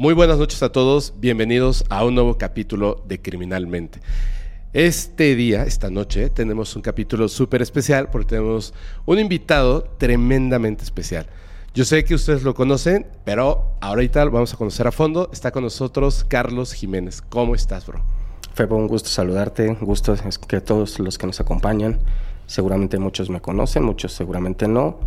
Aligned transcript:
Muy 0.00 0.14
buenas 0.14 0.38
noches 0.38 0.62
a 0.62 0.72
todos, 0.72 1.12
bienvenidos 1.18 1.84
a 1.90 2.06
un 2.06 2.14
nuevo 2.14 2.38
capítulo 2.38 3.04
de 3.06 3.20
Criminalmente. 3.20 4.00
Este 4.72 5.34
día, 5.34 5.64
esta 5.64 5.90
noche, 5.90 6.30
tenemos 6.30 6.74
un 6.74 6.80
capítulo 6.80 7.28
súper 7.28 7.60
especial 7.60 8.08
porque 8.10 8.30
tenemos 8.30 8.72
un 9.04 9.18
invitado 9.18 9.82
tremendamente 9.98 10.84
especial. 10.84 11.26
Yo 11.74 11.84
sé 11.84 12.02
que 12.04 12.14
ustedes 12.14 12.44
lo 12.44 12.54
conocen, 12.54 13.08
pero 13.26 13.74
ahorita 13.82 14.24
lo 14.24 14.30
vamos 14.30 14.54
a 14.54 14.56
conocer 14.56 14.86
a 14.86 14.90
fondo. 14.90 15.28
Está 15.34 15.50
con 15.50 15.64
nosotros 15.64 16.24
Carlos 16.26 16.72
Jiménez. 16.72 17.20
¿Cómo 17.20 17.54
estás, 17.54 17.84
bro? 17.84 18.00
Febo, 18.54 18.76
un 18.76 18.88
gusto 18.88 19.10
saludarte, 19.10 19.68
un 19.68 19.80
gusto 19.80 20.16
que 20.48 20.62
todos 20.62 20.98
los 20.98 21.18
que 21.18 21.26
nos 21.26 21.40
acompañan, 21.40 21.98
seguramente 22.46 22.98
muchos 22.98 23.28
me 23.28 23.42
conocen, 23.42 23.82
muchos 23.82 24.14
seguramente 24.14 24.66
no, 24.66 24.98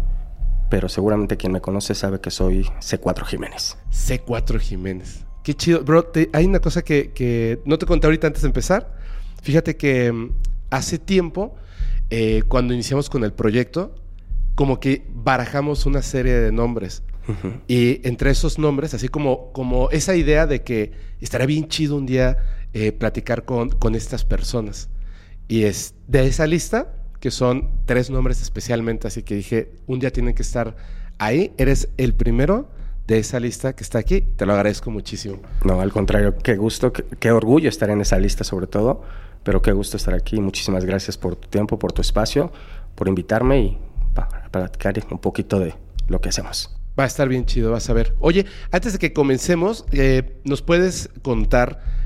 pero 0.73 0.89
seguramente 0.89 1.37
quien 1.37 1.51
me 1.51 1.61
conoce 1.61 1.93
sabe 1.93 2.19
que 2.19 2.31
soy 2.31 2.63
C4 2.81 3.25
Jiménez. 3.25 3.77
C4 3.91 4.57
Jiménez. 4.59 5.23
Qué 5.43 5.53
chido. 5.53 5.83
Bro, 5.83 6.11
hay 6.33 6.45
una 6.45 6.61
cosa 6.61 6.81
que, 6.81 7.61
no 7.63 7.77
te 7.77 7.85
conté 7.85 8.07
ahorita 8.07 8.25
antes 8.25 8.41
de 8.41 8.47
empezar. 8.47 8.97
Fíjate 9.43 9.77
que 9.77 10.11
mm, 10.11 10.31
hace 10.71 10.97
tiempo, 10.97 11.53
eh, 12.09 12.41
cuando 12.47 12.73
iniciamos 12.73 13.07
con 13.11 13.23
el 13.23 13.33
proyecto, 13.33 13.93
como 14.55 14.79
que 14.79 15.05
barajamos 15.13 15.85
una 15.85 16.01
serie 16.01 16.33
de 16.33 16.51
nombres. 16.51 17.03
Y 17.67 18.01
entre 18.07 18.31
esos 18.31 18.57
nombres, 18.57 18.95
así 18.95 19.09
como, 19.09 19.51
como 19.53 19.91
esa 19.91 20.15
idea 20.15 20.47
de 20.47 20.63
que 20.63 20.91
estaría 21.21 21.45
bien 21.45 21.67
chido 21.67 21.97
un 21.97 22.07
día 22.07 22.37
eh, 22.73 22.91
platicar 22.93 23.45
con, 23.45 23.69
con 23.69 23.93
estas 23.93 24.25
personas. 24.25 24.89
Y 25.47 25.65
es 25.65 25.93
de 26.07 26.25
esa 26.25 26.47
lista, 26.47 26.95
que 27.23 27.31
son 27.31 27.69
tres 27.85 28.09
nombres 28.09 28.41
especialmente, 28.41 29.07
así 29.07 29.23
que 29.23 29.35
dije, 29.35 29.71
un 29.87 29.97
día 29.99 30.11
tienen 30.11 30.35
que 30.35 30.41
estar 30.41 30.75
ahí. 31.19 31.53
Eres 31.57 31.87
el 31.95 32.13
primero 32.15 32.67
de 33.07 33.17
esa 33.17 33.39
lista 33.39 33.77
que 33.77 33.81
está 33.81 33.97
aquí. 33.97 34.19
Te 34.35 34.45
lo 34.45 34.51
agradezco 34.51 34.91
muchísimo. 34.91 35.39
No, 35.63 35.79
al 35.79 35.93
contrario, 35.93 36.35
qué 36.37 36.57
gusto, 36.57 36.91
qué, 36.91 37.31
orgullo 37.31 37.69
estar 37.69 37.89
en 37.89 38.01
esa 38.01 38.19
lista 38.19 38.43
sobre 38.43 38.67
todo, 38.67 39.03
pero 39.41 39.61
qué 39.61 39.71
gusto 39.71 39.95
estar 39.95 40.13
aquí. 40.13 40.41
Muchísimas 40.41 40.83
gracias 40.83 41.17
por 41.17 41.37
tu 41.37 41.47
tiempo, 41.47 41.79
por 41.79 41.93
tu 41.93 42.01
espacio, 42.01 42.51
por 42.93 43.07
invitarme 43.07 43.61
y 43.61 43.77
para 44.13 44.49
platicar 44.51 44.93
un 45.09 45.19
poquito 45.19 45.61
de 45.61 45.75
lo 46.09 46.19
que 46.19 46.27
hacemos. 46.27 46.75
Va 46.99 47.05
a 47.05 47.07
estar 47.07 47.29
bien 47.29 47.45
chido, 47.45 47.71
vas 47.71 47.89
a 47.89 47.93
ver. 47.93 48.17
Oye, 48.19 48.47
antes 48.69 48.91
de 48.91 48.99
que 48.99 49.13
comencemos, 49.13 49.85
eh, 49.93 50.41
¿nos 50.43 50.61
puedes 50.61 51.09
contar 51.21 52.02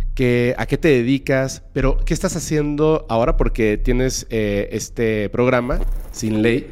a 0.58 0.66
qué 0.66 0.78
te 0.78 0.88
dedicas, 0.88 1.64
pero 1.73 1.98
qué 2.04 2.14
estás 2.14 2.36
haciendo 2.36 3.06
ahora 3.10 3.38
porque 3.38 3.78
tienes 3.78 4.26
eh, 4.30 4.70
este 4.72 5.30
programa, 5.30 5.80
Sin 6.12 6.42
Ley, 6.42 6.68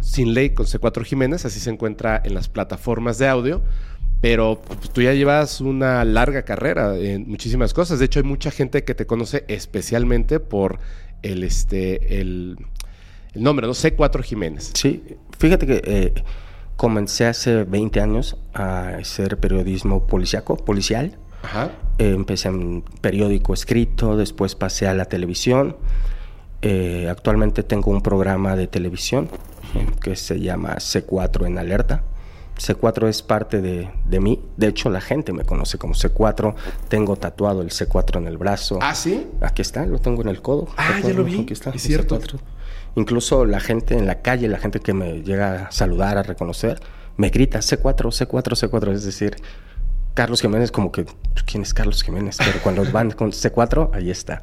Sin 0.00 0.34
Ley 0.34 0.50
con 0.50 0.66
C4 0.66 1.04
Jiménez, 1.04 1.44
así 1.44 1.60
se 1.60 1.70
encuentra 1.70 2.20
en 2.24 2.34
las 2.34 2.48
plataformas 2.48 3.18
de 3.18 3.28
audio. 3.28 3.62
Pero 4.20 4.60
pues, 4.66 4.90
tú 4.90 5.02
ya 5.02 5.14
llevas 5.14 5.60
una 5.60 6.04
larga 6.04 6.42
carrera 6.42 6.96
en 6.96 7.28
muchísimas 7.28 7.72
cosas. 7.72 7.98
De 7.98 8.04
hecho, 8.04 8.18
hay 8.18 8.24
mucha 8.24 8.50
gente 8.50 8.84
que 8.84 8.94
te 8.94 9.06
conoce 9.06 9.44
especialmente 9.48 10.40
por 10.40 10.78
el, 11.22 11.44
este, 11.44 12.20
el, 12.20 12.58
nombre, 13.34 13.66
¿no? 13.66 13.72
C4 13.72 14.22
Jiménez. 14.22 14.72
Sí, 14.74 15.02
fíjate 15.38 15.66
que 15.66 15.82
eh, 15.84 16.14
comencé 16.76 17.26
hace 17.26 17.62
20 17.62 18.00
años 18.00 18.36
a 18.52 18.96
hacer 18.96 19.38
periodismo 19.38 20.06
policiaco, 20.06 20.56
policial. 20.56 21.19
Ajá. 21.42 21.70
Eh, 21.98 22.12
empecé 22.14 22.48
en 22.48 22.82
periódico 23.00 23.54
escrito, 23.54 24.16
después 24.16 24.54
pasé 24.54 24.86
a 24.86 24.94
la 24.94 25.04
televisión. 25.04 25.76
Eh, 26.62 27.08
actualmente 27.10 27.62
tengo 27.62 27.90
un 27.90 28.02
programa 28.02 28.54
de 28.56 28.66
televisión 28.66 29.28
que 30.02 30.16
se 30.16 30.40
llama 30.40 30.76
C4 30.76 31.46
en 31.46 31.58
alerta. 31.58 32.02
C4 32.60 33.08
es 33.08 33.22
parte 33.22 33.60
de, 33.62 33.90
de, 34.04 34.20
mí. 34.20 34.40
De 34.56 34.68
hecho, 34.68 34.90
la 34.90 35.00
gente 35.00 35.32
me 35.32 35.44
conoce 35.44 35.78
como 35.78 35.94
C4. 35.94 36.54
Tengo 36.88 37.16
tatuado 37.16 37.62
el 37.62 37.70
C4 37.70 38.18
en 38.18 38.26
el 38.26 38.36
brazo. 38.36 38.78
¿Ah, 38.82 38.94
sí? 38.94 39.26
Aquí 39.40 39.62
está, 39.62 39.86
lo 39.86 39.98
tengo 39.98 40.22
en 40.22 40.28
el 40.28 40.42
codo. 40.42 40.68
Ah, 40.76 41.00
ya 41.02 41.14
lo 41.14 41.24
vi. 41.24 41.40
Aquí 41.40 41.54
está, 41.54 41.70
es 41.70 41.82
cierto. 41.82 42.20
Incluso 42.96 43.46
la 43.46 43.60
gente 43.60 43.96
en 43.96 44.06
la 44.06 44.20
calle, 44.20 44.48
la 44.48 44.58
gente 44.58 44.80
que 44.80 44.92
me 44.92 45.22
llega 45.22 45.66
a 45.66 45.70
saludar, 45.70 46.18
a 46.18 46.22
reconocer, 46.22 46.80
me 47.16 47.30
grita 47.30 47.60
C4, 47.60 47.94
C4, 48.26 48.68
C4. 48.68 48.92
Es 48.92 49.04
decir, 49.04 49.36
Carlos 50.14 50.40
Jiménez, 50.40 50.70
como 50.72 50.92
que, 50.92 51.06
¿quién 51.46 51.62
es 51.62 51.74
Carlos 51.74 52.02
Jiménez? 52.02 52.36
Pero 52.38 52.60
cuando 52.62 52.84
van 52.90 53.10
con 53.10 53.30
C4, 53.30 53.90
ahí 53.94 54.10
está. 54.10 54.42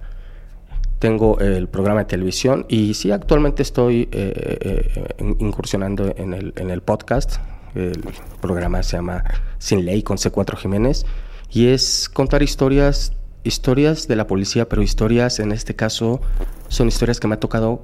Tengo 1.00 1.40
el 1.40 1.68
programa 1.68 2.02
de 2.02 2.06
televisión 2.06 2.66
y 2.70 2.96
sí, 2.96 3.12
actualmente 3.12 3.62
estoy 3.62 4.10
eh, 4.12 4.58
eh, 4.62 5.36
incursionando 5.40 6.14
en 6.18 6.34
el, 6.34 6.54
en 6.56 6.72
el 6.72 6.82
podcast. 6.82 7.38
El 7.76 8.04
programa 8.42 8.82
se 8.82 8.98
llama 8.98 9.24
Sin 9.60 9.86
Ley 9.86 10.02
con 10.02 10.18
C4 10.18 10.58
Jiménez 10.58 11.06
y 11.52 11.68
es 11.68 12.10
contar 12.10 12.42
historias, 12.42 13.14
historias 13.44 14.08
de 14.08 14.16
la 14.16 14.26
policía, 14.26 14.68
pero 14.68 14.82
historias, 14.82 15.40
en 15.40 15.52
este 15.52 15.76
caso, 15.76 16.22
son 16.68 16.88
historias 16.88 17.20
que 17.20 17.28
me 17.28 17.36
ha 17.36 17.40
tocado 17.40 17.84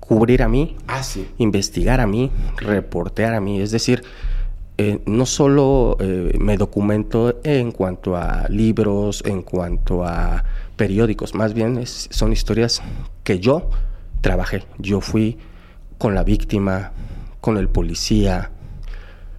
cubrir 0.00 0.42
a 0.42 0.48
mí, 0.48 0.76
ah, 0.86 1.02
sí. 1.02 1.28
investigar 1.38 2.00
a 2.00 2.06
mí, 2.06 2.32
reportear 2.56 3.34
a 3.34 3.40
mí. 3.40 3.60
Es 3.60 3.70
decir, 3.70 4.02
eh, 4.80 5.00
no 5.06 5.26
solo 5.26 5.96
eh, 5.98 6.36
me 6.38 6.56
documento 6.56 7.40
en 7.42 7.72
cuanto 7.72 8.16
a 8.16 8.46
libros, 8.48 9.24
en 9.26 9.42
cuanto 9.42 10.04
a 10.04 10.44
periódicos, 10.76 11.34
más 11.34 11.52
bien 11.52 11.84
son 11.84 12.32
historias 12.32 12.80
que 13.24 13.40
yo 13.40 13.70
trabajé. 14.20 14.62
Yo 14.78 15.00
fui 15.00 15.36
con 15.98 16.14
la 16.14 16.22
víctima, 16.22 16.92
con 17.40 17.56
el 17.56 17.68
policía, 17.68 18.52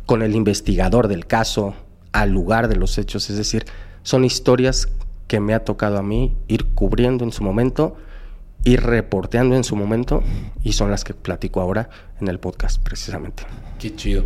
con 0.05 0.23
el 0.23 0.35
investigador 0.35 1.07
del 1.07 1.25
caso, 1.25 1.73
al 2.11 2.31
lugar 2.31 2.67
de 2.67 2.75
los 2.75 2.97
hechos. 2.97 3.29
Es 3.29 3.38
decir, 3.38 3.63
son 4.03 4.25
historias 4.25 4.89
que 5.27 5.39
me 5.39 5.53
ha 5.53 5.63
tocado 5.63 5.97
a 5.97 6.03
mí 6.03 6.35
ir 6.50 6.66
cubriendo 6.66 7.23
en 7.23 7.31
su 7.31 7.45
momento, 7.45 7.95
ir 8.66 8.81
reporteando 8.81 9.56
en 9.56 9.63
su 9.63 9.77
momento, 9.77 10.21
y 10.66 10.73
son 10.73 10.91
las 10.91 11.06
que 11.06 11.13
platico 11.13 11.61
ahora 11.61 11.89
en 12.19 12.27
el 12.27 12.39
podcast 12.39 12.83
precisamente. 12.83 13.44
Qué 13.79 13.95
chido. 13.95 14.25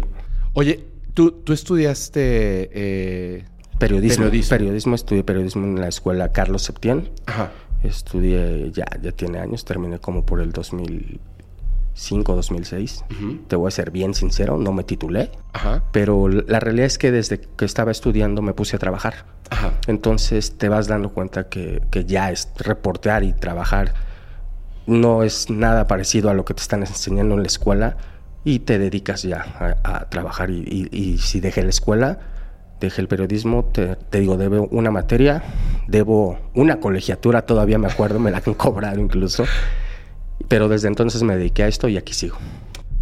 Oye, 0.54 0.93
Tú, 1.14 1.32
tú 1.32 1.54
estudiaste 1.54 2.70
eh, 2.74 3.46
periodismo, 3.78 4.26
periodismo. 4.50 4.96
estudié 4.96 5.24
periodismo 5.24 5.66
en 5.66 5.80
la 5.80 5.88
escuela 5.88 6.32
Carlos 6.32 6.64
Septién. 6.64 7.10
Ajá. 7.26 7.52
Estudié, 7.84 8.72
ya, 8.72 8.86
ya 9.02 9.12
tiene 9.12 9.40
años, 9.40 9.66
terminé 9.66 10.00
como 10.00 10.26
por 10.26 10.40
el 10.40 10.52
2005, 10.52 12.36
2006. 12.36 13.06
Te 13.48 13.56
voy 13.56 13.68
a 13.68 13.72
ser 13.72 13.92
bien 13.92 14.14
sincero, 14.14 14.58
no 14.58 14.72
me 14.72 14.84
titulé. 14.84 15.32
Ajá. 15.52 15.84
Pero 15.92 16.30
la 16.30 16.60
realidad 16.60 16.88
es 16.88 16.98
que 16.98 17.12
desde 17.12 17.42
que 17.42 17.66
estaba 17.66 17.92
estudiando 17.92 18.42
me 18.42 18.54
puse 18.54 18.78
a 18.78 18.80
trabajar. 18.80 19.26
Ajá. 19.50 19.74
Entonces 19.88 20.58
te 20.58 20.70
vas 20.70 20.88
dando 20.88 21.10
cuenta 21.10 21.50
que, 21.50 21.82
que 21.92 22.06
ya 22.06 22.32
es 22.32 22.50
reportear 22.58 23.24
y 23.24 23.34
trabajar 23.34 23.94
no 24.86 25.24
es 25.24 25.50
nada 25.50 25.88
parecido 25.88 26.30
a 26.30 26.34
lo 26.34 26.46
que 26.46 26.54
te 26.54 26.62
están 26.62 26.82
enseñando 26.82 27.36
en 27.36 27.42
la 27.42 27.48
escuela 27.48 27.98
y 28.46 28.60
te 28.60 28.80
dedicas 28.80 29.24
ya 29.24 29.80
a, 29.84 30.10
trabajar. 30.10 30.50
Y, 30.50 31.18
si 31.20 31.40
dejé 31.40 31.64
la 31.64 31.70
escuela, 31.70 32.20
dejé 32.80 33.02
el 33.02 33.08
periodismo, 33.08 33.66
te, 33.66 33.98
digo, 34.12 34.38
debo 34.38 34.68
una 34.72 34.92
materia, 34.92 35.44
debo 35.88 36.40
una 36.54 36.80
colegiatura, 36.80 37.44
todavía 37.44 37.78
me 37.78 37.88
acuerdo, 37.88 38.20
me 38.20 38.32
la 38.32 38.42
han 38.46 38.54
cobrado 38.56 39.00
incluso. 39.00 39.46
Pero 40.48 40.68
desde 40.68 40.88
entonces 40.88 41.24
me 41.24 41.38
dediqué 41.38 41.64
a 41.64 41.68
esto 41.68 41.88
y 41.88 41.98
aquí 41.98 42.14
sigo. 42.14 42.38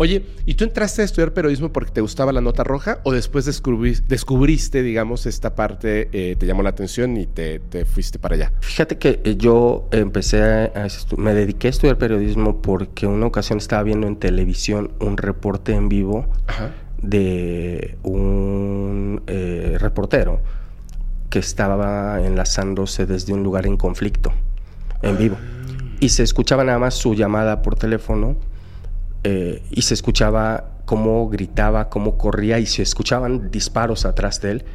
Oye, 0.02 0.26
¿y 0.48 0.56
tú 0.56 0.64
entraste 0.64 1.04
a 1.04 1.06
estudiar 1.06 1.32
periodismo 1.32 1.72
porque 1.72 1.92
te 1.92 2.02
gustaba 2.02 2.34
la 2.34 2.42
nota 2.42 2.64
roja 2.64 3.02
o 3.04 3.12
después 3.12 3.46
descubriste, 3.46 4.82
digamos, 4.82 5.28
esta 5.28 5.54
parte, 5.54 6.10
eh, 6.12 6.36
te 6.38 6.48
llamó 6.48 6.64
la 6.64 6.72
atención 6.72 7.18
y 7.18 7.28
te, 7.28 7.62
fuiste 7.86 8.18
para 8.18 8.34
allá? 8.34 8.52
Fíjate 8.62 8.98
que 8.98 9.22
eh, 9.24 9.36
yo 9.38 9.88
empecé 9.92 10.42
a, 10.42 10.88
me 11.18 11.36
dediqué 11.36 11.68
a 11.68 11.70
estudiar 11.70 12.00
periodismo 12.00 12.64
porque 12.64 13.06
una 13.06 13.28
ocasión 13.28 13.60
estaba 13.60 13.84
viendo 13.84 14.08
en 14.08 14.16
televisión 14.16 14.90
un 15.00 15.18
reporte 15.18 15.74
en 15.74 15.88
vivo 15.88 16.26
de 17.00 17.96
un 18.02 19.22
eh, 19.28 19.78
reportero 19.80 20.42
que 21.30 21.38
estaba 21.38 22.26
enlazándose 22.26 23.06
desde 23.06 23.34
un 23.34 23.44
lugar 23.44 23.68
en 23.68 23.78
conflicto, 23.78 24.34
en 25.04 25.20
vivo. 25.20 25.38
Ah. 25.40 25.98
Y 26.00 26.10
se 26.10 26.24
escuchaba 26.24 26.64
nada 26.64 26.80
más 26.80 26.96
su 26.96 27.14
llamada 27.14 27.62
por 27.62 27.76
teléfono 27.76 28.50
eh, 29.24 29.62
y 29.70 29.84
se 29.84 29.94
escuchaba 29.94 30.72
cómo 30.86 31.30
gritaba, 31.30 31.90
cómo 31.90 32.18
corría 32.18 32.60
y 32.60 32.66
se 32.66 32.82
escuchaban 32.82 33.52
disparos 33.52 34.06
atrás 34.06 34.42
de 34.42 34.52
él. 34.52 34.66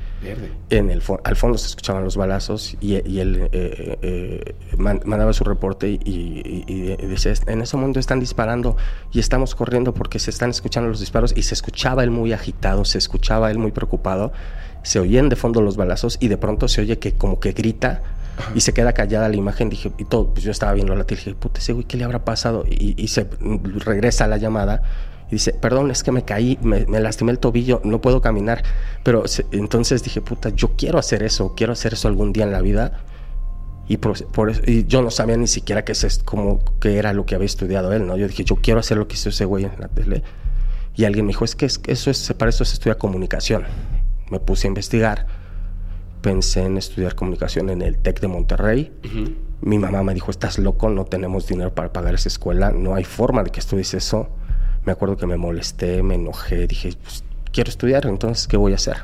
En 0.70 0.90
el 0.90 1.02
al 1.24 1.36
fondo 1.36 1.58
se 1.58 1.66
escuchaban 1.66 2.02
los 2.02 2.16
balazos 2.16 2.76
y, 2.80 2.94
él 2.94 3.48
eh, 3.52 3.98
eh, 4.00 4.54
mandaba 4.78 5.32
su 5.34 5.44
reporte 5.44 5.90
y, 5.90 6.00
y, 6.04 6.96
decía, 7.06 7.34
en 7.46 7.60
ese 7.60 7.76
momento 7.76 8.00
están 8.00 8.18
disparando 8.18 8.76
y 9.12 9.20
estamos 9.20 9.54
corriendo 9.54 9.92
porque 9.92 10.18
se 10.18 10.30
están 10.30 10.50
escuchando 10.50 10.88
los 10.88 11.00
disparos 11.00 11.34
y 11.36 11.42
se 11.42 11.54
escuchaba 11.54 12.02
él 12.02 12.10
muy 12.10 12.32
agitado, 12.32 12.84
se 12.86 12.98
escuchaba 12.98 13.50
él 13.50 13.58
muy 13.58 13.72
preocupado, 13.72 14.32
se 14.82 15.00
oían 15.00 15.28
de 15.28 15.36
fondo 15.36 15.60
los 15.60 15.76
balazos 15.76 16.16
y 16.18 16.28
de 16.28 16.38
pronto 16.38 16.66
se 16.66 16.80
oye 16.80 16.98
que 16.98 17.12
como 17.12 17.38
que 17.38 17.52
grita 17.52 18.02
y 18.54 18.60
se 18.60 18.72
queda 18.72 18.92
callada 18.92 19.28
la 19.28 19.36
imagen. 19.36 19.68
Dije, 19.68 19.92
y 19.98 20.04
todo, 20.04 20.32
pues 20.32 20.44
yo 20.44 20.50
estaba 20.50 20.72
viendo 20.72 20.94
la 20.94 21.04
tele, 21.04 21.20
dije, 21.20 21.34
puta, 21.34 21.60
ese 21.60 21.72
güey, 21.72 21.84
¿qué 21.84 21.96
le 21.96 22.04
habrá 22.04 22.24
pasado? 22.24 22.64
Y, 22.68 23.08
se 23.08 23.28
regresa 23.84 24.26
la 24.26 24.36
llamada 24.36 24.82
Y 25.28 25.36
dice, 25.36 25.52
perdón, 25.52 25.90
es 25.90 26.02
que 26.02 26.12
me 26.12 26.24
caí, 26.24 26.58
me, 26.62 26.84
lastimé 27.00 27.32
el 27.32 27.38
tobillo, 27.38 27.80
no 27.84 28.00
puedo 28.00 28.20
caminar. 28.20 28.62
Pero 29.02 29.24
entonces 29.52 30.02
dije, 30.02 30.20
puta, 30.20 30.50
yo 30.50 30.76
quiero 30.76 30.98
hacer 30.98 31.22
eso, 31.22 31.54
quiero 31.54 31.72
hacer 31.72 31.94
eso 31.94 32.08
algún 32.08 32.32
día 32.32 32.44
en 32.44 32.52
la 32.52 32.60
vida. 32.60 33.04
Y, 33.88 33.98
por, 33.98 34.16
y 34.66 34.84
yo 34.86 35.00
no 35.00 35.12
sabía 35.12 35.36
ni 35.36 35.46
siquiera 35.46 35.84
que, 35.84 35.92
es 35.92 36.20
como, 36.24 36.60
que 36.80 36.98
era 36.98 37.12
lo 37.12 37.24
que 37.24 37.36
había 37.36 37.46
estudiado 37.46 37.92
él, 37.92 38.04
¿no? 38.04 38.16
Yo 38.16 38.26
dije, 38.26 38.42
yo 38.42 38.56
quiero 38.56 38.80
hacer 38.80 38.96
lo 38.96 39.06
que 39.06 39.14
hizo 39.14 39.28
ese 39.28 39.44
güey 39.44 39.64
en 39.64 39.72
la 39.78 39.88
tele. 39.88 40.24
Y 40.96 41.04
alguien 41.04 41.26
me 41.26 41.30
dijo, 41.30 41.44
es 41.44 41.54
que 41.54 41.66
eso 41.66 42.10
es, 42.10 42.34
para 42.36 42.48
eso 42.48 42.64
se 42.64 42.74
estudia 42.74 42.96
comunicación. 42.96 43.64
Me 44.30 44.40
puse 44.40 44.66
a 44.66 44.68
investigar, 44.68 45.26
pensé 46.26 46.64
en 46.64 46.76
estudiar 46.76 47.14
comunicación 47.14 47.70
en 47.70 47.82
el 47.82 47.98
TEC 47.98 48.18
de 48.18 48.26
Monterrey. 48.26 48.92
Mi 49.60 49.78
mamá 49.78 50.02
me 50.02 50.12
dijo, 50.12 50.32
estás 50.32 50.58
loco, 50.58 50.90
no 50.90 51.04
tenemos 51.04 51.46
dinero 51.46 51.72
para 51.72 51.92
pagar 51.92 52.16
esa 52.16 52.28
escuela, 52.28 52.72
no 52.72 52.96
hay 52.96 53.04
forma 53.04 53.44
de 53.44 53.50
que 53.50 53.60
estudies 53.60 53.94
eso. 53.94 54.28
Me 54.84 54.90
acuerdo 54.90 55.16
que 55.16 55.28
me 55.28 55.36
molesté, 55.36 56.02
me 56.02 56.16
enojé, 56.16 56.66
dije, 56.66 56.94
pues, 57.00 57.22
quiero 57.52 57.70
estudiar, 57.70 58.06
entonces, 58.06 58.48
¿qué 58.48 58.56
voy 58.56 58.72
a 58.72 58.74
hacer? 58.74 58.96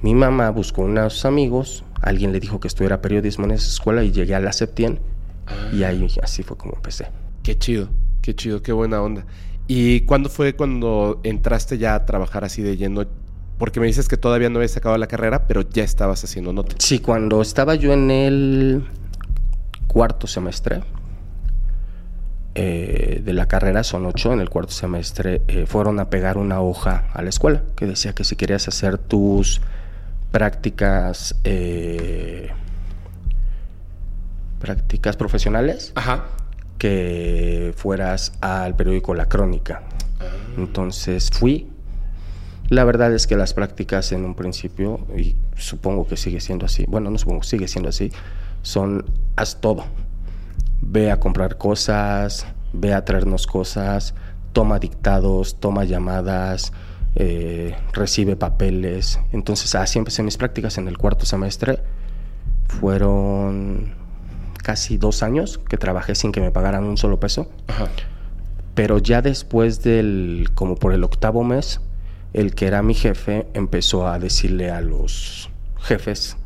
Mi 0.00 0.14
mamá 0.14 0.48
buscó 0.48 0.80
unos 0.80 1.26
amigos, 1.26 1.84
alguien 2.00 2.32
le 2.32 2.40
dijo 2.40 2.60
que 2.60 2.68
estudiara 2.68 3.02
periodismo 3.02 3.44
en 3.44 3.50
esa 3.50 3.68
escuela 3.68 4.02
y 4.02 4.10
llegué 4.10 4.34
a 4.34 4.40
la 4.40 4.54
Septien 4.54 5.00
y 5.70 5.82
ahí 5.82 6.06
así 6.22 6.42
fue 6.42 6.56
como 6.56 6.76
empecé. 6.76 7.08
Qué 7.42 7.58
chido, 7.58 7.90
qué 8.22 8.34
chido, 8.34 8.62
qué 8.62 8.72
buena 8.72 9.02
onda. 9.02 9.26
¿Y 9.66 10.00
cuándo 10.06 10.30
fue 10.30 10.54
cuando 10.56 11.20
entraste 11.24 11.76
ya 11.76 11.94
a 11.94 12.06
trabajar 12.06 12.42
así 12.42 12.62
de 12.62 12.78
lleno 12.78 13.04
porque 13.58 13.80
me 13.80 13.86
dices 13.86 14.08
que 14.08 14.16
todavía 14.16 14.50
no 14.50 14.58
habías 14.58 14.76
acabado 14.76 14.98
la 14.98 15.06
carrera, 15.06 15.46
pero 15.46 15.62
ya 15.62 15.84
estabas 15.84 16.24
haciendo 16.24 16.52
notas. 16.52 16.76
Sí, 16.78 16.98
cuando 16.98 17.40
estaba 17.40 17.74
yo 17.74 17.92
en 17.92 18.10
el 18.10 18.84
cuarto 19.86 20.26
semestre 20.26 20.82
eh, 22.56 23.20
de 23.24 23.32
la 23.32 23.46
carrera, 23.46 23.84
son 23.84 24.06
ocho, 24.06 24.32
en 24.32 24.40
el 24.40 24.48
cuarto 24.48 24.72
semestre 24.72 25.42
eh, 25.48 25.66
fueron 25.66 26.00
a 26.00 26.10
pegar 26.10 26.38
una 26.38 26.60
hoja 26.60 27.08
a 27.12 27.22
la 27.22 27.28
escuela 27.28 27.62
que 27.76 27.86
decía 27.86 28.12
que 28.12 28.24
si 28.24 28.36
querías 28.36 28.68
hacer 28.68 28.98
tus 28.98 29.60
prácticas 30.30 31.36
eh, 31.44 32.50
prácticas 34.60 35.16
profesionales, 35.16 35.92
que 36.78 37.74
fueras 37.76 38.32
al 38.40 38.74
periódico 38.74 39.14
La 39.14 39.28
Crónica. 39.28 39.82
Ah. 40.20 40.24
Entonces 40.56 41.30
fui, 41.30 41.70
la 42.70 42.84
verdad 42.84 43.12
es 43.12 43.26
que 43.26 43.36
las 43.36 43.54
prácticas 43.54 44.12
en 44.12 44.24
un 44.24 44.34
principio, 44.34 45.00
y 45.16 45.36
supongo 45.56 46.06
que 46.06 46.16
sigue 46.16 46.40
siendo 46.40 46.66
así, 46.66 46.86
bueno, 46.88 47.10
no 47.10 47.18
supongo, 47.18 47.42
sigue 47.42 47.68
siendo 47.68 47.90
así, 47.90 48.10
son 48.62 49.04
haz 49.36 49.60
todo. 49.60 49.84
Ve 50.80 51.10
a 51.10 51.20
comprar 51.20 51.58
cosas, 51.58 52.46
ve 52.72 52.94
a 52.94 53.04
traernos 53.04 53.46
cosas, 53.46 54.14
toma 54.52 54.78
dictados, 54.78 55.60
toma 55.60 55.84
llamadas, 55.84 56.72
eh, 57.16 57.76
recibe 57.92 58.36
papeles. 58.36 59.20
Entonces 59.32 59.74
así 59.74 59.98
empecé 59.98 60.22
mis 60.22 60.36
prácticas 60.36 60.78
en 60.78 60.88
el 60.88 60.98
cuarto 60.98 61.26
semestre. 61.26 61.80
Fueron 62.66 63.94
casi 64.62 64.96
dos 64.96 65.22
años 65.22 65.58
que 65.68 65.76
trabajé 65.76 66.14
sin 66.14 66.32
que 66.32 66.40
me 66.40 66.50
pagaran 66.50 66.84
un 66.84 66.96
solo 66.96 67.20
peso. 67.20 67.48
Pero 68.74 68.98
ya 68.98 69.22
después 69.22 69.82
del, 69.82 70.48
como 70.54 70.74
por 70.74 70.92
el 70.92 71.04
octavo 71.04 71.44
mes, 71.44 71.80
el 72.34 72.54
que 72.54 72.66
era 72.66 72.82
mi 72.82 72.94
jefe 72.94 73.46
empezó 73.54 74.08
a 74.08 74.18
decirle 74.18 74.70
a 74.70 74.80
los 74.80 75.50
jefes, 75.80 76.36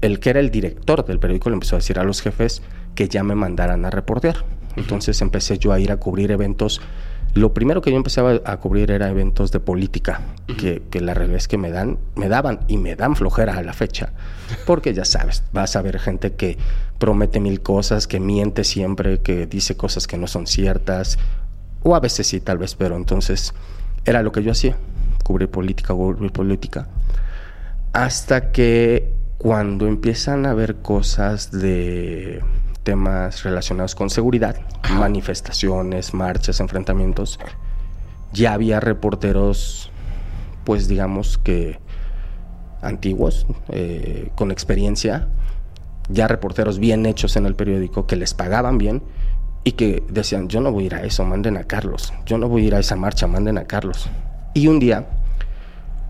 el 0.00 0.20
que 0.20 0.30
era 0.30 0.40
el 0.40 0.50
director 0.50 1.04
del 1.04 1.18
periódico 1.18 1.50
le 1.50 1.54
empezó 1.54 1.74
a 1.74 1.80
decir 1.80 1.98
a 1.98 2.04
los 2.04 2.22
jefes 2.22 2.62
que 2.94 3.08
ya 3.08 3.24
me 3.24 3.34
mandaran 3.34 3.84
a 3.84 3.90
reportear. 3.90 4.44
Entonces 4.76 5.20
empecé 5.20 5.58
yo 5.58 5.72
a 5.72 5.80
ir 5.80 5.90
a 5.90 5.96
cubrir 5.96 6.30
eventos. 6.30 6.80
Lo 7.34 7.52
primero 7.52 7.82
que 7.82 7.90
yo 7.90 7.96
empezaba 7.96 8.40
a 8.44 8.56
cubrir 8.58 8.92
era 8.92 9.08
eventos 9.08 9.50
de 9.50 9.58
política, 9.58 10.20
que, 10.56 10.82
la 11.00 11.14
realidad 11.14 11.38
es 11.38 11.48
que 11.48 11.58
me 11.58 11.70
dan, 11.70 11.98
me 12.14 12.28
daban 12.28 12.60
y 12.68 12.78
me 12.78 12.94
dan 12.94 13.16
flojera 13.16 13.58
a 13.58 13.62
la 13.62 13.72
fecha, 13.72 14.12
porque 14.66 14.94
ya 14.94 15.04
sabes, 15.04 15.42
vas 15.52 15.74
a 15.74 15.82
ver 15.82 15.98
gente 15.98 16.34
que 16.34 16.56
promete 16.98 17.40
mil 17.40 17.60
cosas, 17.60 18.06
que 18.06 18.18
miente 18.20 18.64
siempre, 18.64 19.20
que 19.20 19.46
dice 19.46 19.76
cosas 19.76 20.06
que 20.06 20.16
no 20.16 20.26
son 20.26 20.46
ciertas, 20.46 21.18
o 21.82 21.94
a 21.94 22.00
veces 22.00 22.28
sí, 22.28 22.40
tal 22.40 22.58
vez, 22.58 22.76
pero 22.76 22.96
entonces 22.96 23.52
era 24.04 24.22
lo 24.22 24.32
que 24.32 24.42
yo 24.42 24.52
hacía 24.52 24.76
cubrir 25.28 25.50
política, 25.50 25.92
cubrir 25.92 26.32
política, 26.32 26.88
hasta 27.92 28.50
que 28.50 29.12
cuando 29.36 29.86
empiezan 29.86 30.46
a 30.46 30.52
haber 30.52 30.76
cosas 30.76 31.50
de 31.50 32.42
temas 32.82 33.42
relacionados 33.42 33.94
con 33.94 34.08
seguridad, 34.08 34.56
manifestaciones, 34.90 36.14
marchas, 36.14 36.60
enfrentamientos, 36.60 37.38
ya 38.32 38.54
había 38.54 38.80
reporteros, 38.80 39.90
pues 40.64 40.88
digamos 40.88 41.36
que 41.36 41.78
antiguos, 42.80 43.46
eh, 43.68 44.30
con 44.34 44.50
experiencia, 44.50 45.28
ya 46.08 46.26
reporteros 46.26 46.78
bien 46.78 47.04
hechos 47.04 47.36
en 47.36 47.44
el 47.44 47.54
periódico, 47.54 48.06
que 48.06 48.16
les 48.16 48.32
pagaban 48.32 48.78
bien 48.78 49.02
y 49.62 49.72
que 49.72 50.02
decían, 50.08 50.48
yo 50.48 50.62
no 50.62 50.72
voy 50.72 50.84
a 50.84 50.86
ir 50.86 50.94
a 50.94 51.02
eso, 51.02 51.22
manden 51.26 51.58
a 51.58 51.64
Carlos, 51.64 52.14
yo 52.24 52.38
no 52.38 52.48
voy 52.48 52.64
a 52.64 52.66
ir 52.68 52.74
a 52.76 52.78
esa 52.78 52.96
marcha, 52.96 53.26
manden 53.26 53.58
a 53.58 53.64
Carlos. 53.64 54.08
Y 54.58 54.66
un 54.66 54.80
día 54.80 55.06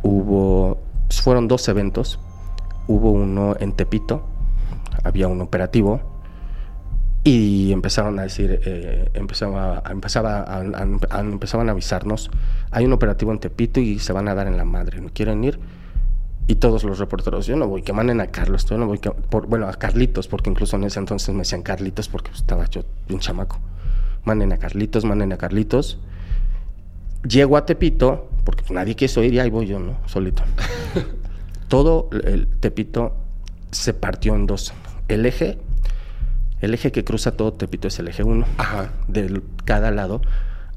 hubo, 0.02 0.78
fueron 1.10 1.48
dos 1.48 1.68
eventos, 1.68 2.18
hubo 2.86 3.10
uno 3.10 3.54
en 3.60 3.74
Tepito, 3.74 4.22
había 5.04 5.28
un 5.28 5.42
operativo 5.42 6.00
y 7.24 7.72
empezaron 7.72 8.18
a 8.18 8.22
decir, 8.22 8.58
eh, 8.64 9.10
empezaba, 9.12 9.82
empezaba 9.90 10.44
a, 10.48 10.62
empezaban 11.20 11.68
a 11.68 11.72
avisarnos, 11.72 12.30
hay 12.70 12.86
un 12.86 12.94
operativo 12.94 13.32
en 13.32 13.38
Tepito 13.38 13.80
y 13.80 13.98
se 13.98 14.14
van 14.14 14.28
a 14.28 14.34
dar 14.34 14.46
en 14.46 14.56
la 14.56 14.64
madre, 14.64 15.02
¿no 15.02 15.10
quieren 15.12 15.44
ir? 15.44 15.60
Y 16.46 16.54
todos 16.54 16.84
los 16.84 16.98
reporteros, 16.98 17.44
yo 17.44 17.54
no 17.54 17.68
voy, 17.68 17.82
que 17.82 17.92
manden 17.92 18.22
a 18.22 18.28
Carlos, 18.28 18.64
yo 18.64 18.78
no 18.78 18.86
voy, 18.86 18.96
por, 18.96 19.46
bueno, 19.46 19.68
a 19.68 19.74
Carlitos, 19.74 20.26
porque 20.26 20.48
incluso 20.48 20.76
en 20.76 20.84
ese 20.84 21.00
entonces 21.00 21.34
me 21.34 21.40
decían 21.40 21.60
Carlitos 21.60 22.08
porque 22.08 22.30
estaba 22.30 22.64
yo 22.70 22.80
un 23.10 23.18
chamaco. 23.18 23.58
Manden 24.24 24.54
a 24.54 24.56
Carlitos, 24.56 25.04
manden 25.04 25.34
a 25.34 25.36
Carlitos. 25.36 25.98
Llego 27.26 27.56
a 27.56 27.66
Tepito, 27.66 28.30
porque 28.44 28.64
nadie 28.72 28.94
quiso 28.94 29.22
ir 29.22 29.34
y 29.34 29.40
ahí 29.40 29.50
voy 29.50 29.66
yo, 29.66 29.78
¿no? 29.78 29.98
Solito. 30.06 30.42
Todo 31.68 32.08
el 32.12 32.46
Tepito 32.60 33.16
se 33.70 33.94
partió 33.94 34.34
en 34.34 34.46
dos. 34.46 34.72
El 35.08 35.26
eje, 35.26 35.58
el 36.60 36.74
eje 36.74 36.92
que 36.92 37.04
cruza 37.04 37.36
todo 37.36 37.52
Tepito 37.52 37.88
es 37.88 37.98
el 37.98 38.08
eje 38.08 38.22
1. 38.22 38.46
Ajá. 38.56 38.92
De 39.06 39.42
cada 39.64 39.90
lado 39.90 40.22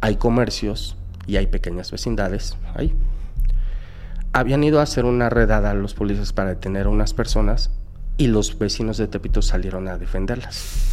hay 0.01 0.17
comercios 0.17 0.97
y 1.27 1.37
hay 1.37 1.47
pequeñas 1.47 1.91
vecindades. 1.91 2.57
Ahí. 2.75 2.93
Habían 4.33 4.63
ido 4.63 4.79
a 4.79 4.83
hacer 4.83 5.05
una 5.05 5.29
redada 5.29 5.71
a 5.71 5.73
los 5.73 5.93
policías 5.93 6.33
para 6.33 6.49
detener 6.49 6.87
a 6.87 6.89
unas 6.89 7.13
personas 7.13 7.71
y 8.17 8.27
los 8.27 8.57
vecinos 8.57 8.97
de 8.97 9.07
Tepito 9.07 9.41
salieron 9.41 9.87
a 9.87 9.97
defenderlas. 9.97 10.89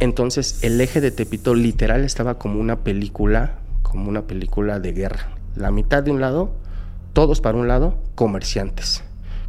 Entonces 0.00 0.62
el 0.62 0.80
eje 0.80 1.00
de 1.00 1.10
Tepito 1.10 1.54
literal 1.54 2.04
estaba 2.04 2.38
como 2.38 2.60
una 2.60 2.80
película 2.80 3.58
como 3.88 4.08
una 4.08 4.22
película 4.22 4.80
de 4.80 4.92
guerra. 4.92 5.30
La 5.56 5.70
mitad 5.70 6.02
de 6.02 6.10
un 6.10 6.20
lado, 6.20 6.52
todos 7.12 7.40
para 7.40 7.58
un 7.58 7.68
lado, 7.68 7.98
comerciantes, 8.14 9.02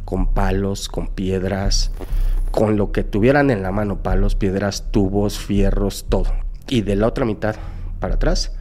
con 0.04 0.32
palos, 0.32 0.88
con 0.88 1.08
piedras, 1.08 1.92
con 2.50 2.76
lo 2.76 2.92
que 2.92 3.04
tuvieran 3.04 3.50
en 3.50 3.62
la 3.62 3.70
mano, 3.70 4.02
palos, 4.02 4.34
piedras, 4.34 4.90
tubos, 4.90 5.38
fierros, 5.38 6.06
todo. 6.08 6.32
Y 6.68 6.82
de 6.82 6.96
la 6.96 7.06
otra 7.06 7.24
mitad 7.24 7.56
para 8.00 8.14
atrás, 8.14 8.52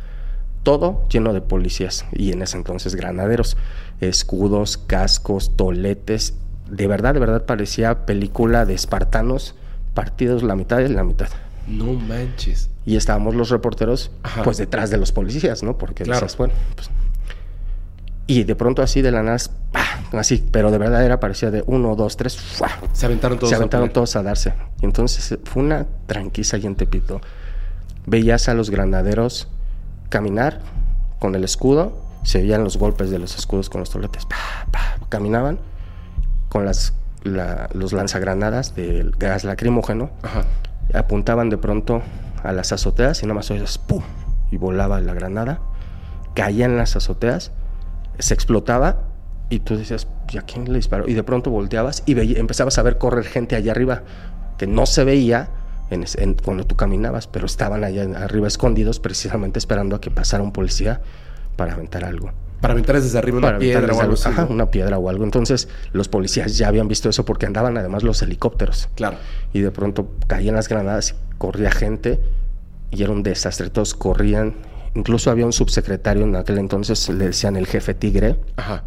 todo 0.63 1.07
lleno 1.09 1.33
de 1.33 1.41
policías 1.41 2.05
y 2.11 2.31
en 2.33 2.41
ese 2.41 2.57
entonces 2.57 2.95
granaderos, 2.95 3.57
escudos, 4.01 4.77
cascos, 4.77 5.55
toletes. 5.55 6.35
De 6.69 6.87
verdad, 6.87 7.13
de 7.13 7.19
verdad 7.19 7.45
parecía 7.45 8.05
película 8.05 8.65
de 8.65 8.73
espartanos 8.73 9.55
partidos 9.93 10.43
la 10.43 10.55
mitad 10.55 10.79
y 10.79 10.87
la 10.89 11.03
mitad. 11.03 11.29
No 11.69 11.93
manches. 11.93 12.69
Y 12.85 12.95
estábamos 12.95 13.35
los 13.35 13.49
reporteros, 13.49 14.11
pues 14.43 14.57
detrás 14.57 14.89
de 14.89 14.97
los 14.97 15.11
policías, 15.11 15.61
¿no? 15.61 15.77
Porque 15.77 16.03
claro. 16.03 16.25
bueno, 16.37 16.53
pues. 16.75 16.89
Y 18.25 18.43
de 18.43 18.55
pronto 18.55 18.81
así 18.81 19.01
de 19.01 19.11
la 19.11 19.23
nada, 19.23 19.37
así, 20.11 20.47
pero 20.51 20.71
de 20.71 20.77
verdad 20.77 21.03
era 21.03 21.19
parecía 21.19 21.51
de 21.51 21.63
uno, 21.65 21.95
dos, 21.95 22.17
tres, 22.17 22.37
se 22.93 23.05
aventaron 23.05 23.37
todos. 23.37 23.49
Se 23.49 23.55
aventaron 23.55 23.89
a 23.89 23.93
todos 23.93 24.15
a 24.15 24.23
darse. 24.23 24.53
Y 24.81 24.85
entonces 24.85 25.37
fue 25.45 25.63
una 25.63 25.87
tranquila 26.05 26.57
y 26.59 26.65
en 26.65 26.75
Tepito. 26.75 27.21
Veías 28.05 28.49
a 28.49 28.53
los 28.53 28.69
granaderos 28.69 29.47
caminar 30.09 30.61
con 31.19 31.35
el 31.35 31.43
escudo, 31.43 32.03
se 32.23 32.41
veían 32.41 32.63
los 32.63 32.77
golpes 32.77 33.09
de 33.09 33.19
los 33.19 33.35
escudos 33.35 33.69
con 33.69 33.81
los 33.81 33.89
toletes, 33.89 34.27
caminaban 35.09 35.59
con 36.49 36.65
las 36.65 36.93
los 37.23 37.91
lanzagranadas 37.91 38.75
del 38.75 39.11
gas 39.11 39.43
lacrimógeno. 39.43 40.09
Ajá 40.23 40.45
apuntaban 40.93 41.49
de 41.49 41.57
pronto 41.57 42.01
a 42.43 42.51
las 42.51 42.71
azoteas 42.71 43.21
y 43.21 43.25
nada 43.25 43.35
más 43.35 43.51
oías 43.51 43.77
¡pum! 43.77 44.03
y 44.51 44.57
volaba 44.57 44.99
la 44.99 45.13
granada, 45.13 45.61
caía 46.33 46.65
en 46.65 46.77
las 46.77 46.95
azoteas, 46.95 47.51
se 48.17 48.33
explotaba 48.33 49.03
y 49.49 49.59
tú 49.59 49.77
decías, 49.77 50.07
¿y 50.31 50.37
a 50.37 50.41
quién 50.41 50.65
le 50.65 50.77
disparó? 50.77 51.07
Y 51.07 51.13
de 51.13 51.23
pronto 51.23 51.49
volteabas 51.49 52.03
y 52.05 52.37
empezabas 52.37 52.77
a 52.77 52.83
ver 52.83 52.97
correr 52.97 53.25
gente 53.25 53.55
allá 53.55 53.71
arriba 53.71 54.03
que 54.57 54.67
no 54.67 54.85
se 54.85 55.03
veía, 55.03 55.49
cuando 56.43 56.65
tú 56.65 56.75
caminabas, 56.75 57.27
pero 57.27 57.45
estaban 57.47 57.83
allá 57.83 58.03
arriba 58.23 58.47
escondidos 58.47 58.99
precisamente 58.99 59.57
esperando 59.57 59.95
a 59.95 60.01
que 60.01 60.11
pasara 60.11 60.43
un 60.43 60.51
policía 60.51 61.01
para 61.55 61.73
aventar 61.73 62.05
algo. 62.05 62.31
Para 62.61 62.73
aventar 62.73 63.01
desde 63.01 63.17
arriba 63.17 63.37
una 63.37 63.57
piedra 63.57 63.93
o 63.93 64.01
algo 64.01 64.13
así. 64.13 64.27
Ajá, 64.27 64.45
una 64.49 64.69
piedra 64.69 64.97
o 64.97 65.09
algo. 65.09 65.23
Entonces, 65.23 65.69
los 65.93 66.09
policías 66.09 66.57
ya 66.57 66.67
habían 66.67 66.87
visto 66.87 67.09
eso 67.09 67.23
porque 67.23 67.45
andaban 67.45 67.77
además 67.77 68.03
los 68.03 68.21
helicópteros. 68.21 68.89
Claro. 68.95 69.17
Y 69.53 69.61
de 69.61 69.71
pronto 69.71 70.11
caían 70.27 70.55
las 70.55 70.67
granadas 70.67 71.15
corría 71.37 71.71
gente 71.71 72.19
y 72.91 73.01
era 73.03 73.11
un 73.11 73.23
desastre. 73.23 73.69
Todos 73.69 73.93
corrían. 73.93 74.55
Incluso 74.93 75.31
había 75.31 75.45
un 75.45 75.53
subsecretario 75.53 76.23
en 76.23 76.35
aquel 76.35 76.57
entonces, 76.57 77.07
le 77.09 77.27
decían 77.27 77.55
el 77.55 77.65
jefe 77.65 77.93
tigre. 77.93 78.39
Ajá. 78.57 78.83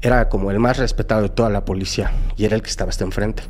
Era 0.00 0.28
como 0.28 0.50
el 0.50 0.58
más 0.58 0.78
respetado 0.78 1.22
de 1.22 1.28
toda 1.30 1.50
la 1.50 1.64
policía 1.64 2.12
y 2.36 2.44
era 2.44 2.56
el 2.56 2.62
que 2.62 2.70
estaba 2.70 2.90
hasta 2.90 3.04
enfrente. 3.04 3.42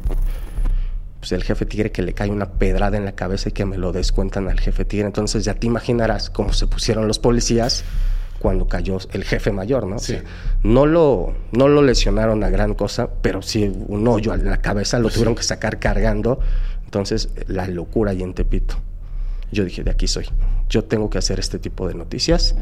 Pues 1.21 1.33
el 1.33 1.43
jefe 1.43 1.67
tigre 1.67 1.91
que 1.91 2.03
le 2.03 2.15
cae 2.15 2.31
una 2.31 2.53
pedrada 2.53 2.97
en 2.97 3.05
la 3.05 3.13
cabeza 3.13 3.49
y 3.49 3.53
que 3.53 3.65
me 3.65 3.79
lo 3.79 3.93
descuentan 3.93 4.49
al 4.49 4.61
jefe 4.61 4.85
tigre. 4.85 5.07
Entonces 5.07 5.45
ya 5.45 5.55
te 5.55 5.67
imaginarás 5.67 6.31
cómo 6.31 6.53
se 6.53 6.67
pusieron 6.67 7.07
los 7.09 7.19
policías 7.19 7.85
cuando 8.45 8.69
cayó 8.69 8.99
el 9.13 9.25
jefe 9.25 9.53
mayor, 9.53 9.87
¿no? 9.87 9.99
Sí. 9.99 10.19
no, 10.63 10.85
lo, 10.85 11.33
no 11.53 11.67
lo 11.67 11.81
lesionaron 11.81 12.45
a 12.45 12.51
gran 12.51 12.75
cosa, 12.75 13.09
pero 13.23 13.41
sí 13.41 13.73
un 13.89 14.07
hoyo 14.07 14.35
en 14.35 14.45
la 14.45 14.59
cabeza, 14.59 14.99
lo 14.99 15.09
tuvieron 15.09 15.35
que 15.35 15.43
sacar 15.43 15.79
cargando. 15.79 16.41
Entonces, 16.85 17.31
la 17.47 17.67
locura 17.69 18.11
ahí 18.11 18.23
en 18.23 18.35
Tepito. 18.35 18.75
Yo 19.51 19.65
dije, 19.65 19.83
de 19.83 19.91
aquí 19.91 20.07
soy. 20.09 20.27
Yo 20.69 20.85
tengo 20.85 21.09
que 21.09 21.17
hacer 21.17 21.41
este 21.41 21.59
tipo 21.59 21.89
de 21.89 21.95
noticias. 21.95 22.55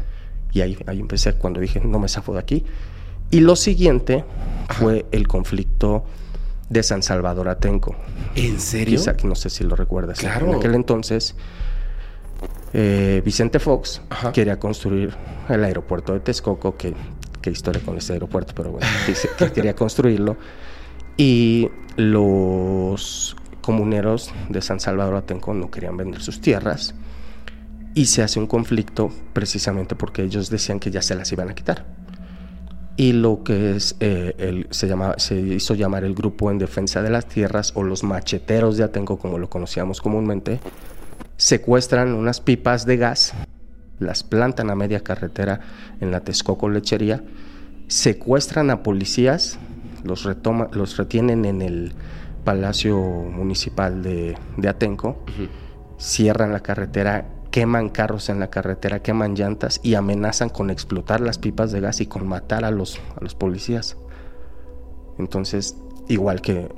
Y 0.53 0.61
ahí, 0.61 0.77
ahí 0.87 1.01
empecé 1.01 1.33
cuando 1.33 1.59
dije, 1.59 1.81
no 1.81 1.99
me 1.99 2.07
zafo 2.07 2.31
de 2.31 2.39
aquí. 2.39 2.63
Y 3.29 3.41
lo 3.41 3.57
siguiente 3.57 4.23
fue 4.69 5.05
el 5.11 5.27
conflicto 5.27 6.05
de 6.69 6.81
San 6.81 7.03
Salvador 7.03 7.49
Atenco. 7.49 7.93
¿En 8.35 8.61
serio? 8.61 8.97
Quizá, 8.97 9.17
no 9.25 9.35
sé 9.35 9.49
si 9.49 9.65
lo 9.65 9.75
recuerdas. 9.75 10.19
Claro. 10.19 10.47
En 10.47 10.55
aquel 10.55 10.75
entonces 10.75 11.35
eh, 12.73 13.21
Vicente 13.23 13.59
Fox 13.59 14.01
quería 14.33 14.59
construir 14.59 15.13
el 15.47 15.63
aeropuerto 15.63 16.13
de 16.13 16.19
Texcoco, 16.19 16.75
que, 16.75 16.93
qué 17.41 17.51
historia 17.51 17.81
con 17.83 17.97
ese 17.97 18.13
aeropuerto, 18.13 18.53
pero 18.55 18.71
bueno, 18.71 18.87
que, 19.37 19.51
quería 19.51 19.75
construirlo. 19.75 20.37
Y 21.15 21.69
los 21.97 23.35
comuneros 23.61 24.33
de 24.49 24.61
San 24.61 24.79
Salvador 24.79 25.15
Atenco 25.15 25.53
no 25.53 25.69
querían 25.69 25.95
vender 25.95 26.21
sus 26.21 26.41
tierras 26.41 26.95
y 27.93 28.05
se 28.05 28.23
hace 28.23 28.39
un 28.39 28.47
conflicto 28.47 29.11
precisamente 29.33 29.95
porque 29.95 30.23
ellos 30.23 30.49
decían 30.49 30.79
que 30.79 30.89
ya 30.89 31.01
se 31.03 31.13
las 31.15 31.31
iban 31.31 31.49
a 31.49 31.53
quitar. 31.53 31.85
Y 32.95 33.13
lo 33.13 33.43
que 33.43 33.75
es, 33.75 33.95
eh, 33.99 34.35
el, 34.37 34.67
se, 34.69 34.87
llama, 34.87 35.15
se 35.17 35.35
hizo 35.35 35.73
llamar 35.73 36.03
el 36.03 36.13
Grupo 36.13 36.51
en 36.51 36.59
Defensa 36.59 37.01
de 37.01 37.09
las 37.09 37.27
Tierras 37.27 37.71
o 37.75 37.83
los 37.83 38.03
Macheteros 38.03 38.77
de 38.77 38.83
Atenco, 38.83 39.17
como 39.17 39.39
lo 39.39 39.49
conocíamos 39.49 39.99
comúnmente, 39.99 40.59
secuestran 41.43 42.13
unas 42.13 42.39
pipas 42.39 42.85
de 42.85 42.95
gas, 42.95 43.33
las 43.99 44.23
plantan 44.23 44.69
a 44.69 44.75
media 44.75 45.01
carretera 45.01 45.59
en 45.99 46.09
la 46.09 46.21
Texcoco 46.21 46.69
Lechería, 46.69 47.21
secuestran 47.89 48.69
a 48.69 48.81
policías, 48.81 49.59
los, 50.05 50.23
retoma, 50.23 50.69
los 50.71 50.95
retienen 50.95 51.43
en 51.43 51.61
el 51.61 51.95
Palacio 52.45 52.97
Municipal 52.97 54.01
de, 54.03 54.37
Atenco, 54.65 55.25
cierran 55.97 56.53
la 56.53 56.61
carretera, 56.61 57.27
queman 57.51 57.89
carros 57.89 58.29
en 58.29 58.39
la 58.39 58.49
carretera, 58.49 59.01
queman 59.01 59.35
llantas 59.35 59.81
y 59.83 59.95
amenazan 59.95 60.47
con 60.47 60.69
explotar 60.69 61.19
las 61.19 61.39
pipas 61.39 61.73
de 61.73 61.81
gas 61.81 61.99
y 61.99 62.05
con 62.05 62.25
matar 62.25 62.63
a 62.63 62.71
los, 62.71 63.01
a 63.17 63.21
los 63.21 63.35
policías. 63.35 63.97
Entonces, 65.19 65.75
igual 66.07 66.39
que 66.39 66.69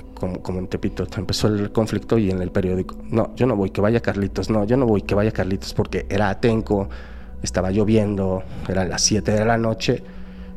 como, 0.42 0.60
en 0.60 0.68
Tepito, 0.68 1.08
empezó 1.18 1.48
el 1.48 1.72
conflicto 1.72 2.18
y 2.18 2.32
en 2.32 2.42
el 2.42 2.52
periódico, 2.52 2.96
no, 3.10 3.36
yo 3.36 3.46
no 3.46 3.56
voy, 3.56 3.70
que 3.70 3.82
vaya 3.82 4.00
Carlitos, 4.00 4.50
no, 4.50 4.66
yo 4.66 4.78
no 4.78 4.86
voy, 4.86 5.02
que 5.02 5.16
vaya 5.16 5.32
Carlitos, 5.32 5.74
porque 5.74 6.06
era 6.10 6.30
Atenco, 6.30 6.90
estaba 7.42 7.72
lloviendo, 7.72 8.44
eran 8.68 8.90
las 8.90 9.02
7 9.04 9.32
de 9.32 9.46
la 9.46 9.58
noche 9.58 10.04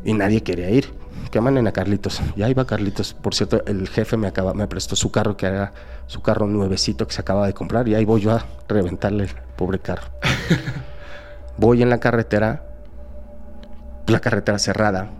y 0.05 0.13
nadie 0.13 0.43
quería 0.43 0.71
ir. 0.71 0.93
Que 1.31 1.41
manden 1.41 1.67
a 1.67 1.73
Carlitos. 1.73 2.23
Ya 2.37 2.49
iba 2.49 2.65
Carlitos. 2.65 3.13
Por 3.13 3.35
cierto, 3.35 3.63
el 3.67 3.89
jefe 3.89 4.17
me, 4.17 4.29
acaba, 4.29 4.55
me 4.55 4.67
prestó 4.67 4.97
su 4.97 5.11
carro, 5.11 5.37
que 5.37 5.47
era 5.47 5.73
su 6.07 6.23
carro 6.23 6.47
nuevecito 6.47 7.07
que 7.07 7.13
se 7.13 7.21
acaba 7.21 7.47
de 7.47 7.53
comprar, 7.53 7.87
y 7.87 7.95
ahí 7.95 8.05
voy 8.05 8.23
yo 8.23 8.33
a 8.33 8.47
reventarle 8.67 9.25
el 9.25 9.31
pobre 9.57 9.79
carro. 9.79 10.09
voy 11.59 11.83
en 11.83 11.91
la 11.91 11.99
carretera, 11.99 12.65
la 14.07 14.21
carretera 14.21 14.59
cerrada, 14.59 15.11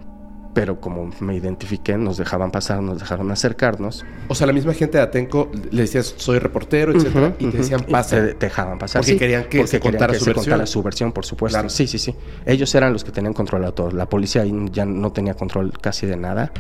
pero 0.59 0.81
como 0.81 1.09
me 1.21 1.37
identifiqué, 1.37 1.97
nos 1.97 2.17
dejaban 2.17 2.51
pasar, 2.51 2.83
nos 2.83 2.99
dejaron 2.99 3.31
acercarnos. 3.31 4.05
O 4.27 4.35
sea, 4.35 4.45
la 4.45 4.53
misma 4.53 4.75
gente 4.75 4.99
de 4.99 5.05
Atenco 5.05 5.53
le 5.71 5.83
decías, 5.83 6.15
soy 6.17 6.41
reportero, 6.41 6.93
etcétera, 6.93 7.33
y 7.39 7.47
te 7.47 7.59
decían, 7.59 7.85
pasa. 7.89 8.17
Te 8.17 8.47
dejaban 8.47 8.77
pasar. 8.77 9.03
Porque 9.03 9.17
querían 9.17 9.45
que, 9.45 9.65
se, 9.69 9.79
contara 9.79 10.15
su 10.15 10.25
versión. 10.25 10.67
su 10.67 10.83
versión, 10.83 11.13
por 11.13 11.25
supuesto. 11.25 11.69
Sí, 11.69 11.87
sí, 11.87 12.01
sí. 12.01 12.13
Ellos 12.45 12.75
eran 12.75 12.93
los 12.93 13.05
que 13.05 13.13
tenían 13.13 13.35
control 13.35 13.67
a 13.67 13.71
todo. 13.71 13.93
La 13.93 14.09
policía 14.09 14.45
ya 14.73 14.85
no 14.85 15.13
tenía 15.13 15.35
control 15.35 15.73
casi 15.81 16.09
de 16.09 16.17
nada. 16.17 16.51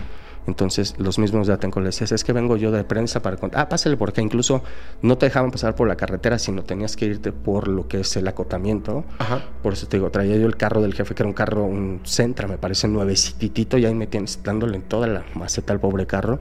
Entonces, 0.48 0.94
los 0.98 1.18
mismos 1.18 1.46
de 1.46 1.52
Atenco 1.52 1.78
le 1.80 1.86
decías, 1.86 2.10
es 2.10 2.24
que 2.24 2.32
vengo 2.32 2.56
yo 2.56 2.70
de 2.72 2.82
prensa 2.82 3.20
para 3.20 3.36
contar. 3.36 3.60
Ah, 3.60 3.68
pásale 3.68 3.96
porque 3.96 4.22
incluso 4.22 4.62
no 5.02 5.18
te 5.18 5.26
dejaban 5.26 5.50
pasar 5.50 5.74
por 5.74 5.86
la 5.86 5.96
carretera, 5.96 6.38
sino 6.38 6.64
tenías 6.64 6.96
que 6.96 7.04
irte 7.04 7.32
por 7.32 7.68
lo 7.68 7.86
que 7.86 8.00
es 8.00 8.16
el 8.16 8.26
acotamiento. 8.26 9.04
Ajá. 9.18 9.42
Por 9.62 9.74
eso 9.74 9.86
te 9.86 9.98
digo, 9.98 10.10
traía 10.10 10.36
yo 10.36 10.46
el 10.46 10.56
carro 10.56 10.80
del 10.80 10.94
jefe, 10.94 11.14
que 11.14 11.22
era 11.22 11.28
un 11.28 11.34
carro, 11.34 11.64
un 11.64 12.00
Centra, 12.04 12.48
me 12.48 12.56
parece 12.56 12.88
nuevecitito, 12.88 13.76
y 13.76 13.84
ahí 13.84 13.94
me 13.94 14.06
tienes 14.06 14.42
dándole 14.42 14.76
en 14.76 14.82
toda 14.82 15.06
la 15.06 15.24
maceta 15.34 15.74
al 15.74 15.80
pobre 15.80 16.06
carro. 16.06 16.38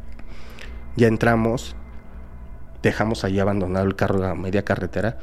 ya 0.96 1.06
entramos, 1.06 1.76
dejamos 2.82 3.24
ahí 3.24 3.38
abandonado 3.38 3.86
el 3.86 3.96
carro 3.96 4.24
a 4.24 4.34
media 4.34 4.64
carretera 4.64 5.18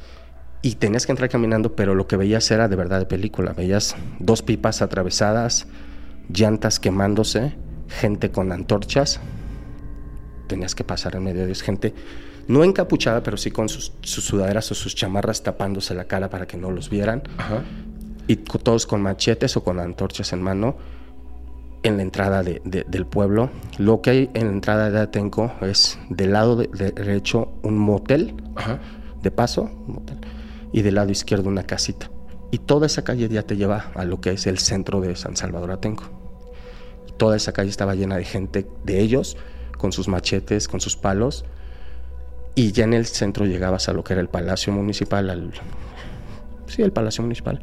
y 0.62 0.76
tenías 0.76 1.08
que 1.08 1.14
entrar 1.14 1.30
caminando, 1.30 1.76
pero 1.76 1.96
lo 1.96 2.08
que 2.08 2.16
veías 2.16 2.50
era 2.52 2.68
de 2.68 2.76
verdad 2.76 3.00
de 3.00 3.06
película. 3.08 3.54
Veías 3.54 3.96
dos 4.20 4.44
pipas 4.44 4.84
atravesadas, 4.84 5.68
llantas 6.30 6.80
quemándose 6.80 7.56
gente 7.88 8.32
con 8.32 8.52
antorchas. 8.52 9.20
Tenías 10.48 10.76
que 10.76 10.84
pasar 10.84 11.16
en 11.16 11.24
medio 11.24 11.42
de 11.42 11.48
ellos, 11.48 11.62
gente 11.62 11.94
no 12.48 12.64
encapuchada, 12.64 13.24
pero 13.24 13.38
sí 13.38 13.52
con 13.52 13.68
sus, 13.68 13.92
sudaderas 14.02 14.72
o 14.72 14.76
sus 14.76 14.96
chamarras 14.96 15.44
tapándose 15.44 15.94
la 15.94 16.06
cara 16.06 16.30
para 16.30 16.48
que 16.48 16.58
no 16.58 16.72
los 16.72 16.90
vieran. 16.90 17.24
Y 18.28 18.38
todos 18.38 18.86
con 18.86 19.02
machetes 19.02 19.58
o 19.58 19.64
con 19.64 19.80
antorchas 19.80 20.34
en 20.34 20.42
mano 20.42 20.76
en 21.84 21.98
la 21.98 22.04
entrada 22.04 22.44
del 22.44 23.06
pueblo. 23.06 23.50
Lo 23.78 24.02
que 24.02 24.10
hay 24.10 24.30
en 24.34 24.48
la 24.48 24.54
entrada 24.54 24.90
de 24.90 25.00
Atenco 25.00 25.54
es 25.62 26.00
del 26.10 26.34
lado 26.34 26.56
derecho 26.56 27.52
un 27.64 27.78
motel 27.78 28.34
de 29.22 29.32
paso, 29.32 29.70
y 30.72 30.82
del 30.82 30.96
lado 30.96 31.12
izquierdo 31.12 31.50
una 31.50 31.64
casita. 31.64 32.10
Y 32.52 32.60
toda 32.60 32.86
esa 32.86 33.04
calle 33.04 33.28
ya 33.28 33.44
te 33.44 33.58
lleva 33.58 33.92
a 33.94 34.06
lo 34.06 34.22
que 34.22 34.32
es 34.32 34.48
el 34.48 34.58
centro 34.58 35.02
de 35.02 35.16
San 35.16 35.36
Salvador 35.36 35.72
Atenco 35.72 36.17
toda 37.18 37.36
esa 37.36 37.52
calle 37.52 37.70
estaba 37.70 37.96
llena 37.96 38.18
de 38.18 38.26
gente, 38.26 38.68
de 38.84 39.00
ellos, 39.00 39.38
con 39.78 39.92
sus 39.92 40.08
machetes, 40.08 40.68
con 40.68 40.80
sus 40.80 40.96
palos. 40.96 41.46
Y 42.56 42.72
ya 42.72 42.86
en 42.86 42.94
el 42.94 43.06
centro 43.06 43.46
llegabas 43.46 43.90
a 43.90 43.94
lo 43.94 44.04
que 44.04 44.14
era 44.14 44.22
el 44.22 44.30
Palacio 44.30 44.74
Municipal, 44.74 45.30
al, 45.30 45.52
sí, 46.66 46.82
el 46.82 46.92
Palacio 46.92 47.22
Municipal, 47.22 47.62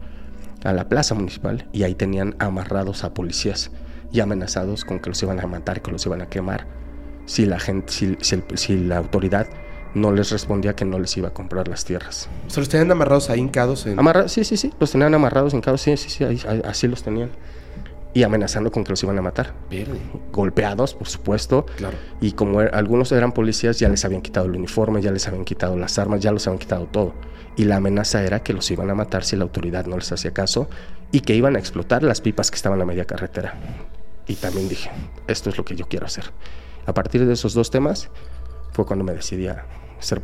a 0.63 0.73
la 0.73 0.89
Plaza 0.89 1.15
Municipal, 1.15 1.69
y 1.73 1.83
ahí 1.83 1.95
tenían 1.95 2.37
amarrados 2.39 3.03
a 3.05 3.13
policías 3.13 3.71
y 4.13 4.21
amenazados 4.21 4.85
con 4.85 5.01
que 5.01 5.11
los 5.11 5.23
iban 5.23 5.41
a 5.41 5.47
matar, 5.47 5.83
que 5.83 5.91
los 5.91 6.07
iban 6.07 6.23
a 6.23 6.27
quemar, 6.27 6.67
si 7.27 7.47
la 7.47 7.59
gente, 7.59 7.93
si, 7.93 8.17
si, 8.55 8.79
la 8.79 8.99
autoridad 8.99 9.49
no 9.95 10.13
les 10.13 10.31
respondía 10.31 10.77
que 10.77 10.85
no 10.85 11.01
les 11.01 11.17
iba 11.17 11.29
a 11.29 11.33
comprar 11.33 11.67
las 11.67 11.85
tierras. 11.85 12.29
¿Se 12.47 12.61
los 12.61 12.69
tenían 12.69 12.93
amarrados 12.93 13.31
ahí 13.31 13.41
hincados? 13.41 13.87
En... 13.87 13.99
sí, 14.29 14.45
sí, 14.45 14.57
sí, 14.57 14.73
los 14.79 14.93
tenían 14.93 15.13
amarrados 15.15 15.55
hincados, 15.55 15.81
sí, 15.81 15.97
sí, 15.97 16.11
sí, 16.11 16.25
así 16.65 16.87
los 16.87 17.03
tenían 17.03 17.31
y 18.15 18.23
amenazando 18.23 18.71
con 18.71 18.85
que 18.85 18.91
los 18.91 19.03
iban 19.03 19.19
a 19.19 19.23
matar. 19.23 19.53
Golpeados, 20.33 20.95
por 20.95 21.09
supuesto. 21.09 21.67
Claro. 21.77 21.97
Y 22.21 22.33
como 22.33 22.63
er, 22.63 22.73
algunos 22.75 23.11
eran 23.11 23.33
policías, 23.33 23.81
ya 23.81 23.89
les 23.89 24.05
habían 24.05 24.23
quitado 24.23 24.47
el 24.47 24.55
uniforme, 24.55 25.03
ya 25.03 25.11
les 25.11 25.27
habían 25.27 25.45
quitado 25.45 25.77
las 25.77 25.99
armas, 25.99 26.21
ya 26.21 26.31
los 26.31 26.47
habían 26.47 26.61
quitado 26.61 26.87
todo. 26.87 27.13
Y 27.57 27.65
la 27.65 27.77
amenaza 27.77 28.23
era 28.23 28.43
que 28.43 28.53
los 28.53 28.71
iban 28.71 28.89
a 28.89 28.95
matar 28.95 29.25
si 29.25 29.37
la 29.37 29.43
autoridad 29.43 29.87
no 29.87 29.97
les 29.97 30.11
hacía 30.13 30.33
caso 30.33 30.69
y 31.11 31.21
que 31.21 31.35
iban 31.35 31.57
a 31.57 31.59
explotar 31.59 32.05
las 32.05 32.21
pipas 32.21 32.51
que 32.51 32.57
estaban 32.57 32.81
a 32.81 32.85
media 32.85 33.05
carretera. 33.05 33.55
Y 34.27 34.37
también 34.37 34.69
dije, 34.69 34.91
esto 35.27 35.51
es 35.51 35.59
lo 35.59 35.65
que 35.65 35.75
yo 35.75 35.87
quiero 35.87 36.07
hacer. 36.07 36.25
A 36.87 36.95
partir 36.95 37.27
de 37.27 37.33
esos 37.33 37.53
dos 37.53 37.71
temas 37.71 38.11
fue 38.73 38.87
cuando 38.87 39.05
me 39.05 39.13
decidí 39.13 39.49
a 39.49 39.67
hacer 39.99 40.23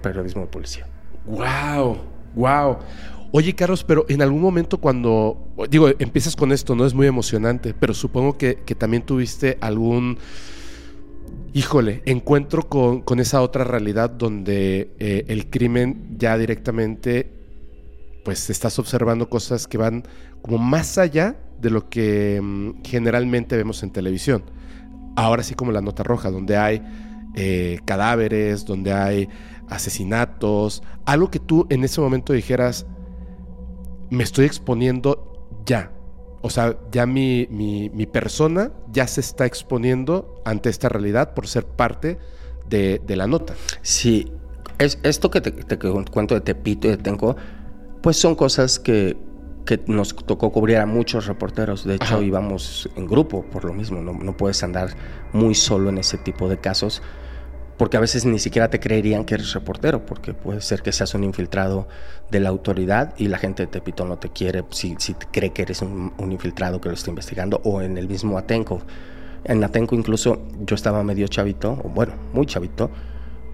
periodismo 0.00 0.42
de 0.42 0.48
policía. 0.48 0.86
¡Wow! 1.24 1.98
¡Wow! 2.34 2.78
Oye, 3.32 3.54
Carlos, 3.54 3.84
pero 3.84 4.06
en 4.08 4.22
algún 4.22 4.40
momento 4.40 4.78
cuando, 4.78 5.54
digo, 5.70 5.88
empiezas 6.00 6.34
con 6.34 6.50
esto, 6.50 6.74
¿no? 6.74 6.84
Es 6.84 6.94
muy 6.94 7.06
emocionante, 7.06 7.74
pero 7.78 7.94
supongo 7.94 8.36
que, 8.36 8.56
también 8.76 9.04
tuviste 9.04 9.56
algún, 9.60 10.18
híjole, 11.52 12.02
encuentro 12.06 12.68
con, 12.68 13.20
esa 13.20 13.40
otra 13.42 13.62
realidad 13.62 14.10
donde 14.10 14.90
eh, 14.98 15.26
el 15.28 15.48
crimen 15.48 16.16
ya 16.18 16.36
directamente, 16.36 17.30
pues 18.24 18.50
estás 18.50 18.80
observando 18.80 19.30
cosas 19.30 19.68
que 19.68 19.78
van 19.78 20.02
como 20.42 20.58
más 20.58 20.98
allá 20.98 21.36
de 21.60 21.70
lo 21.70 21.88
que 21.88 22.40
mm, 22.42 22.82
generalmente 22.82 23.56
vemos 23.56 23.84
en 23.84 23.92
televisión. 23.92 24.42
Ahora 25.14 25.44
sí 25.44 25.54
como 25.54 25.70
la 25.70 25.80
nota 25.80 26.02
roja, 26.02 26.32
donde 26.32 26.56
hay 26.56 26.82
eh, 27.36 27.78
cadáveres, 27.84 28.64
donde 28.64 28.92
hay 28.92 29.28
asesinatos, 29.68 30.82
algo 31.04 31.30
que 31.30 31.38
tú 31.38 31.68
en 31.70 31.84
ese 31.84 32.00
momento 32.00 32.32
dijeras, 32.32 32.86
me 34.10 34.24
estoy 34.24 34.44
exponiendo 34.44 35.48
ya. 35.64 35.92
O 36.42 36.50
sea, 36.50 36.76
ya 36.90 37.06
mi, 37.06 37.46
mi, 37.50 38.06
persona 38.06 38.72
ya 38.90 39.06
se 39.06 39.20
está 39.20 39.44
exponiendo 39.44 40.40
ante 40.44 40.70
esta 40.70 40.88
realidad 40.88 41.34
por 41.34 41.46
ser 41.46 41.66
parte 41.66 42.18
de, 42.68 43.00
la 43.08 43.26
nota. 43.26 43.54
Sí, 43.82 44.32
es, 44.78 44.98
esto 45.02 45.30
que 45.30 45.40
te, 45.42 45.78
cuento 45.78 46.34
de 46.34 46.40
Tepito 46.40 46.88
y 46.88 46.92
de 46.92 46.96
Tenco, 46.96 47.36
pues 48.02 48.16
son 48.16 48.34
cosas 48.34 48.78
que, 48.78 49.18
que 49.66 49.82
nos 49.86 50.16
tocó 50.16 50.50
cubrir 50.50 50.78
a 50.78 50.86
muchos 50.86 51.26
reporteros. 51.26 51.84
De 51.84 51.96
hecho, 51.96 52.22
íbamos 52.22 52.88
en 52.96 53.06
grupo 53.06 53.44
por 53.44 53.66
lo 53.66 53.74
mismo. 53.74 54.00
No, 54.00 54.14
no 54.14 54.34
puedes 54.34 54.62
andar 54.62 54.96
muy 55.34 55.54
solo 55.54 55.90
en 55.90 55.98
ese 55.98 56.16
tipo 56.16 56.48
de 56.48 56.58
casos 56.58 57.02
porque 57.80 57.96
a 57.96 58.00
veces 58.00 58.26
ni 58.26 58.38
siquiera 58.38 58.68
te 58.68 58.78
creerían 58.78 59.24
que 59.24 59.36
eres 59.36 59.54
reportero, 59.54 60.04
porque 60.04 60.34
puede 60.34 60.60
ser 60.60 60.82
que 60.82 60.92
seas 60.92 61.14
un 61.14 61.24
infiltrado 61.24 61.88
de 62.30 62.38
la 62.38 62.50
autoridad 62.50 63.14
y 63.16 63.28
la 63.28 63.38
gente 63.38 63.62
de 63.62 63.68
Tepito 63.68 64.04
no 64.04 64.18
te 64.18 64.28
quiere 64.28 64.64
si, 64.68 64.96
si 64.98 65.14
cree 65.14 65.54
que 65.54 65.62
eres 65.62 65.80
un, 65.80 66.12
infiltrado 66.30 66.78
que 66.78 66.90
lo 66.90 66.94
está 66.94 67.08
investigando, 67.08 67.58
o 67.64 67.80
en 67.80 67.96
el 67.96 68.06
mismo 68.06 68.36
Atenco. 68.36 68.82
En 69.44 69.64
Atenco 69.64 69.94
incluso 69.94 70.42
yo 70.60 70.74
estaba 70.74 71.02
medio 71.02 71.26
chavito, 71.28 71.80
o 71.82 71.88
bueno, 71.88 72.12
muy 72.34 72.44
chavito, 72.44 72.90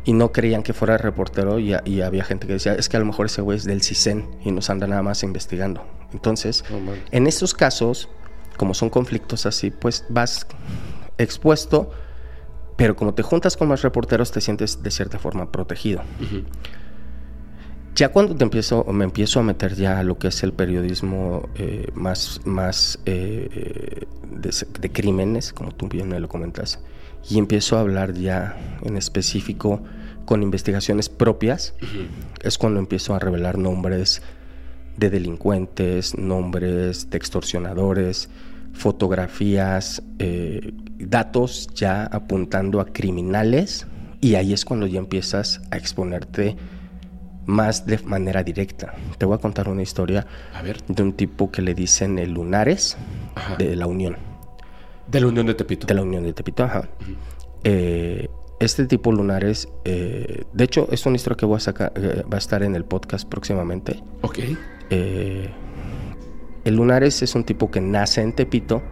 y 0.04 0.12
no 0.12 0.33
creían 0.33 0.64
que 0.64 0.73
fuera 0.73 0.99
reportero 0.99 1.61
y, 1.61 1.75
había 1.75 2.25
gente 2.25 2.49
que 2.49 2.54
decía, 2.54 2.75
es 2.75 2.88
que 2.88 2.97
a 2.97 3.00
lo 3.00 3.06
mejor 3.06 3.26
ese 3.26 3.42
güey 3.42 3.59
es 3.59 3.64
del 3.64 3.80
CISEN 3.80 4.28
y 4.45 4.50
nos 4.50 4.71
anda 4.71 4.88
nada 4.88 5.04
más 5.04 5.23
investigando. 5.23 5.85
Entonces, 6.12 6.64
en 7.12 7.28
estos 7.28 7.54
casos, 7.54 8.09
como 8.56 8.75
son 8.75 8.90
conflictos 8.90 9.47
así, 9.47 9.71
pues 9.71 10.04
vas 10.09 10.49
expuesto 11.16 11.92
pero 12.76 12.95
como 12.95 13.14
te 13.14 13.23
juntas 13.23 13.56
con 13.56 13.68
más 13.68 13.83
reporteros, 13.83 14.30
te 14.30 14.40
sientes 14.40 14.83
de 14.83 14.90
cierta 14.90 15.18
forma 15.18 15.50
protegido. 15.50 16.02
Ya 17.95 18.11
cuando 18.11 18.37
te 18.37 18.45
empiezo, 18.45 18.85
me 18.85 19.04
empiezo 19.04 19.40
a 19.40 19.42
meter 19.42 19.75
ya 19.75 19.99
a 19.99 20.02
lo 20.02 20.18
que 20.18 20.28
es 20.28 20.42
el 20.42 20.52
periodismo 20.52 21.49
eh, 21.54 21.88
más, 21.95 22.42
más 22.45 22.99
eh, 23.06 24.06
de, 24.30 24.92
crímenes, 24.92 25.54
como 25.54 25.73
tú 25.73 25.88
bien 25.88 26.09
me 26.09 26.21
lo 26.21 26.28
comentas, 26.28 26.78
y 27.30 27.38
empiezo 27.38 27.78
a 27.78 27.80
hablar 27.80 28.12
ya 28.12 28.54
en 28.83 28.99
específico 28.99 29.83
con 30.26 30.42
investigaciones 30.42 31.09
propias, 31.09 31.75
es 32.42 32.59
cuando 32.59 32.80
empiezo 32.80 33.14
a 33.14 33.18
revelar 33.18 33.56
nombres 33.56 34.21
de 34.99 35.09
delincuentes, 35.09 36.18
nombres 36.18 37.09
de 37.09 37.16
extorsionadores, 37.16 38.28
fotografías, 38.76 40.02
eh, 40.18 40.73
datos 40.99 41.68
ya 41.75 42.04
apuntando 42.04 42.80
a 42.80 42.87
criminales 42.87 43.87
y 44.21 44.35
ahí 44.35 44.52
es 44.52 44.64
cuando 44.64 44.87
ya 44.87 44.99
empiezas 44.99 45.61
a 45.71 45.76
exponerte 45.76 46.56
más 47.47 47.87
de 47.87 47.99
manera 47.99 48.42
directa. 48.42 48.95
Te 49.18 49.25
voy 49.25 49.37
a 49.37 49.38
contar 49.38 49.68
una 49.68 49.83
historia 49.83 50.26
de 50.88 51.02
un 51.02 51.12
tipo 51.12 51.50
que 51.50 51.62
le 51.62 51.75
dicen 51.75 52.18
el 52.18 52.33
Lunares 52.33 52.97
de 53.59 53.76
la 53.76 53.87
Unión. 53.87 54.16
De 55.06 55.21
la 55.21 55.28
Unión 55.28 55.47
de 55.47 55.54
Tepito. 55.54 55.87
De 55.87 55.95
la 55.95 56.02
Unión 56.02 56.25
de 56.25 56.33
Tepito, 56.33 56.64
ajá. 56.64 56.88
Eh, 57.62 58.28
este 58.59 58.87
tipo 58.87 59.12
Lunares, 59.12 59.68
eh, 59.85 60.45
de 60.52 60.64
hecho, 60.64 60.88
es 60.90 61.06
una 61.06 61.16
historia 61.16 61.37
que 61.37 61.47
voy 61.47 61.56
a 61.56 61.61
sacar, 61.61 61.92
va 61.97 62.37
a 62.37 62.38
estar 62.38 62.62
en 62.62 62.75
el 62.75 62.85
podcast 62.85 63.28
próximamente. 63.28 64.02
Ok. 64.23 64.38
El 66.66 66.75
Lunares 66.75 67.23
es 67.23 67.37
un 67.37 67.44
tipo 67.44 67.70
que 67.70 67.80
nace 67.80 68.23
en 68.23 68.32
Tepito. 68.32 68.82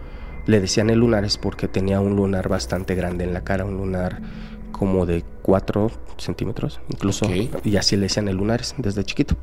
Le 0.47 0.61
decían 0.61 0.91
el 0.91 1.01
Lunares 1.01 1.39
porque 1.39 1.67
tenía 1.67 1.99
un 1.99 2.15
lunar 2.15 2.49
bastante 2.49 2.95
grande 2.95 3.25
en 3.25 3.35
la 3.35 3.43
cara, 3.43 3.65
un 3.65 3.77
lunar 3.77 4.23
como 4.71 5.07
de 5.07 5.25
4 5.43 5.91
centímetros, 6.17 6.81
incluso. 6.89 7.27
Y 7.65 7.77
así 7.77 7.97
le 7.97 8.03
decían 8.03 8.29
el 8.29 8.37
Lunares 8.37 8.77
desde 8.79 9.03
chiquito. 9.03 9.35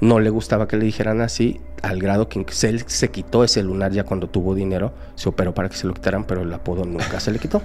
No 0.00 0.18
le 0.18 0.28
gustaba 0.30 0.66
que 0.66 0.76
le 0.76 0.84
dijeran 0.84 1.20
así, 1.20 1.60
al 1.82 2.00
grado 2.00 2.28
que 2.28 2.40
él 2.40 2.82
se 2.86 3.10
quitó 3.12 3.44
ese 3.44 3.62
lunar 3.62 3.92
ya 3.92 4.02
cuando 4.02 4.28
tuvo 4.28 4.56
dinero, 4.56 4.92
se 5.14 5.28
operó 5.28 5.54
para 5.54 5.68
que 5.68 5.76
se 5.76 5.86
lo 5.86 5.94
quitaran, 5.94 6.24
pero 6.24 6.42
el 6.42 6.52
apodo 6.52 6.84
nunca 6.84 7.20
se 7.20 7.30
le 7.30 7.38
quitó. 7.38 7.62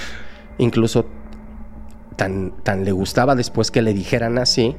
incluso 0.56 1.04
tan, 2.16 2.52
tan 2.62 2.86
le 2.86 2.92
gustaba 2.92 3.34
después 3.34 3.70
que 3.70 3.82
le 3.82 3.92
dijeran 3.92 4.38
así, 4.38 4.74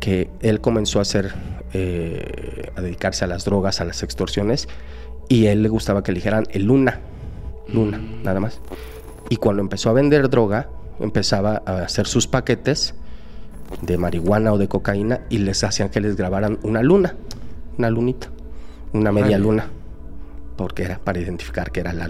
que 0.00 0.30
él 0.40 0.60
comenzó 0.60 0.98
a 0.98 1.02
hacer, 1.02 1.32
eh, 1.72 2.72
a 2.74 2.80
dedicarse 2.80 3.24
a 3.24 3.28
las 3.28 3.44
drogas, 3.44 3.80
a 3.80 3.84
las 3.84 4.02
extorsiones, 4.02 4.68
y 5.28 5.46
a 5.46 5.52
él 5.52 5.62
le 5.62 5.68
gustaba 5.68 6.02
que 6.02 6.12
le 6.12 6.16
dijeran 6.16 6.46
el 6.50 6.64
Luna, 6.64 7.00
Luna, 7.68 7.98
mm. 7.98 8.22
nada 8.24 8.40
más. 8.40 8.60
Y 9.28 9.36
cuando 9.36 9.62
empezó 9.62 9.90
a 9.90 9.92
vender 9.92 10.28
droga, 10.28 10.68
empezaba 10.98 11.62
a 11.64 11.82
hacer 11.82 12.06
sus 12.06 12.26
paquetes 12.26 12.94
de 13.82 13.96
marihuana 13.96 14.52
o 14.52 14.58
de 14.58 14.66
cocaína 14.66 15.20
y 15.30 15.38
les 15.38 15.62
hacían 15.62 15.90
que 15.90 16.00
les 16.00 16.16
grabaran 16.16 16.58
una 16.64 16.82
luna, 16.82 17.14
una 17.78 17.88
lunita, 17.90 18.28
una 18.92 19.12
media 19.12 19.38
luna 19.38 19.68
porque 20.60 20.82
era 20.82 20.98
para 20.98 21.18
identificar 21.18 21.72
que 21.72 21.80
era 21.80 21.94
la, 21.94 22.06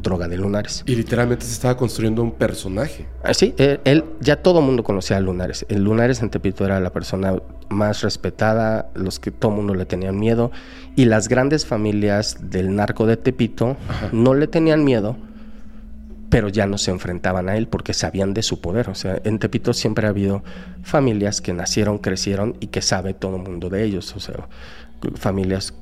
droga 0.00 0.26
de 0.26 0.38
Lunares. 0.38 0.82
Y 0.86 0.96
literalmente 0.96 1.44
se 1.44 1.52
estaba 1.52 1.76
construyendo 1.76 2.22
un 2.22 2.32
personaje. 2.32 3.04
Ah, 3.22 3.34
sí, 3.34 3.54
él, 3.58 4.04
ya 4.18 4.36
todo 4.36 4.60
el 4.60 4.64
mundo 4.64 4.82
conocía 4.82 5.18
a 5.18 5.20
Lunares. 5.20 5.66
El 5.68 5.84
Lunares 5.84 6.22
en 6.22 6.30
Tepito 6.30 6.64
era 6.64 6.80
la 6.80 6.90
persona 6.90 7.34
más 7.68 8.00
respetada, 8.00 8.90
los 8.94 9.20
que 9.20 9.30
todo 9.30 9.50
el 9.50 9.58
mundo 9.58 9.74
le 9.74 9.84
tenían 9.84 10.18
miedo. 10.18 10.50
Y 10.96 11.04
las 11.04 11.28
grandes 11.28 11.66
familias 11.66 12.38
del 12.48 12.74
narco 12.74 13.04
de 13.04 13.18
Tepito 13.18 13.76
no 14.10 14.32
le 14.32 14.46
tenían 14.46 14.84
miedo, 14.84 15.18
pero 16.30 16.48
ya 16.48 16.64
no 16.64 16.78
se 16.78 16.92
enfrentaban 16.92 17.50
a 17.50 17.58
él 17.58 17.68
porque 17.68 17.92
sabían 17.92 18.32
de 18.32 18.42
su 18.42 18.62
poder. 18.62 18.88
O 18.88 18.94
sea, 18.94 19.20
en 19.22 19.38
Tepito 19.38 19.74
siempre 19.74 20.06
ha 20.06 20.10
habido 20.10 20.42
familias 20.82 21.42
que 21.42 21.52
nacieron, 21.52 21.98
crecieron 21.98 22.56
y 22.58 22.68
que 22.68 22.80
sabe 22.80 23.12
todo 23.12 23.36
el 23.36 23.42
mundo 23.42 23.68
de 23.68 23.84
ellos. 23.84 24.16
O 24.16 24.20
sea, 24.20 24.48
familias 25.16 25.74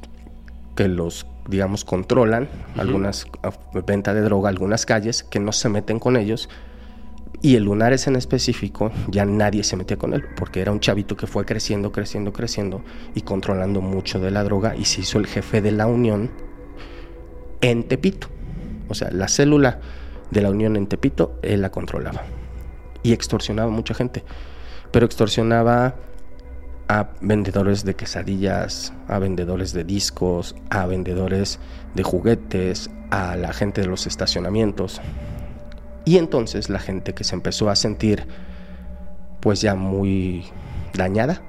que 0.75 0.89
los 0.89 1.25
digamos, 1.51 1.85
controlan 1.85 2.49
algunas 2.77 3.27
venta 3.87 4.15
de 4.15 4.23
droga, 4.23 4.49
algunas 4.49 4.87
calles, 4.87 5.25
que 5.25 5.41
no 5.41 5.53
se 5.53 5.69
meten 5.69 5.99
con 5.99 6.17
ellos. 6.17 6.49
Y 7.43 7.57
el 7.57 7.65
Lunares 7.65 8.07
en 8.07 8.17
específico, 8.17 8.93
ya 9.09 9.25
nadie 9.25 9.65
se 9.65 9.77
metía 9.77 9.97
con 9.97 10.15
él, 10.15 10.25
porque 10.37 10.61
era 10.61 10.73
un 10.73 10.81
chavito 10.81 11.17
que 11.17 11.27
fue 11.27 11.45
creciendo, 11.45 11.91
creciendo, 11.91 12.33
creciendo 12.33 12.83
y 13.15 13.23
controlando 13.23 13.81
mucho 13.81 14.21
de 14.21 14.31
la 14.31 14.45
droga 14.45 14.77
y 14.77 14.85
se 14.85 15.01
hizo 15.01 15.19
el 15.19 15.27
jefe 15.27 15.61
de 15.61 15.73
la 15.73 15.87
Unión 15.87 16.31
en 17.61 17.85
Tepito. 17.85 18.29
O 18.89 18.95
sea, 18.95 19.11
la 19.11 19.29
célula 19.29 19.81
de 20.31 20.43
la 20.43 20.51
Unión 20.51 20.77
en 20.77 20.87
Tepito, 20.87 21.39
él 21.43 21.63
la 21.63 21.71
controlaba. 21.71 22.23
Y 23.03 23.13
extorsionaba 23.13 23.71
a 23.71 23.75
mucha 23.75 23.95
gente. 23.95 24.23
Pero 24.93 25.07
extorsionaba 25.07 25.97
a 26.91 27.09
vendedores 27.21 27.85
de 27.85 27.95
quesadillas, 27.95 28.93
a 29.07 29.21
vendedores 29.21 29.73
de 29.73 29.85
discos, 29.85 30.57
a 30.71 30.87
vendedores 30.87 31.61
de 31.95 32.03
juguetes, 32.03 32.91
a 33.13 33.37
la 33.37 33.53
gente 33.53 33.83
de 33.83 33.87
los 33.87 34.09
estacionamientos. 34.09 35.01
Y 36.05 36.19
entonces 36.19 36.69
la 36.69 36.81
gente 36.81 37.15
que 37.15 37.23
se 37.23 37.37
empezó 37.37 37.71
a 37.71 37.77
sentir 37.77 38.27
pues 39.39 39.61
ya 39.61 39.77
muy 39.77 40.47
dañada, 40.93 41.43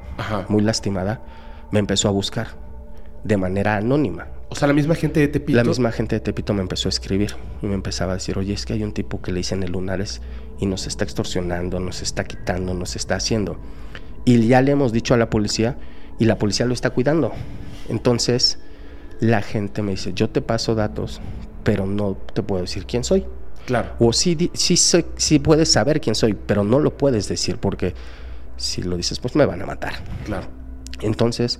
muy 0.47 0.61
lastimada, 0.61 1.23
me 1.71 1.79
empezó 1.79 2.07
a 2.07 2.11
buscar 2.11 2.49
de 3.23 3.37
manera 3.37 3.77
anónima. 3.77 4.27
O 4.49 4.55
sea, 4.55 4.67
la 4.67 4.75
misma 4.75 4.93
gente 4.93 5.21
de 5.21 5.27
Tepito. 5.27 5.57
La 5.57 5.63
misma 5.63 5.91
gente 5.91 6.17
de 6.17 6.19
Tepito 6.19 6.53
me 6.53 6.61
empezó 6.61 6.87
a 6.87 6.91
escribir 6.91 7.35
y 7.63 7.65
me 7.65 7.73
empezaba 7.73 8.11
a 8.11 8.15
decir, 8.15 8.37
oye, 8.37 8.53
es 8.53 8.67
que 8.67 8.73
hay 8.73 8.83
un 8.83 8.91
tipo 8.91 9.23
que 9.23 9.31
le 9.31 9.37
dicen 9.37 9.63
el 9.63 9.71
lunares 9.71 10.21
y 10.59 10.67
nos 10.67 10.85
está 10.85 11.03
extorsionando, 11.03 11.79
nos 11.79 12.03
está 12.03 12.25
quitando, 12.25 12.75
nos 12.75 12.95
está 12.95 13.15
haciendo 13.15 13.57
y 14.25 14.47
ya 14.47 14.61
le 14.61 14.71
hemos 14.71 14.91
dicho 14.91 15.13
a 15.13 15.17
la 15.17 15.29
policía 15.29 15.77
y 16.19 16.25
la 16.25 16.37
policía 16.37 16.65
lo 16.65 16.73
está 16.73 16.91
cuidando. 16.91 17.31
Entonces 17.89 18.59
la 19.19 19.41
gente 19.41 19.81
me 19.81 19.91
dice, 19.91 20.13
yo 20.13 20.29
te 20.29 20.41
paso 20.41 20.75
datos, 20.75 21.21
pero 21.63 21.85
no 21.85 22.17
te 22.33 22.43
puedo 22.43 22.61
decir 22.61 22.85
quién 22.85 23.03
soy. 23.03 23.25
Claro. 23.65 23.89
O 23.99 24.11
sí, 24.13 24.49
sí, 24.53 24.75
sí, 24.77 25.39
puedes 25.39 25.71
saber 25.71 26.01
quién 26.01 26.15
soy, 26.15 26.33
pero 26.33 26.63
no 26.63 26.79
lo 26.79 26.97
puedes 26.97 27.27
decir 27.27 27.57
porque 27.57 27.93
si 28.57 28.81
lo 28.81 28.97
dices, 28.97 29.19
pues 29.19 29.35
me 29.35 29.45
van 29.45 29.61
a 29.61 29.65
matar. 29.65 29.93
Claro. 30.25 30.47
Entonces, 31.01 31.59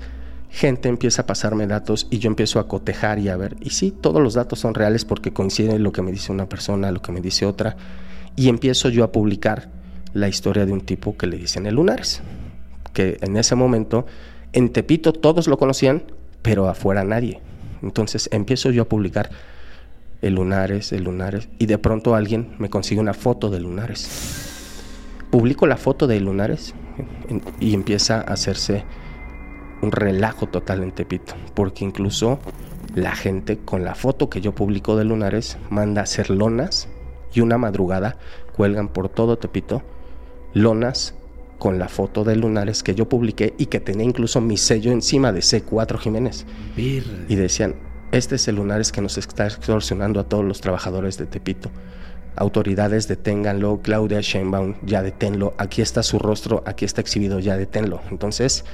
gente 0.50 0.90
empieza 0.90 1.24
a 1.24 1.26
pasarme 1.28 1.68
datos 1.68 2.08
y 2.10 2.18
yo 2.18 2.28
empiezo 2.28 2.60
a 2.60 2.68
cotejar 2.68 3.20
y 3.20 3.30
a 3.30 3.38
ver. 3.38 3.56
Y 3.62 3.70
sí, 3.72 3.92
todos 3.92 4.22
los 4.22 4.34
datos 4.34 4.60
son 4.60 4.74
reales 4.74 5.06
porque 5.06 5.32
coinciden 5.32 5.84
lo 5.84 5.92
que 5.92 6.02
me 6.02 6.12
dice 6.12 6.32
una 6.32 6.50
persona, 6.50 6.92
lo 6.92 7.02
que 7.02 7.12
me 7.12 7.22
dice 7.22 7.46
otra. 7.46 7.78
Y 8.36 8.50
empiezo 8.50 8.90
yo 8.90 9.04
a 9.04 9.12
publicar 9.12 9.70
la 10.14 10.28
historia 10.28 10.66
de 10.66 10.72
un 10.72 10.82
tipo 10.82 11.16
que 11.18 11.28
le 11.28 11.38
dicen 11.38 11.66
el 11.68 11.76
lunares 11.76 12.22
que 12.94 13.18
en 13.22 13.38
ese 13.38 13.56
momento 13.56 14.06
en 14.54 14.70
Tepito 14.70 15.14
todos 15.14 15.48
lo 15.48 15.58
conocían, 15.58 16.04
pero 16.42 16.68
afuera 16.68 17.04
nadie. 17.04 17.40
Entonces 17.82 18.30
empiezo 18.32 18.72
yo 18.72 18.84
a 18.84 18.90
publicar 18.90 19.30
el 20.22 20.36
Lunares, 20.36 20.92
el 20.92 21.04
Lunares, 21.04 21.50
y 21.58 21.66
de 21.66 21.78
pronto 21.78 22.16
alguien 22.16 22.54
me 22.60 22.70
consigue 22.70 23.02
una 23.02 23.14
foto 23.14 23.50
de 23.50 23.60
Lunares. 23.60 24.10
Publico 25.32 25.66
la 25.66 25.78
foto 25.78 26.08
de 26.08 26.20
Lunares 26.20 26.76
y 27.60 27.74
empieza 27.74 28.18
a 28.18 28.34
hacerse 28.34 28.84
un 29.82 29.92
relajo 29.92 30.48
total 30.48 30.84
en 30.84 30.92
Tepito, 30.92 31.34
porque 31.56 31.86
incluso 31.86 32.40
la 32.94 33.16
gente 33.16 33.58
con 33.58 33.84
la 33.84 33.96
foto 33.96 34.30
que 34.30 34.42
yo 34.42 34.54
publico 34.54 34.98
de 34.98 35.06
Lunares 35.06 35.58
manda 35.70 36.02
a 36.02 36.04
hacer 36.04 36.30
lonas 36.30 36.90
y 37.34 37.40
una 37.40 37.58
madrugada 37.58 38.18
cuelgan 38.56 38.90
por 38.90 39.10
todo 39.10 39.38
Tepito 39.38 39.82
lonas 40.54 41.16
con 41.62 41.78
la 41.78 41.90
foto 41.90 42.24
de 42.24 42.36
Lunares 42.36 42.82
que 42.82 42.96
yo 42.96 43.08
publiqué 43.08 43.54
y 43.60 43.68
que 43.68 43.80
tenía 43.80 44.04
incluso 44.04 44.42
mi 44.42 44.58
sello 44.58 44.92
encima 44.92 45.32
de 45.32 45.42
C4 45.42 46.00
Jiménez. 46.00 46.48
Y 46.76 47.36
decían, 47.36 47.76
este 48.12 48.34
es 48.34 48.48
el 48.48 48.56
Lunares 48.56 48.92
que 48.92 49.00
nos 49.00 49.20
está 49.20 49.46
extorsionando 49.46 50.20
a 50.20 50.24
todos 50.24 50.44
los 50.44 50.60
trabajadores 50.60 51.20
de 51.20 51.28
Tepito. 51.28 51.70
Autoridades, 52.36 53.08
deténganlo. 53.08 53.80
Claudia 53.84 54.22
Sheinbaum, 54.22 54.74
ya 54.82 55.04
deténlo. 55.04 55.54
Aquí 55.60 55.84
está 55.84 56.02
su 56.02 56.18
rostro, 56.18 56.64
aquí 56.66 56.84
está 56.84 57.00
exhibido, 57.00 57.38
ya 57.38 57.58
deténlo. 57.58 58.02
Entonces, 58.10 58.66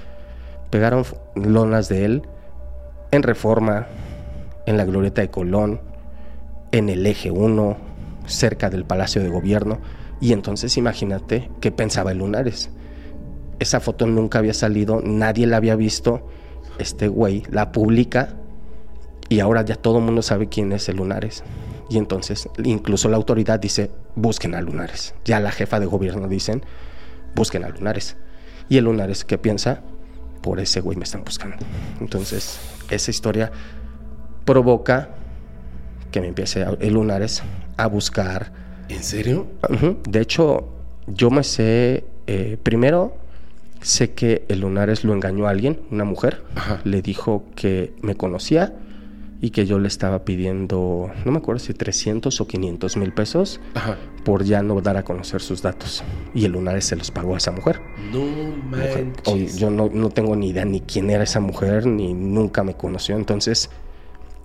pegaron 0.70 1.04
lonas 1.36 1.90
de 1.90 2.06
él 2.06 2.22
en 3.12 3.22
Reforma, 3.22 3.88
en 4.66 4.78
la 4.78 4.86
Glorieta 4.86 5.20
de 5.20 5.30
Colón, 5.30 5.82
en 6.72 6.88
el 6.88 7.06
Eje 7.06 7.32
1, 7.32 7.76
cerca 8.28 8.70
del 8.70 8.86
Palacio 8.86 9.22
de 9.22 9.28
Gobierno. 9.28 9.80
Y 10.22 10.32
entonces 10.32 10.78
imagínate 10.78 11.52
qué 11.60 11.74
pensaba 11.74 12.14
el 12.14 12.20
Lunares. 12.20 12.72
Esa 13.60 13.80
foto 13.80 14.06
nunca 14.06 14.40
había 14.40 14.54
salido, 14.54 15.02
nadie 15.04 15.48
la 15.48 15.58
había 15.58 15.76
visto. 15.76 16.28
Este 16.78 17.08
güey 17.08 17.44
la 17.50 17.72
publica 17.72 18.36
y 19.30 19.40
ahora 19.40 19.64
ya 19.64 19.76
todo 19.76 19.98
el 19.98 20.06
mundo 20.06 20.22
sabe 20.22 20.48
quién 20.48 20.72
es 20.72 20.88
el 20.90 20.98
Lunares. 20.98 21.44
Y 21.90 21.98
entonces 21.98 22.50
incluso 22.64 23.10
la 23.10 23.18
autoridad 23.18 23.60
dice, 23.60 23.92
busquen 24.16 24.56
a 24.56 24.62
Lunares. 24.62 25.16
Ya 25.26 25.40
la 25.40 25.52
jefa 25.52 25.80
de 25.80 25.86
gobierno 25.86 26.28
dicen, 26.28 26.64
busquen 27.36 27.64
a 27.64 27.70
Lunares. 27.70 28.18
Y 28.70 28.78
el 28.78 28.86
Lunares, 28.86 29.26
¿qué 29.26 29.38
piensa? 29.38 29.82
Por 30.42 30.60
ese 30.60 30.82
güey 30.82 30.98
me 30.98 31.04
están 31.04 31.24
buscando. 31.24 31.58
Entonces, 32.00 32.60
esa 32.90 33.12
historia 33.12 33.52
provoca 34.46 35.10
que 36.12 36.22
me 36.22 36.28
empiece 36.28 36.66
el 36.80 36.94
Lunares 36.94 37.44
a 37.76 37.88
buscar. 37.88 38.52
¿En 38.90 39.04
serio? 39.04 39.48
De 40.08 40.22
hecho, 40.22 40.70
yo 41.08 41.30
me 41.30 41.44
sé, 41.44 42.06
eh, 42.28 42.58
primero, 42.62 43.18
sé 43.82 44.12
que 44.12 44.46
el 44.48 44.62
Lunares 44.62 45.04
lo 45.04 45.14
engañó 45.14 45.48
a 45.48 45.52
alguien, 45.52 45.80
una 45.92 46.04
mujer. 46.04 46.44
Le 46.84 47.02
dijo 47.02 47.46
que 47.56 47.94
me 48.02 48.16
conocía 48.16 48.74
y 49.40 49.52
que 49.52 49.66
yo 49.66 49.78
le 49.80 49.88
estaba 49.88 50.26
pidiendo, 50.26 51.12
no 51.26 51.32
me 51.32 51.38
acuerdo 51.38 51.60
si 51.60 51.74
300 51.74 52.42
o 52.42 52.48
500 52.48 52.98
mil 52.98 53.14
pesos 53.14 53.60
por 54.24 54.44
ya 54.44 54.64
no 54.64 54.82
dar 54.82 54.98
a 54.98 55.04
conocer 55.04 55.42
sus 55.42 55.62
datos. 55.62 56.04
Y 56.34 56.46
el 56.46 56.54
Lunares 56.54 56.86
se 56.86 56.96
los 56.96 57.12
pagó 57.12 57.36
a 57.36 57.38
esa 57.38 57.52
mujer. 57.52 57.80
No 58.12 58.26
manches. 58.70 59.58
yo 59.58 59.70
no, 59.70 59.90
no, 59.94 60.10
tengo 60.10 60.36
ni 60.36 60.50
idea 60.50 60.66
ni 60.66 60.82
quién 60.82 61.10
era 61.10 61.24
esa 61.24 61.40
mujer, 61.40 61.86
ni 61.86 62.14
nunca 62.14 62.64
me 62.64 62.74
conoció. 62.74 63.16
Entonces, 63.16 63.70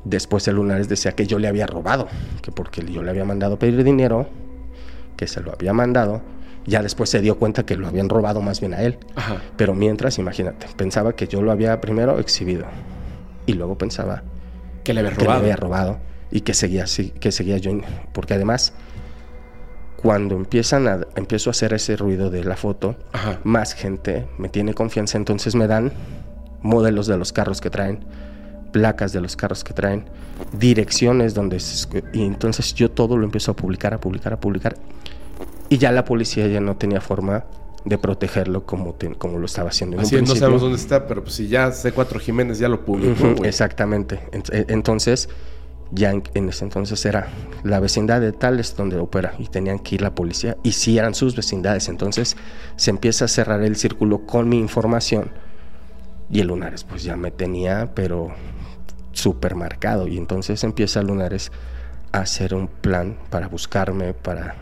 después 0.04 0.46
el 0.48 0.56
Lunares 0.56 0.88
decía 0.88 1.12
que 1.12 1.26
yo 1.26 1.38
le 1.38 1.48
había 1.48 1.66
robado, 1.66 2.06
que 2.42 2.52
porque 2.52 2.84
yo 2.84 3.02
le 3.02 3.10
había 3.10 3.24
mandado 3.24 3.58
pedir 3.58 3.82
dinero, 3.82 4.28
que 5.16 5.26
se 5.26 5.40
lo 5.40 5.52
había 5.52 5.72
mandado. 5.72 6.20
Ya 6.66 6.82
después 6.82 7.10
se 7.10 7.20
dio 7.20 7.38
cuenta 7.38 7.64
que 7.64 7.76
lo 7.76 7.88
habían 7.88 8.08
robado 8.08 8.40
más 8.40 8.60
bien 8.60 8.74
a 8.74 8.82
él. 8.82 8.98
Pero 9.56 9.74
mientras, 9.74 10.18
imagínate, 10.18 10.66
pensaba 10.76 11.14
que 11.14 11.26
yo 11.26 11.42
lo 11.42 11.50
había 11.50 11.80
primero 11.80 12.18
exhibido. 12.18 12.66
Y 13.46 13.54
luego 13.54 13.76
pensaba 13.76 14.22
que 14.84 14.94
le 14.94 15.00
había 15.00 15.10
robado. 15.10 15.40
había 15.40 15.56
robado 15.56 15.98
y 16.30 16.40
que 16.40 16.54
seguía 16.54 16.84
así, 16.84 17.10
que 17.10 17.32
seguía 17.32 17.58
yo. 17.58 17.72
Porque 18.12 18.34
además, 18.34 18.72
cuando 19.96 20.34
empiezan 20.34 20.88
a, 20.88 21.00
empiezo 21.14 21.50
a 21.50 21.52
hacer 21.52 21.74
ese 21.74 21.96
ruido 21.96 22.30
de 22.30 22.42
la 22.44 22.56
foto, 22.56 22.96
más 23.44 23.74
gente 23.74 24.26
me 24.38 24.48
tiene 24.48 24.74
confianza, 24.74 25.18
entonces 25.18 25.54
me 25.54 25.66
dan 25.66 25.92
modelos 26.62 27.06
de 27.06 27.16
los 27.16 27.32
carros 27.32 27.60
que 27.60 27.70
traen, 27.70 28.04
placas 28.72 29.12
de 29.12 29.20
los 29.20 29.36
carros 29.36 29.62
que 29.62 29.74
traen, 29.74 30.06
direcciones 30.58 31.34
donde... 31.34 31.58
y 32.12 32.22
entonces 32.22 32.74
yo 32.74 32.90
todo 32.90 33.16
lo 33.16 33.24
empiezo 33.24 33.52
a 33.52 33.56
publicar, 33.56 33.94
a 33.94 34.00
publicar, 34.00 34.32
a 34.32 34.40
publicar. 34.40 34.76
Y 35.72 35.78
ya 35.78 35.90
la 35.90 36.04
policía 36.04 36.46
ya 36.48 36.60
no 36.60 36.76
tenía 36.76 37.00
forma 37.00 37.44
de 37.86 37.96
protegerlo 37.96 38.66
como, 38.66 38.94
como 39.16 39.38
lo 39.38 39.46
estaba 39.46 39.70
haciendo. 39.70 39.96
En 39.96 40.02
Así 40.02 40.20
no 40.20 40.36
sabemos 40.36 40.60
dónde 40.60 40.76
está, 40.76 41.06
pero 41.06 41.22
pues 41.22 41.34
si 41.36 41.48
ya 41.48 41.68
C4 41.68 42.20
Jiménez 42.20 42.58
ya 42.58 42.68
lo 42.68 42.84
publicó. 42.84 43.42
exactamente. 43.44 44.20
Entonces, 44.68 45.30
ya 45.90 46.10
en, 46.10 46.48
ese 46.50 46.64
entonces 46.64 47.02
era 47.06 47.28
la 47.64 47.80
vecindad 47.80 48.20
de 48.20 48.32
tales 48.32 48.76
donde 48.76 48.98
opera 48.98 49.32
y 49.38 49.46
tenían 49.46 49.78
que 49.78 49.94
ir 49.94 50.02
la 50.02 50.14
policía 50.14 50.58
y 50.62 50.72
si 50.72 50.98
eran 50.98 51.14
sus 51.14 51.34
vecindades. 51.34 51.88
Entonces 51.88 52.36
se 52.76 52.90
empieza 52.90 53.24
a 53.24 53.28
cerrar 53.28 53.62
el 53.62 53.76
círculo 53.76 54.26
con 54.26 54.50
mi 54.50 54.58
información 54.58 55.30
y 56.30 56.40
el 56.40 56.48
Lunares 56.48 56.84
pues 56.84 57.02
ya 57.02 57.16
me 57.16 57.30
tenía 57.30 57.94
pero 57.94 58.28
súper 59.12 59.54
marcado 59.54 60.06
y 60.06 60.18
entonces 60.18 60.64
empieza 60.64 61.02
Lunares 61.02 61.50
a 62.12 62.18
hacer 62.20 62.54
un 62.54 62.68
plan 62.68 63.16
para 63.30 63.48
buscarme, 63.48 64.12
para... 64.12 64.56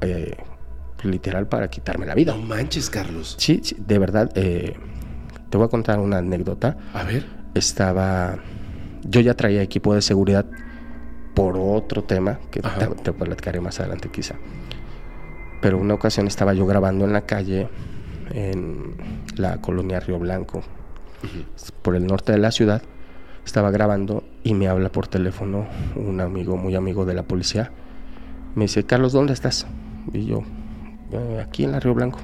Eh, 0.00 0.36
literal 1.02 1.46
para 1.46 1.68
quitarme 1.68 2.06
la 2.06 2.14
vida. 2.14 2.34
No 2.34 2.42
manches, 2.42 2.90
Carlos. 2.90 3.36
Sí, 3.38 3.60
de 3.76 3.98
verdad. 3.98 4.30
Eh, 4.34 4.76
te 5.50 5.56
voy 5.56 5.66
a 5.66 5.68
contar 5.68 5.98
una 5.98 6.18
anécdota. 6.18 6.76
A 6.92 7.04
ver. 7.04 7.26
Estaba. 7.54 8.38
Yo 9.02 9.20
ya 9.20 9.34
traía 9.34 9.62
equipo 9.62 9.94
de 9.94 10.02
seguridad 10.02 10.46
por 11.34 11.56
otro 11.58 12.02
tema 12.02 12.40
que 12.50 12.60
te, 12.60 12.86
te, 13.02 13.12
platicaré 13.12 13.60
más 13.60 13.78
adelante, 13.78 14.08
quizá. 14.10 14.34
Pero 15.60 15.78
una 15.78 15.94
ocasión 15.94 16.26
estaba 16.26 16.54
yo 16.54 16.66
grabando 16.66 17.04
en 17.04 17.12
la 17.12 17.26
calle 17.26 17.68
en 18.30 18.96
la 19.36 19.60
colonia 19.60 20.00
Río 20.00 20.18
Blanco, 20.18 20.62
por 21.82 21.96
el 21.96 22.06
norte 22.06 22.32
de 22.32 22.38
la 22.38 22.50
ciudad. 22.50 22.82
Estaba 23.44 23.70
grabando 23.70 24.24
y 24.42 24.54
me 24.54 24.66
habla 24.66 24.90
por 24.90 25.06
teléfono 25.06 25.66
un 25.94 26.20
amigo, 26.20 26.56
muy 26.56 26.74
amigo 26.74 27.04
de 27.04 27.14
la 27.14 27.22
policía. 27.22 27.70
Me 28.54 28.64
dice, 28.64 28.84
Carlos, 28.84 29.12
¿dónde 29.12 29.32
estás? 29.32 29.66
Y 30.12 30.26
yo, 30.26 30.42
eh, 31.12 31.44
aquí 31.44 31.64
en 31.64 31.72
la 31.72 31.80
Río 31.80 31.94
Blanco. 31.94 32.18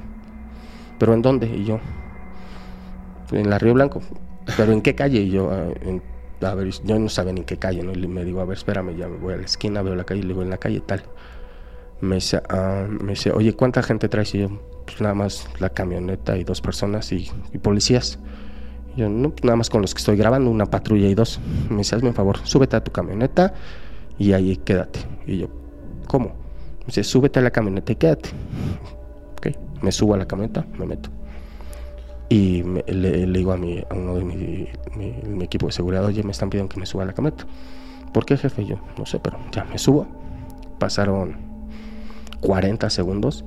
¿Pero 0.98 1.14
en 1.14 1.22
dónde? 1.22 1.46
Y 1.46 1.64
yo, 1.64 1.80
en 3.32 3.50
la 3.50 3.58
Río 3.58 3.74
Blanco. 3.74 4.00
¿Pero 4.56 4.72
en 4.72 4.82
qué 4.82 4.94
calle? 4.94 5.20
Y 5.20 5.30
yo, 5.30 5.50
ah, 5.50 5.68
a 6.46 6.54
ver, 6.54 6.70
yo 6.84 6.98
no 6.98 7.08
sabía 7.08 7.32
ni 7.32 7.40
en 7.40 7.46
qué 7.46 7.56
calle, 7.56 7.82
¿no? 7.82 7.92
Y 7.92 8.06
me 8.06 8.24
digo, 8.24 8.40
a 8.40 8.44
ver, 8.44 8.56
espérame, 8.56 8.96
ya 8.96 9.08
me 9.08 9.16
voy 9.16 9.34
a 9.34 9.36
la 9.36 9.44
esquina, 9.44 9.82
veo 9.82 9.94
la 9.94 10.04
calle, 10.04 10.20
y 10.20 10.22
le 10.22 10.28
digo, 10.28 10.42
en 10.42 10.50
la 10.50 10.58
calle 10.58 10.80
tal. 10.80 11.04
Me 12.00 12.16
dice, 12.16 12.42
ah, 12.48 12.86
me 12.88 13.12
dice, 13.12 13.30
oye, 13.30 13.54
¿cuánta 13.54 13.82
gente 13.82 14.08
traes? 14.08 14.34
Y 14.34 14.40
yo, 14.40 14.48
pues 14.84 15.00
nada 15.00 15.14
más 15.14 15.48
la 15.60 15.70
camioneta 15.70 16.36
y 16.36 16.44
dos 16.44 16.60
personas 16.60 17.12
y, 17.12 17.30
policías. 17.62 18.18
Y 18.96 19.00
yo, 19.00 19.08
no, 19.08 19.30
pues 19.30 19.44
nada 19.44 19.56
más 19.56 19.70
con 19.70 19.82
los 19.82 19.94
que 19.94 19.98
estoy 19.98 20.16
grabando, 20.16 20.50
una 20.50 20.66
patrulla 20.66 21.06
y 21.08 21.14
dos. 21.14 21.40
Me 21.70 21.78
dice, 21.78 21.94
hazme 21.94 22.08
un 22.08 22.14
favor, 22.14 22.38
súbete 22.44 22.76
a 22.76 22.82
tu 22.82 22.90
camioneta 22.90 23.54
y 24.18 24.32
ahí 24.32 24.56
quédate. 24.56 25.00
Y 25.26 25.38
yo, 25.38 25.48
¿cómo? 26.08 26.41
Me 26.82 26.86
dice, 26.86 27.04
súbete 27.04 27.38
a 27.38 27.42
la 27.42 27.50
camioneta 27.50 27.92
y 27.92 27.96
quédate. 27.96 28.30
Ok, 29.32 29.48
me 29.82 29.92
subo 29.92 30.14
a 30.14 30.16
la 30.16 30.26
camioneta, 30.26 30.66
me 30.78 30.86
meto. 30.86 31.10
Y 32.28 32.62
le, 32.62 33.26
digo 33.26 33.52
a, 33.52 33.56
mi, 33.56 33.78
a 33.78 33.94
uno 33.94 34.14
de 34.16 34.24
mi, 34.24 35.44
equipo 35.44 35.66
de 35.66 35.72
seguridad, 35.72 36.04
oye, 36.04 36.22
me 36.22 36.32
están 36.32 36.50
pidiendo 36.50 36.72
que 36.72 36.80
me 36.80 36.86
suba 36.86 37.04
a 37.04 37.06
la 37.06 37.12
camioneta. 37.12 37.46
¿Por 38.12 38.24
qué, 38.24 38.36
jefe? 38.36 38.64
Yo 38.64 38.76
no 38.98 39.06
sé, 39.06 39.20
pero 39.20 39.38
ya 39.52 39.64
me 39.64 39.78
subo. 39.78 40.06
Pasaron 40.78 41.36
40 42.40 42.90
segundos, 42.90 43.44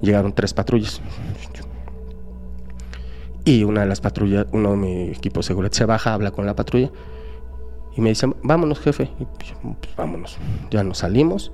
llegaron 0.00 0.32
tres 0.32 0.54
patrullas. 0.54 1.00
Y 3.44 3.64
una 3.64 3.80
de 3.80 3.86
las 3.86 4.00
patrullas, 4.00 4.46
uno 4.52 4.72
de 4.72 4.76
mi 4.76 5.02
equipo 5.08 5.40
de 5.40 5.44
seguridad 5.44 5.72
se 5.72 5.84
baja, 5.84 6.14
habla 6.14 6.30
con 6.30 6.46
la 6.46 6.54
patrulla 6.54 6.90
y 7.96 8.00
me 8.00 8.10
dice, 8.10 8.28
vámonos, 8.42 8.78
jefe. 8.80 9.10
Pues, 9.38 9.96
vámonos. 9.96 10.36
Ya 10.70 10.84
nos 10.84 10.98
salimos 10.98 11.52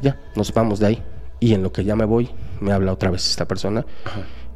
ya, 0.00 0.20
nos 0.34 0.52
vamos 0.52 0.78
de 0.80 0.86
ahí. 0.86 1.02
Y 1.40 1.54
en 1.54 1.62
lo 1.62 1.72
que 1.72 1.84
ya 1.84 1.96
me 1.96 2.04
voy, 2.04 2.30
me 2.60 2.72
habla 2.72 2.92
otra 2.92 3.10
vez 3.10 3.28
esta 3.28 3.46
persona. 3.46 3.84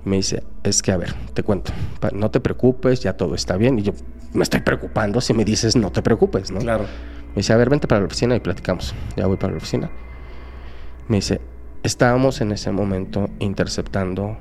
Me 0.04 0.16
dice, 0.16 0.42
es 0.62 0.82
que 0.82 0.92
a 0.92 0.96
ver, 0.96 1.14
te 1.34 1.42
cuento, 1.42 1.72
no 2.14 2.30
te 2.30 2.40
preocupes, 2.40 3.00
ya 3.00 3.16
todo 3.16 3.34
está 3.34 3.56
bien. 3.56 3.78
Y 3.78 3.82
yo 3.82 3.92
me 4.32 4.42
estoy 4.42 4.60
preocupando 4.60 5.20
si 5.20 5.34
me 5.34 5.44
dices, 5.44 5.76
no 5.76 5.90
te 5.92 6.02
preocupes, 6.02 6.50
¿no? 6.50 6.60
Claro. 6.60 6.84
Me 7.30 7.36
dice, 7.36 7.52
a 7.52 7.56
ver, 7.56 7.68
vente 7.68 7.86
para 7.86 8.00
la 8.00 8.06
oficina 8.06 8.34
y 8.34 8.40
platicamos. 8.40 8.94
Ya 9.16 9.26
voy 9.26 9.36
para 9.36 9.52
la 9.52 9.58
oficina. 9.58 9.90
Me 11.08 11.16
dice, 11.16 11.40
estábamos 11.82 12.40
en 12.40 12.52
ese 12.52 12.72
momento 12.72 13.28
interceptando 13.40 14.38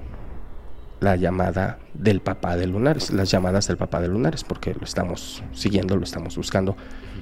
la 1.00 1.16
llamada 1.16 1.80
del 1.94 2.22
papá 2.22 2.56
de 2.56 2.68
Lunares, 2.68 3.12
las 3.12 3.32
llamadas 3.32 3.68
del 3.68 3.78
papá 3.78 4.02
de 4.02 4.08
Lunares, 4.08 4.44
porque 4.44 4.74
lo 4.74 4.84
estamos 4.84 5.44
siguiendo, 5.54 5.96
lo 5.96 6.04
estamos 6.04 6.36
buscando. 6.36 6.76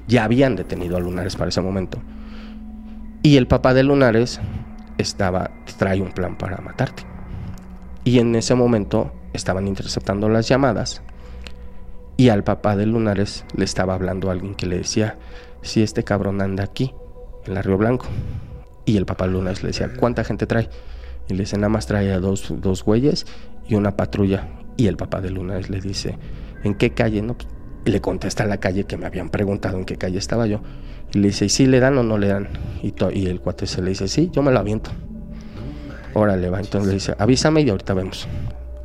Ya 0.07 0.23
habían 0.23 0.55
detenido 0.55 0.97
a 0.97 0.99
Lunares 0.99 1.35
para 1.35 1.49
ese 1.49 1.61
momento. 1.61 1.99
Y 3.23 3.37
el 3.37 3.47
papá 3.47 3.73
de 3.73 3.83
Lunares 3.83 4.39
estaba, 4.97 5.51
trae 5.77 6.01
un 6.01 6.11
plan 6.11 6.37
para 6.37 6.57
matarte. 6.57 7.03
Y 8.03 8.19
en 8.19 8.35
ese 8.35 8.55
momento 8.55 9.11
estaban 9.33 9.67
interceptando 9.67 10.29
las 10.29 10.47
llamadas 10.47 11.01
y 12.17 12.29
al 12.29 12.43
papá 12.43 12.75
de 12.75 12.87
Lunares 12.87 13.45
le 13.55 13.63
estaba 13.63 13.93
hablando 13.93 14.29
a 14.29 14.31
alguien 14.31 14.55
que 14.55 14.65
le 14.65 14.79
decía, 14.79 15.17
si 15.61 15.83
este 15.83 16.03
cabrón 16.03 16.41
anda 16.41 16.63
aquí, 16.63 16.93
en 17.45 17.53
la 17.53 17.61
Río 17.61 17.77
Blanco. 17.77 18.07
Y 18.85 18.97
el 18.97 19.05
papá 19.05 19.27
de 19.27 19.33
Lunares 19.33 19.61
le 19.61 19.67
decía, 19.67 19.91
¿cuánta 19.99 20.23
gente 20.23 20.47
trae? 20.47 20.67
Y 21.29 21.35
le 21.35 21.41
dice, 21.41 21.57
nada 21.57 21.69
más 21.69 21.85
trae 21.85 22.09
dos, 22.19 22.51
dos 22.57 22.83
güeyes 22.83 23.27
y 23.67 23.75
una 23.75 23.95
patrulla. 23.95 24.47
Y 24.77 24.87
el 24.87 24.97
papá 24.97 25.21
de 25.21 25.29
Lunares 25.29 25.69
le 25.69 25.79
dice, 25.79 26.17
¿en 26.63 26.73
qué 26.73 26.91
calle? 26.91 27.21
No, 27.21 27.35
pues, 27.35 27.47
Y 27.85 27.91
le 27.91 28.01
contesta 28.01 28.45
la 28.45 28.57
calle 28.57 28.85
que 28.85 28.97
me 28.97 29.05
habían 29.05 29.29
preguntado 29.29 29.77
en 29.77 29.85
qué 29.85 29.97
calle 29.97 30.17
estaba 30.17 30.47
yo. 30.47 30.61
Y 31.13 31.19
le 31.19 31.27
dice, 31.27 31.45
¿y 31.45 31.49
si 31.49 31.65
le 31.65 31.79
dan 31.79 31.97
o 31.97 32.03
no 32.03 32.17
le 32.17 32.27
dan? 32.27 32.49
Y, 32.83 32.93
y 33.13 33.27
el 33.27 33.39
cuate 33.39 33.65
se 33.67 33.81
le 33.81 33.89
dice, 33.89 34.07
sí, 34.07 34.29
yo 34.33 34.41
me 34.41 34.51
lo 34.51 34.59
aviento. 34.59 34.91
Órale, 36.13 36.49
va. 36.49 36.59
Entonces 36.59 36.87
le 36.87 36.93
dice, 36.95 37.15
avísame 37.17 37.61
y 37.61 37.69
ahorita 37.69 37.93
vemos. 37.93 38.27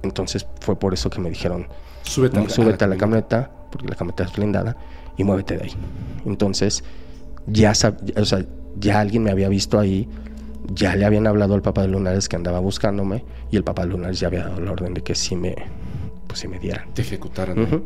Entonces 0.02 0.46
fue 0.60 0.78
por 0.78 0.94
eso 0.94 1.10
que 1.10 1.20
me 1.20 1.30
dijeron, 1.30 1.66
súbete, 2.02 2.84
a, 2.84 2.88
la, 2.88 2.96
camioneta, 2.96 3.50
porque 3.70 3.88
la 3.88 3.94
camioneta 3.94 4.24
es 4.24 4.32
blindada, 4.32 4.76
y 5.16 5.24
muévete 5.24 5.56
de 5.56 5.64
ahí. 5.64 5.72
Entonces, 6.26 6.84
ya, 7.46 7.72
o 8.16 8.24
sea, 8.24 8.44
ya 8.76 9.00
alguien 9.00 9.22
me 9.22 9.30
había 9.30 9.48
visto 9.48 9.78
ahí, 9.78 10.08
ya 10.72 10.96
le 10.96 11.04
habían 11.04 11.26
hablado 11.26 11.54
al 11.54 11.62
papá 11.62 11.82
de 11.82 11.88
Lunares 11.88 12.28
que 12.28 12.36
andaba 12.36 12.58
buscándome, 12.58 13.24
y 13.50 13.56
el 13.56 13.64
papá 13.64 13.82
de 13.82 13.88
Lunares 13.88 14.20
ya 14.20 14.28
había 14.28 14.44
dado 14.44 14.60
la 14.60 14.72
orden 14.72 14.94
de 14.94 15.02
que 15.02 15.14
sí 15.14 15.36
me, 15.36 15.54
pues 16.26 16.40
sí 16.40 16.48
me 16.48 16.58
dieran. 16.58 16.92
Te 16.94 17.02
ejecutaran. 17.02 17.56
No 17.56 17.82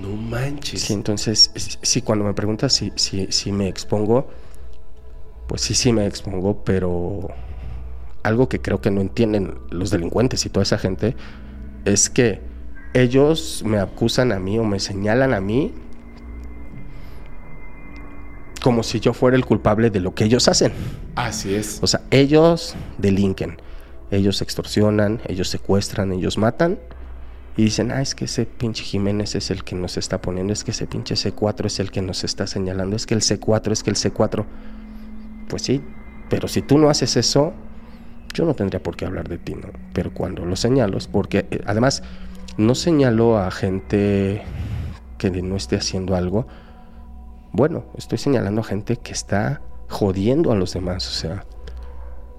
manches. 0.00 0.82
Sí, 0.82 0.92
entonces, 0.92 1.50
sí, 1.82 2.02
cuando 2.02 2.24
me 2.24 2.34
preguntas 2.34 2.72
si, 2.72 2.92
si, 2.96 3.26
si 3.30 3.52
me 3.52 3.68
expongo, 3.68 4.28
pues 5.46 5.62
sí, 5.62 5.74
sí 5.74 5.92
me 5.92 6.06
expongo, 6.06 6.64
pero 6.64 7.28
algo 8.22 8.48
que 8.48 8.60
creo 8.60 8.80
que 8.80 8.90
no 8.90 9.00
entienden 9.00 9.58
los 9.70 9.90
delincuentes 9.90 10.44
y 10.46 10.48
toda 10.48 10.62
esa 10.62 10.78
gente 10.78 11.14
es 11.84 12.08
que 12.08 12.40
ellos 12.94 13.62
me 13.66 13.78
acusan 13.78 14.32
a 14.32 14.38
mí 14.38 14.58
o 14.58 14.64
me 14.64 14.80
señalan 14.80 15.34
a 15.34 15.40
mí 15.40 15.72
como 18.62 18.82
si 18.82 18.98
yo 18.98 19.12
fuera 19.12 19.36
el 19.36 19.44
culpable 19.44 19.90
de 19.90 20.00
lo 20.00 20.14
que 20.14 20.24
ellos 20.24 20.48
hacen. 20.48 20.72
Así 21.16 21.54
es. 21.54 21.80
O 21.82 21.86
sea, 21.86 22.00
ellos 22.10 22.74
delinquen, 22.96 23.58
ellos 24.10 24.40
extorsionan, 24.40 25.20
ellos 25.26 25.50
secuestran, 25.50 26.12
ellos 26.12 26.38
matan 26.38 26.78
y 27.56 27.64
dicen, 27.64 27.92
ah, 27.92 28.02
es 28.02 28.14
que 28.14 28.24
ese 28.24 28.46
pinche 28.46 28.82
Jiménez 28.82 29.34
es 29.36 29.50
el 29.50 29.62
que 29.62 29.76
nos 29.76 29.96
está 29.96 30.20
poniendo, 30.20 30.52
es 30.52 30.64
que 30.64 30.72
ese 30.72 30.86
pinche 30.86 31.14
C4 31.14 31.66
es 31.66 31.78
el 31.78 31.90
que 31.90 32.02
nos 32.02 32.24
está 32.24 32.46
señalando, 32.46 32.96
es 32.96 33.06
que 33.06 33.14
el 33.14 33.20
C4 33.20 33.70
es 33.70 33.82
que 33.82 33.90
el 33.90 33.96
C4. 33.96 34.44
Pues 35.48 35.62
sí, 35.62 35.80
pero 36.28 36.48
si 36.48 36.62
tú 36.62 36.78
no 36.78 36.90
haces 36.90 37.16
eso, 37.16 37.52
yo 38.32 38.44
no 38.44 38.54
tendría 38.54 38.82
por 38.82 38.96
qué 38.96 39.06
hablar 39.06 39.28
de 39.28 39.38
ti, 39.38 39.54
¿no? 39.54 39.68
Pero 39.92 40.12
cuando 40.12 40.44
lo 40.44 40.56
señalo 40.56 40.98
es 40.98 41.06
porque, 41.06 41.46
eh, 41.50 41.60
además, 41.64 42.02
no 42.56 42.74
señalo 42.74 43.38
a 43.38 43.50
gente 43.52 44.42
que 45.16 45.30
no 45.30 45.54
esté 45.54 45.76
haciendo 45.76 46.16
algo. 46.16 46.48
Bueno, 47.52 47.84
estoy 47.96 48.18
señalando 48.18 48.62
a 48.62 48.64
gente 48.64 48.96
que 48.96 49.12
está 49.12 49.62
jodiendo 49.88 50.50
a 50.50 50.56
los 50.56 50.74
demás, 50.74 51.06
o 51.06 51.12
sea, 51.12 51.44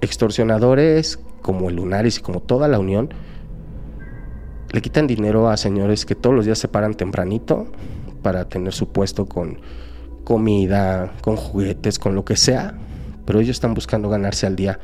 extorsionadores 0.01 1.19
como 1.41 1.69
el 1.69 1.78
Lunaris 1.78 2.17
y 2.17 2.21
como 2.21 2.41
toda 2.41 2.67
la 2.67 2.80
Unión 2.80 3.13
le 4.71 4.82
quitan 4.82 5.08
dinero 5.08 5.49
a 5.49 5.58
señores 5.58 6.06
que 6.06 6.15
todos 6.15 6.36
los 6.36 6.45
días 6.45 6.60
se 6.60 6.67
paran 6.67 6.95
tempranito 6.95 7.67
para 8.21 8.49
tener 8.49 8.73
su 8.73 8.89
puesto 8.89 9.25
con 9.25 9.60
comida, 10.23 11.13
con 11.21 11.36
juguetes, 11.36 11.99
con 11.99 12.15
lo 12.15 12.25
que 12.25 12.36
sea, 12.36 12.75
pero 13.25 13.39
ellos 13.39 13.58
están 13.58 13.73
buscando 13.73 14.10
ganarse 14.10 14.47
al 14.47 14.56
día 14.56 14.80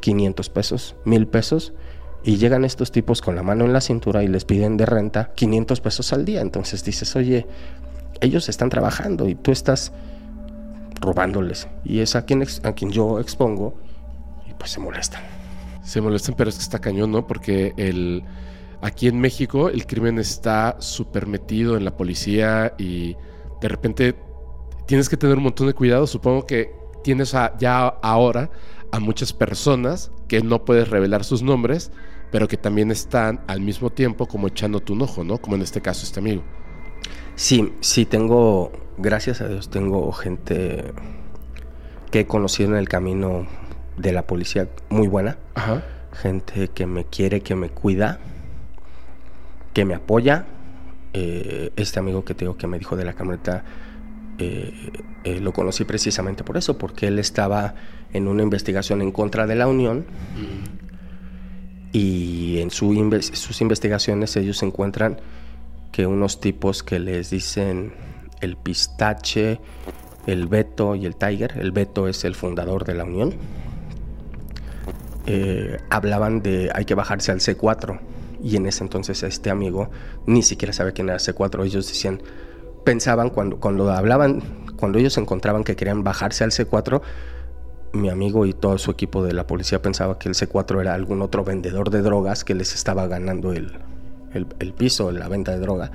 500 0.00 0.50
pesos, 0.50 0.96
1000 1.04 1.26
pesos, 1.28 1.72
y 2.24 2.36
llegan 2.36 2.64
estos 2.64 2.90
tipos 2.92 3.22
con 3.22 3.36
la 3.36 3.42
mano 3.42 3.64
en 3.64 3.72
la 3.72 3.80
cintura 3.80 4.22
y 4.22 4.28
les 4.28 4.44
piden 4.44 4.76
de 4.76 4.86
renta 4.86 5.32
500 5.34 5.80
pesos 5.80 6.12
al 6.12 6.24
día. 6.24 6.40
Entonces 6.40 6.84
dices, 6.84 7.14
oye, 7.16 7.46
ellos 8.20 8.48
están 8.48 8.68
trabajando 8.68 9.28
y 9.28 9.34
tú 9.34 9.52
estás 9.52 9.92
robándoles. 11.00 11.68
Y 11.84 12.00
es 12.00 12.16
a 12.16 12.24
quien, 12.24 12.44
a 12.64 12.72
quien 12.72 12.90
yo 12.90 13.20
expongo 13.20 13.74
y 14.48 14.54
pues 14.54 14.72
se 14.72 14.80
molestan. 14.80 15.22
Se 15.84 16.00
molestan, 16.00 16.34
pero 16.36 16.50
es 16.50 16.56
que 16.56 16.62
está 16.62 16.80
cañón, 16.80 17.12
¿no? 17.12 17.26
Porque 17.26 17.72
el, 17.76 18.24
aquí 18.82 19.08
en 19.08 19.20
México 19.20 19.68
el 19.68 19.86
crimen 19.86 20.18
está 20.18 20.76
súper 20.80 21.26
metido 21.26 21.76
en 21.76 21.84
la 21.84 21.96
policía 21.96 22.74
y 22.78 23.16
de 23.60 23.68
repente 23.68 24.14
tienes 24.86 25.08
que 25.08 25.16
tener 25.16 25.36
un 25.36 25.44
montón 25.44 25.66
de 25.66 25.74
cuidado. 25.74 26.06
Supongo 26.06 26.46
que 26.46 26.74
tienes 27.02 27.34
ya 27.58 27.86
ahora 27.86 28.50
a 28.90 29.00
muchas 29.00 29.32
personas 29.32 30.10
que 30.28 30.42
no 30.42 30.64
puedes 30.64 30.88
revelar 30.88 31.24
sus 31.24 31.42
nombres, 31.42 31.90
pero 32.30 32.48
que 32.48 32.56
también 32.56 32.90
están 32.90 33.40
al 33.46 33.60
mismo 33.60 33.90
tiempo 33.90 34.26
como 34.26 34.48
echándote 34.48 34.92
un 34.92 35.02
ojo, 35.02 35.24
¿no? 35.24 35.38
Como 35.38 35.56
en 35.56 35.62
este 35.62 35.80
caso 35.80 36.04
este 36.04 36.20
amigo. 36.20 36.42
Sí, 37.34 37.72
sí, 37.80 38.04
tengo, 38.04 38.72
gracias 38.96 39.40
a 39.40 39.48
Dios, 39.48 39.70
tengo 39.70 40.10
gente 40.12 40.92
que 42.10 42.20
he 42.20 42.26
conocido 42.26 42.70
en 42.70 42.76
el 42.76 42.88
camino 42.88 43.46
de 43.96 44.12
la 44.12 44.26
policía 44.26 44.68
muy 44.88 45.08
buena. 45.08 45.38
Gente 46.12 46.68
que 46.68 46.86
me 46.86 47.04
quiere, 47.04 47.42
que 47.42 47.54
me 47.54 47.68
cuida, 47.68 48.18
que 49.72 49.84
me 49.84 49.94
apoya. 49.94 50.46
Eh, 51.14 51.72
este 51.76 51.98
amigo 51.98 52.24
que 52.24 52.34
tengo 52.34 52.56
que 52.56 52.66
me 52.66 52.78
dijo 52.78 52.94
de 52.94 53.04
la 53.04 53.14
camioneta 53.14 53.64
eh, 54.38 54.92
eh, 55.24 55.40
lo 55.40 55.52
conocí 55.52 55.84
precisamente 55.84 56.44
por 56.44 56.56
eso, 56.56 56.78
porque 56.78 57.08
él 57.08 57.18
estaba 57.18 57.74
en 58.12 58.28
una 58.28 58.42
investigación 58.42 59.02
en 59.02 59.10
contra 59.10 59.46
de 59.46 59.56
la 59.56 59.66
Unión 59.66 60.04
y 61.92 62.58
en 62.58 62.70
sus 62.70 63.60
investigaciones 63.60 64.36
ellos 64.36 64.62
encuentran 64.62 65.18
que 65.92 66.06
unos 66.06 66.40
tipos 66.40 66.82
que 66.82 66.98
les 66.98 67.30
dicen 67.30 67.92
el 68.40 68.56
pistache, 68.56 69.60
el 70.26 70.46
Beto 70.46 70.94
y 70.94 71.06
el 71.06 71.16
Tiger, 71.16 71.56
el 71.58 71.72
Beto 71.72 72.06
es 72.06 72.24
el 72.24 72.34
fundador 72.34 72.84
de 72.84 72.94
la 72.94 73.04
Unión, 73.04 73.34
hablaban 75.90 76.42
de 76.42 76.70
hay 76.74 76.84
que 76.84 76.94
bajarse 76.94 77.32
al 77.32 77.40
C4 77.40 77.98
y 78.42 78.56
en 78.56 78.66
ese 78.66 78.84
entonces 78.84 79.22
este 79.22 79.50
amigo 79.50 79.90
ni 80.26 80.42
siquiera 80.42 80.72
sabe 80.72 80.92
quién 80.92 81.08
era 81.08 81.18
C4, 81.18 81.64
ellos 81.64 81.86
decían 81.86 82.20
pensaban 82.84 83.30
cuando, 83.30 83.58
cuando 83.58 83.90
hablaban, 83.90 84.42
cuando 84.76 84.98
ellos 84.98 85.18
encontraban 85.18 85.64
que 85.64 85.76
querían 85.76 86.04
bajarse 86.04 86.44
al 86.44 86.52
C4, 86.52 87.02
mi 87.92 88.08
amigo 88.08 88.46
y 88.46 88.52
todo 88.52 88.78
su 88.78 88.90
equipo 88.90 89.22
de 89.22 89.32
la 89.32 89.46
policía 89.46 89.82
pensaba 89.82 90.18
que 90.18 90.28
el 90.28 90.34
C4 90.34 90.80
era 90.80 90.94
algún 90.94 91.22
otro 91.22 91.44
vendedor 91.44 91.90
de 91.90 92.02
drogas 92.02 92.44
que 92.44 92.54
les 92.54 92.74
estaba 92.74 93.06
ganando 93.06 93.52
el, 93.52 93.72
el, 94.32 94.72
piso, 94.72 95.10
la 95.10 95.28
venta 95.28 95.52
de 95.52 95.58
droga. 95.58 95.90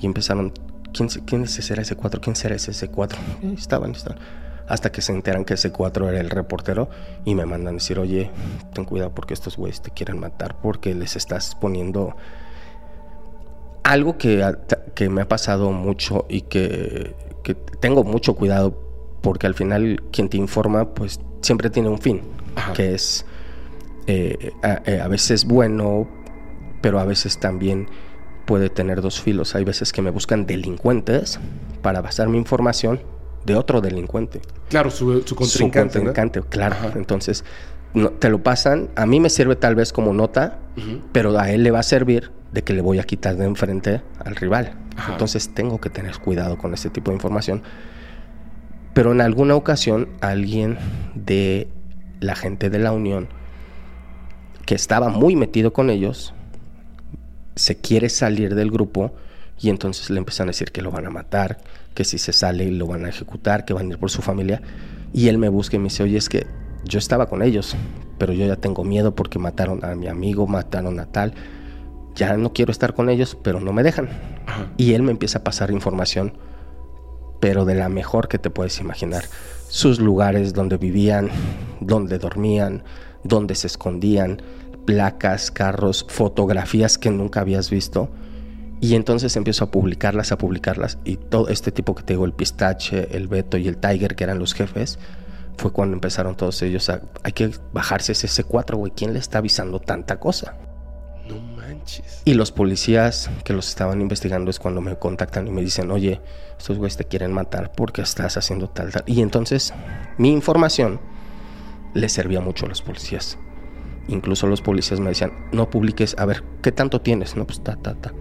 Y 0.00 0.06
empezaron, 0.06 0.52
¿quién, 0.92 1.08
quién 1.26 1.46
será 1.46 1.82
ese 1.82 1.96
4? 1.96 2.20
¿Quién 2.20 2.36
será 2.36 2.54
ese 2.54 2.72
C4? 2.72 3.16
estaban, 3.58 3.92
estaban. 3.92 4.18
Hasta 4.66 4.90
que 4.90 5.02
se 5.02 5.12
enteran 5.12 5.44
que 5.44 5.54
ese 5.54 5.70
4 5.70 6.08
era 6.08 6.20
el 6.20 6.30
reportero 6.30 6.88
y 7.24 7.34
me 7.34 7.44
mandan 7.44 7.74
a 7.74 7.78
decir, 7.78 7.98
oye, 7.98 8.30
ten 8.72 8.84
cuidado 8.84 9.14
porque 9.14 9.34
estos 9.34 9.56
güeyes 9.56 9.82
te 9.82 9.90
quieren 9.90 10.18
matar 10.18 10.56
porque 10.60 10.94
les 10.94 11.16
estás 11.16 11.54
poniendo 11.54 12.16
algo 13.82 14.16
que, 14.16 14.42
que 14.94 15.10
me 15.10 15.20
ha 15.20 15.28
pasado 15.28 15.70
mucho 15.70 16.24
y 16.28 16.42
que, 16.42 17.14
que, 17.42 17.54
tengo 17.54 18.04
mucho 18.04 18.34
cuidado 18.34 18.80
porque 19.20 19.46
al 19.46 19.54
final 19.54 20.02
quien 20.10 20.30
te 20.30 20.38
informa 20.38 20.94
pues 20.94 21.20
siempre 21.42 21.68
tiene 21.68 21.90
un 21.90 21.98
fin, 21.98 22.22
que 22.74 22.94
es 22.94 23.26
eh, 24.06 24.52
eh, 24.86 25.00
a, 25.00 25.08
veces 25.08 25.44
bueno, 25.44 26.08
pero 26.80 26.98
a 26.98 27.04
veces 27.04 27.38
también 27.38 27.88
puede 28.46 28.70
tener 28.70 29.00
dos 29.00 29.20
filos. 29.20 29.54
Hay 29.54 29.64
veces 29.64 29.92
que 29.92 30.02
me 30.02 30.10
buscan 30.10 30.46
delincuentes 30.46 31.38
para 31.82 32.00
basar 32.00 32.28
mi 32.28 32.38
información 32.38 33.00
de 33.44 33.56
otro 33.56 33.80
delincuente. 33.80 34.40
Claro, 34.68 34.90
su, 34.90 35.22
su 35.22 35.34
contrincante. 35.34 35.94
Su 35.94 36.04
contrincante, 36.04 36.40
claro. 36.48 36.76
Entonces, 36.94 37.44
no, 37.94 38.10
te 38.10 38.28
lo 38.28 38.42
pasan. 38.42 38.90
A 38.96 39.06
mí 39.06 39.20
me 39.20 39.30
sirve 39.30 39.56
tal 39.56 39.74
vez 39.74 39.92
como 39.92 40.12
nota, 40.12 40.58
pero 41.12 41.38
a 41.38 41.50
él 41.50 41.62
le 41.62 41.70
va 41.70 41.80
a 41.80 41.84
servir 41.84 42.30
de 42.52 42.62
que 42.62 42.72
le 42.72 42.80
voy 42.80 42.98
a 42.98 43.04
quitar 43.04 43.36
de 43.36 43.44
enfrente 43.44 44.02
al 44.24 44.36
rival. 44.36 44.74
Entonces 45.10 45.52
tengo 45.54 45.80
que 45.80 45.90
tener 45.90 46.18
cuidado 46.18 46.58
con 46.58 46.74
este 46.74 46.90
tipo 46.90 47.10
de 47.10 47.16
información. 47.16 47.62
Pero 48.92 49.12
en 49.12 49.20
alguna 49.20 49.56
ocasión 49.56 50.08
alguien 50.20 50.78
de 51.14 51.68
la 52.20 52.36
gente 52.36 52.70
de 52.70 52.78
la 52.78 52.92
Unión 52.92 53.28
que 54.66 54.74
estaba 54.74 55.08
muy 55.08 55.36
metido 55.36 55.72
con 55.72 55.90
ellos 55.90 56.32
se 57.54 57.76
quiere 57.76 58.08
salir 58.08 58.54
del 58.54 58.70
grupo 58.70 59.14
y 59.60 59.68
entonces 59.68 60.10
le 60.10 60.18
empiezan 60.18 60.48
a 60.48 60.50
decir 60.50 60.72
que 60.72 60.82
lo 60.82 60.90
van 60.90 61.06
a 61.06 61.10
matar, 61.10 61.58
que 61.94 62.04
si 62.04 62.18
se 62.18 62.32
sale 62.32 62.70
lo 62.70 62.86
van 62.86 63.04
a 63.04 63.08
ejecutar, 63.08 63.64
que 63.64 63.72
van 63.72 63.86
a 63.86 63.90
ir 63.90 63.98
por 63.98 64.10
su 64.10 64.22
familia. 64.22 64.60
Y 65.12 65.28
él 65.28 65.38
me 65.38 65.48
busca 65.48 65.76
y 65.76 65.78
me 65.78 65.84
dice, 65.84 66.02
oye, 66.02 66.18
es 66.18 66.28
que 66.28 66.46
yo 66.84 66.98
estaba 66.98 67.26
con 67.26 67.42
ellos, 67.42 67.76
pero 68.18 68.32
yo 68.32 68.46
ya 68.46 68.56
tengo 68.56 68.84
miedo 68.84 69.14
porque 69.14 69.38
mataron 69.38 69.84
a 69.84 69.94
mi 69.94 70.08
amigo, 70.08 70.46
mataron 70.46 71.00
a 71.00 71.06
tal 71.06 71.34
ya 72.14 72.36
no 72.36 72.52
quiero 72.52 72.70
estar 72.70 72.94
con 72.94 73.10
ellos, 73.10 73.36
pero 73.42 73.60
no 73.60 73.72
me 73.72 73.82
dejan. 73.82 74.08
Y 74.76 74.94
él 74.94 75.02
me 75.02 75.10
empieza 75.10 75.38
a 75.38 75.44
pasar 75.44 75.70
información, 75.70 76.34
pero 77.40 77.64
de 77.64 77.74
la 77.74 77.88
mejor 77.88 78.28
que 78.28 78.38
te 78.38 78.50
puedes 78.50 78.80
imaginar. 78.80 79.24
Sus 79.68 79.98
lugares 79.98 80.52
donde 80.52 80.76
vivían, 80.76 81.28
donde 81.80 82.18
dormían, 82.18 82.84
donde 83.24 83.54
se 83.54 83.66
escondían, 83.66 84.42
placas, 84.84 85.50
carros, 85.50 86.06
fotografías 86.08 86.98
que 86.98 87.10
nunca 87.10 87.40
habías 87.40 87.70
visto. 87.70 88.10
Y 88.84 88.96
entonces 88.96 89.34
empiezo 89.36 89.64
a 89.64 89.70
publicarlas, 89.70 90.30
a 90.30 90.36
publicarlas. 90.36 90.98
Y 91.06 91.16
todo 91.16 91.48
este 91.48 91.72
tipo 91.72 91.94
que 91.94 92.02
te 92.02 92.12
digo, 92.12 92.26
el 92.26 92.34
pistache, 92.34 93.16
el 93.16 93.28
Beto 93.28 93.56
y 93.56 93.66
el 93.66 93.78
Tiger, 93.78 94.14
que 94.14 94.24
eran 94.24 94.38
los 94.38 94.52
jefes, 94.52 94.98
fue 95.56 95.72
cuando 95.72 95.94
empezaron 95.94 96.36
todos 96.36 96.60
ellos 96.60 96.90
a... 96.90 97.00
Hay 97.22 97.32
que 97.32 97.50
bajarse 97.72 98.12
ese 98.12 98.28
C4, 98.28 98.76
güey. 98.76 98.92
¿Quién 98.94 99.14
le 99.14 99.20
está 99.20 99.38
avisando 99.38 99.80
tanta 99.80 100.20
cosa? 100.20 100.58
No 101.26 101.40
manches. 101.40 102.20
Y 102.26 102.34
los 102.34 102.52
policías 102.52 103.30
que 103.42 103.54
los 103.54 103.70
estaban 103.70 104.02
investigando 104.02 104.50
es 104.50 104.58
cuando 104.58 104.82
me 104.82 104.98
contactan 104.98 105.48
y 105.48 105.50
me 105.50 105.62
dicen, 105.62 105.90
oye, 105.90 106.20
estos 106.58 106.76
güeyes 106.76 106.98
te 106.98 107.06
quieren 107.06 107.32
matar 107.32 107.72
porque 107.74 108.02
estás 108.02 108.36
haciendo 108.36 108.68
tal, 108.68 108.92
tal. 108.92 109.04
Y 109.06 109.22
entonces 109.22 109.72
mi 110.18 110.30
información 110.30 111.00
les 111.94 112.12
servía 112.12 112.42
mucho 112.42 112.66
a 112.66 112.68
los 112.68 112.82
policías. 112.82 113.38
Incluso 114.08 114.46
los 114.46 114.60
policías 114.60 115.00
me 115.00 115.08
decían, 115.08 115.32
no 115.52 115.70
publiques, 115.70 116.14
a 116.18 116.26
ver, 116.26 116.44
¿qué 116.60 116.70
tanto 116.70 117.00
tienes? 117.00 117.34
No, 117.34 117.46
pues 117.46 117.64
ta, 117.64 117.76
ta, 117.76 117.94
ta. 117.94 118.12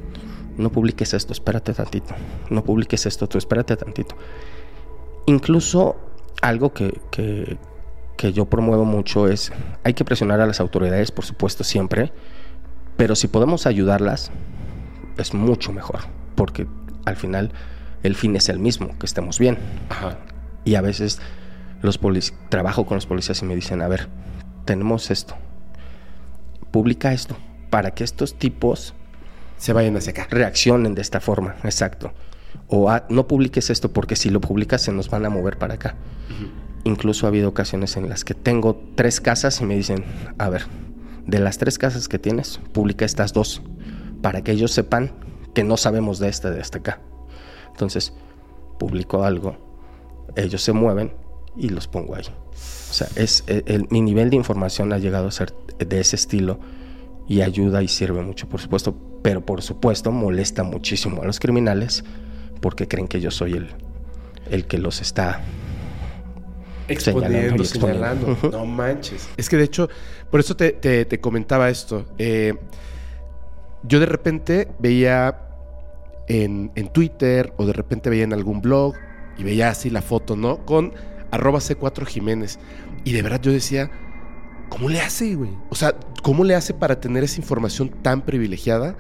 No 0.58 0.72
publiques 0.72 1.14
esto, 1.14 1.34
espérate 1.34 1.74
tantito. 1.74 2.14
No 2.50 2.64
publiques 2.64 3.06
esto, 3.06 3.28
tú 3.28 3.38
espérate 3.38 3.76
tantito. 3.76 4.16
Incluso 5.26 5.96
algo 6.42 6.74
que, 6.74 7.00
que, 7.12 7.58
que 8.18 8.34
yo 8.34 8.46
promuevo 8.46 8.86
mucho 8.86 9.28
es, 9.28 9.52
hay 9.84 9.94
que 9.94 10.06
presionar 10.06 10.42
a 10.42 10.46
las 10.46 10.60
autoridades, 10.60 11.12
por 11.12 11.26
supuesto, 11.26 11.64
siempre, 11.64 12.12
pero 12.98 13.16
si 13.16 13.28
podemos 13.28 13.66
ayudarlas, 13.66 14.32
es 15.18 15.34
mucho 15.34 15.72
mejor, 15.72 16.02
porque 16.36 16.68
al 17.06 17.16
final 17.16 17.52
el 18.04 18.16
fin 18.16 18.36
es 18.36 18.50
el 18.50 18.60
mismo, 18.60 18.98
que 19.00 19.06
estemos 19.06 19.40
bien. 19.40 19.58
Ajá. 19.90 20.18
Y 20.66 20.76
a 20.76 20.82
veces 20.82 21.20
los 21.82 22.00
trabajo 22.50 22.86
con 22.86 22.96
los 22.96 23.06
policías 23.06 23.42
y 23.42 23.46
me 23.46 23.56
dicen, 23.56 23.82
a 23.82 23.88
ver, 23.88 24.08
tenemos 24.66 25.12
esto, 25.12 25.36
publica 26.72 27.14
esto, 27.14 27.36
para 27.70 27.92
que 27.92 28.04
estos 28.04 28.36
tipos 28.36 28.94
se 29.64 29.72
vayan 29.72 29.96
hacia 29.96 30.12
acá. 30.12 30.28
Reaccionen 30.30 30.94
de 30.94 31.02
esta 31.02 31.22
forma, 31.22 31.56
exacto. 31.64 32.12
O 32.68 32.90
ah, 32.90 33.06
no 33.08 33.30
publiques 33.30 33.70
esto 33.70 33.94
porque 33.94 34.18
si 34.18 34.30
lo 34.30 34.42
publicas 34.42 34.82
se 34.82 34.92
nos 34.92 35.10
van 35.10 35.26
a 35.26 35.30
mover 35.30 35.58
para 35.58 35.76
acá. 35.76 35.96
Incluso 36.84 37.26
ha 37.26 37.30
habido 37.30 37.48
ocasiones 37.48 37.96
en 37.96 38.10
las 38.10 38.26
que 38.26 38.34
tengo 38.34 38.84
tres 38.96 39.22
casas 39.22 39.62
y 39.62 39.66
me 39.66 39.78
dicen, 39.78 40.04
a 40.38 40.50
ver, 40.50 40.66
de 41.26 41.40
las 41.40 41.60
tres 41.60 41.78
casas 41.80 42.10
que 42.10 42.20
tienes, 42.20 42.60
publica 42.74 43.06
estas 43.06 43.32
dos, 43.32 43.62
para 44.22 44.44
que 44.44 44.52
ellos 44.52 44.74
sepan 44.74 45.14
que 45.54 45.64
no 45.64 45.78
sabemos 45.78 46.20
de 46.20 46.28
esta, 46.28 46.52
de 46.52 46.60
esta 46.60 46.80
acá. 46.80 47.00
Entonces, 47.72 48.12
publico 48.78 49.24
algo, 49.24 49.56
ellos 50.36 50.62
se 50.62 50.74
mueven 50.74 51.14
y 51.56 51.70
los 51.70 51.88
pongo 51.88 52.16
ahí. 52.16 52.26
O 52.26 52.94
sea, 52.94 53.08
es, 53.16 53.46
el, 53.48 53.88
mi 53.92 54.02
nivel 54.02 54.30
de 54.30 54.36
información 54.36 54.92
ha 54.92 54.98
llegado 54.98 55.30
a 55.30 55.32
ser 55.32 55.54
de 55.80 56.02
ese 56.02 56.18
estilo 56.18 56.60
y 57.30 57.44
ayuda 57.44 57.82
y 57.82 57.88
sirve 57.88 58.22
mucho, 58.24 58.50
por 58.50 58.60
supuesto, 58.60 59.13
pero 59.24 59.42
por 59.42 59.64
supuesto 59.64 60.12
molesta 60.12 60.62
muchísimo 60.64 61.24
a 61.24 61.26
los 61.26 61.40
criminales 61.40 62.04
porque 62.62 62.88
creen 62.88 63.08
que 63.08 63.20
yo 63.20 63.32
soy 63.32 63.54
el, 63.54 63.70
el 64.52 64.68
que 64.68 64.78
los 64.78 65.02
está 65.02 65.42
exponiendo, 66.88 67.64
señalando. 67.64 68.38
No 68.52 68.66
manches. 68.66 69.28
Es 69.38 69.50
que 69.50 69.58
de 69.58 69.64
hecho, 69.64 69.90
por 70.30 70.40
eso 70.40 70.56
te, 70.56 71.20
comentaba 71.20 71.70
esto. 71.70 72.06
Eh, 72.18 72.54
yo 73.84 74.00
de 74.00 74.06
repente 74.06 74.68
veía 74.80 75.40
en, 76.28 76.72
en, 76.76 76.88
Twitter 76.90 77.54
o 77.58 77.66
de 77.66 77.74
repente 77.74 78.10
veía 78.10 78.24
en 78.24 78.34
algún 78.34 78.62
blog 78.62 78.94
y 79.38 79.44
veía 79.44 79.70
así 79.70 79.90
la 79.90 80.02
foto, 80.02 80.36
¿no? 80.36 80.66
Con 80.66 80.94
arroba 81.32 81.60
C4 81.60 82.06
Jiménez. 82.06 82.60
Y 83.04 83.14
de 83.14 83.22
verdad 83.22 83.42
yo 83.42 83.52
decía, 83.52 83.92
¿cómo 84.70 84.90
le 84.90 85.02
hace, 85.02 85.36
güey? 85.36 85.52
O 85.70 85.76
sea, 85.76 85.96
¿cómo 86.22 86.44
le 86.44 86.56
hace 86.56 86.74
para 86.74 87.00
tener 87.00 87.24
esa 87.24 87.40
información 87.40 87.90
tan 87.90 88.22
privilegiada, 88.22 88.96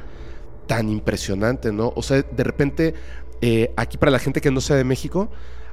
tan 0.65 0.89
impresionante, 0.89 1.71
¿no? 1.71 1.93
O 1.95 2.01
sea, 2.01 2.21
de 2.21 2.43
repente, 2.43 2.93
eh, 3.41 3.73
aquí 3.75 3.97
para 3.97 4.11
la 4.11 4.19
gente 4.19 4.41
que 4.41 4.51
no 4.51 4.61
sea 4.61 4.75
de 4.75 4.83
México, 4.83 5.29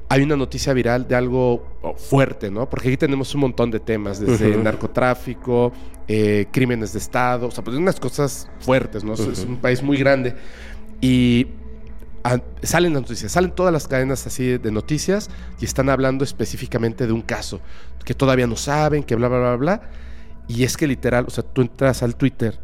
hay 0.09 0.23
una 0.23 0.35
noticia 0.35 0.73
viral 0.73 1.07
de 1.07 1.15
algo 1.15 1.65
oh, 1.81 1.93
fuerte, 1.95 2.51
¿no? 2.51 2.69
Porque 2.69 2.89
aquí 2.89 2.97
tenemos 2.97 3.33
un 3.33 3.41
montón 3.41 3.71
de 3.71 3.79
temas, 3.79 4.19
desde 4.19 4.57
narcotráfico, 4.57 5.71
eh, 6.07 6.47
crímenes 6.51 6.91
de 6.91 6.99
Estado, 6.99 7.47
o 7.47 7.51
sea, 7.51 7.63
pues 7.63 7.77
unas 7.77 7.99
cosas 7.99 8.49
fuertes, 8.59 9.03
¿no? 9.05 9.13
Es 9.13 9.45
un 9.47 9.57
país 9.57 9.81
muy 9.81 9.97
grande. 9.97 10.35
Y 10.99 11.47
salen 12.61 12.93
las 12.93 13.03
noticias, 13.03 13.31
salen 13.31 13.51
todas 13.51 13.71
las 13.71 13.87
cadenas 13.87 14.27
así 14.27 14.57
de 14.57 14.71
noticias 14.71 15.29
y 15.59 15.65
están 15.65 15.89
hablando 15.89 16.23
específicamente 16.23 17.07
de 17.07 17.13
un 17.13 17.21
caso 17.21 17.61
que 18.03 18.13
todavía 18.13 18.47
no 18.47 18.57
saben, 18.57 19.03
que 19.03 19.15
bla, 19.15 19.27
bla, 19.27 19.39
bla, 19.39 19.55
bla. 19.55 19.81
Y 20.47 20.63
es 20.63 20.75
que 20.75 20.87
literal, 20.87 21.25
o 21.27 21.29
sea, 21.29 21.43
tú 21.43 21.61
entras 21.61 22.03
al 22.03 22.15
Twitter 22.15 22.59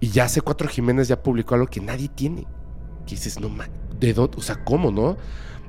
y 0.00 0.08
ya 0.08 0.24
hace 0.24 0.40
cuatro 0.40 0.68
Jiménez 0.68 1.08
ya 1.08 1.22
publicó 1.22 1.54
algo 1.54 1.66
que 1.66 1.80
nadie 1.80 2.08
tiene. 2.08 2.46
Que 3.06 3.14
dices, 3.14 3.40
no, 3.40 3.50
¿de 3.98 4.12
dónde? 4.12 4.36
O 4.36 4.42
sea, 4.42 4.64
¿cómo, 4.64 4.90
no? 4.90 5.16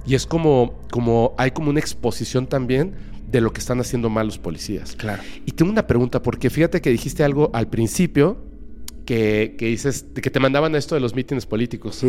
Y 0.06 0.16
es 0.16 0.26
como, 0.26 0.80
como, 0.92 1.36
hay 1.38 1.52
como 1.52 1.70
una 1.70 1.80
exposición 1.80 2.48
también 2.48 2.96
de 3.30 3.42
lo 3.42 3.52
que 3.52 3.60
están 3.60 3.80
haciendo 3.80 4.10
mal 4.10 4.28
los 4.28 4.38
policías. 4.38 4.96
Claro. 4.96 5.22
Y 5.46 5.52
tengo 5.52 5.72
una 5.72 5.86
pregunta, 5.86 6.22
porque 6.22 6.50
fíjate 6.50 6.82
que 6.82 6.90
dijiste 6.90 7.24
algo 7.24 7.52
al 7.54 7.68
principio 7.68 8.38
que, 9.06 9.56
que 9.58 9.68
dices, 9.68 10.06
que 10.16 10.30
te 10.30 10.40
mandaban 10.40 10.76
esto 10.76 10.96
de 10.96 11.02
los 11.02 11.14
mítines 11.14 11.46
políticos. 11.46 12.04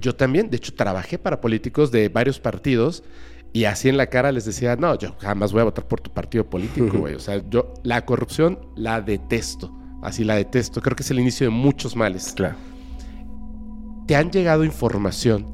Yo 0.00 0.14
también, 0.14 0.50
de 0.50 0.56
hecho, 0.56 0.74
trabajé 0.74 1.18
para 1.18 1.40
políticos 1.40 1.90
de 1.90 2.08
varios 2.08 2.38
partidos 2.38 3.02
y 3.52 3.64
así 3.64 3.88
en 3.88 3.96
la 3.96 4.06
cara 4.06 4.32
les 4.32 4.44
decía, 4.44 4.76
no, 4.76 4.96
yo 4.98 5.14
jamás 5.18 5.52
voy 5.52 5.60
a 5.60 5.64
votar 5.64 5.86
por 5.86 6.00
tu 6.00 6.10
partido 6.10 6.48
político, 6.48 6.98
güey. 6.98 7.14
O 7.14 7.20
sea, 7.20 7.42
yo 7.48 7.74
la 7.82 8.04
corrupción 8.06 8.58
la 8.76 9.00
detesto. 9.02 9.74
Así 10.02 10.24
la 10.24 10.34
detesto. 10.34 10.82
Creo 10.82 10.96
que 10.96 11.04
es 11.04 11.10
el 11.10 11.20
inicio 11.20 11.46
de 11.46 11.50
muchos 11.50 11.96
males. 11.96 12.32
Claro. 12.34 12.56
¿Te 14.06 14.16
han 14.16 14.30
llegado 14.30 14.64
información 14.64 15.46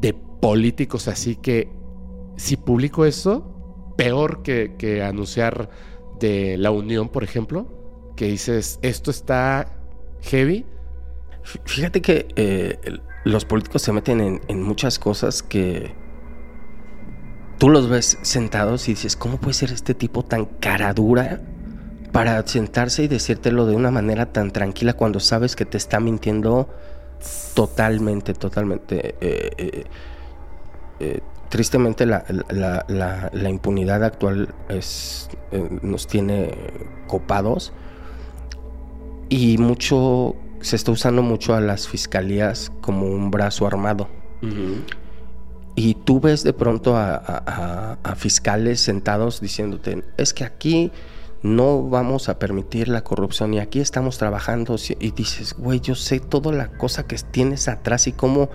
de 0.00 0.14
políticos 0.14 1.06
así 1.06 1.36
que 1.36 1.70
si 2.36 2.56
publico 2.56 3.04
eso, 3.04 3.94
peor 3.96 4.42
que, 4.42 5.04
anunciar 5.06 5.68
de 6.18 6.56
la 6.56 6.70
unión, 6.70 7.10
por 7.10 7.24
ejemplo? 7.24 7.68
Que 8.16 8.26
dices, 8.26 8.78
esto 8.82 9.10
está 9.10 9.78
heavy. 10.22 10.64
Fíjate 11.66 12.00
que 12.00 12.28
eh, 12.36 12.78
los 13.24 13.44
políticos 13.44 13.82
se 13.82 13.92
meten 13.92 14.40
en, 14.48 14.62
muchas 14.62 14.98
cosas 14.98 15.42
que 15.42 15.94
tú 17.58 17.68
los 17.68 17.88
ves 17.90 18.18
sentados 18.22 18.88
y 18.88 18.92
dices, 18.92 19.14
¿cómo 19.14 19.38
puede 19.38 19.54
ser 19.54 19.72
este 19.72 19.94
tipo 19.94 20.24
tan 20.24 20.46
cara 20.46 20.94
dura 20.94 21.42
para 22.12 22.46
sentarse 22.46 23.04
y 23.04 23.08
decírtelo 23.08 23.66
de 23.66 23.74
una 23.74 23.90
manera 23.90 24.26
tan 24.26 24.50
tranquila 24.50 24.92
cuando 24.92 25.18
sabes 25.18 25.56
que 25.56 25.64
te 25.64 25.78
está 25.78 25.98
mintiendo 25.98 26.68
totalmente, 27.54 28.34
totalmente? 28.34 29.14
Eh, 29.20 29.50
eh, 29.56 29.84
eh, 31.00 31.20
tristemente 31.48 32.06
la, 32.06 32.24
impunidad 33.48 34.04
actual 34.04 34.54
es, 34.68 35.28
nos 35.82 36.06
tiene 36.06 36.54
copados 37.06 37.72
y 39.28 39.58
mucho 39.58 40.36
se 40.60 40.76
está 40.76 40.92
usando 40.92 41.22
mucho 41.22 41.54
a 41.54 41.60
las 41.60 41.88
fiscalías 41.88 42.70
como 42.80 43.06
un 43.06 43.30
brazo 43.30 43.66
armado. 43.66 44.08
Y 45.74 45.94
tú 45.94 46.20
ves 46.20 46.42
de 46.42 46.52
pronto 46.52 46.96
a, 46.96 47.98
fiscales 48.16 48.80
sentados 48.80 49.40
diciéndote, 49.40 50.04
es 50.16 50.34
que 50.34 50.44
aquí 50.44 50.92
no 51.42 51.82
vamos 51.82 52.28
a 52.28 52.38
permitir 52.38 52.88
la 52.88 53.02
corrupción 53.02 53.54
y 53.54 53.58
aquí 53.58 53.80
estamos 53.80 54.18
trabajando. 54.18 54.76
Y 55.00 55.10
dices, 55.10 55.54
güey, 55.54 55.80
yo 55.80 55.94
sé 55.94 56.20
toda 56.20 56.52
la 56.52 56.68
cosa 56.68 57.06
que 57.06 57.16
tienes 57.16 57.68
atrás 57.68 58.06
y 58.06 58.12
cómo, 58.12 58.50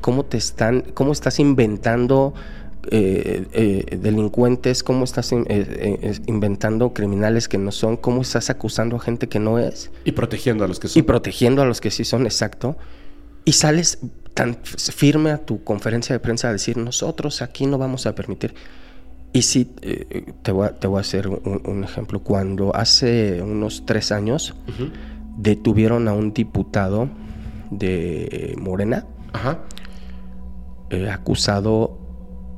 cómo 0.00 0.24
te 0.24 0.36
están, 0.36 0.82
cómo 0.94 1.12
estás 1.12 1.40
inventando 1.40 2.34
eh, 2.90 3.46
eh, 3.52 3.98
delincuentes, 3.98 4.82
cómo 4.82 5.04
estás 5.04 5.32
eh, 5.32 6.20
inventando 6.26 6.92
criminales 6.94 7.48
que 7.48 7.58
no 7.58 7.72
son, 7.72 7.96
cómo 7.96 8.22
estás 8.22 8.50
acusando 8.50 8.96
a 8.96 9.00
gente 9.00 9.28
que 9.28 9.38
no 9.38 9.58
es. 9.58 9.90
Y 10.04 10.12
protegiendo 10.12 10.64
a 10.64 10.68
los 10.68 10.80
que 10.80 10.88
son. 10.88 11.00
Y 11.00 11.02
protegiendo 11.02 11.62
a 11.62 11.64
los 11.64 11.80
que 11.80 11.90
sí 11.90 12.04
son, 12.04 12.24
exacto. 12.24 12.76
Y 13.44 13.52
sales 13.52 13.98
tan 14.34 14.58
firme 14.62 15.30
a 15.30 15.38
tu 15.38 15.64
conferencia 15.64 16.14
de 16.14 16.20
prensa 16.20 16.48
a 16.48 16.52
decir, 16.52 16.76
nosotros 16.76 17.42
aquí 17.42 17.66
no 17.66 17.78
vamos 17.78 18.06
a 18.06 18.14
permitir. 18.14 18.54
Y 19.32 19.42
sí, 19.42 19.64
te, 19.64 20.52
voy 20.52 20.66
a, 20.66 20.74
te, 20.74 20.86
voy 20.86 20.98
a, 20.98 21.00
hacer 21.00 21.28
un, 21.28 21.84
ejemplo. 21.84 22.20
Cuando 22.20 22.74
hace 22.74 23.42
unos 23.42 23.84
tres 23.84 24.10
años 24.10 24.54
detuvieron 25.36 26.08
a 26.08 26.12
un 26.12 26.32
diputado 26.32 27.08
de 27.70 28.54
Morena, 28.58 29.06
acusado 31.10 31.98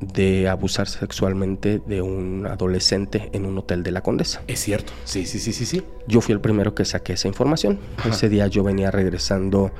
de 0.01 0.49
abusar 0.49 0.87
sexualmente 0.87 1.81
de 1.85 2.01
un 2.01 2.47
adolescente 2.47 3.29
en 3.33 3.45
un 3.45 3.57
hotel 3.59 3.83
de 3.83 3.91
la 3.91 4.01
Condesa. 4.01 4.41
Es 4.47 4.59
cierto, 4.59 4.93
sí, 5.05 5.25
sí, 5.25 5.39
sí, 5.39 5.53
sí, 5.53 5.65
sí. 5.65 5.83
Yo 6.07 6.21
fui 6.21 6.33
el 6.33 6.41
primero 6.41 6.73
que 6.73 6.85
saqué 6.85 7.13
esa 7.13 7.27
información. 7.27 7.79
Ese 8.09 8.29
día 8.29 8.47
yo 8.47 8.63
venía 8.63 8.89
regresando 8.91 9.71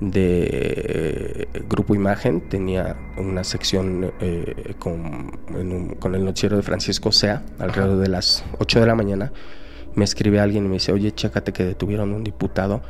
de 0.00 1.48
Grupo 1.68 1.94
Imagen, 1.94 2.40
tenía 2.48 2.96
una 3.16 3.44
sección 3.44 4.12
eh, 4.20 4.74
con, 4.78 5.38
el 5.54 6.24
noticiero 6.24 6.56
de 6.56 6.62
Francisco 6.62 7.12
Sea, 7.12 7.42
alrededor 7.58 7.98
de 7.98 8.08
las 8.08 8.44
8 8.58 8.80
de 8.80 8.86
la 8.86 8.94
mañana. 8.94 9.32
Me 9.94 10.04
escribe 10.04 10.40
alguien 10.40 10.64
y 10.64 10.68
me 10.68 10.74
dice, 10.74 10.92
oye, 10.92 11.12
chécate 11.12 11.52
que 11.52 11.64
detuvieron 11.64 12.12
un 12.12 12.24
diputado 12.24 12.82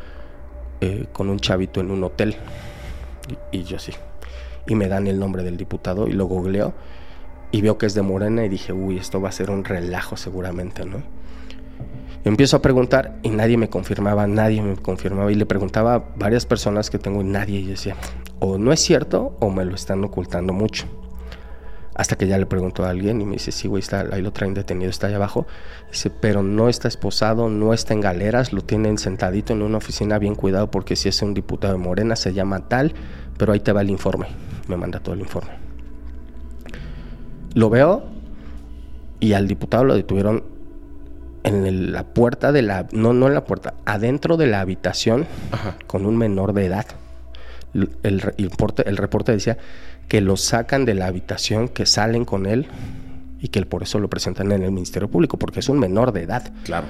eh, 0.81 1.07
con 1.13 1.29
un 1.29 1.39
chavito 1.39 1.81
en 1.81 1.91
un 1.91 2.03
hotel. 2.05 2.37
y 3.53 3.63
yo 3.65 3.79
sí, 3.79 3.93
y 4.67 4.75
me 4.75 4.89
dan 4.89 5.07
el 5.07 5.19
nombre 5.19 5.43
del 5.43 5.57
diputado 5.57 6.07
y 6.09 6.13
lo 6.13 6.27
googleo 6.27 6.75
y 7.55 7.61
veo 7.61 7.79
que 7.79 7.87
es 7.87 7.95
de 7.95 8.03
Morena 8.03 8.45
y 8.45 8.49
dije, 8.49 8.73
uy, 8.73 8.99
esto 8.99 9.21
va 9.21 9.29
a 9.29 9.33
ser 9.33 9.49
un 9.49 9.65
relajo 9.65 10.17
seguramente, 10.17 10.85
¿no? 10.85 11.05
Empiezo 12.25 12.57
a 12.57 12.63
preguntar 12.63 13.19
y 13.23 13.29
nadie 13.29 13.59
me 13.59 13.69
confirmaba, 13.69 14.27
nadie 14.27 14.63
me 14.63 14.77
confirmaba. 14.77 15.31
Y 15.31 15.35
le 15.35 15.45
preguntaba 15.45 15.95
a 15.95 16.05
varias 16.17 16.47
personas 16.47 16.89
que 16.89 16.99
tengo 16.99 17.21
y 17.21 17.25
nadie. 17.25 17.61
Y 17.61 17.67
decía, 17.67 17.97
o 18.41 18.57
no 18.57 18.73
es 18.73 18.81
cierto 18.81 19.37
o 19.41 19.51
me 19.51 19.65
lo 19.67 19.75
están 19.75 20.03
ocultando 20.05 20.55
mucho. 20.55 20.87
Hasta 21.95 22.17
que 22.17 22.27
ya 22.27 22.39
le 22.39 22.47
pregunto 22.47 22.85
a 22.85 22.91
alguien 22.91 23.21
y 23.21 23.25
me 23.25 23.33
dice, 23.33 23.53
sí, 23.53 23.69
güey, 23.69 23.81
está, 23.81 24.07
ahí 24.11 24.23
lo 24.23 24.33
traen 24.33 24.55
detenido, 24.55 24.91
está 24.91 25.07
ahí 25.07 25.15
abajo. 25.15 25.47
Dice, 25.93 26.11
pero 26.11 26.43
no 26.43 26.69
está 26.69 26.89
esposado, 26.89 27.51
no 27.51 27.75
está 27.75 27.93
en 27.93 28.01
galeras, 28.01 28.53
lo 28.53 28.63
tienen 28.63 28.99
sentadito 28.99 29.53
en 29.53 29.63
una 29.63 29.77
oficina 29.77 30.19
bien 30.19 30.35
cuidado 30.35 30.71
porque 30.71 30.97
si 30.97 31.11
es 31.11 31.23
un 31.23 31.35
diputado 31.35 31.75
de 31.75 31.79
Morena 31.79 32.17
se 32.17 32.33
llama 32.33 32.69
tal, 32.69 32.95
pero 33.37 33.53
ahí 33.53 33.61
te 33.61 33.73
va 33.73 33.83
el 33.83 33.91
informe. 33.91 34.29
Me 34.67 34.77
manda 34.77 34.99
todo 34.99 35.15
el 35.15 35.21
informe. 35.21 35.51
Lo 37.55 37.71
veo 37.71 38.03
y 39.21 39.35
al 39.35 39.47
diputado 39.47 39.85
lo 39.85 39.95
detuvieron 39.95 40.54
en 41.45 41.93
la 41.93 42.05
puerta 42.05 42.51
de 42.51 42.63
la, 42.63 42.87
no, 42.93 43.13
no 43.13 43.29
en 43.29 43.35
la 43.35 43.45
puerta, 43.45 43.75
adentro 43.85 44.37
de 44.37 44.47
la 44.47 44.61
habitación 44.61 45.27
con 45.87 46.07
un 46.07 46.17
menor 46.17 46.53
de 46.55 46.67
edad. 46.67 46.87
El, 47.75 47.91
el, 48.03 48.35
el 48.87 48.97
reporte 48.97 49.33
decía 49.33 49.59
que 50.09 50.21
lo 50.21 50.37
sacan 50.37 50.85
de 50.85 50.95
la 50.95 51.07
habitación, 51.07 51.69
que 51.69 51.87
salen 51.87 52.25
con 52.25 52.47
él 52.47 52.67
y 53.41 53.49
que 53.49 53.65
por 53.67 53.83
eso 53.83 53.99
lo 53.99 54.09
presentan 54.09 54.53
en 54.53 54.63
el 54.63 54.73
Ministerio 54.73 55.09
Público, 55.09 55.39
porque 55.39 55.61
es 55.61 55.69
un 55.69 55.79
menor 55.79 56.13
de 56.13 56.23
edad. 56.23 56.51
Claro. 56.65 56.87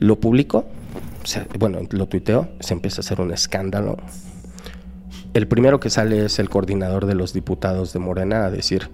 Lo 0.00 0.18
publico, 0.18 0.66
bueno, 1.58 1.80
lo 1.90 2.06
tuiteo, 2.06 2.48
se 2.60 2.74
empieza 2.74 3.00
a 3.00 3.02
hacer 3.02 3.20
un 3.20 3.32
escándalo. 3.32 3.96
El 5.34 5.46
primero 5.46 5.78
que 5.78 5.90
sale 5.90 6.24
es 6.24 6.38
el 6.38 6.48
coordinador 6.48 7.06
de 7.06 7.14
los 7.14 7.32
diputados 7.32 7.92
de 7.92 7.98
Morena 7.98 8.44
a 8.46 8.50
decir, 8.50 8.88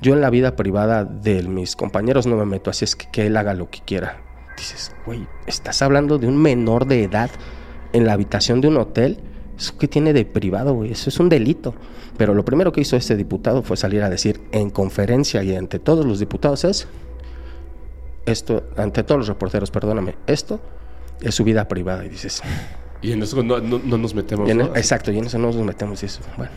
yo 0.00 0.14
en 0.14 0.20
la 0.20 0.30
vida 0.30 0.56
privada 0.56 1.04
de 1.04 1.42
mis 1.42 1.76
compañeros 1.76 2.26
no 2.26 2.36
me 2.36 2.46
meto, 2.46 2.70
así 2.70 2.84
es 2.84 2.96
que, 2.96 3.10
que 3.10 3.26
él 3.26 3.36
haga 3.36 3.54
lo 3.54 3.70
que 3.70 3.80
quiera. 3.80 4.22
Dices, 4.56 4.94
güey, 5.04 5.26
estás 5.46 5.82
hablando 5.82 6.18
de 6.18 6.26
un 6.26 6.36
menor 6.36 6.86
de 6.86 7.04
edad 7.04 7.30
en 7.92 8.06
la 8.06 8.12
habitación 8.12 8.60
de 8.60 8.68
un 8.68 8.78
hotel 8.78 9.20
¿Eso 9.58 9.76
qué 9.78 9.88
tiene 9.88 10.12
de 10.12 10.24
privado, 10.24 10.74
güey? 10.74 10.92
Eso 10.92 11.08
es 11.08 11.18
un 11.18 11.28
delito. 11.28 11.74
Pero 12.18 12.34
lo 12.34 12.44
primero 12.44 12.72
que 12.72 12.80
hizo 12.80 12.96
este 12.96 13.16
diputado 13.16 13.62
fue 13.62 13.76
salir 13.76 14.02
a 14.02 14.10
decir 14.10 14.40
en 14.52 14.70
conferencia 14.70 15.42
y 15.42 15.54
ante 15.54 15.78
todos 15.78 16.04
los 16.04 16.18
diputados 16.18 16.64
es, 16.64 16.88
esto, 18.26 18.64
ante 18.76 19.02
todos 19.02 19.20
los 19.20 19.28
reporteros, 19.28 19.70
perdóname, 19.70 20.16
esto 20.26 20.60
es 21.20 21.34
su 21.34 21.44
vida 21.44 21.68
privada. 21.68 22.04
Y 22.04 22.10
dices... 22.10 22.42
Y 23.02 23.12
en 23.12 23.22
eso 23.22 23.42
no, 23.42 23.60
nos 23.60 24.14
metemos. 24.14 24.48
Exacto, 24.50 25.12
y 25.12 25.18
en 25.18 25.26
eso 25.26 25.38
no 25.38 25.48
nos 25.48 25.56
metemos. 25.56 26.02
Y 26.02 26.06
eso, 26.06 26.22
bueno. 26.36 26.52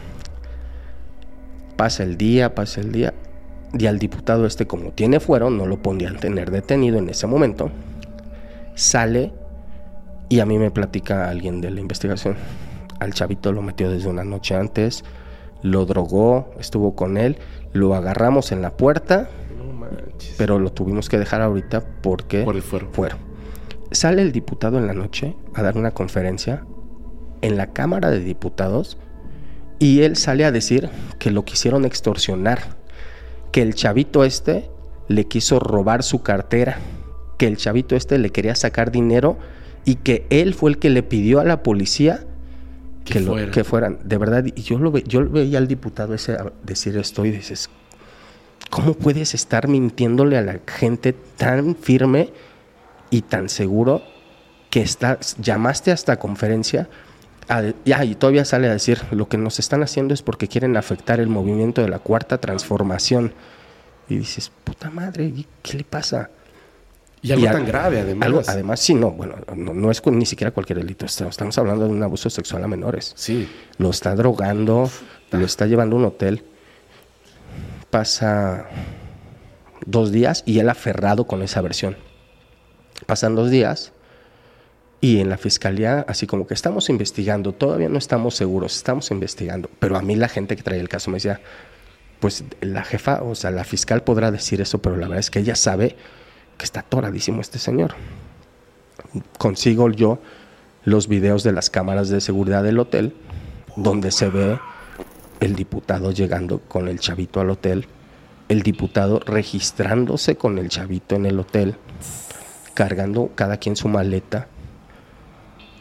Pasa 1.75 2.03
el 2.03 2.17
día, 2.17 2.55
pasa 2.55 2.81
el 2.81 2.91
día. 2.91 3.13
Y 3.77 3.85
al 3.85 3.99
diputado 3.99 4.45
este, 4.45 4.65
como 4.65 4.91
tiene 4.91 5.19
fuero, 5.19 5.49
no 5.49 5.65
lo 5.65 5.81
podían 5.81 6.17
tener 6.17 6.51
detenido 6.51 6.97
en 6.97 7.09
ese 7.09 7.27
momento. 7.27 7.69
Sale 8.75 9.31
y 10.27 10.39
a 10.39 10.45
mí 10.45 10.57
me 10.57 10.71
platica 10.71 11.29
alguien 11.29 11.61
de 11.61 11.71
la 11.71 11.79
investigación 11.79 12.35
al 12.99 13.13
chavito 13.13 13.51
lo 13.51 13.61
metió 13.61 13.89
desde 13.89 14.09
una 14.09 14.23
noche 14.23 14.55
antes, 14.55 15.03
lo 15.63 15.85
drogó, 15.85 16.51
estuvo 16.59 16.95
con 16.95 17.17
él, 17.17 17.37
lo 17.73 17.95
agarramos 17.95 18.51
en 18.51 18.61
la 18.61 18.75
puerta, 18.75 19.29
pero 20.37 20.59
lo 20.59 20.71
tuvimos 20.71 21.09
que 21.09 21.17
dejar 21.17 21.41
ahorita 21.41 21.83
porque 22.01 22.43
Por 22.43 22.55
el 22.55 22.61
fuero. 22.61 23.17
Sale 23.91 24.21
el 24.21 24.31
diputado 24.31 24.77
en 24.77 24.85
la 24.85 24.93
noche 24.93 25.35
a 25.55 25.63
dar 25.63 25.77
una 25.77 25.91
conferencia 25.91 26.65
en 27.41 27.57
la 27.57 27.67
Cámara 27.67 28.11
de 28.11 28.19
Diputados 28.19 28.97
y 29.79 30.01
él 30.01 30.15
sale 30.15 30.45
a 30.45 30.51
decir 30.51 30.89
que 31.17 31.31
lo 31.31 31.45
quisieron 31.45 31.85
extorsionar, 31.85 32.77
que 33.51 33.61
el 33.61 33.75
chavito 33.75 34.23
este 34.23 34.69
le 35.07 35.25
quiso 35.25 35.59
robar 35.59 36.03
su 36.03 36.21
cartera, 36.21 36.77
que 37.37 37.47
el 37.47 37.57
chavito 37.57 37.95
este 37.95 38.17
le 38.17 38.29
quería 38.31 38.55
sacar 38.55 38.91
dinero 38.91 39.37
y 39.85 39.95
que 39.95 40.27
él 40.29 40.53
fue 40.53 40.71
el 40.71 40.77
que 40.77 40.89
le 40.89 41.03
pidió 41.03 41.39
a 41.39 41.43
la 41.43 41.63
policía 41.63 42.25
que, 43.05 43.63
fueran. 43.63 43.99
De 44.03 44.17
verdad, 44.17 44.45
y 44.45 44.61
yo 44.61 44.77
lo, 44.77 44.91
ve, 44.91 45.03
yo 45.07 45.27
veía 45.27 45.57
al 45.57 45.67
diputado 45.67 46.13
ese 46.13 46.37
decir 46.63 46.95
esto 46.97 47.25
y 47.25 47.31
dices, 47.31 47.69
¿cómo 48.69 48.93
puedes 48.93 49.33
estar 49.33 49.67
mintiéndole 49.67 50.37
a 50.37 50.41
la 50.41 50.59
gente 50.67 51.13
tan 51.13 51.75
firme 51.75 52.29
y 53.09 53.23
tan 53.23 53.49
seguro 53.49 54.03
que 54.69 54.81
estás, 54.81 55.37
llamaste 55.39 55.91
a 55.91 55.95
esta 55.95 56.17
conferencia? 56.17 56.87
Ya, 57.85 58.05
y 58.05 58.15
todavía 58.15 58.45
sale 58.45 58.67
a 58.67 58.73
decir, 58.73 59.01
lo 59.11 59.27
que 59.27 59.37
nos 59.37 59.59
están 59.59 59.81
haciendo 59.81 60.13
es 60.13 60.21
porque 60.21 60.47
quieren 60.47 60.77
afectar 60.77 61.19
el 61.19 61.27
movimiento 61.27 61.81
de 61.81 61.89
la 61.89 61.99
cuarta 61.99 62.37
transformación. 62.37 63.33
Y 64.07 64.17
dices, 64.17 64.51
puta 64.63 64.89
madre, 64.89 65.33
¿qué 65.61 65.77
le 65.77 65.83
pasa? 65.83 66.29
Y 67.21 67.31
algo 67.31 67.45
tan 67.47 67.65
grave, 67.65 67.99
además. 67.99 68.47
además, 68.47 68.79
sí, 68.79 68.93
no, 68.93 69.11
bueno, 69.11 69.35
no, 69.55 69.91
es 69.91 70.05
ni 70.05 70.25
siquiera 70.25 70.51
cualquier 70.51 70.79
delito. 70.79 71.05
Estamos 71.05 71.57
hablando 71.57 71.85
de 71.85 71.91
un 71.91 72.01
abuso 72.01 72.29
sexual 72.29 72.63
a 72.63 72.67
menores. 72.67 73.13
Sí. 73.15 73.49
Lo 73.77 73.89
está 73.89 74.15
drogando, 74.15 74.89
lo 75.31 75.45
está 75.45 75.65
llevando 75.65 75.95
a 75.95 75.99
un 75.99 76.05
hotel. 76.05 76.43
Pasa 77.89 78.67
dos 79.85 80.11
días 80.11 80.43
y 80.45 80.59
él 80.59 80.69
aferrado 80.69 81.25
con 81.25 81.41
esa 81.41 81.61
versión. 81.61 81.97
Pasan 83.05 83.35
dos 83.35 83.49
días 83.49 83.91
y 85.01 85.19
en 85.19 85.29
la 85.29 85.37
fiscalía, 85.37 86.05
así 86.07 86.27
como 86.27 86.45
que 86.45 86.53
estamos 86.53 86.89
investigando, 86.89 87.53
todavía 87.53 87.87
no 87.87 87.97
estamos 87.97 88.35
seguros, 88.35 88.75
estamos 88.75 89.11
investigando. 89.11 89.69
Pero 89.79 89.97
a 89.97 90.01
mí 90.01 90.15
la 90.15 90.27
gente 90.27 90.55
que 90.55 90.63
traía 90.63 90.81
el 90.81 90.89
caso 90.89 91.09
me 91.09 91.17
decía, 91.17 91.39
pues 92.19 92.43
la 92.59 92.83
jefa, 92.83 93.21
o 93.23 93.33
sea, 93.33 93.51
la 93.51 93.63
fiscal 93.63 94.03
podrá 94.03 94.29
decir 94.31 94.59
eso, 94.59 94.79
pero 94.79 94.97
la 94.97 95.07
verdad 95.07 95.19
es 95.19 95.31
que 95.31 95.39
ella 95.39 95.55
sabe 95.55 95.95
que 96.57 96.65
está 96.65 96.81
atoradísimo 96.81 97.39
este 97.39 97.59
señor. 97.59 97.95
Consigo 99.37 99.89
yo 99.89 100.19
los 100.83 101.07
videos 101.07 101.43
de 101.43 101.53
las 101.53 101.69
cámaras 101.69 102.09
de 102.09 102.19
seguridad 102.19 102.63
del 102.63 102.79
hotel, 102.79 103.15
donde 103.77 104.11
se 104.11 104.29
ve 104.29 104.59
el 105.39 105.55
diputado 105.55 106.11
llegando 106.11 106.59
con 106.59 106.89
el 106.89 106.99
chavito 106.99 107.39
al 107.39 107.51
hotel, 107.51 107.87
el 108.49 108.63
diputado 108.63 109.19
registrándose 109.19 110.35
con 110.35 110.57
el 110.57 110.67
chavito 110.67 111.15
en 111.15 111.25
el 111.25 111.39
hotel, 111.39 111.75
cargando 112.73 113.31
cada 113.35 113.57
quien 113.57 113.77
su 113.77 113.87
maleta, 113.87 114.47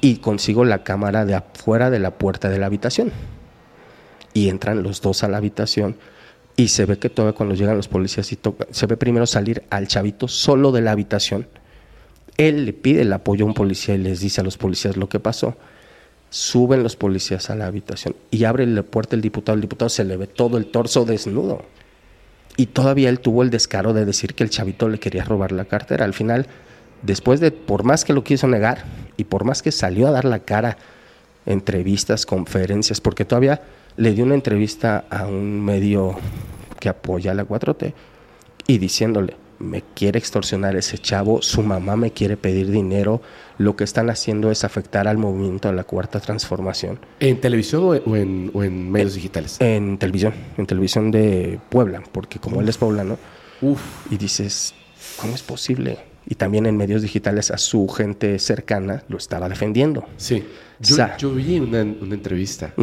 y 0.00 0.16
consigo 0.16 0.64
la 0.64 0.84
cámara 0.84 1.24
de 1.24 1.34
afuera 1.34 1.90
de 1.90 1.98
la 1.98 2.12
puerta 2.12 2.48
de 2.48 2.58
la 2.58 2.66
habitación. 2.66 3.12
Y 4.34 4.48
entran 4.48 4.82
los 4.82 5.00
dos 5.00 5.24
a 5.24 5.28
la 5.28 5.38
habitación 5.38 5.96
y 6.56 6.68
se 6.68 6.84
ve 6.86 6.98
que 6.98 7.08
todavía 7.08 7.36
cuando 7.36 7.54
llegan 7.54 7.76
los 7.76 7.88
policías 7.88 8.32
y 8.32 8.38
se 8.70 8.86
ve 8.86 8.96
primero 8.96 9.26
salir 9.26 9.62
al 9.70 9.88
chavito 9.88 10.28
solo 10.28 10.72
de 10.72 10.80
la 10.80 10.92
habitación. 10.92 11.46
Él 12.36 12.66
le 12.66 12.72
pide 12.72 13.02
el 13.02 13.12
apoyo 13.12 13.44
a 13.44 13.48
un 13.48 13.54
policía 13.54 13.94
y 13.94 13.98
les 13.98 14.20
dice 14.20 14.40
a 14.40 14.44
los 14.44 14.58
policías 14.58 14.96
lo 14.96 15.08
que 15.08 15.20
pasó. 15.20 15.56
Suben 16.30 16.82
los 16.82 16.94
policías 16.94 17.48
a 17.50 17.54
la 17.54 17.66
habitación 17.66 18.14
y 18.30 18.44
abre 18.44 18.66
la 18.66 18.82
puerta 18.82 19.16
el 19.16 19.22
diputado. 19.22 19.56
El 19.56 19.62
diputado 19.62 19.88
se 19.88 20.04
le 20.04 20.16
ve 20.16 20.26
todo 20.26 20.58
el 20.58 20.66
torso 20.66 21.04
desnudo. 21.04 21.64
Y 22.56 22.66
todavía 22.66 23.08
él 23.08 23.20
tuvo 23.20 23.44
el 23.44 23.50
descaro 23.50 23.92
de 23.92 24.04
decir 24.04 24.34
que 24.34 24.42
el 24.42 24.50
chavito 24.50 24.88
le 24.88 24.98
quería 24.98 25.24
robar 25.24 25.52
la 25.52 25.64
cartera. 25.64 26.04
Al 26.04 26.12
final, 26.12 26.46
después 27.02 27.40
de, 27.40 27.50
por 27.50 27.84
más 27.84 28.04
que 28.04 28.12
lo 28.12 28.24
quiso 28.24 28.46
negar 28.46 28.84
y 29.16 29.24
por 29.24 29.44
más 29.44 29.62
que 29.62 29.72
salió 29.72 30.08
a 30.08 30.10
dar 30.10 30.24
la 30.24 30.40
cara, 30.40 30.78
entrevistas, 31.46 32.26
conferencias, 32.26 33.00
porque 33.00 33.24
todavía 33.24 33.62
le 33.96 34.12
dio 34.12 34.24
una 34.24 34.34
entrevista 34.34 35.04
a 35.10 35.26
un 35.26 35.64
medio 35.64 36.16
que 36.78 36.88
apoya 36.88 37.32
a 37.32 37.34
la 37.34 37.46
4T 37.46 37.92
y 38.66 38.78
diciéndole, 38.78 39.36
me 39.58 39.82
quiere 39.94 40.18
extorsionar 40.18 40.76
ese 40.76 40.98
chavo, 40.98 41.42
su 41.42 41.62
mamá 41.62 41.96
me 41.96 42.12
quiere 42.12 42.36
pedir 42.36 42.70
dinero, 42.70 43.20
lo 43.58 43.74
que 43.76 43.84
están 43.84 44.08
haciendo 44.08 44.50
es 44.50 44.64
afectar 44.64 45.08
al 45.08 45.18
movimiento 45.18 45.68
de 45.68 45.74
la 45.74 45.84
cuarta 45.84 46.20
transformación. 46.20 47.00
¿En 47.18 47.40
televisión 47.40 48.00
o 48.04 48.16
en, 48.16 48.90
medios 48.90 49.14
digitales? 49.14 49.56
En 49.60 49.98
televisión, 49.98 50.34
en 50.56 50.66
televisión 50.66 51.10
de 51.10 51.58
Puebla, 51.68 52.02
porque 52.12 52.38
como 52.38 52.60
él 52.60 52.68
es 52.68 52.78
poblano, 52.78 53.18
Uf. 53.60 53.80
y 54.10 54.16
dices, 54.16 54.74
¿cómo 55.16 55.34
es 55.34 55.42
posible? 55.42 55.98
Y 56.30 56.34
también 56.34 56.66
en 56.66 56.76
medios 56.76 57.00
digitales 57.00 57.50
a 57.50 57.56
su 57.56 57.88
gente 57.88 58.38
cercana 58.38 59.02
lo 59.08 59.16
estaba 59.16 59.48
defendiendo. 59.48 60.06
Sí, 60.18 60.44
yo, 61.18 61.32
vi 61.32 61.58
una, 61.58 61.82
una 61.82 62.14
entrevista. 62.14 62.74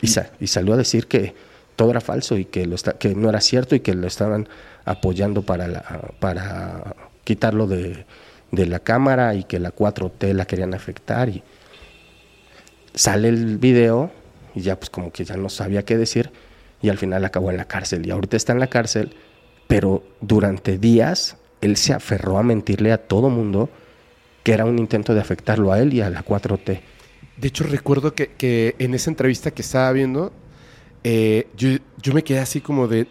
Y, 0.00 0.46
salió 0.46 0.72
a 0.72 0.76
decir 0.78 1.06
que 1.06 1.34
todo 1.76 1.90
era 1.90 2.00
falso 2.00 2.38
y 2.38 2.46
que, 2.46 2.66
lo 2.66 2.76
que 2.98 3.14
no 3.14 3.28
era 3.28 3.42
cierto 3.42 3.74
y 3.74 3.80
que 3.80 3.94
lo 3.94 4.06
estaban 4.06 4.48
apoyando 4.86 5.42
para, 5.42 6.14
para 6.20 6.96
quitarlo 7.24 7.66
de, 7.66 8.06
la 8.50 8.78
cámara 8.80 9.34
y 9.34 9.44
que 9.44 9.58
la 9.60 9.74
4T 9.74 10.32
la 10.32 10.46
querían 10.46 10.72
afectar. 10.72 11.28
Y 11.28 11.42
sale 12.94 13.28
el 13.28 13.58
video 13.58 14.10
y 14.54 14.62
ya 14.62 14.80
pues 14.80 14.88
como 14.88 15.12
que 15.12 15.24
ya 15.24 15.36
no 15.36 15.50
sabía 15.50 15.84
qué 15.84 15.98
decir 15.98 16.30
y 16.80 16.88
al 16.88 16.96
final 16.96 17.26
acabó 17.26 17.50
en 17.50 17.58
la 17.58 17.66
cárcel. 17.66 18.06
Y 18.06 18.10
ahorita 18.10 18.38
está 18.38 18.54
en 18.54 18.60
la 18.60 18.68
cárcel, 18.68 19.14
pero 19.68 20.02
durante 20.22 20.78
días 20.78 21.36
él 21.60 21.76
se 21.76 21.92
aferró 21.92 22.38
a 22.38 22.42
mentirle 22.42 22.92
a 22.92 22.98
todo 22.98 23.30
mundo 23.30 23.68
que 24.42 24.52
era 24.52 24.64
un 24.64 24.78
intento 24.78 25.14
de 25.14 25.20
afectarlo 25.20 25.72
a 25.72 25.80
él 25.80 25.92
y 25.92 26.00
a 26.00 26.10
la 26.10 26.24
4T. 26.24 26.80
De 27.36 27.48
hecho, 27.48 27.64
recuerdo 27.64 28.14
que, 28.14 28.74
en 28.78 28.94
esa 28.94 29.10
entrevista 29.10 29.50
que 29.50 29.62
estaba 29.62 29.90
viendo, 29.92 30.32
eh, 31.04 31.46
yo, 31.56 32.14
me 32.14 32.22
quedé 32.22 32.38
así 32.38 32.60
como 32.60 32.88
de, 32.88 33.06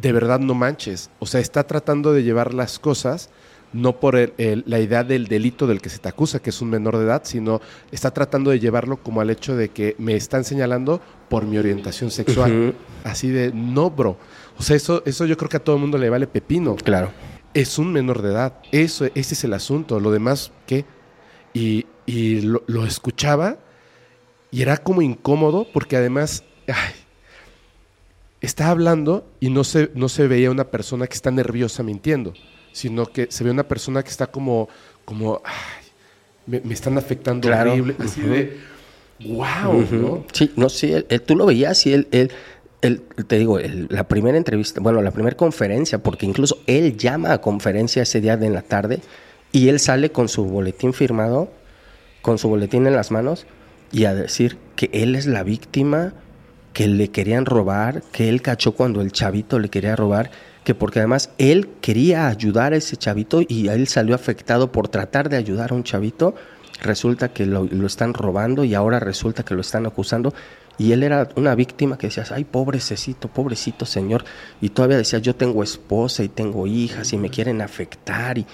de 0.00 0.12
verdad 0.12 0.40
no 0.40 0.54
manches. 0.54 1.10
O 1.18 1.26
sea, 1.26 1.40
está 1.40 1.64
tratando 1.64 2.12
de 2.12 2.22
llevar 2.22 2.54
las 2.54 2.78
cosas 2.78 3.30
no 3.72 4.00
por 4.00 4.14
la 4.38 4.80
idea 4.80 5.04
del 5.04 5.26
delito 5.26 5.66
del 5.66 5.82
que 5.82 5.90
se 5.90 5.98
te 5.98 6.08
acusa, 6.08 6.40
que 6.40 6.50
es 6.50 6.62
un 6.62 6.70
menor 6.70 6.96
de 6.96 7.04
edad, 7.04 7.22
sino 7.24 7.60
está 7.90 8.10
tratando 8.12 8.50
de 8.50 8.60
llevarlo 8.60 8.98
como 8.98 9.20
al 9.20 9.28
hecho 9.28 9.56
de 9.56 9.68
que 9.70 9.96
me 9.98 10.14
están 10.14 10.44
señalando 10.44 11.00
por 11.28 11.44
mi 11.44 11.58
orientación 11.58 12.10
sexual. 12.10 12.74
Así 13.04 13.28
de, 13.28 13.52
no, 13.52 13.90
bro. 13.90 14.16
O 14.58 14.62
sea, 14.62 14.76
eso, 14.76 15.02
eso 15.04 15.26
yo 15.26 15.36
creo 15.36 15.48
que 15.48 15.58
a 15.58 15.64
todo 15.64 15.76
el 15.76 15.80
mundo 15.80 15.98
le 15.98 16.10
vale 16.10 16.26
pepino. 16.26 16.76
Claro. 16.76 17.12
Es 17.54 17.78
un 17.78 17.92
menor 17.92 18.22
de 18.22 18.30
edad. 18.30 18.54
Eso, 18.72 19.06
ese 19.14 19.34
es 19.34 19.44
el 19.44 19.52
asunto. 19.52 20.00
Lo 20.00 20.10
demás, 20.10 20.52
¿qué? 20.66 20.84
Y, 21.54 21.86
lo, 22.06 22.86
escuchaba 22.86 23.58
y 24.52 24.62
era 24.62 24.76
como 24.76 25.02
incómodo 25.02 25.66
porque 25.72 25.96
además 25.96 26.44
está 28.40 28.70
hablando 28.70 29.26
y 29.40 29.50
no 29.50 29.64
se, 29.64 29.90
no 29.94 30.08
se 30.08 30.28
veía 30.28 30.50
una 30.50 30.64
persona 30.64 31.06
que 31.06 31.14
está 31.14 31.30
nerviosa 31.30 31.82
mintiendo, 31.82 32.34
sino 32.72 33.06
que 33.06 33.26
se 33.30 33.42
ve 33.42 33.50
una 33.50 33.66
persona 33.66 34.02
que 34.02 34.10
está 34.10 34.28
como, 34.28 34.68
como 35.04 35.42
me, 36.46 36.60
están 36.70 36.96
afectando 36.98 37.48
horrible, 37.48 37.96
así 37.98 38.20
de, 38.20 38.60
wow, 39.24 39.86
¿no? 39.90 40.24
Sí, 40.32 40.52
no, 40.56 40.68
sí, 40.68 40.94
tú 41.26 41.34
lo 41.36 41.46
veías 41.46 41.86
y 41.86 41.92
él, 41.92 42.08
él, 42.12 42.30
él 42.82 43.02
te 43.26 43.38
digo, 43.38 43.58
la 43.58 44.06
primera 44.06 44.36
entrevista, 44.36 44.80
bueno, 44.80 45.02
la 45.02 45.10
primera 45.10 45.36
conferencia, 45.36 45.98
porque 45.98 46.26
incluso 46.26 46.58
él 46.66 46.96
llama 46.96 47.32
a 47.32 47.40
conferencia 47.40 48.02
ese 48.02 48.20
día 48.20 48.36
de 48.36 48.46
en 48.46 48.52
la 48.52 48.62
tarde 48.62 49.00
y 49.52 49.68
él 49.68 49.80
sale 49.80 50.10
con 50.10 50.28
su 50.28 50.44
boletín 50.44 50.92
firmado, 50.92 51.50
con 52.22 52.38
su 52.38 52.48
boletín 52.48 52.86
en 52.86 52.94
las 52.94 53.10
manos 53.10 53.46
y 53.92 54.04
a 54.04 54.14
decir 54.14 54.58
que 54.74 54.90
él 54.92 55.14
es 55.14 55.26
la 55.26 55.42
víctima 55.42 56.12
que 56.72 56.88
le 56.88 57.08
querían 57.08 57.46
robar, 57.46 58.02
que 58.12 58.28
él 58.28 58.42
cachó 58.42 58.72
cuando 58.72 59.00
el 59.00 59.10
chavito 59.10 59.58
le 59.58 59.70
quería 59.70 59.96
robar, 59.96 60.30
que 60.62 60.74
porque 60.74 60.98
además 60.98 61.30
él 61.38 61.70
quería 61.80 62.28
ayudar 62.28 62.74
a 62.74 62.76
ese 62.76 62.96
chavito 62.96 63.40
y 63.46 63.68
él 63.68 63.88
salió 63.88 64.14
afectado 64.14 64.72
por 64.72 64.88
tratar 64.88 65.30
de 65.30 65.38
ayudar 65.38 65.70
a 65.70 65.74
un 65.74 65.84
chavito, 65.84 66.34
resulta 66.82 67.28
que 67.28 67.46
lo, 67.46 67.64
están 67.86 68.12
robando 68.12 68.64
y 68.64 68.74
ahora 68.74 69.00
resulta 69.00 69.42
que 69.42 69.54
lo 69.54 69.62
están 69.62 69.86
acusando 69.86 70.34
y 70.78 70.92
él 70.92 71.02
era 71.02 71.28
una 71.36 71.54
víctima 71.54 71.96
que 71.96 72.08
decías, 72.08 72.32
ay, 72.32 72.44
pobrecito, 72.44 73.28
pobrecito 73.28 73.86
señor, 73.86 74.24
y 74.60 74.70
todavía 74.70 74.98
decía, 74.98 75.18
yo 75.18 75.34
tengo 75.34 75.62
esposa 75.62 76.22
y 76.22 76.28
tengo 76.28 76.66
hijas 76.66 77.12
y 77.12 77.16
me 77.16 77.30
quieren 77.30 77.62
afectar 77.62 78.38
y, 78.38 78.46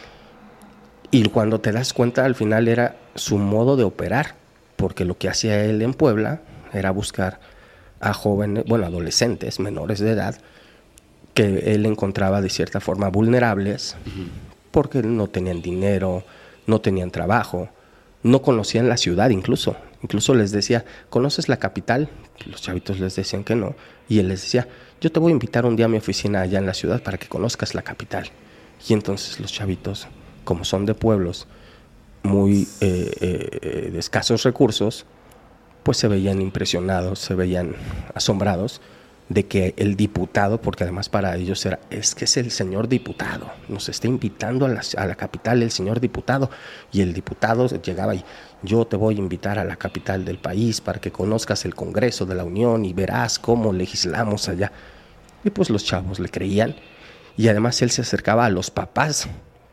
y 1.10 1.24
cuando 1.24 1.60
te 1.60 1.72
das 1.72 1.92
cuenta 1.92 2.24
al 2.24 2.34
final 2.34 2.68
era 2.68 2.96
su 3.14 3.38
modo 3.38 3.76
de 3.76 3.84
operar, 3.84 4.36
porque 4.76 5.04
lo 5.04 5.18
que 5.18 5.28
hacía 5.28 5.64
él 5.64 5.82
en 5.82 5.94
Puebla 5.94 6.40
era 6.72 6.90
buscar 6.90 7.40
a 8.00 8.12
jóvenes, 8.12 8.64
bueno, 8.66 8.86
adolescentes 8.86 9.60
menores 9.60 9.98
de 10.00 10.10
edad, 10.10 10.36
que 11.34 11.74
él 11.74 11.86
encontraba 11.86 12.40
de 12.40 12.50
cierta 12.50 12.80
forma 12.80 13.08
vulnerables 13.08 13.96
porque 14.70 15.02
no 15.02 15.28
tenían 15.28 15.62
dinero, 15.62 16.24
no 16.66 16.80
tenían 16.80 17.10
trabajo, 17.10 17.68
no 18.22 18.42
conocían 18.42 18.88
la 18.88 18.96
ciudad 18.96 19.30
incluso. 19.30 19.76
Incluso 20.02 20.34
les 20.34 20.50
decía, 20.50 20.84
¿conoces 21.10 21.48
la 21.48 21.58
capital? 21.58 22.08
Los 22.46 22.62
chavitos 22.62 22.98
les 22.98 23.14
decían 23.14 23.44
que 23.44 23.54
no. 23.54 23.74
Y 24.08 24.18
él 24.18 24.28
les 24.28 24.42
decía, 24.42 24.68
yo 25.00 25.10
te 25.10 25.20
voy 25.20 25.30
a 25.30 25.34
invitar 25.34 25.64
un 25.64 25.76
día 25.76 25.86
a 25.86 25.88
mi 25.88 25.98
oficina 25.98 26.40
allá 26.40 26.58
en 26.58 26.66
la 26.66 26.74
ciudad 26.74 27.02
para 27.02 27.18
que 27.18 27.28
conozcas 27.28 27.74
la 27.74 27.82
capital. 27.82 28.30
Y 28.88 28.94
entonces 28.94 29.38
los 29.40 29.52
chavitos, 29.52 30.08
como 30.44 30.64
son 30.64 30.86
de 30.86 30.94
pueblos 30.94 31.46
muy 32.24 32.68
eh, 32.80 33.10
eh, 33.20 33.90
de 33.92 33.98
escasos 33.98 34.42
recursos, 34.42 35.06
pues 35.82 35.98
se 35.98 36.08
veían 36.08 36.40
impresionados, 36.40 37.18
se 37.18 37.34
veían 37.34 37.74
asombrados 38.14 38.80
de 39.28 39.46
que 39.46 39.74
el 39.76 39.96
diputado, 39.96 40.60
porque 40.60 40.84
además 40.84 41.08
para 41.08 41.36
ellos 41.36 41.64
era, 41.64 41.80
es 41.90 42.14
que 42.14 42.26
es 42.26 42.36
el 42.36 42.50
señor 42.50 42.88
diputado, 42.88 43.50
nos 43.68 43.88
está 43.88 44.06
invitando 44.06 44.66
a 44.66 44.68
la, 44.68 44.82
a 44.96 45.06
la, 45.06 45.14
capital 45.14 45.62
el 45.62 45.70
señor 45.70 46.00
diputado, 46.00 46.50
y 46.92 47.00
el 47.00 47.14
diputado 47.14 47.66
llegaba 47.66 48.14
y 48.14 48.24
yo 48.62 48.84
te 48.86 48.96
voy 48.96 49.16
a 49.16 49.18
invitar 49.18 49.58
a 49.58 49.64
la 49.64 49.76
capital 49.76 50.24
del 50.24 50.38
país 50.38 50.80
para 50.80 51.00
que 51.00 51.10
conozcas 51.10 51.64
el 51.64 51.74
Congreso 51.74 52.26
de 52.26 52.34
la 52.34 52.44
Unión 52.44 52.84
y 52.84 52.92
verás 52.92 53.38
cómo 53.38 53.72
legislamos 53.72 54.48
allá. 54.48 54.70
Y 55.44 55.50
pues 55.50 55.70
los 55.70 55.84
chavos 55.84 56.20
le 56.20 56.28
creían, 56.28 56.76
y 57.36 57.48
además 57.48 57.80
él 57.82 57.90
se 57.90 58.02
acercaba 58.02 58.44
a 58.44 58.50
los 58.50 58.70
papás 58.70 59.28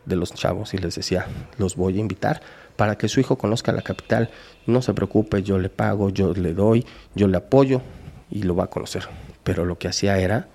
de 0.05 0.15
los 0.15 0.33
chavos 0.33 0.73
y 0.73 0.77
les 0.77 0.95
decía, 0.95 1.25
los 1.57 1.75
voy 1.75 1.97
a 1.97 1.99
invitar 1.99 2.41
para 2.75 2.97
que 2.97 3.09
su 3.09 3.19
hijo 3.19 3.37
conozca 3.37 3.71
la 3.71 3.81
capital. 3.81 4.29
No 4.65 4.81
se 4.81 4.93
preocupe, 4.93 5.43
yo 5.43 5.59
le 5.59 5.69
pago, 5.69 6.09
yo 6.09 6.33
le 6.33 6.53
doy, 6.53 6.85
yo 7.13 7.27
le 7.27 7.37
apoyo 7.37 7.81
y 8.29 8.43
lo 8.43 8.55
va 8.55 8.65
a 8.65 8.69
conocer. 8.69 9.07
Pero 9.49 9.65
lo 9.65 9.79
que 9.79 9.87
hacía 9.87 10.19
era 10.19 10.47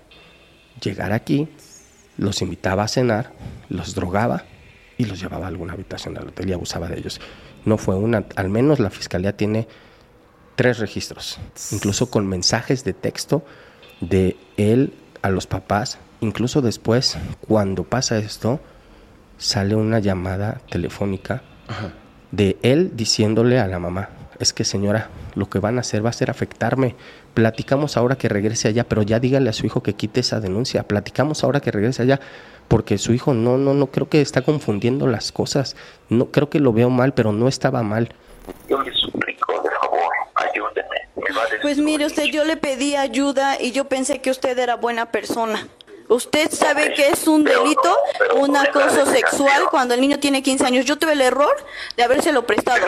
llegar 0.81 1.11
aquí, 1.11 1.49
los 2.15 2.41
invitaba 2.41 2.83
a 2.83 2.87
cenar, 2.87 3.33
los 3.67 3.93
drogaba 3.93 4.45
y 4.97 5.03
los 5.03 5.19
llevaba 5.19 5.47
a 5.47 5.49
alguna 5.49 5.73
habitación 5.73 6.13
del 6.13 6.29
hotel 6.29 6.49
y 6.49 6.53
abusaba 6.53 6.87
de 6.87 6.99
ellos. 6.99 7.19
No 7.65 7.77
fue 7.77 7.95
una, 7.95 8.23
al 8.37 8.47
menos 8.47 8.79
la 8.79 8.89
fiscalía 8.89 9.35
tiene 9.35 9.67
tres 10.55 10.79
registros, 10.79 11.41
incluso 11.73 12.09
con 12.09 12.25
mensajes 12.25 12.85
de 12.85 12.93
texto 12.93 13.43
de 13.99 14.37
él 14.55 14.93
a 15.21 15.29
los 15.29 15.45
papás. 15.45 15.97
Incluso 16.21 16.61
después, 16.61 17.17
cuando 17.49 17.83
pasa 17.83 18.17
esto, 18.17 18.61
sale 19.37 19.75
una 19.75 19.99
llamada 19.99 20.61
telefónica 20.69 21.43
de 22.31 22.55
él 22.61 22.93
diciéndole 22.95 23.59
a 23.59 23.67
la 23.67 23.77
mamá, 23.77 24.07
es 24.39 24.53
que 24.53 24.63
señora, 24.63 25.09
lo 25.35 25.49
que 25.49 25.59
van 25.59 25.77
a 25.77 25.81
hacer 25.81 26.05
va 26.05 26.09
a 26.09 26.13
ser 26.13 26.29
afectarme. 26.29 26.95
Platicamos 27.33 27.97
ahora 27.97 28.17
que 28.17 28.29
regrese 28.29 28.67
allá, 28.67 28.83
pero 28.83 29.01
ya 29.01 29.19
dígale 29.19 29.49
a 29.49 29.53
su 29.53 29.65
hijo 29.65 29.83
que 29.83 29.93
quite 29.93 30.19
esa 30.19 30.39
denuncia. 30.39 30.83
Platicamos 30.83 31.43
ahora 31.43 31.59
que 31.59 31.71
regrese 31.71 32.01
allá, 32.01 32.19
porque 32.67 32.97
su 32.97 33.13
hijo 33.13 33.33
no, 33.33 33.57
no, 33.57 33.73
no 33.73 33.87
creo 33.87 34.09
que 34.09 34.21
está 34.21 34.41
confundiendo 34.41 35.07
las 35.07 35.31
cosas. 35.31 35.75
No 36.09 36.27
creo 36.27 36.49
que 36.49 36.59
lo 36.59 36.73
veo 36.73 36.89
mal, 36.89 37.13
pero 37.13 37.31
no 37.31 37.47
estaba 37.47 37.83
mal. 37.83 38.09
Yo 38.69 38.81
le 38.81 38.93
suplico, 38.93 39.61
de 39.61 39.69
favor, 39.81 40.11
ayúdeme. 40.35 41.59
pues 41.61 41.77
mire 41.77 42.05
usted, 42.05 42.25
yo 42.25 42.43
le 42.43 42.57
pedí 42.57 42.95
ayuda 42.95 43.59
y 43.59 43.71
yo 43.71 43.85
pensé 43.85 44.21
que 44.21 44.31
usted 44.31 44.57
era 44.57 44.75
buena 44.75 45.11
persona. 45.11 45.67
¿Usted 46.07 46.51
sabe 46.51 46.93
que 46.93 47.09
es 47.09 47.27
un 47.27 47.43
delito, 47.43 47.97
un 48.35 48.55
acoso 48.55 49.07
sexual 49.07 49.63
cuando 49.71 49.95
el 49.95 50.01
niño 50.01 50.19
tiene 50.19 50.43
15 50.43 50.65
años? 50.65 50.85
Yo 50.85 50.97
tuve 50.97 51.13
el 51.13 51.21
error 51.21 51.55
de 51.97 52.03
habérselo 52.03 52.45
prestado. 52.45 52.85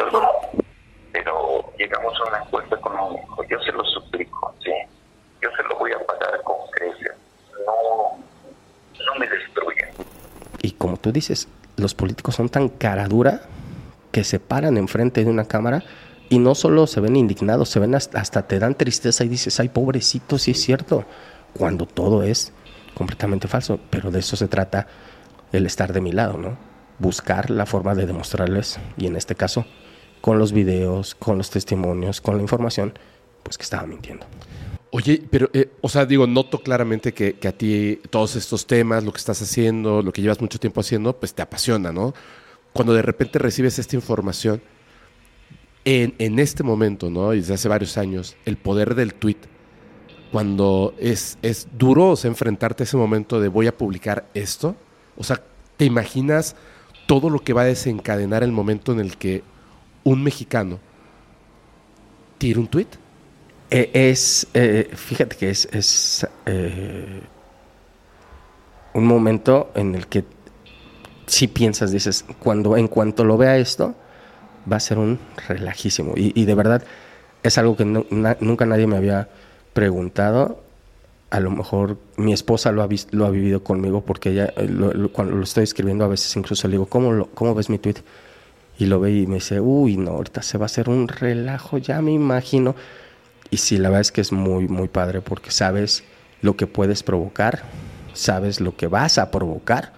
Pero, 1.28 1.73
llegamos 1.78 2.13
a 2.21 2.30
un 2.30 2.36
acuerdo 2.36 2.78
económico. 2.78 3.43
Yo 3.49 3.59
se 3.59 3.73
lo 3.73 3.84
suplico, 3.84 4.55
¿sí? 4.63 4.71
Yo 5.41 5.49
se 5.57 5.63
lo 5.63 5.78
voy 5.78 5.91
a 5.91 5.99
pagar 6.05 6.41
con 6.43 6.55
creces. 6.71 7.17
No, 7.65 8.17
no 9.05 9.19
me 9.19 9.28
destruyen. 9.28 9.89
Y 10.61 10.71
como 10.71 10.95
tú 10.95 11.11
dices, 11.11 11.49
los 11.75 11.93
políticos 11.93 12.36
son 12.36 12.47
tan 12.47 12.69
cara 12.69 13.09
dura 13.09 13.41
que 14.13 14.23
se 14.23 14.39
paran 14.39 14.78
enfrente 14.78 15.25
de 15.25 15.30
una 15.30 15.43
cámara 15.43 15.84
y 16.30 16.39
no 16.39 16.55
solo 16.55 16.88
se 16.88 17.01
ven 17.01 17.17
indignados, 17.17 17.67
se 17.67 17.80
ven 17.80 17.93
hasta, 17.93 18.21
hasta 18.21 18.47
te 18.47 18.57
dan 18.57 18.75
tristeza 18.75 19.25
y 19.25 19.28
dices, 19.28 19.59
ay, 19.59 19.67
pobrecito, 19.67 20.38
sí 20.38 20.51
es 20.51 20.61
cierto, 20.61 21.03
cuando 21.57 21.88
todo 21.88 22.23
es 22.23 22.53
completamente 22.93 23.49
falso, 23.49 23.82
pero 23.89 24.11
de 24.11 24.19
eso 24.19 24.38
se 24.38 24.47
trata 24.47 24.88
el 25.51 25.65
estar 25.65 25.91
de 25.91 25.99
mi 25.99 26.13
lado, 26.13 26.38
¿no? 26.38 26.57
Buscar 26.99 27.49
la 27.49 27.65
forma 27.65 27.95
de 27.95 28.05
demostrarles, 28.05 28.80
y 28.97 29.07
en 29.07 29.17
este 29.17 29.36
caso, 29.36 29.65
con 30.28 30.39
los 30.39 30.51
videos, 30.51 31.15
con 31.15 31.38
los 31.38 31.49
testimonios, 31.49 32.19
con 32.19 32.36
la 32.36 32.41
información, 32.41 32.91
pues 33.43 33.57
que 33.57 33.63
estaba 33.63 33.88
mintiendo. 33.88 34.25
Oye, 34.91 35.23
pero, 35.32 35.49
eh, 35.53 35.69
o 35.80 35.88
sea, 35.88 36.05
digo, 36.05 36.28
noto 36.28 36.59
claramente 36.59 37.13
que, 37.13 37.36
que, 37.36 37.47
a 37.47 37.53
ti 37.53 38.01
todos 38.09 38.36
estos 38.36 38.67
temas, 38.67 39.05
lo 39.05 39.13
que 39.13 39.19
estás 39.19 39.41
haciendo, 39.41 40.01
lo 40.01 40.11
que 40.11 40.21
llevas 40.21 40.41
mucho 40.41 40.59
tiempo 40.59 40.82
haciendo, 40.82 41.17
pues 41.17 41.34
te 41.34 41.41
apasiona, 41.41 41.93
¿no? 41.93 42.13
Cuando 42.73 42.93
de 42.93 43.03
repente 43.03 43.39
recibes 43.39 43.80
esta 43.80 43.95
información, 43.95 44.61
en, 45.86 46.13
en 46.17 46.39
este 46.39 46.61
momento, 46.61 47.09
¿no? 47.09 47.34
Y 47.34 47.38
desde 47.38 47.53
hace 47.53 47.69
varios 47.69 47.97
años, 47.97 48.36
el 48.43 48.57
poder 48.57 48.95
del 48.95 49.13
tweet 49.13 49.38
cuando 50.34 50.93
es, 50.99 51.38
es 51.41 51.69
duro 51.78 52.15
enfrentarte 52.21 52.84
a 52.84 52.86
ese 52.86 52.97
momento 52.97 53.39
de 53.39 53.47
voy 53.47 53.67
a 53.67 53.78
publicar 53.78 54.28
esto? 54.34 54.75
O 55.15 55.23
sea, 55.23 55.41
¿te 55.78 55.86
imaginas 55.86 56.57
todo 57.05 57.30
lo 57.30 57.39
que 57.39 57.53
va 57.53 57.61
a 57.61 57.65
desencadenar 57.65 58.43
el 58.43 58.51
momento 58.51 58.91
en 58.91 58.99
el 58.99 59.15
que 59.15 59.41
un 60.08 60.24
mexicano 60.24 60.80
tira 62.38 62.60
un 62.60 62.68
tweet? 62.68 62.88
Eh, 63.70 63.91
es, 63.93 64.47
eh, 64.53 64.89
fíjate 64.93 65.36
que 65.36 65.49
es, 65.49 66.26
eh, 66.45 67.22
un 68.93 69.05
momento 69.05 69.72
en 69.76 69.95
el 69.95 70.08
que 70.08 70.24
si 71.26 71.49
piensas, 71.49 71.91
dices, 71.91 72.24
cuando 72.39 72.78
en 72.78 72.88
cuanto 72.88 73.26
lo 73.26 73.38
vea 73.38 73.58
esto, 73.58 73.95
va 74.72 74.78
a 74.78 74.80
ser 74.80 74.97
un 74.97 75.20
relajísimo. 75.47 76.14
Y, 76.16 76.45
de 76.45 76.55
verdad 76.55 76.84
es 77.43 77.58
algo 77.58 77.76
que 77.76 77.86
nunca 77.86 78.66
nadie 78.66 78.88
me 78.88 78.95
había 78.95 79.30
preguntado, 79.74 80.64
a 81.30 81.39
lo 81.41 81.51
mejor 81.51 81.97
mi 82.16 82.32
esposa 82.32 82.72
lo 82.72 82.82
ha, 82.82 82.88
visto, 82.88 83.16
lo 83.16 83.26
ha 83.26 83.30
vivido 83.30 83.62
conmigo 83.62 84.01
porque 84.01 84.30
ella, 84.30 84.53
eh, 84.55 85.10
cuando 85.12 85.36
lo 85.36 85.43
estoy 85.43 85.66
escribiendo 85.66 86.05
a 86.05 86.08
veces 86.08 86.34
incluso 86.38 86.68
le 86.68 86.74
digo, 86.74 86.86
¿cómo, 86.86 87.28
¿cómo 87.34 87.53
ves 87.53 87.70
mi 87.70 87.78
tweet? 87.78 87.97
Y 88.80 88.86
lo 88.86 88.99
ve 88.99 89.11
y 89.11 89.28
me 89.28 89.36
dice, 89.36 89.59
uy, 89.59 89.97
no, 89.97 90.11
ahorita 90.11 90.41
se 90.41 90.57
va 90.57 90.65
a 90.65 90.67
hacer 90.67 90.89
un 90.89 91.07
relajo, 91.07 91.78
ya 91.78 92.01
me 92.01 92.11
imagino. 92.11 92.75
Y 93.49 93.57
sí, 93.57 93.78
la 93.78 93.89
verdad 93.89 94.01
es 94.01 94.11
que 94.11 94.21
es 94.21 94.32
muy, 94.32 94.67
muy 94.67 94.88
padre 94.88 95.21
porque 95.21 95.51
sabes 95.51 96.03
lo 96.41 96.55
que 96.55 96.67
puedes 96.67 97.03
provocar, 97.03 97.63
sabes 98.13 98.61
lo 98.61 98.75
que 98.75 98.88
vas 98.88 99.17
a 99.17 99.32
provocar 99.32 99.93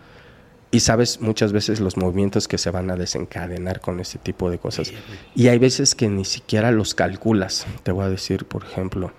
y 0.72 0.82
sabes 0.82 1.20
muchas 1.20 1.52
veces 1.52 1.80
los 1.80 1.98
movimientos 1.98 2.48
que 2.48 2.58
se 2.58 2.70
van 2.70 2.92
a 2.92 2.96
desencadenar 2.96 3.82
con 3.82 4.00
este 4.00 4.20
tipo 4.20 4.52
de 4.52 4.60
cosas. 4.60 4.94
Y 5.36 5.48
hay 5.48 5.58
veces 5.58 5.96
que 5.96 6.08
ni 6.08 6.26
siquiera 6.26 6.72
los 6.72 6.94
calculas. 6.94 7.66
Te 7.84 7.92
voy 7.92 8.06
a 8.06 8.10
decir, 8.10 8.46
por 8.46 8.64
ejemplo, 8.64 9.12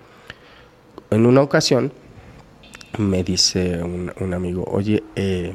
en 1.10 1.26
una 1.26 1.42
ocasión 1.42 1.92
me 2.98 3.24
dice 3.24 3.82
un, 3.82 4.34
amigo, 4.34 4.64
oye, 4.64 5.02
eh, 5.16 5.54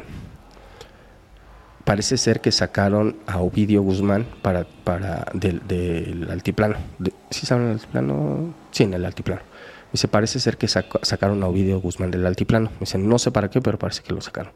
parece 1.86 2.18
ser 2.18 2.42
que 2.42 2.52
sacaron 2.52 3.16
a 3.28 3.40
Ovidio 3.40 3.82
Guzmán 3.82 4.26
para, 4.42 4.66
para 4.84 5.28
del, 5.34 6.28
altiplano. 6.30 6.76
¿Sí 7.30 7.46
saben 7.46 7.68
el 7.68 7.74
altiplano? 7.74 8.54
Sí, 8.72 8.84
en 8.84 8.94
el 8.96 9.06
altiplano. 9.06 9.42
Dice, 9.92 10.08
parece 10.08 10.40
ser 10.40 10.58
que 10.58 10.68
sacaron 10.68 11.42
a 11.44 11.48
Ovidio 11.48 11.80
Guzmán 11.80 12.12
del 12.12 12.26
altiplano. 12.26 12.72
Dice, 12.80 12.98
no 12.98 13.18
sé 13.20 13.32
para 13.32 13.50
qué, 13.50 13.62
pero 13.62 13.78
parece 13.78 14.02
que 14.02 14.14
lo 14.14 14.20
sacaron. 14.20 14.52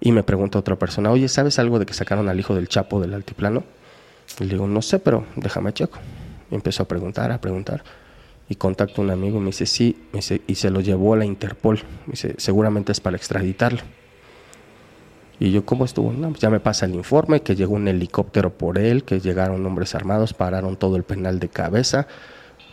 Y 0.00 0.12
me 0.12 0.22
pregunta 0.22 0.58
otra 0.58 0.76
persona, 0.76 1.10
oye, 1.10 1.28
¿sabes 1.28 1.58
algo 1.58 1.78
de 1.78 1.86
que 1.86 1.92
sacaron 1.92 2.28
al 2.28 2.38
hijo 2.38 2.54
del 2.54 2.68
Chapo 2.68 3.00
del 3.00 3.14
altiplano? 3.14 3.64
Y 4.40 4.44
le 4.44 4.50
digo, 4.50 4.66
no 4.66 4.80
sé, 4.80 5.00
pero 5.00 5.26
déjame 5.36 5.72
checo. 5.72 5.98
Y 6.50 6.54
empezó 6.54 6.84
a 6.84 6.88
preguntar, 6.88 7.30
a 7.32 7.40
preguntar. 7.40 7.82
Y 8.48 8.54
contacto 8.54 9.02
a 9.02 9.04
un 9.04 9.10
amigo 9.10 9.38
y 9.38 9.40
me 9.40 9.46
dice, 9.46 9.66
sí, 9.66 10.08
y 10.46 10.54
se 10.54 10.70
lo 10.70 10.80
llevó 10.80 11.14
a 11.14 11.16
la 11.16 11.24
Interpol. 11.24 11.82
Me 12.06 12.12
dice, 12.12 12.34
seguramente 12.38 12.92
es 12.92 13.00
para 13.00 13.16
extraditarlo. 13.16 13.80
Y 15.42 15.50
yo, 15.50 15.66
¿cómo 15.66 15.84
estuvo? 15.84 16.12
No, 16.12 16.28
pues 16.28 16.40
ya 16.40 16.50
me 16.50 16.60
pasa 16.60 16.86
el 16.86 16.94
informe, 16.94 17.40
que 17.40 17.56
llegó 17.56 17.74
un 17.74 17.88
helicóptero 17.88 18.56
por 18.56 18.78
él, 18.78 19.02
que 19.02 19.18
llegaron 19.18 19.66
hombres 19.66 19.96
armados, 19.96 20.34
pararon 20.34 20.76
todo 20.76 20.94
el 20.94 21.02
penal 21.02 21.40
de 21.40 21.48
cabeza, 21.48 22.06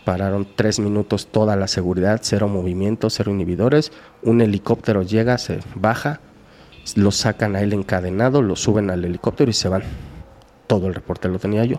pararon 0.06 0.48
tres 0.56 0.80
minutos 0.80 1.30
toda 1.32 1.56
la 1.56 1.68
seguridad, 1.68 2.20
cero 2.22 2.48
movimientos, 2.48 3.16
cero 3.18 3.32
inhibidores. 3.32 3.92
Un 4.22 4.42
helicóptero 4.42 5.02
llega, 5.02 5.40
se 5.40 5.62
baja, 5.74 6.20
lo 6.96 7.10
sacan 7.10 7.56
a 7.56 7.62
él 7.62 7.74
encadenado, 7.74 8.44
lo 8.44 8.56
suben 8.56 8.92
al 8.92 9.04
helicóptero 9.04 9.50
y 9.50 9.56
se 9.56 9.68
van. 9.68 9.82
Todo 10.68 10.86
el 10.86 10.94
reporte 10.94 11.28
lo 11.28 11.40
tenía 11.40 11.66
yo. 11.66 11.78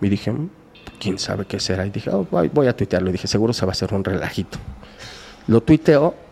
Y 0.00 0.08
dije, 0.08 0.32
mm, 0.32 0.50
quién 0.98 1.20
sabe 1.20 1.44
qué 1.44 1.60
será. 1.60 1.86
Y 1.86 1.90
dije, 1.90 2.10
oh, 2.10 2.26
voy 2.28 2.66
a 2.66 2.76
tuitearlo. 2.76 3.10
Y 3.10 3.12
dije, 3.12 3.28
seguro 3.28 3.52
se 3.52 3.64
va 3.64 3.70
a 3.70 3.74
hacer 3.74 3.94
un 3.94 4.02
relajito. 4.02 4.58
Lo 5.46 5.60
tuiteó. 5.60 6.25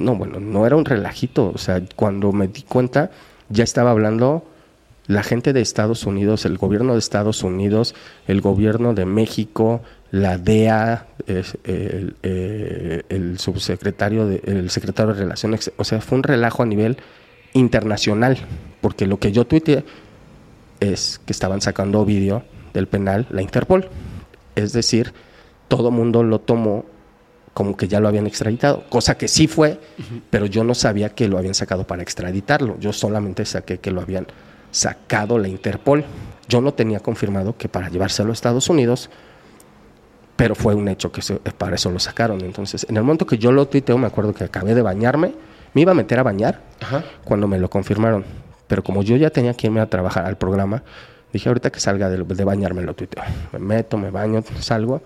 No, 0.00 0.16
bueno, 0.16 0.40
no 0.40 0.66
era 0.66 0.76
un 0.76 0.84
relajito. 0.84 1.52
O 1.54 1.58
sea, 1.58 1.82
cuando 1.94 2.32
me 2.32 2.48
di 2.48 2.62
cuenta, 2.62 3.10
ya 3.48 3.64
estaba 3.64 3.90
hablando 3.90 4.44
la 5.06 5.22
gente 5.22 5.52
de 5.52 5.60
Estados 5.60 6.06
Unidos, 6.06 6.44
el 6.44 6.56
gobierno 6.56 6.94
de 6.94 6.98
Estados 6.98 7.42
Unidos, 7.42 7.94
el 8.26 8.40
gobierno 8.40 8.94
de 8.94 9.04
México, 9.06 9.82
la 10.10 10.38
DEA, 10.38 11.06
el, 11.26 12.14
eh, 12.22 13.02
el, 13.08 13.38
subsecretario, 13.38 14.26
de, 14.26 14.40
el 14.44 14.70
secretario 14.70 15.14
de 15.14 15.20
Relaciones, 15.20 15.72
o 15.76 15.84
sea, 15.84 16.00
fue 16.00 16.18
un 16.18 16.22
relajo 16.22 16.62
a 16.62 16.66
nivel 16.66 16.96
internacional, 17.52 18.38
porque 18.80 19.06
lo 19.06 19.18
que 19.18 19.32
yo 19.32 19.46
tuiteé 19.46 19.84
es 20.78 21.20
que 21.26 21.32
estaban 21.32 21.60
sacando 21.60 22.04
vídeo 22.04 22.44
del 22.72 22.86
penal 22.86 23.26
la 23.30 23.42
Interpol. 23.42 23.88
Es 24.54 24.72
decir, 24.72 25.12
todo 25.68 25.90
mundo 25.90 26.22
lo 26.22 26.40
tomó 26.40 26.84
como 27.54 27.76
que 27.76 27.88
ya 27.88 28.00
lo 28.00 28.08
habían 28.08 28.26
extraditado, 28.26 28.84
cosa 28.88 29.18
que 29.18 29.28
sí 29.28 29.46
fue, 29.46 29.80
pero 30.30 30.46
yo 30.46 30.64
no 30.64 30.74
sabía 30.74 31.10
que 31.10 31.28
lo 31.28 31.36
habían 31.36 31.54
sacado 31.54 31.86
para 31.86 32.02
extraditarlo, 32.02 32.78
yo 32.78 32.92
solamente 32.92 33.44
saqué 33.44 33.78
que 33.78 33.90
lo 33.90 34.00
habían 34.00 34.26
sacado 34.70 35.38
la 35.38 35.48
Interpol. 35.48 36.04
Yo 36.48 36.60
no 36.60 36.72
tenía 36.74 37.00
confirmado 37.00 37.56
que 37.56 37.68
para 37.68 37.88
llevárselo 37.88 38.30
a 38.30 38.32
Estados 38.32 38.68
Unidos, 38.68 39.10
pero 40.36 40.54
fue 40.54 40.74
un 40.74 40.88
hecho 40.88 41.12
que 41.12 41.22
para 41.58 41.76
eso 41.76 41.90
lo 41.90 41.98
sacaron. 41.98 42.40
Entonces, 42.40 42.86
en 42.88 42.96
el 42.96 43.02
momento 43.02 43.26
que 43.26 43.38
yo 43.38 43.52
lo 43.52 43.66
tuiteo, 43.68 43.98
me 43.98 44.06
acuerdo 44.06 44.32
que 44.32 44.44
acabé 44.44 44.74
de 44.74 44.82
bañarme, 44.82 45.34
me 45.74 45.82
iba 45.82 45.92
a 45.92 45.94
meter 45.94 46.18
a 46.18 46.22
bañar 46.22 46.60
cuando 47.24 47.46
me 47.46 47.58
lo 47.58 47.68
confirmaron. 47.68 48.24
Pero 48.66 48.82
como 48.82 49.02
yo 49.02 49.16
ya 49.16 49.30
tenía 49.30 49.54
que 49.54 49.66
irme 49.66 49.80
a 49.80 49.86
trabajar 49.86 50.24
al 50.24 50.38
programa, 50.38 50.82
dije 51.32 51.48
ahorita 51.48 51.70
que 51.70 51.80
salga 51.80 52.08
de, 52.08 52.22
de 52.22 52.44
bañarme 52.44 52.82
lo 52.82 52.94
tuiteo. 52.94 53.22
Me 53.52 53.58
meto, 53.58 53.98
me 53.98 54.10
baño, 54.10 54.42
salgo 54.60 55.02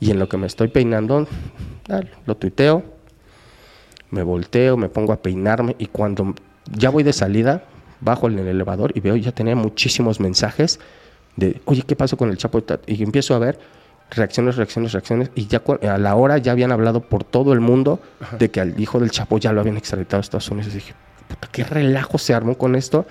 y 0.00 0.10
en 0.10 0.18
lo 0.18 0.28
que 0.28 0.36
me 0.36 0.46
estoy 0.46 0.68
peinando, 0.68 1.26
lo 2.26 2.36
tuiteo, 2.36 2.84
me 4.10 4.22
volteo, 4.22 4.76
me 4.76 4.88
pongo 4.88 5.12
a 5.12 5.22
peinarme 5.22 5.76
y 5.78 5.86
cuando 5.86 6.34
ya 6.70 6.90
voy 6.90 7.02
de 7.02 7.12
salida, 7.12 7.64
bajo 8.00 8.28
en 8.28 8.38
el 8.38 8.48
elevador 8.48 8.92
y 8.94 9.00
veo 9.00 9.16
ya 9.16 9.32
tenía 9.32 9.56
muchísimos 9.56 10.20
mensajes 10.20 10.80
de, 11.36 11.60
oye, 11.64 11.82
¿qué 11.82 11.96
pasó 11.96 12.16
con 12.16 12.30
el 12.30 12.36
Chapo? 12.36 12.62
Y 12.86 13.02
empiezo 13.02 13.34
a 13.34 13.38
ver 13.38 13.58
reacciones, 14.10 14.56
reacciones, 14.56 14.92
reacciones, 14.92 15.30
y 15.34 15.46
ya 15.46 15.62
a 15.82 15.98
la 15.98 16.14
hora 16.14 16.38
ya 16.38 16.52
habían 16.52 16.72
hablado 16.72 17.00
por 17.00 17.24
todo 17.24 17.52
el 17.52 17.60
mundo 17.60 18.00
de 18.38 18.50
que 18.50 18.60
al 18.60 18.80
hijo 18.80 19.00
del 19.00 19.10
Chapo 19.10 19.38
ya 19.38 19.52
lo 19.52 19.60
habían 19.60 19.76
extraditado 19.76 20.18
a 20.18 20.20
Estados 20.22 20.50
Unidos. 20.50 20.72
Y 20.72 20.76
dije, 20.76 20.94
puta, 21.28 21.48
qué 21.50 21.64
relajo 21.64 22.18
se 22.18 22.32
armó 22.32 22.56
con 22.56 22.76
esto. 22.76 23.06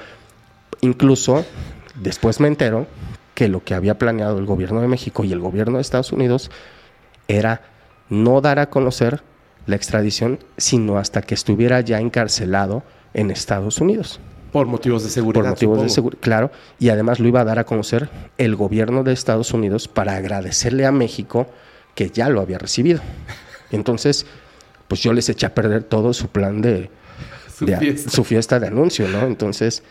Incluso 0.81 1.45
después 1.95 2.39
me 2.39 2.47
entero 2.47 2.87
que 3.35 3.49
lo 3.49 3.63
que 3.63 3.75
había 3.75 3.99
planeado 3.99 4.39
el 4.39 4.45
gobierno 4.45 4.81
de 4.81 4.87
México 4.87 5.23
y 5.23 5.31
el 5.31 5.39
gobierno 5.39 5.77
de 5.77 5.81
Estados 5.81 6.11
Unidos 6.11 6.49
era 7.27 7.61
no 8.09 8.41
dar 8.41 8.59
a 8.59 8.69
conocer 8.69 9.21
la 9.67 9.75
extradición, 9.75 10.39
sino 10.57 10.97
hasta 10.97 11.21
que 11.21 11.35
estuviera 11.35 11.81
ya 11.81 11.99
encarcelado 11.99 12.83
en 13.13 13.29
Estados 13.31 13.79
Unidos. 13.79 14.19
Por 14.51 14.67
motivos 14.67 15.03
de 15.03 15.09
seguridad. 15.09 15.41
Por 15.41 15.49
motivos 15.49 15.81
de 15.81 15.89
seguridad, 15.89 16.21
claro. 16.21 16.51
Y 16.79 16.89
además 16.89 17.19
lo 17.19 17.27
iba 17.27 17.41
a 17.41 17.43
dar 17.43 17.59
a 17.59 17.65
conocer 17.65 18.09
el 18.37 18.55
gobierno 18.55 19.03
de 19.03 19.11
Estados 19.11 19.53
Unidos 19.53 19.87
para 19.87 20.15
agradecerle 20.15 20.85
a 20.85 20.91
México 20.91 21.47
que 21.93 22.09
ya 22.09 22.29
lo 22.29 22.39
había 22.39 22.57
recibido. 22.57 23.01
Entonces, 23.71 24.25
pues 24.87 25.01
yo 25.01 25.11
les 25.11 25.27
eché 25.27 25.45
a 25.45 25.53
perder 25.53 25.83
todo 25.83 26.13
su 26.13 26.29
plan 26.29 26.61
de, 26.61 26.89
su, 27.57 27.65
fiesta. 27.65 28.09
su 28.09 28.23
fiesta 28.23 28.59
de 28.59 28.67
anuncio, 28.67 29.09
¿no? 29.09 29.23
Entonces 29.25 29.83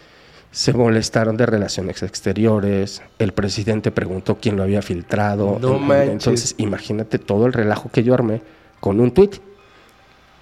se 0.54 0.72
molestaron 0.72 1.36
de 1.36 1.46
relaciones 1.46 2.04
exteriores, 2.04 3.02
el 3.18 3.32
presidente 3.32 3.90
preguntó 3.90 4.36
quién 4.36 4.56
lo 4.56 4.62
había 4.62 4.82
filtrado. 4.82 5.58
No 5.60 5.94
Entonces, 5.94 6.54
imagínate 6.58 7.18
todo 7.18 7.46
el 7.46 7.52
relajo 7.52 7.90
que 7.90 8.04
yo 8.04 8.14
armé 8.14 8.40
con 8.78 9.00
un 9.00 9.10
tuit. 9.10 9.36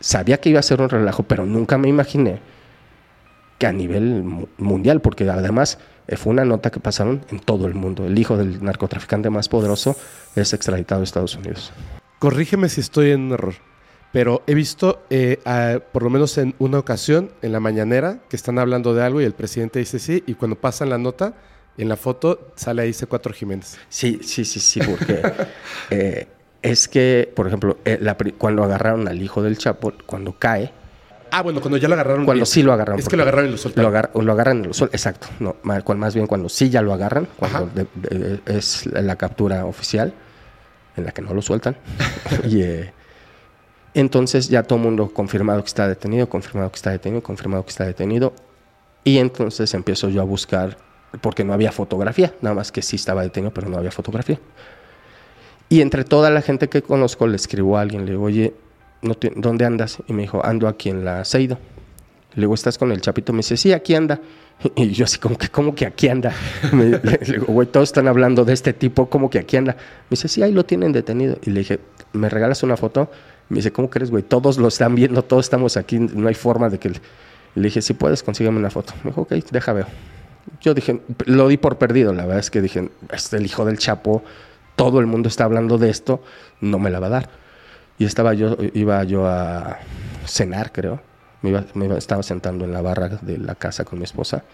Sabía 0.00 0.38
que 0.38 0.50
iba 0.50 0.60
a 0.60 0.62
ser 0.62 0.82
un 0.82 0.90
relajo, 0.90 1.22
pero 1.22 1.46
nunca 1.46 1.78
me 1.78 1.88
imaginé 1.88 2.40
a 3.64 3.72
nivel 3.72 4.46
mundial, 4.58 5.00
porque 5.00 5.28
además 5.30 5.78
eh, 6.08 6.16
fue 6.16 6.32
una 6.32 6.44
nota 6.44 6.70
que 6.70 6.80
pasaron 6.80 7.24
en 7.30 7.38
todo 7.38 7.66
el 7.66 7.72
mundo. 7.72 8.04
El 8.04 8.18
hijo 8.18 8.36
del 8.36 8.62
narcotraficante 8.62 9.30
más 9.30 9.48
poderoso 9.48 9.96
es 10.36 10.52
extraditado 10.52 11.00
a 11.00 11.04
Estados 11.04 11.36
Unidos. 11.36 11.72
Corrígeme 12.18 12.68
si 12.68 12.82
estoy 12.82 13.12
en 13.12 13.32
error, 13.32 13.54
pero 14.12 14.42
he 14.46 14.54
visto, 14.54 15.02
eh, 15.10 15.38
por 15.90 16.02
lo 16.02 16.10
menos 16.10 16.36
en 16.38 16.54
una 16.58 16.78
ocasión, 16.78 17.30
en 17.40 17.52
la 17.52 17.60
mañanera, 17.60 18.20
que 18.28 18.36
están 18.36 18.58
hablando 18.58 18.94
de 18.94 19.02
algo 19.02 19.20
y 19.20 19.24
el 19.24 19.32
presidente 19.32 19.78
dice 19.78 19.98
sí, 19.98 20.22
y 20.26 20.34
cuando 20.34 20.56
pasan 20.56 20.90
la 20.90 20.98
nota, 20.98 21.34
en 21.78 21.88
la 21.88 21.96
foto 21.96 22.52
sale 22.54 22.82
ahí 22.82 22.90
C4 22.90 23.32
Jiménez. 23.32 23.78
Sí, 23.88 24.20
sí, 24.22 24.44
sí, 24.44 24.60
sí, 24.60 24.80
porque 24.80 25.22
eh, 25.90 26.28
es 26.60 26.88
que, 26.88 27.32
por 27.34 27.46
ejemplo, 27.46 27.78
cuando 28.36 28.62
agarraron 28.62 29.08
al 29.08 29.20
hijo 29.22 29.42
del 29.42 29.56
Chapo, 29.56 29.92
cuando 30.06 30.38
cae, 30.38 30.72
Ah, 31.34 31.40
bueno, 31.40 31.62
cuando 31.62 31.78
ya 31.78 31.88
lo 31.88 31.94
agarraron. 31.94 32.26
Cuando 32.26 32.44
sí 32.44 32.62
lo 32.62 32.74
agarraron. 32.74 33.00
Es 33.00 33.08
que 33.08 33.16
lo 33.16 33.22
agarraron 33.22 33.48
y 33.48 33.52
lo 33.52 33.56
soltaron. 33.56 33.90
Lo, 34.12 34.32
agarran 34.32 34.58
y 34.58 34.66
lo 34.66 34.74
sueltan. 34.74 34.94
Exacto. 34.94 35.28
No, 35.40 35.56
más 35.62 36.14
bien 36.14 36.26
cuando 36.26 36.50
sí 36.50 36.68
ya 36.68 36.82
lo 36.82 36.92
agarran, 36.92 37.26
cuando 37.38 37.70
es 38.44 38.84
la 38.84 39.16
captura 39.16 39.64
oficial, 39.64 40.12
en 40.94 41.06
la 41.06 41.12
que 41.12 41.22
no 41.22 41.32
lo 41.32 41.40
sueltan. 41.40 41.74
y 42.44 42.60
eh, 42.60 42.92
entonces 43.94 44.48
ya 44.48 44.62
todo 44.62 44.78
el 44.78 44.84
mundo 44.84 45.12
confirmado 45.12 45.62
que 45.62 45.68
está 45.68 45.86
detenido, 45.86 46.28
confirmado 46.28 46.70
que 46.70 46.76
está 46.76 46.90
detenido, 46.90 47.22
confirmado 47.22 47.64
que 47.64 47.70
está 47.70 47.84
detenido. 47.84 48.32
Y 49.04 49.18
entonces 49.18 49.74
empiezo 49.74 50.08
yo 50.08 50.22
a 50.22 50.24
buscar, 50.24 50.78
porque 51.20 51.44
no 51.44 51.52
había 51.52 51.72
fotografía, 51.72 52.32
nada 52.40 52.54
más 52.54 52.72
que 52.72 52.82
sí 52.82 52.96
estaba 52.96 53.22
detenido, 53.22 53.52
pero 53.52 53.68
no 53.68 53.76
había 53.76 53.90
fotografía. 53.90 54.38
Y 55.68 55.80
entre 55.80 56.04
toda 56.04 56.30
la 56.30 56.42
gente 56.42 56.68
que 56.68 56.82
conozco 56.82 57.26
le 57.26 57.36
escribo 57.36 57.76
a 57.76 57.80
alguien, 57.80 58.04
le 58.04 58.12
digo, 58.12 58.24
oye, 58.24 58.54
¿dónde 59.36 59.64
andas? 59.64 59.98
Y 60.06 60.12
me 60.12 60.22
dijo, 60.22 60.44
ando 60.44 60.68
aquí 60.68 60.90
en 60.90 61.04
la 61.04 61.24
Seido. 61.24 61.58
Le 62.34 62.42
digo, 62.42 62.54
¿estás 62.54 62.78
con 62.78 62.92
el 62.92 63.00
chapito? 63.00 63.32
Me 63.32 63.38
dice, 63.38 63.56
sí, 63.56 63.72
aquí 63.72 63.94
anda. 63.94 64.20
Y 64.76 64.90
yo 64.90 65.06
así 65.06 65.18
como 65.18 65.36
que, 65.36 65.48
¿cómo 65.48 65.74
que 65.74 65.86
aquí 65.86 66.08
anda? 66.08 66.32
le, 66.72 67.18
digo, 67.18 67.46
güey, 67.46 67.66
todos 67.66 67.88
están 67.88 68.06
hablando 68.06 68.44
de 68.44 68.52
este 68.52 68.72
tipo, 68.72 69.08
¿cómo 69.10 69.28
que 69.28 69.40
aquí 69.40 69.56
anda? 69.56 69.72
Me 69.72 70.10
dice, 70.10 70.28
sí, 70.28 70.42
ahí 70.42 70.52
lo 70.52 70.64
tienen 70.64 70.92
detenido. 70.92 71.38
Y 71.42 71.50
le 71.50 71.60
dije, 71.60 71.80
¿me 72.12 72.28
regalas 72.28 72.62
una 72.62 72.76
foto? 72.76 73.10
Me 73.52 73.56
dice, 73.56 73.70
¿cómo 73.70 73.90
crees, 73.90 74.10
güey? 74.10 74.22
Todos 74.22 74.56
lo 74.56 74.68
están 74.68 74.94
viendo, 74.94 75.22
todos 75.22 75.44
estamos 75.44 75.76
aquí, 75.76 75.98
no 75.98 76.26
hay 76.26 76.34
forma 76.34 76.70
de 76.70 76.78
que... 76.78 76.88
Le 77.54 77.62
dije, 77.64 77.82
si 77.82 77.92
puedes, 77.92 78.22
consígueme 78.22 78.58
una 78.58 78.70
foto. 78.70 78.94
Me 79.04 79.10
dijo, 79.10 79.20
ok, 79.20 79.32
deja 79.50 79.74
ver. 79.74 79.84
Yo 80.62 80.72
dije, 80.72 81.02
lo 81.26 81.48
di 81.48 81.58
por 81.58 81.76
perdido, 81.76 82.14
la 82.14 82.22
verdad 82.22 82.38
es 82.38 82.50
que 82.50 82.62
dije, 82.62 82.90
este 83.10 83.36
el 83.36 83.44
hijo 83.44 83.66
del 83.66 83.76
Chapo, 83.76 84.22
todo 84.74 85.00
el 85.00 85.06
mundo 85.06 85.28
está 85.28 85.44
hablando 85.44 85.76
de 85.76 85.90
esto, 85.90 86.22
no 86.62 86.78
me 86.78 86.88
la 86.88 86.98
va 86.98 87.08
a 87.08 87.10
dar. 87.10 87.28
Y 87.98 88.06
estaba 88.06 88.32
yo, 88.32 88.56
iba 88.72 89.04
yo 89.04 89.26
a 89.26 89.80
cenar, 90.24 90.72
creo. 90.72 91.02
Me, 91.42 91.50
iba, 91.50 91.62
me 91.74 91.94
estaba 91.98 92.22
sentando 92.22 92.64
en 92.64 92.72
la 92.72 92.80
barra 92.80 93.10
de 93.20 93.36
la 93.36 93.54
casa 93.54 93.84
con 93.84 93.98
mi 93.98 94.06
esposa. 94.06 94.44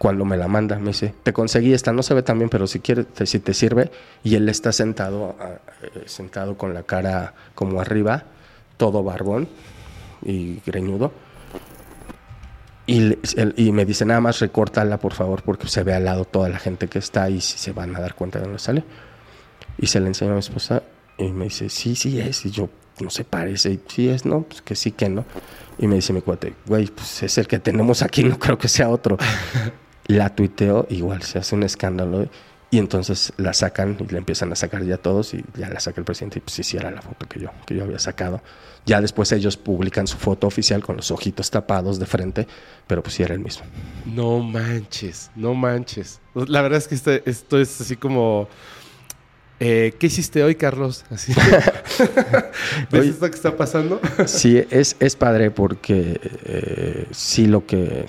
Cuando 0.00 0.24
me 0.24 0.38
la 0.38 0.48
manda, 0.48 0.78
me 0.78 0.92
dice, 0.92 1.12
te 1.22 1.34
conseguí 1.34 1.74
esta, 1.74 1.92
no 1.92 2.02
se 2.02 2.14
ve 2.14 2.22
tan 2.22 2.38
bien, 2.38 2.48
pero 2.48 2.66
si 2.66 2.80
quieres, 2.80 3.04
si 3.22 3.38
te 3.38 3.52
sirve. 3.52 3.90
Y 4.24 4.34
él 4.34 4.48
está 4.48 4.72
sentado, 4.72 5.36
eh, 5.82 6.04
sentado 6.06 6.56
con 6.56 6.72
la 6.72 6.84
cara 6.84 7.34
como 7.54 7.82
arriba, 7.82 8.24
todo 8.78 9.02
barbón 9.02 9.46
y 10.22 10.60
greñudo. 10.64 11.12
Y, 12.86 13.18
y, 13.56 13.72
me 13.72 13.84
dice, 13.84 14.06
nada 14.06 14.22
más 14.22 14.40
recórtala, 14.40 14.98
por 14.98 15.12
favor, 15.12 15.42
porque 15.42 15.68
se 15.68 15.82
ve 15.82 15.92
al 15.92 16.06
lado 16.06 16.24
toda 16.24 16.48
la 16.48 16.58
gente 16.58 16.88
que 16.88 16.98
está 16.98 17.28
y 17.28 17.42
si 17.42 17.58
se 17.58 17.72
van 17.72 17.94
a 17.94 18.00
dar 18.00 18.14
cuenta 18.14 18.38
de 18.38 18.46
dónde 18.46 18.58
sale. 18.58 18.84
Y 19.76 19.88
se 19.88 20.00
le 20.00 20.06
enseñó 20.06 20.30
a 20.30 20.34
mi 20.36 20.40
esposa 20.40 20.82
y 21.18 21.30
me 21.30 21.44
dice, 21.44 21.68
sí, 21.68 21.94
sí 21.94 22.18
es. 22.18 22.46
Y 22.46 22.50
yo, 22.50 22.70
no 23.00 23.10
se 23.10 23.24
parece. 23.24 23.72
Y 23.72 23.80
sí 23.86 24.08
es, 24.08 24.24
no, 24.24 24.44
pues 24.44 24.62
que 24.62 24.74
sí, 24.74 24.92
que 24.92 25.10
no. 25.10 25.26
Y 25.76 25.86
me 25.88 25.96
dice 25.96 26.14
mi 26.14 26.22
cuate, 26.22 26.54
güey, 26.64 26.86
pues 26.86 27.22
es 27.22 27.36
el 27.36 27.46
que 27.46 27.58
tenemos 27.58 28.00
aquí, 28.00 28.24
no 28.24 28.38
creo 28.38 28.56
que 28.56 28.68
sea 28.68 28.88
otro. 28.88 29.18
la 30.10 30.34
tuiteo, 30.34 30.86
igual 30.90 31.22
se 31.22 31.38
hace 31.38 31.54
un 31.54 31.62
escándalo. 31.62 32.28
Y 32.72 32.78
entonces 32.78 33.32
la 33.36 33.52
sacan 33.52 33.96
y 33.98 34.12
le 34.12 34.18
empiezan 34.18 34.52
a 34.52 34.54
sacar 34.54 34.84
ya 34.84 34.96
todos 34.96 35.34
y 35.34 35.44
ya 35.56 35.68
la 35.68 35.80
saca 35.80 36.00
el 36.00 36.04
presidente 36.04 36.38
y 36.38 36.40
pues 36.40 36.54
sí, 36.54 36.62
sí 36.62 36.76
era 36.76 36.92
la 36.92 37.02
foto 37.02 37.26
que 37.26 37.40
yo, 37.40 37.50
que 37.66 37.74
yo 37.74 37.82
había 37.82 37.98
sacado. 37.98 38.42
Ya 38.86 39.00
después 39.00 39.32
ellos 39.32 39.56
publican 39.56 40.06
su 40.06 40.16
foto 40.16 40.46
oficial 40.46 40.82
con 40.82 40.96
los 40.96 41.10
ojitos 41.10 41.50
tapados 41.50 41.98
de 41.98 42.06
frente, 42.06 42.46
pero 42.86 43.02
pues 43.02 43.14
sí 43.14 43.24
era 43.24 43.34
el 43.34 43.40
mismo. 43.40 43.64
No 44.06 44.38
manches, 44.38 45.32
no 45.34 45.54
manches. 45.54 46.20
La 46.34 46.62
verdad 46.62 46.78
es 46.78 46.86
que 46.86 46.94
este, 46.94 47.28
esto 47.28 47.58
es 47.58 47.80
así 47.80 47.96
como... 47.96 48.48
Eh, 49.58 49.92
¿Qué 49.98 50.06
hiciste 50.06 50.42
hoy, 50.42 50.54
Carlos? 50.54 51.04
Así. 51.10 51.34
¿Ves 52.90 53.06
esto 53.08 53.28
que 53.28 53.36
está 53.36 53.56
pasando? 53.56 54.00
sí, 54.26 54.64
es, 54.70 54.96
es 55.00 55.16
padre 55.16 55.50
porque 55.50 56.18
eh, 56.44 57.06
sí 57.10 57.46
lo 57.46 57.66
que 57.66 58.06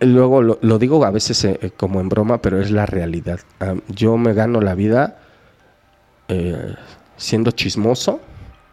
Luego 0.00 0.42
lo, 0.42 0.78
digo 0.78 1.04
a 1.04 1.10
veces 1.10 1.44
eh, 1.44 1.58
eh, 1.60 1.70
como 1.76 2.00
en 2.00 2.08
broma, 2.08 2.40
pero 2.40 2.60
es 2.60 2.70
la 2.70 2.86
realidad. 2.86 3.40
Yo 3.88 4.16
me 4.16 4.32
gano 4.32 4.60
la 4.60 4.74
vida 4.74 5.18
eh, 6.28 6.74
siendo 7.16 7.50
chismoso 7.50 8.20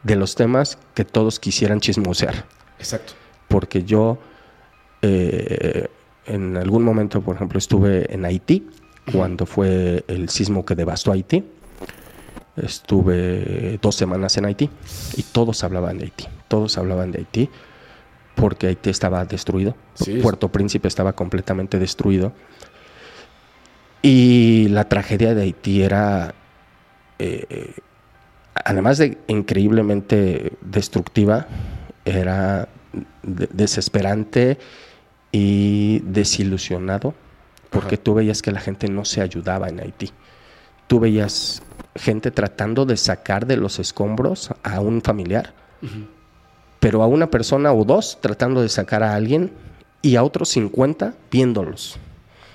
de 0.03 0.15
los 0.15 0.35
temas 0.35 0.77
que 0.93 1.03
todos 1.03 1.39
quisieran 1.39 1.79
chismosear. 1.79 2.45
Exacto. 2.79 3.13
Porque 3.47 3.83
yo 3.83 4.19
en 5.01 6.57
algún 6.57 6.83
momento, 6.83 7.21
por 7.21 7.35
ejemplo, 7.35 7.57
estuve 7.57 8.13
en 8.13 8.25
Haití 8.25 8.67
cuando 9.11 9.45
fue 9.45 10.03
el 10.07 10.27
sismo 10.29 10.65
que 10.65 10.75
devastó 10.75 11.11
Haití. 11.11 11.45
Estuve 12.57 13.79
dos 13.81 13.95
semanas 13.95 14.35
en 14.37 14.45
Haití 14.45 14.69
y 15.15 15.23
todos 15.23 15.63
hablaban 15.63 15.97
de 15.97 16.05
Haití. 16.05 16.25
Todos 16.47 16.77
hablaban 16.77 17.11
de 17.11 17.19
Haití 17.19 17.49
porque 18.37 18.67
Haití 18.67 18.91
estaba 18.91 19.25
destruido. 19.25 19.75
Puerto 20.21 20.49
Príncipe 20.49 20.87
estaba 20.87 21.13
completamente 21.13 21.79
destruido. 21.79 22.33
Y 24.03 24.67
la 24.69 24.87
tragedia 24.87 25.33
de 25.33 25.41
Haití 25.41 25.81
era, 25.81 26.35
eh, 27.17 27.73
además 28.53 28.99
de 28.99 29.17
increíblemente 29.25 30.53
destructiva, 30.61 31.47
era 32.05 32.69
desesperante 33.23 34.59
y 35.31 35.99
desilusionado, 36.05 37.15
porque 37.71 37.97
tú 37.97 38.13
veías 38.13 38.43
que 38.43 38.51
la 38.51 38.59
gente 38.59 38.87
no 38.87 39.03
se 39.03 39.21
ayudaba 39.21 39.67
en 39.67 39.79
Haití. 39.79 40.11
Tú 40.85 40.99
veías 40.99 41.63
gente 41.95 42.29
tratando 42.29 42.85
de 42.85 42.97
sacar 42.97 43.47
de 43.47 43.57
los 43.57 43.79
escombros 43.79 44.51
a 44.61 44.79
un 44.79 45.01
familiar 45.01 45.55
pero 46.79 47.03
a 47.03 47.07
una 47.07 47.29
persona 47.29 47.73
o 47.73 47.83
dos 47.83 48.19
tratando 48.21 48.61
de 48.61 48.69
sacar 48.69 49.03
a 49.03 49.15
alguien 49.15 49.51
y 50.01 50.15
a 50.15 50.23
otros 50.23 50.49
50 50.49 51.13
viéndolos. 51.31 51.97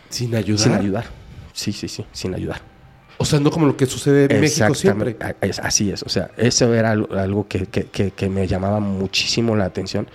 Sin 0.09 0.35
ayudar. 0.35 0.63
Sin 0.63 0.73
ayudar. 0.73 1.05
Sí, 1.53 1.73
sí, 1.73 1.89
sí, 1.89 2.05
sin 2.13 2.35
ayudar. 2.35 2.73
O 3.19 3.25
sea, 3.25 3.39
no 3.39 3.51
como 3.53 3.67
lo 3.67 3.77
que 3.77 3.87
sucede 3.87 4.27
en 4.29 4.41
México 4.41 4.75
siempre. 4.75 5.17
Así 5.63 5.91
es, 5.91 6.03
o 6.03 6.09
sea, 6.09 6.31
eso 6.37 6.75
era 6.75 6.91
algo 6.91 7.47
que, 7.47 7.67
que, 7.67 8.29
me 8.29 8.49
llamaba 8.49 8.81
muchísimo 8.81 9.55
la 9.55 9.65
atención, 9.65 10.09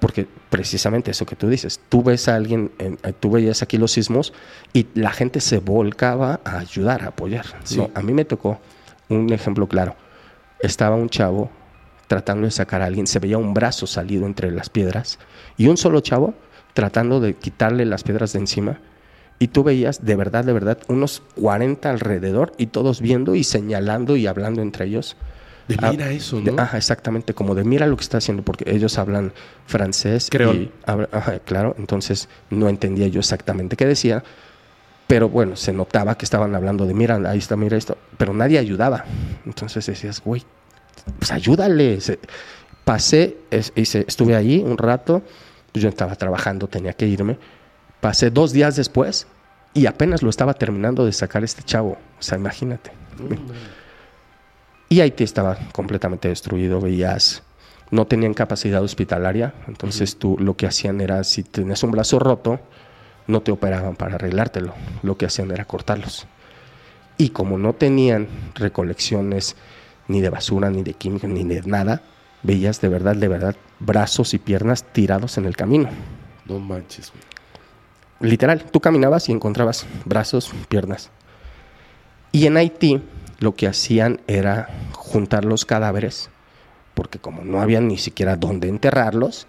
porque 0.00 0.26
precisamente 0.48 1.10
eso 1.10 1.26
que 1.26 1.36
tú 1.36 1.48
dices, 1.48 1.78
tú 1.90 2.02
ves 2.02 2.26
a 2.28 2.36
alguien, 2.36 2.70
tú 3.20 3.32
veías 3.32 3.62
aquí 3.62 3.76
los 3.76 3.92
sismos 3.92 4.32
y 4.72 4.86
la 4.94 5.10
gente 5.10 5.40
se 5.40 5.58
volcaba 5.58 6.40
a 6.44 6.58
ayudar, 6.58 7.02
a 7.02 7.08
apoyar. 7.08 7.44
a 7.94 8.00
mí 8.00 8.14
me 8.14 8.24
tocó 8.24 8.58
un 9.10 9.30
ejemplo 9.32 9.68
claro. 9.68 9.94
Estaba 10.60 10.96
un 10.96 11.10
chavo 11.10 11.50
tratando 12.14 12.44
de 12.44 12.52
sacar 12.52 12.80
a 12.80 12.84
alguien, 12.84 13.08
se 13.08 13.18
veía 13.18 13.38
un 13.38 13.54
brazo 13.54 13.88
salido 13.88 14.24
entre 14.26 14.52
las 14.52 14.70
piedras 14.70 15.18
y 15.56 15.66
un 15.66 15.76
solo 15.76 15.98
chavo 15.98 16.32
tratando 16.72 17.18
de 17.18 17.34
quitarle 17.34 17.84
las 17.86 18.04
piedras 18.04 18.32
de 18.32 18.38
encima. 18.38 18.78
Y 19.40 19.48
tú 19.48 19.64
veías 19.64 20.04
de 20.04 20.14
verdad, 20.14 20.44
de 20.44 20.52
verdad, 20.52 20.78
unos 20.86 21.24
40 21.34 21.90
alrededor 21.90 22.52
y 22.56 22.66
todos 22.66 23.00
viendo 23.00 23.34
y 23.34 23.42
señalando 23.42 24.16
y 24.16 24.28
hablando 24.28 24.62
entre 24.62 24.84
ellos. 24.84 25.16
De 25.66 25.76
mira 25.90 26.08
eso, 26.12 26.40
¿no? 26.40 26.62
ajá, 26.62 26.76
exactamente, 26.76 27.34
como 27.34 27.56
de 27.56 27.64
mira 27.64 27.84
lo 27.88 27.96
que 27.96 28.02
está 28.02 28.18
haciendo, 28.18 28.44
porque 28.44 28.70
ellos 28.70 28.96
hablan 28.96 29.32
francés. 29.66 30.28
Creo. 30.30 30.54
claro, 31.44 31.74
entonces 31.78 32.28
no 32.48 32.68
entendía 32.68 33.08
yo 33.08 33.18
exactamente 33.18 33.74
qué 33.74 33.86
decía, 33.86 34.22
pero 35.08 35.28
bueno, 35.28 35.56
se 35.56 35.72
notaba 35.72 36.16
que 36.16 36.24
estaban 36.26 36.54
hablando 36.54 36.86
de 36.86 36.94
mira, 36.94 37.16
ahí 37.28 37.38
está, 37.38 37.56
mira 37.56 37.76
esto, 37.76 37.98
pero 38.18 38.32
nadie 38.34 38.60
ayudaba. 38.60 39.04
Entonces 39.44 39.84
decías, 39.84 40.22
güey, 40.22 40.44
pues 41.18 41.30
ayúdale. 41.32 41.98
Pasé, 42.84 43.38
estuve 43.50 44.36
allí 44.36 44.58
un 44.58 44.76
rato, 44.76 45.22
yo 45.72 45.88
estaba 45.88 46.14
trabajando, 46.16 46.68
tenía 46.68 46.92
que 46.92 47.06
irme. 47.06 47.38
Pasé 48.00 48.30
dos 48.30 48.52
días 48.52 48.76
después 48.76 49.26
y 49.72 49.86
apenas 49.86 50.22
lo 50.22 50.30
estaba 50.30 50.54
terminando 50.54 51.06
de 51.06 51.12
sacar 51.12 51.42
este 51.44 51.62
chavo. 51.62 51.98
O 52.18 52.22
sea, 52.22 52.38
imagínate. 52.38 52.92
Y 54.88 55.00
Haití 55.00 55.24
estaba 55.24 55.56
completamente 55.72 56.28
destruido, 56.28 56.80
veías, 56.80 57.42
no 57.90 58.06
tenían 58.06 58.34
capacidad 58.34 58.82
hospitalaria, 58.82 59.54
entonces 59.66 60.16
tú 60.16 60.36
lo 60.38 60.56
que 60.56 60.66
hacían 60.66 61.00
era, 61.00 61.24
si 61.24 61.42
tenías 61.42 61.82
un 61.82 61.90
brazo 61.90 62.18
roto, 62.18 62.60
no 63.26 63.40
te 63.40 63.50
operaban 63.50 63.96
para 63.96 64.16
arreglártelo, 64.16 64.74
lo 65.02 65.16
que 65.16 65.26
hacían 65.26 65.50
era 65.50 65.64
cortarlos. 65.64 66.26
Y 67.16 67.30
como 67.30 67.58
no 67.58 67.72
tenían 67.72 68.28
recolecciones 68.54 69.56
ni 70.08 70.20
de 70.20 70.30
basura, 70.30 70.70
ni 70.70 70.82
de 70.82 70.94
química, 70.94 71.26
ni 71.26 71.44
de 71.44 71.62
nada, 71.62 72.02
veías 72.42 72.80
de 72.80 72.88
verdad, 72.88 73.16
de 73.16 73.28
verdad, 73.28 73.56
brazos 73.80 74.34
y 74.34 74.38
piernas 74.38 74.84
tirados 74.84 75.38
en 75.38 75.46
el 75.46 75.56
camino. 75.56 75.88
No 76.46 76.58
manches. 76.58 77.12
Literal, 78.20 78.64
tú 78.70 78.80
caminabas 78.80 79.28
y 79.28 79.32
encontrabas 79.32 79.86
brazos, 80.04 80.52
piernas. 80.68 81.10
Y 82.32 82.46
en 82.46 82.56
Haití 82.56 83.02
lo 83.40 83.54
que 83.54 83.66
hacían 83.66 84.20
era 84.26 84.68
juntar 84.92 85.44
los 85.44 85.64
cadáveres, 85.64 86.30
porque 86.94 87.18
como 87.18 87.44
no 87.44 87.60
había 87.60 87.80
ni 87.80 87.98
siquiera 87.98 88.36
dónde 88.36 88.68
enterrarlos, 88.68 89.46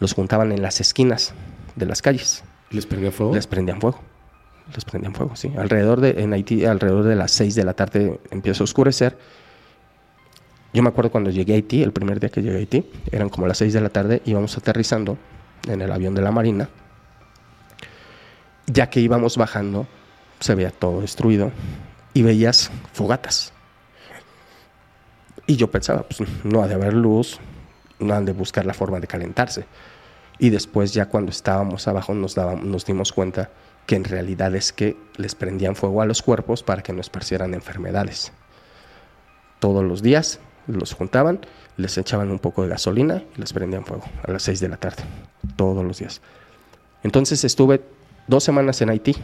los 0.00 0.14
juntaban 0.14 0.52
en 0.52 0.62
las 0.62 0.80
esquinas 0.80 1.34
de 1.74 1.86
las 1.86 2.02
calles. 2.02 2.44
¿Les 2.70 2.86
prendían 2.86 3.12
fuego? 3.12 3.34
Les 3.34 3.46
prendían 3.46 3.80
fuego. 3.80 4.00
Les 4.74 4.84
prendían 4.84 5.14
fuego, 5.14 5.36
sí. 5.36 5.52
Alrededor 5.56 6.00
de, 6.00 6.22
en 6.22 6.32
Haití, 6.32 6.64
alrededor 6.64 7.04
de 7.04 7.14
las 7.14 7.30
6 7.32 7.54
de 7.54 7.64
la 7.64 7.74
tarde 7.74 8.20
empieza 8.30 8.62
a 8.62 8.64
oscurecer 8.64 9.16
yo 10.76 10.82
me 10.82 10.90
acuerdo 10.90 11.10
cuando 11.10 11.30
llegué 11.30 11.54
a 11.54 11.56
Haití, 11.56 11.82
el 11.82 11.90
primer 11.90 12.20
día 12.20 12.28
que 12.28 12.42
llegué 12.42 12.56
a 12.56 12.58
Haití, 12.58 12.84
eran 13.10 13.30
como 13.30 13.46
las 13.46 13.56
6 13.56 13.72
de 13.72 13.80
la 13.80 13.88
tarde, 13.88 14.20
íbamos 14.26 14.58
aterrizando 14.58 15.16
en 15.66 15.80
el 15.80 15.90
avión 15.90 16.14
de 16.14 16.20
la 16.20 16.30
Marina. 16.30 16.68
Ya 18.66 18.90
que 18.90 19.00
íbamos 19.00 19.38
bajando, 19.38 19.86
se 20.38 20.54
veía 20.54 20.70
todo 20.70 21.00
destruido 21.00 21.50
y 22.12 22.20
veías 22.20 22.70
fogatas. 22.92 23.54
Y 25.46 25.56
yo 25.56 25.70
pensaba, 25.70 26.02
pues 26.02 26.28
no 26.44 26.62
ha 26.62 26.68
de 26.68 26.74
haber 26.74 26.92
luz, 26.92 27.38
no 27.98 28.12
han 28.12 28.26
de 28.26 28.32
buscar 28.32 28.66
la 28.66 28.74
forma 28.74 29.00
de 29.00 29.06
calentarse. 29.06 29.64
Y 30.38 30.50
después 30.50 30.92
ya 30.92 31.06
cuando 31.06 31.30
estábamos 31.30 31.88
abajo 31.88 32.12
nos, 32.12 32.36
nos 32.36 32.84
dimos 32.84 33.14
cuenta 33.14 33.48
que 33.86 33.96
en 33.96 34.04
realidad 34.04 34.54
es 34.54 34.74
que 34.74 34.94
les 35.16 35.34
prendían 35.34 35.74
fuego 35.74 36.02
a 36.02 36.06
los 36.06 36.20
cuerpos 36.20 36.62
para 36.62 36.82
que 36.82 36.92
no 36.92 37.00
esparcieran 37.00 37.54
enfermedades. 37.54 38.30
Todos 39.58 39.82
los 39.82 40.02
días 40.02 40.38
los 40.66 40.94
juntaban, 40.94 41.40
les 41.76 41.96
echaban 41.98 42.30
un 42.30 42.38
poco 42.38 42.62
de 42.62 42.68
gasolina 42.68 43.22
y 43.36 43.40
les 43.40 43.52
prendían 43.52 43.84
fuego 43.84 44.04
a 44.26 44.30
las 44.30 44.42
6 44.42 44.60
de 44.60 44.68
la 44.68 44.76
tarde, 44.76 45.02
todos 45.56 45.84
los 45.84 45.98
días. 45.98 46.20
Entonces 47.02 47.44
estuve 47.44 47.82
dos 48.26 48.44
semanas 48.44 48.80
en 48.82 48.90
Haití. 48.90 49.16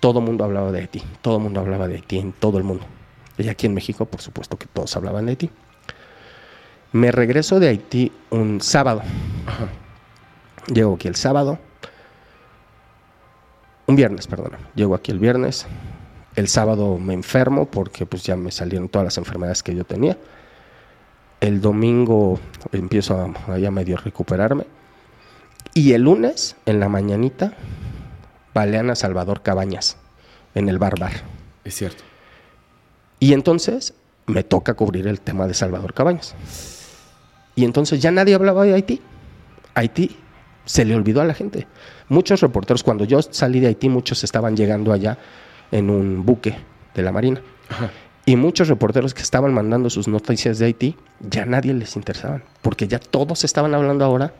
Todo 0.00 0.20
el 0.20 0.24
mundo 0.24 0.44
hablaba 0.44 0.72
de 0.72 0.80
Haití, 0.80 1.02
todo 1.20 1.36
el 1.36 1.42
mundo 1.42 1.60
hablaba 1.60 1.86
de 1.86 1.96
Haití 1.96 2.18
en 2.18 2.32
todo 2.32 2.58
el 2.58 2.64
mundo. 2.64 2.84
Y 3.36 3.48
aquí 3.48 3.66
en 3.66 3.74
México, 3.74 4.06
por 4.06 4.20
supuesto 4.20 4.56
que 4.56 4.66
todos 4.66 4.96
hablaban 4.96 5.26
de 5.26 5.32
Haití. 5.32 5.50
Me 6.92 7.12
regreso 7.12 7.60
de 7.60 7.68
Haití 7.68 8.12
un 8.30 8.60
sábado. 8.60 9.02
Llego 10.72 10.94
aquí 10.94 11.08
el 11.08 11.16
sábado. 11.16 11.58
Un 13.86 13.96
viernes, 13.96 14.26
perdón. 14.26 14.52
Llego 14.74 14.94
aquí 14.94 15.10
el 15.10 15.18
viernes. 15.18 15.66
El 16.40 16.48
sábado 16.48 16.96
me 16.96 17.12
enfermo 17.12 17.66
porque 17.66 18.06
pues 18.06 18.22
ya 18.22 18.34
me 18.34 18.50
salieron 18.50 18.88
todas 18.88 19.04
las 19.04 19.18
enfermedades 19.18 19.62
que 19.62 19.74
yo 19.74 19.84
tenía. 19.84 20.16
El 21.38 21.60
domingo 21.60 22.40
empiezo 22.72 23.34
a, 23.46 23.58
ya 23.58 23.70
medio 23.70 23.98
recuperarme. 23.98 24.64
Y 25.74 25.92
el 25.92 26.00
lunes, 26.00 26.56
en 26.64 26.80
la 26.80 26.88
mañanita, 26.88 27.52
balean 28.54 28.88
a 28.88 28.94
Salvador 28.94 29.42
Cabañas 29.42 29.98
en 30.54 30.70
el 30.70 30.78
bar 30.78 30.98
bar. 30.98 31.12
Es 31.62 31.74
cierto. 31.74 32.04
Y 33.18 33.34
entonces 33.34 33.92
me 34.24 34.42
toca 34.42 34.72
cubrir 34.72 35.08
el 35.08 35.20
tema 35.20 35.46
de 35.46 35.52
Salvador 35.52 35.92
Cabañas. 35.92 36.34
Y 37.54 37.66
entonces 37.66 38.00
ya 38.00 38.12
nadie 38.12 38.34
hablaba 38.34 38.64
de 38.64 38.72
Haití. 38.72 39.02
Haití 39.74 40.16
Se 40.64 40.86
le 40.86 40.94
olvidó 40.94 41.20
a 41.20 41.26
la 41.26 41.34
gente. 41.34 41.66
Muchos 42.08 42.40
reporteros, 42.40 42.82
cuando 42.82 43.04
yo 43.04 43.20
salí 43.20 43.60
de 43.60 43.66
Haití, 43.66 43.90
muchos 43.90 44.24
estaban 44.24 44.56
llegando 44.56 44.94
allá 44.94 45.18
en 45.70 45.90
un 45.90 46.24
buque 46.24 46.56
de 46.94 47.02
la 47.02 47.12
Marina. 47.12 47.40
Y 48.26 48.36
muchos 48.36 48.68
reporteros 48.68 49.14
que 49.14 49.22
estaban 49.22 49.52
mandando 49.52 49.90
sus 49.90 50.08
noticias 50.08 50.58
de 50.58 50.66
Haití, 50.66 50.96
ya 51.20 51.46
nadie 51.46 51.74
les 51.74 51.96
interesaban, 51.96 52.42
porque 52.62 52.86
ya 52.86 52.98
todos 52.98 53.44
estaban 53.44 53.74
hablando 53.74 54.04
ahora 54.04 54.32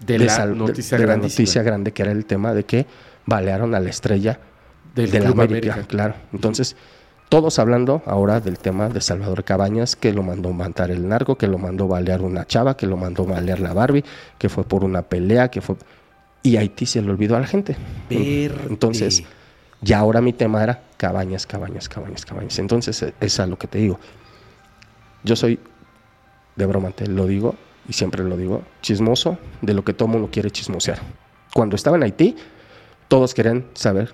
de, 0.00 0.18
la, 0.18 0.46
noticia, 0.46 0.98
de, 0.98 1.06
la 1.06 1.16
noticia 1.16 1.62
grande, 1.62 1.92
que 1.92 2.02
era 2.02 2.12
el 2.12 2.24
tema 2.24 2.54
de 2.54 2.64
que 2.64 2.86
balearon 3.26 3.74
a 3.74 3.80
la 3.80 3.90
estrella 3.90 4.40
de 4.94 5.20
la 5.20 5.28
América, 5.28 5.84
Claro. 5.86 6.14
Entonces, 6.32 6.76
todos 7.28 7.58
hablando 7.58 8.02
ahora 8.06 8.40
del 8.40 8.58
tema 8.58 8.88
de 8.88 9.00
Salvador 9.00 9.44
Cabañas, 9.44 9.96
que 9.96 10.12
lo 10.12 10.22
mandó 10.22 10.52
matar 10.52 10.90
el 10.90 11.08
narco, 11.08 11.36
que 11.36 11.46
lo 11.46 11.58
mandó 11.58 11.88
balear 11.88 12.20
una 12.22 12.46
chava, 12.46 12.76
que 12.76 12.86
lo 12.86 12.96
mandó 12.96 13.24
balear 13.24 13.60
la 13.60 13.72
Barbie, 13.72 14.04
que 14.38 14.48
fue 14.48 14.64
por 14.64 14.84
una 14.84 15.02
pelea, 15.02 15.48
que 15.48 15.60
fue... 15.60 15.76
Y 16.42 16.56
Haití 16.56 16.86
se 16.86 17.00
le 17.00 17.10
olvidó 17.10 17.36
a 17.36 17.40
la 17.40 17.46
gente. 17.46 17.76
Entonces, 18.10 19.22
ya 19.82 19.98
ahora 19.98 20.20
mi 20.20 20.32
tema 20.32 20.62
era 20.62 20.82
Cabañas, 20.96 21.46
Cabañas, 21.46 21.88
Cabañas, 21.88 22.24
Cabañas. 22.24 22.58
Entonces, 22.58 23.02
e, 23.02 23.14
es 23.20 23.40
a 23.40 23.46
lo 23.46 23.58
que 23.58 23.66
te 23.66 23.78
digo. 23.78 23.98
Yo 25.24 25.36
soy, 25.36 25.58
de 26.56 26.66
broma 26.66 26.92
te 26.92 27.08
lo 27.08 27.26
digo, 27.26 27.56
y 27.88 27.92
siempre 27.92 28.22
lo 28.22 28.36
digo, 28.36 28.62
chismoso 28.80 29.38
de 29.60 29.74
lo 29.74 29.84
que 29.84 29.92
todo 29.92 30.08
mundo 30.08 30.28
quiere 30.30 30.50
chismosear. 30.50 31.00
Cuando 31.52 31.74
estaba 31.74 31.96
en 31.96 32.04
Haití, 32.04 32.36
todos 33.08 33.34
querían 33.34 33.66
saber 33.74 34.12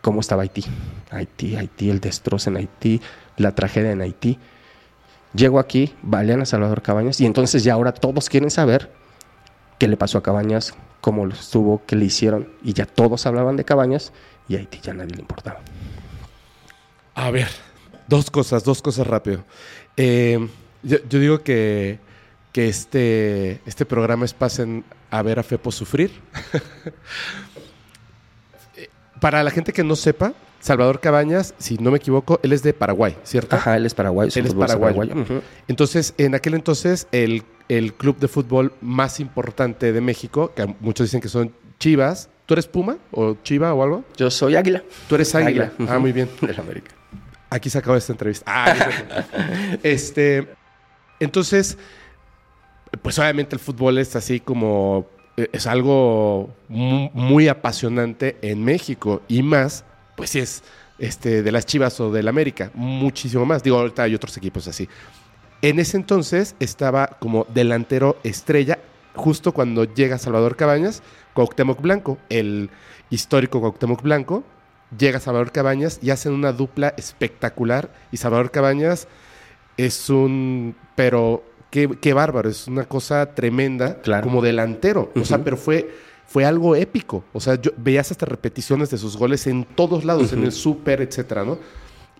cómo 0.00 0.20
estaba 0.20 0.42
Haití. 0.42 0.64
Haití, 1.10 1.56
Haití, 1.56 1.90
el 1.90 2.00
destrozo 2.00 2.50
en 2.50 2.56
Haití, 2.56 3.00
la 3.36 3.54
tragedia 3.54 3.92
en 3.92 4.00
Haití. 4.00 4.38
Llego 5.34 5.58
aquí, 5.58 5.94
balean 6.02 6.40
a 6.40 6.46
Salvador 6.46 6.82
Cabañas 6.82 7.20
y 7.20 7.26
entonces 7.26 7.62
ya 7.62 7.74
ahora 7.74 7.92
todos 7.92 8.28
quieren 8.28 8.50
saber 8.50 8.90
qué 9.78 9.86
le 9.86 9.96
pasó 9.96 10.18
a 10.18 10.22
Cabañas, 10.22 10.74
cómo 11.00 11.26
estuvo, 11.28 11.82
qué 11.86 11.94
le 11.94 12.06
hicieron 12.06 12.48
y 12.64 12.72
ya 12.72 12.86
todos 12.86 13.26
hablaban 13.26 13.56
de 13.56 13.64
Cabañas 13.64 14.12
y 14.50 14.56
a 14.56 14.58
Haití 14.58 14.80
ya 14.82 14.92
nadie 14.92 15.14
le 15.14 15.20
importaba. 15.20 15.60
A 17.14 17.30
ver, 17.30 17.48
dos 18.08 18.30
cosas, 18.30 18.64
dos 18.64 18.82
cosas 18.82 19.06
rápido. 19.06 19.44
Eh, 19.96 20.48
yo, 20.82 20.98
digo 21.08 21.42
que, 21.44 22.00
que 22.52 22.68
este, 22.68 23.60
este 23.64 23.86
programa 23.86 24.24
es 24.24 24.34
pasen 24.34 24.84
a 25.10 25.22
ver 25.22 25.38
a 25.38 25.44
Fepo 25.44 25.70
sufrir. 25.70 26.10
Para 29.20 29.44
la 29.44 29.52
gente 29.52 29.72
que 29.72 29.84
no 29.84 29.94
sepa, 29.94 30.32
Salvador 30.58 30.98
Cabañas, 30.98 31.54
si 31.58 31.76
no 31.76 31.92
me 31.92 31.98
equivoco, 31.98 32.40
él 32.42 32.52
es 32.52 32.64
de 32.64 32.72
Paraguay, 32.72 33.16
¿cierto? 33.22 33.54
Ajá, 33.54 33.76
él 33.76 33.86
es 33.86 33.94
paraguayo. 33.94 34.32
Él 34.34 34.46
es 34.46 34.54
paraguayo. 34.54 35.12
Entonces, 35.68 36.14
en 36.18 36.34
aquel 36.34 36.54
entonces, 36.54 37.06
el, 37.12 37.44
el, 37.68 37.94
club 37.94 38.18
de 38.18 38.26
fútbol 38.26 38.72
más 38.80 39.20
importante 39.20 39.92
de 39.92 40.00
México, 40.00 40.52
que 40.56 40.74
muchos 40.80 41.06
dicen 41.06 41.20
que 41.20 41.28
son 41.28 41.54
Chivas. 41.78 42.30
¿Tú 42.50 42.54
eres 42.54 42.66
Puma 42.66 42.98
o 43.12 43.36
Chiva 43.44 43.72
o 43.72 43.80
algo? 43.80 44.04
Yo 44.16 44.28
soy 44.28 44.56
Águila. 44.56 44.82
Tú 45.08 45.14
eres 45.14 45.32
Águila. 45.36 45.70
Ah, 45.86 46.00
muy 46.00 46.10
bien. 46.10 46.28
De 46.40 46.60
América. 46.60 46.90
Aquí 47.48 47.70
se 47.70 47.78
acabó 47.78 47.96
esta 47.96 48.10
entrevista. 48.10 48.44
Ah, 48.44 48.74
este, 49.84 50.48
entonces, 51.20 51.78
pues 53.02 53.20
obviamente 53.20 53.54
el 53.54 53.60
fútbol 53.60 53.98
es 53.98 54.16
así 54.16 54.40
como 54.40 55.06
eh, 55.36 55.48
es 55.52 55.68
algo 55.68 56.52
muy, 56.66 57.46
apasionante 57.46 58.36
en 58.42 58.64
México 58.64 59.22
y 59.28 59.44
más, 59.44 59.84
pues 60.16 60.30
si 60.30 60.40
es 60.40 60.64
este, 60.98 61.44
de 61.44 61.52
las 61.52 61.66
Chivas 61.66 62.00
o 62.00 62.10
del 62.10 62.26
América, 62.26 62.72
muchísimo 62.74 63.46
más. 63.46 63.62
Digo, 63.62 63.78
ahorita 63.78 64.02
hay 64.02 64.16
otros 64.16 64.36
equipos 64.36 64.66
así. 64.66 64.88
En 65.62 65.78
ese 65.78 65.96
entonces 65.96 66.56
estaba 66.58 67.16
como 67.20 67.46
delantero 67.54 68.18
estrella, 68.24 68.80
justo 69.14 69.52
cuando 69.52 69.84
llega 69.84 70.18
Salvador 70.18 70.56
Cabañas, 70.56 71.04
Cuauhtémoc 71.34 71.80
Blanco, 71.80 72.18
el 72.28 72.70
histórico 73.10 73.60
Cuauhtémoc 73.60 74.02
Blanco, 74.02 74.44
llega 74.96 75.20
Salvador 75.20 75.52
Cabañas 75.52 75.98
y 76.02 76.10
hacen 76.10 76.32
una 76.32 76.52
dupla 76.52 76.94
espectacular 76.96 77.92
y 78.12 78.16
Salvador 78.16 78.50
Cabañas 78.50 79.08
es 79.76 80.10
un, 80.10 80.74
pero 80.94 81.44
qué, 81.70 82.12
bárbaro, 82.12 82.48
es 82.48 82.66
una 82.66 82.84
cosa 82.84 83.34
tremenda 83.34 84.00
como 84.22 84.42
delantero. 84.42 85.10
O 85.14 85.24
sea, 85.24 85.42
pero 85.42 85.56
fue, 85.56 85.90
fue 86.26 86.44
algo 86.44 86.76
épico. 86.76 87.24
O 87.32 87.40
sea, 87.40 87.54
yo 87.54 87.70
veías 87.76 88.10
hasta 88.10 88.26
repeticiones 88.26 88.90
de 88.90 88.98
sus 88.98 89.16
goles 89.16 89.46
en 89.46 89.64
todos 89.64 90.04
lados, 90.04 90.32
en 90.32 90.44
el 90.44 90.52
súper, 90.52 91.00
etcétera, 91.00 91.44
¿no? 91.44 91.58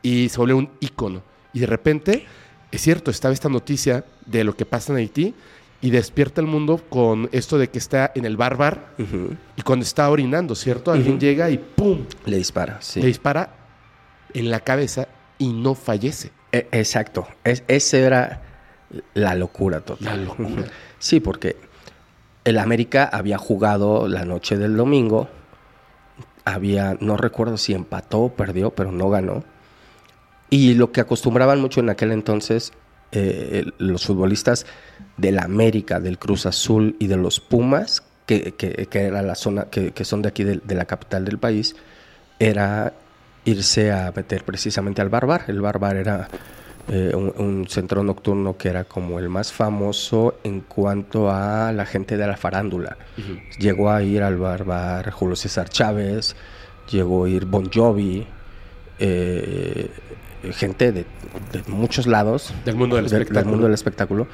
Y 0.03 0.29
se 0.31 0.39
volvió 0.39 0.57
un 0.57 0.71
ícono. 0.81 1.23
Y 1.53 1.61
de 1.61 1.67
repente, 1.67 2.27
es 2.71 2.81
cierto, 2.81 3.11
estaba 3.11 3.35
esta 3.35 3.49
noticia 3.49 4.05
de 4.25 4.45
lo 4.45 4.57
que 4.57 4.65
pasa 4.65 4.93
en 4.93 4.99
Haití 4.99 5.35
y 5.83 5.91
despierta 5.91 6.41
el 6.41 6.47
mundo 6.47 6.79
con 6.89 7.29
esto 7.33 7.59
de 7.59 7.69
que 7.69 7.79
está 7.79 8.13
en 8.15 8.25
el 8.25 8.37
bar 8.37 8.95
y 9.57 9.63
cuando 9.63 9.85
está 9.85 10.11
orinando, 10.11 10.55
¿cierto? 10.55 10.93
Alguien 10.93 11.19
llega 11.19 11.51
y 11.51 11.59
¡pum! 11.59 12.05
Le 12.27 12.37
dispara, 12.37 12.79
sí. 12.81 13.01
Le 13.01 13.07
dispara 13.07 13.55
en 14.35 14.51
la 14.51 14.61
cabeza 14.61 15.09
y 15.39 15.53
no 15.53 15.75
fallece. 15.75 16.33
E, 16.53 16.69
exacto. 16.73 17.27
Es, 17.45 17.65
ese 17.69 18.03
era 18.03 18.43
la 19.15 19.35
locura 19.35 19.81
total. 19.81 20.31
Sí, 20.99 21.21
porque 21.21 21.57
el 22.45 22.59
América 22.59 23.09
había 23.11 23.39
jugado 23.39 24.07
la 24.07 24.25
noche 24.25 24.59
del 24.59 24.77
domingo, 24.77 25.29
había, 26.45 26.97
no 27.01 27.17
recuerdo 27.17 27.57
si 27.57 27.73
empató 27.73 28.21
o 28.21 28.35
perdió, 28.35 28.71
pero 28.71 28.93
no 28.93 29.09
ganó. 29.09 29.45
Y 30.51 30.75
lo 30.75 30.93
que 30.93 31.01
acostumbraban 31.01 31.61
mucho 31.61 31.81
en 31.81 31.91
aquel 31.91 32.13
entonces 32.13 32.73
eh, 33.13 33.65
los 33.79 34.05
futbolistas 34.05 34.67
del 35.21 35.39
América, 35.39 36.01
del 36.01 36.19
Cruz 36.19 36.47
Azul 36.47 36.97
y 36.99 37.07
de 37.07 37.17
los 37.17 37.41
Pumas, 37.41 38.03
que, 38.27 38.53
que, 38.53 38.89
era 38.93 39.23
la 39.23 39.35
zona, 39.35 39.65
que, 39.65 40.05
son 40.05 40.23
de 40.23 40.29
aquí 40.29 40.45
de, 40.45 40.61
de, 40.63 40.75
la 40.75 40.85
capital 40.85 41.25
del 41.25 41.39
país, 41.39 41.75
era 42.39 42.93
irse 43.45 43.91
a 43.91 44.13
meter 44.15 44.45
precisamente 44.45 45.03
al 45.03 45.09
Barbar. 45.09 45.45
El 45.49 45.61
Barbar 45.61 45.97
era 45.97 46.29
eh, 46.93 47.15
un, 47.15 47.67
centro 47.69 48.03
nocturno 48.03 48.57
que 48.57 48.69
era 48.69 48.83
como 48.83 49.21
el 49.21 49.29
más 49.29 49.53
famoso 49.53 50.41
en 50.43 50.61
cuanto 50.61 51.31
a 51.31 51.73
la 51.73 51.87
gente 51.87 52.17
de 52.17 52.27
la 52.27 52.37
farándula. 52.37 52.97
Llegó 53.61 53.91
a 53.91 54.03
ir 54.03 54.23
al 54.25 54.37
bar, 54.39 55.11
Julio 55.13 55.37
César 55.37 55.69
Chávez, 55.69 56.35
llegó 56.91 57.27
a 57.27 57.29
ir 57.29 57.45
Bon 57.45 57.71
Jovi, 57.73 58.27
eh, 58.99 59.89
gente 60.53 60.91
de, 60.91 61.05
muchos 61.69 62.09
lados. 62.09 62.53
Del 62.65 62.75
mundo 62.75 62.97
del, 62.97 63.07
espectáculo. 63.07 63.51
mundo 63.51 63.67
del 63.67 63.75
espectáculo. 63.75 64.27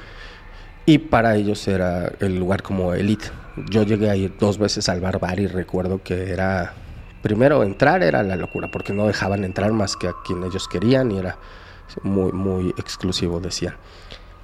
Y 0.87 0.99
para 0.99 1.35
ellos 1.35 1.67
era 1.67 2.13
el 2.21 2.39
lugar 2.39 2.63
como 2.63 2.93
elite. 2.93 3.25
Yo 3.69 3.83
llegué 3.83 4.09
a 4.09 4.15
ir 4.15 4.37
dos 4.39 4.57
veces 4.57 4.87
al 4.87 5.01
bar 5.01 5.19
y 5.37 5.45
recuerdo 5.45 6.01
que 6.01 6.31
era 6.31 6.75
primero 7.21 7.61
entrar 7.63 8.03
era 8.03 8.23
la 8.23 8.37
locura 8.37 8.69
porque 8.71 8.93
no 8.93 9.05
dejaban 9.05 9.43
entrar 9.43 9.73
más 9.73 9.97
que 9.97 10.07
a 10.07 10.13
quien 10.25 10.45
ellos 10.45 10.69
querían 10.69 11.11
y 11.11 11.19
era 11.19 11.37
muy, 12.03 12.31
muy 12.31 12.69
exclusivo, 12.77 13.41
decía. 13.41 13.75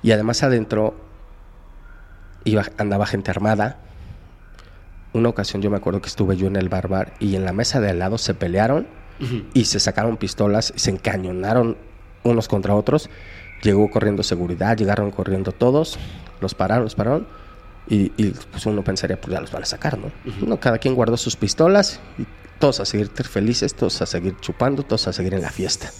Y 0.01 0.11
además 0.11 0.43
adentro 0.43 0.95
iba, 2.43 2.65
andaba 2.77 3.05
gente 3.05 3.31
armada. 3.31 3.79
Una 5.13 5.29
ocasión 5.29 5.61
yo 5.61 5.71
me 5.71 5.77
acuerdo 5.77 6.01
que 6.01 6.09
estuve 6.09 6.35
yo 6.35 6.47
en 6.47 6.57
el 6.57 6.67
barbar 6.67 7.13
y 7.21 7.37
en 7.37 7.45
la 7.45 7.53
mesa 7.53 7.79
de 7.79 7.91
al 7.91 7.99
lado 7.99 8.17
se 8.17 8.33
pelearon 8.33 8.85
y 9.53 9.63
se 9.63 9.79
sacaron 9.79 10.17
pistolas, 10.17 10.73
se 10.75 10.91
encañonaron 10.91 11.77
unos 12.23 12.49
contra 12.49 12.75
otros. 12.75 13.09
Llegó 13.63 13.89
corriendo 13.89 14.21
seguridad, 14.23 14.77
llegaron 14.77 15.09
corriendo 15.11 15.51
todos, 15.51 15.97
los 16.41 16.53
pararon, 16.53 16.83
los 16.83 16.95
pararon. 16.95 17.27
Y, 17.87 18.09
pues 18.51 18.65
uno 18.65 18.83
pensaría, 18.83 19.19
pues 19.19 19.33
ya 19.33 19.41
los 19.41 19.51
van 19.51 19.63
a 19.63 19.65
sacar, 19.65 19.97
¿no? 19.97 20.11
no 20.45 20.59
cada 20.59 20.77
quien 20.77 20.95
guardó 20.95 21.17
sus 21.17 21.35
pistolas 21.35 21.99
y 22.17 22.25
todos 22.59 22.79
a 22.79 22.85
seguir 22.85 23.09
felices, 23.09 23.75
todos 23.75 24.01
a 24.01 24.05
seguir 24.05 24.37
chupando, 24.39 24.83
todos 24.83 25.07
a 25.09 25.13
seguir 25.13 25.33
en 25.33 25.41
la 25.41 25.49
fiesta. 25.49 25.91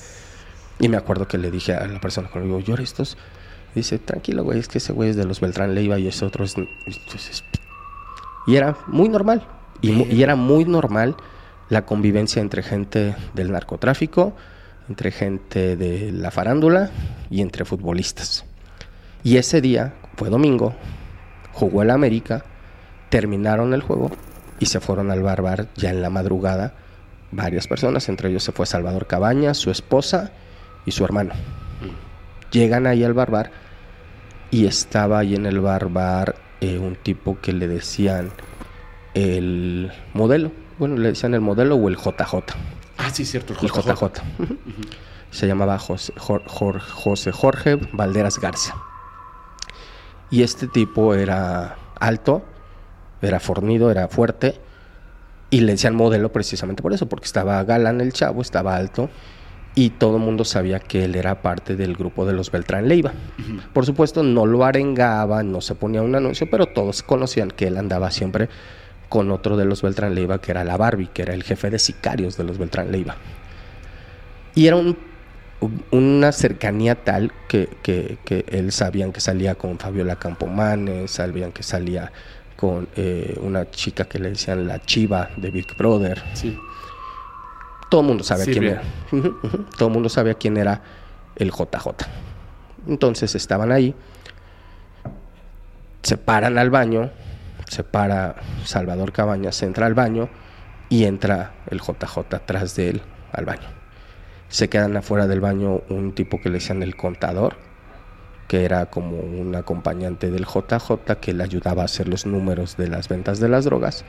Y 0.80 0.90
me 0.90 0.98
acuerdo 0.98 1.28
que 1.28 1.38
le 1.38 1.52
dije 1.52 1.74
a 1.74 1.86
la 1.88 2.00
persona 2.00 2.30
conmigo, 2.30 2.60
yo 2.60 2.76
estos. 2.76 3.18
dice, 3.76 4.00
tranquilo, 4.00 4.44
güey, 4.44 4.60
es 4.60 4.68
que 4.68 4.78
ese 4.78 4.94
güey 4.94 5.10
es 5.10 5.16
de 5.16 5.26
los 5.26 5.40
Beltrán 5.40 5.76
Leiva 5.76 6.00
y 6.00 6.08
ese 6.08 6.26
otro 6.26 6.46
es. 6.46 6.56
Y 8.48 8.56
era 8.56 8.78
muy 8.88 9.10
normal. 9.10 9.46
Y, 9.82 10.22
era 10.24 10.36
muy 10.36 10.66
normal 10.66 11.16
la 11.70 11.86
convivencia 11.86 12.42
entre 12.42 12.64
gente 12.64 13.16
del 13.34 13.52
narcotráfico, 13.52 14.34
entre 14.90 15.12
gente 15.12 15.76
de 15.76 16.12
la 16.12 16.32
farándula 16.32 16.92
y 17.30 17.42
entre 17.42 17.66
futbolistas. 17.66 18.46
Y 19.24 19.38
ese 19.38 19.62
día, 19.62 19.94
fue 20.18 20.30
domingo, 20.30 20.76
jugó 21.54 21.82
el 21.82 21.92
América, 21.92 22.44
terminaron 23.10 23.74
el 23.74 23.82
juego 23.82 24.12
y 24.60 24.66
se 24.66 24.80
fueron 24.80 25.12
al 25.12 25.22
barbar 25.22 25.68
ya 25.76 25.90
en 25.90 26.02
la 26.02 26.10
madrugada 26.10 26.74
varias 27.32 27.68
personas, 27.68 28.10
entre 28.10 28.30
ellos 28.30 28.44
se 28.44 28.52
fue 28.52 28.66
Salvador 28.66 29.08
Cabañas, 29.08 29.58
su 29.58 29.72
esposa 29.72 30.32
y 30.86 30.92
su 30.92 31.04
hermano. 31.04 31.34
Llegan 32.52 32.86
ahí 32.86 33.04
al 33.04 33.14
barbar 33.14 33.52
y 34.52 34.68
estaba 34.68 35.20
ahí 35.20 35.36
en 35.36 35.46
el 35.46 35.60
barbar 35.60 36.36
eh, 36.62 36.78
un 36.78 36.96
tipo 36.96 37.40
que 37.42 37.54
le 37.54 37.68
decían 37.68 38.30
el 39.14 39.92
modelo. 40.14 40.52
Bueno, 40.78 40.98
le 40.98 41.10
decían 41.10 41.34
el 41.34 41.42
modelo 41.42 41.76
o 41.76 41.90
el 41.90 41.98
JJ. 41.98 42.54
Ah, 42.98 43.10
sí, 43.12 43.26
cierto, 43.26 43.54
el 43.54 43.60
JJ. 43.60 44.22
Se 45.32 45.48
llamaba 45.48 45.80
José 45.80 46.14
Jorge, 47.32 47.80
Valderas 47.92 48.40
Garza. 48.40 48.76
Y 50.30 50.44
este 50.44 50.68
tipo 50.68 51.14
era 51.16 51.78
alto, 52.00 52.44
era 53.22 53.40
fornido, 53.40 53.90
era 53.92 54.08
fuerte. 54.08 54.60
Y 55.50 55.62
le 55.62 55.74
decían 55.74 55.96
modelo 55.96 56.32
precisamente 56.32 56.82
por 56.82 56.94
eso, 56.94 57.08
porque 57.08 57.26
estaba 57.26 57.64
galán 57.64 58.02
el 58.02 58.14
chavo, 58.14 58.42
estaba 58.42 58.76
alto 58.76 59.10
y 59.76 59.92
todo 59.92 60.18
el 60.18 60.24
mundo 60.24 60.46
sabía 60.46 60.80
que 60.80 61.06
él 61.06 61.16
era 61.16 61.42
parte 61.42 61.76
del 61.76 61.96
grupo 61.96 62.26
de 62.26 62.34
los 62.34 62.52
Beltrán 62.52 62.88
Leiva. 62.88 63.14
Por 63.74 63.86
supuesto, 63.86 64.24
no 64.24 64.46
lo 64.46 64.66
arengaba, 64.66 65.42
no 65.44 65.62
se 65.62 65.76
ponía 65.76 66.02
un 66.02 66.16
anuncio, 66.16 66.48
pero 66.50 66.68
todos 66.68 67.02
conocían 67.04 67.50
que 67.50 67.68
él 67.68 67.78
andaba 67.78 68.12
siempre 68.12 68.50
con 69.14 69.30
otro 69.30 69.58
de 69.58 69.66
los 69.66 69.84
Beltrán 69.84 70.16
Leiva, 70.16 70.42
que 70.42 70.50
era 70.50 70.64
la 70.64 70.76
Barbie, 70.76 71.06
que 71.06 71.22
era 71.22 71.36
el 71.36 71.44
jefe 71.44 71.70
de 71.70 71.78
sicarios 71.78 72.36
de 72.36 72.46
los 72.46 72.58
Beltrán 72.58 72.92
Leiva. 72.92 73.16
Y 74.56 74.66
era 74.66 74.76
una 75.92 76.32
cercanía 76.32 76.96
tal 76.96 77.32
que, 77.48 77.70
que, 77.84 78.46
él 78.48 78.72
sabían 78.72 79.12
que 79.12 79.22
salía 79.22 79.54
con 79.54 79.78
Fabiola 79.78 80.16
Campomanes, 80.16 81.12
sabían 81.12 81.52
que 81.52 81.62
salía 81.62 82.12
con 82.56 82.88
eh, 82.96 83.38
una 83.40 83.70
chica 83.70 84.06
que 84.06 84.18
le 84.18 84.30
decían 84.30 84.68
la 84.68 84.82
chiva 84.82 85.30
de 85.38 85.52
Big 85.52 85.78
Brother. 85.78 86.20
Sí. 86.34 86.58
Todo 87.92 88.02
el 88.02 88.08
mundo 88.08 88.24
sabe 88.24 88.46
quién 88.46 88.64
era. 88.64 88.82
Todo 89.78 89.90
el 89.90 89.94
mundo 89.94 90.10
sabía 90.10 90.34
quién 90.34 90.58
era 90.58 90.82
el 91.36 91.52
JJ. 91.52 91.88
Entonces 92.88 93.36
estaban 93.36 93.72
ahí, 93.72 93.94
se 96.02 96.18
paran 96.18 96.58
al 96.58 96.72
baño, 96.72 97.12
se 97.74 97.84
para 97.84 98.36
Salvador 98.64 99.12
Cabañas, 99.12 99.62
entra 99.64 99.88
al 99.88 99.96
baño 99.96 100.30
y 100.90 101.06
entra 101.06 101.54
el 101.70 101.82
JJ 101.82 102.36
atrás 102.36 102.76
de 102.76 102.90
él 102.90 103.02
al 103.32 103.46
baño. 103.46 103.68
Se 104.48 104.70
quedan 104.70 104.96
afuera 104.96 105.26
del 105.26 105.42
baño 105.42 105.82
un 105.90 106.14
tipo 106.14 106.40
que 106.40 106.50
le 106.50 106.60
decían 106.60 106.84
el 106.84 106.96
contador, 106.96 107.56
que 108.48 108.66
era 108.66 108.86
como 108.86 109.18
un 109.18 109.56
acompañante 109.56 110.30
del 110.30 110.46
JJ 110.46 111.16
que 111.20 111.34
le 111.34 111.44
ayudaba 111.44 111.82
a 111.82 111.86
hacer 111.86 112.08
los 112.08 112.28
números 112.28 112.78
de 112.78 112.88
las 112.88 113.10
ventas 113.10 113.40
de 113.40 113.50
las 113.50 113.66
drogas. 113.66 114.06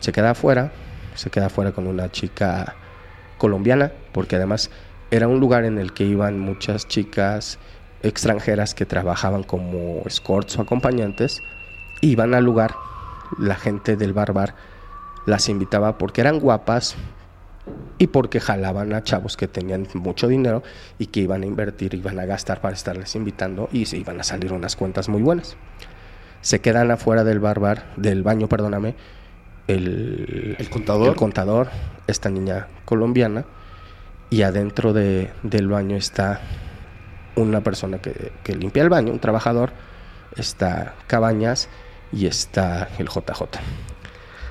Se 0.00 0.10
queda 0.10 0.30
afuera, 0.30 0.72
se 1.14 1.30
queda 1.30 1.46
afuera 1.46 1.70
con 1.70 1.86
una 1.86 2.10
chica 2.10 2.74
colombiana, 3.38 3.92
porque 4.10 4.34
además 4.34 4.70
era 5.12 5.28
un 5.28 5.38
lugar 5.38 5.64
en 5.64 5.78
el 5.78 5.92
que 5.92 6.02
iban 6.02 6.40
muchas 6.40 6.88
chicas 6.88 7.60
extranjeras 8.02 8.74
que 8.74 8.84
trabajaban 8.84 9.44
como 9.44 10.02
escorts 10.04 10.58
o 10.58 10.62
acompañantes, 10.62 11.40
iban 12.00 12.34
al 12.34 12.44
lugar, 12.44 12.74
la 13.38 13.56
gente 13.56 13.96
del 13.96 14.12
barbar 14.12 14.54
las 15.26 15.48
invitaba 15.48 15.98
porque 15.98 16.20
eran 16.20 16.40
guapas, 16.40 16.96
y 17.98 18.08
porque 18.08 18.40
jalaban 18.40 18.92
a 18.92 19.02
chavos 19.02 19.36
que 19.36 19.48
tenían 19.48 19.86
mucho 19.94 20.28
dinero 20.28 20.62
y 20.98 21.06
que 21.06 21.20
iban 21.20 21.42
a 21.42 21.46
invertir, 21.46 21.94
iban 21.94 22.18
a 22.18 22.26
gastar 22.26 22.60
para 22.60 22.74
estarles 22.74 23.14
invitando 23.14 23.68
y 23.72 23.86
se 23.86 23.96
iban 23.96 24.20
a 24.20 24.24
salir 24.24 24.52
unas 24.52 24.76
cuentas 24.76 25.08
muy 25.08 25.22
buenas. 25.22 25.56
Se 26.40 26.60
quedan 26.60 26.90
afuera 26.90 27.24
del 27.24 27.40
barbar, 27.40 27.84
del 27.96 28.22
baño, 28.22 28.48
perdóname, 28.48 28.96
el, 29.66 30.56
contador. 30.70 31.08
el 31.08 31.14
contador, 31.14 31.68
esta 32.06 32.28
niña 32.28 32.68
colombiana, 32.84 33.46
y 34.28 34.42
adentro 34.42 34.92
de, 34.92 35.30
del 35.42 35.68
baño 35.68 35.96
está 35.96 36.40
una 37.36 37.62
persona 37.62 37.98
que, 37.98 38.32
que 38.42 38.56
limpia 38.56 38.82
el 38.82 38.90
baño, 38.90 39.12
un 39.12 39.20
trabajador, 39.20 39.70
está 40.36 40.94
Cabañas 41.06 41.68
y 42.14 42.26
está 42.26 42.88
el 42.98 43.08
JJ. 43.08 43.42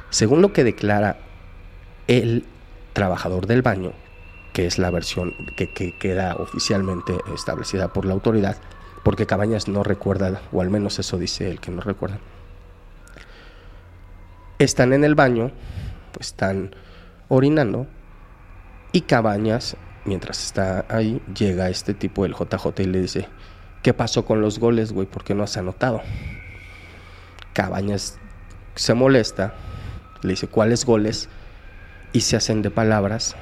Según 0.10 0.42
lo 0.42 0.54
que 0.54 0.64
declara 0.64 1.18
el 2.08 2.46
trabajador 2.94 3.48
del 3.48 3.62
baño, 3.62 3.94
que 4.54 4.68
es 4.68 4.78
la 4.78 4.92
versión 4.92 5.34
que, 5.58 5.98
queda 5.98 6.36
oficialmente 6.36 7.18
establecida 7.34 7.92
por 7.92 8.06
la 8.06 8.14
autoridad, 8.14 8.58
porque 9.04 9.26
Cabañas 9.26 9.68
no 9.68 9.84
recuerda, 9.84 10.42
o 10.52 10.62
al 10.62 10.70
menos 10.70 11.00
eso 11.00 11.18
dice 11.18 11.50
él 11.50 11.60
que 11.60 11.72
no 11.72 11.82
recuerda. 11.82 12.20
Están 14.60 14.94
en 14.94 15.04
el 15.04 15.16
baño, 15.16 15.52
pues 16.12 16.28
están 16.28 16.76
orinando, 17.28 17.88
y 18.92 19.02
Cabañas, 19.02 19.76
mientras 20.06 20.46
está 20.46 20.86
ahí, 20.90 21.22
llega 21.36 21.70
este 21.70 21.94
tipo, 21.94 22.26
el 22.26 22.36
JJ, 22.36 22.84
y 22.84 22.86
le 22.86 23.02
dice, 23.02 23.28
¿qué 23.82 23.94
pasó 23.94 24.26
con 24.26 24.42
los 24.42 24.60
goles, 24.60 24.94
güey? 24.94 25.08
¿Por 25.08 25.24
qué 25.24 25.34
no 25.34 25.44
has 25.44 25.58
anotado? 25.58 26.02
Cabañas 27.54 28.18
se 28.76 28.94
molesta, 28.94 29.54
le 30.22 30.32
dice, 30.32 30.48
¿cuáles 30.48 30.86
goles? 30.86 31.30
y 32.14 32.22
se 32.22 32.38
hacen 32.38 32.62
de 32.62 32.70
palabras 32.70 33.36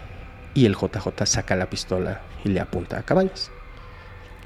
y 0.53 0.65
el 0.65 0.75
JJ 0.75 1.25
saca 1.25 1.55
la 1.55 1.69
pistola 1.69 2.21
y 2.43 2.49
le 2.49 2.59
apunta 2.59 2.97
a 2.97 3.03
Cabañas. 3.03 3.51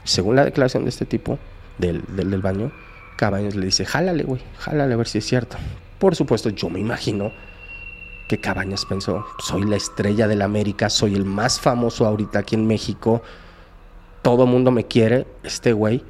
Según 0.04 0.36
la 0.36 0.44
declaración 0.44 0.84
de 0.84 0.90
este 0.90 1.06
tipo, 1.06 1.40
del, 1.78 2.04
del, 2.16 2.42
baño, 2.42 2.72
Cabañas 3.16 3.56
le 3.56 3.68
dice, 3.68 3.86
jálale, 3.86 4.24
güey, 4.24 4.42
jálale 4.58 4.94
a 4.94 4.98
ver 4.98 5.08
si 5.08 5.20
es 5.20 5.26
cierto. 5.26 5.58
Por 6.00 6.16
supuesto, 6.16 6.50
yo 6.50 6.70
me 6.70 6.80
imagino 6.80 7.32
que 8.28 8.40
Cabañas 8.40 8.86
pensó, 8.86 9.26
soy 9.40 9.64
la 9.64 9.78
estrella 9.78 10.28
de 10.28 10.36
la 10.36 10.46
América, 10.46 10.90
soy 10.90 11.16
el 11.16 11.26
más 11.26 11.60
famoso 11.60 12.06
ahorita 12.06 12.40
aquí 12.40 12.56
en 12.56 12.68
México, 12.68 13.22
todo 14.22 14.48
mundo 14.48 14.72
me 14.72 14.86
quiere, 14.86 15.28
este 15.44 15.74
güey, 15.74 16.04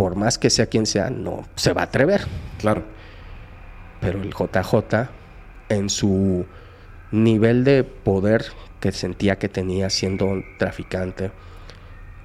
por 0.00 0.16
más 0.16 0.38
que 0.38 0.48
sea 0.48 0.64
quien 0.64 0.86
sea, 0.86 1.10
no 1.10 1.46
se 1.56 1.74
va 1.74 1.82
a 1.82 1.84
atrever. 1.84 2.22
Claro. 2.58 2.84
Pero 4.00 4.22
el 4.22 4.30
JJ, 4.30 5.10
en 5.68 5.90
su 5.90 6.46
nivel 7.10 7.64
de 7.64 7.84
poder 7.84 8.46
que 8.80 8.92
sentía 8.92 9.38
que 9.38 9.50
tenía 9.50 9.90
siendo 9.90 10.24
un 10.24 10.42
traficante, 10.56 11.32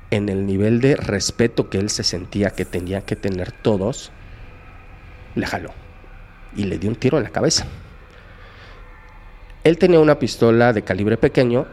en 0.10 0.30
el 0.30 0.46
nivel 0.46 0.80
de 0.80 0.96
respeto 0.96 1.70
que 1.70 1.78
él 1.78 1.90
se 1.90 2.06
sentía 2.06 2.52
que 2.52 2.64
tenía 2.64 3.02
que 3.02 3.18
tener 3.18 3.52
todos, 3.52 4.14
le 5.36 5.46
jaló 5.46 5.72
y 6.56 6.64
le 6.64 6.78
dio 6.78 6.90
un 6.90 6.96
tiro 6.96 7.18
en 7.18 7.26
la 7.26 7.32
cabeza. 7.32 7.66
Él 9.66 9.78
tenía 9.78 10.00
una 10.00 10.18
pistola 10.18 10.72
de 10.72 10.82
calibre 10.84 11.18
pequeño 11.18 11.66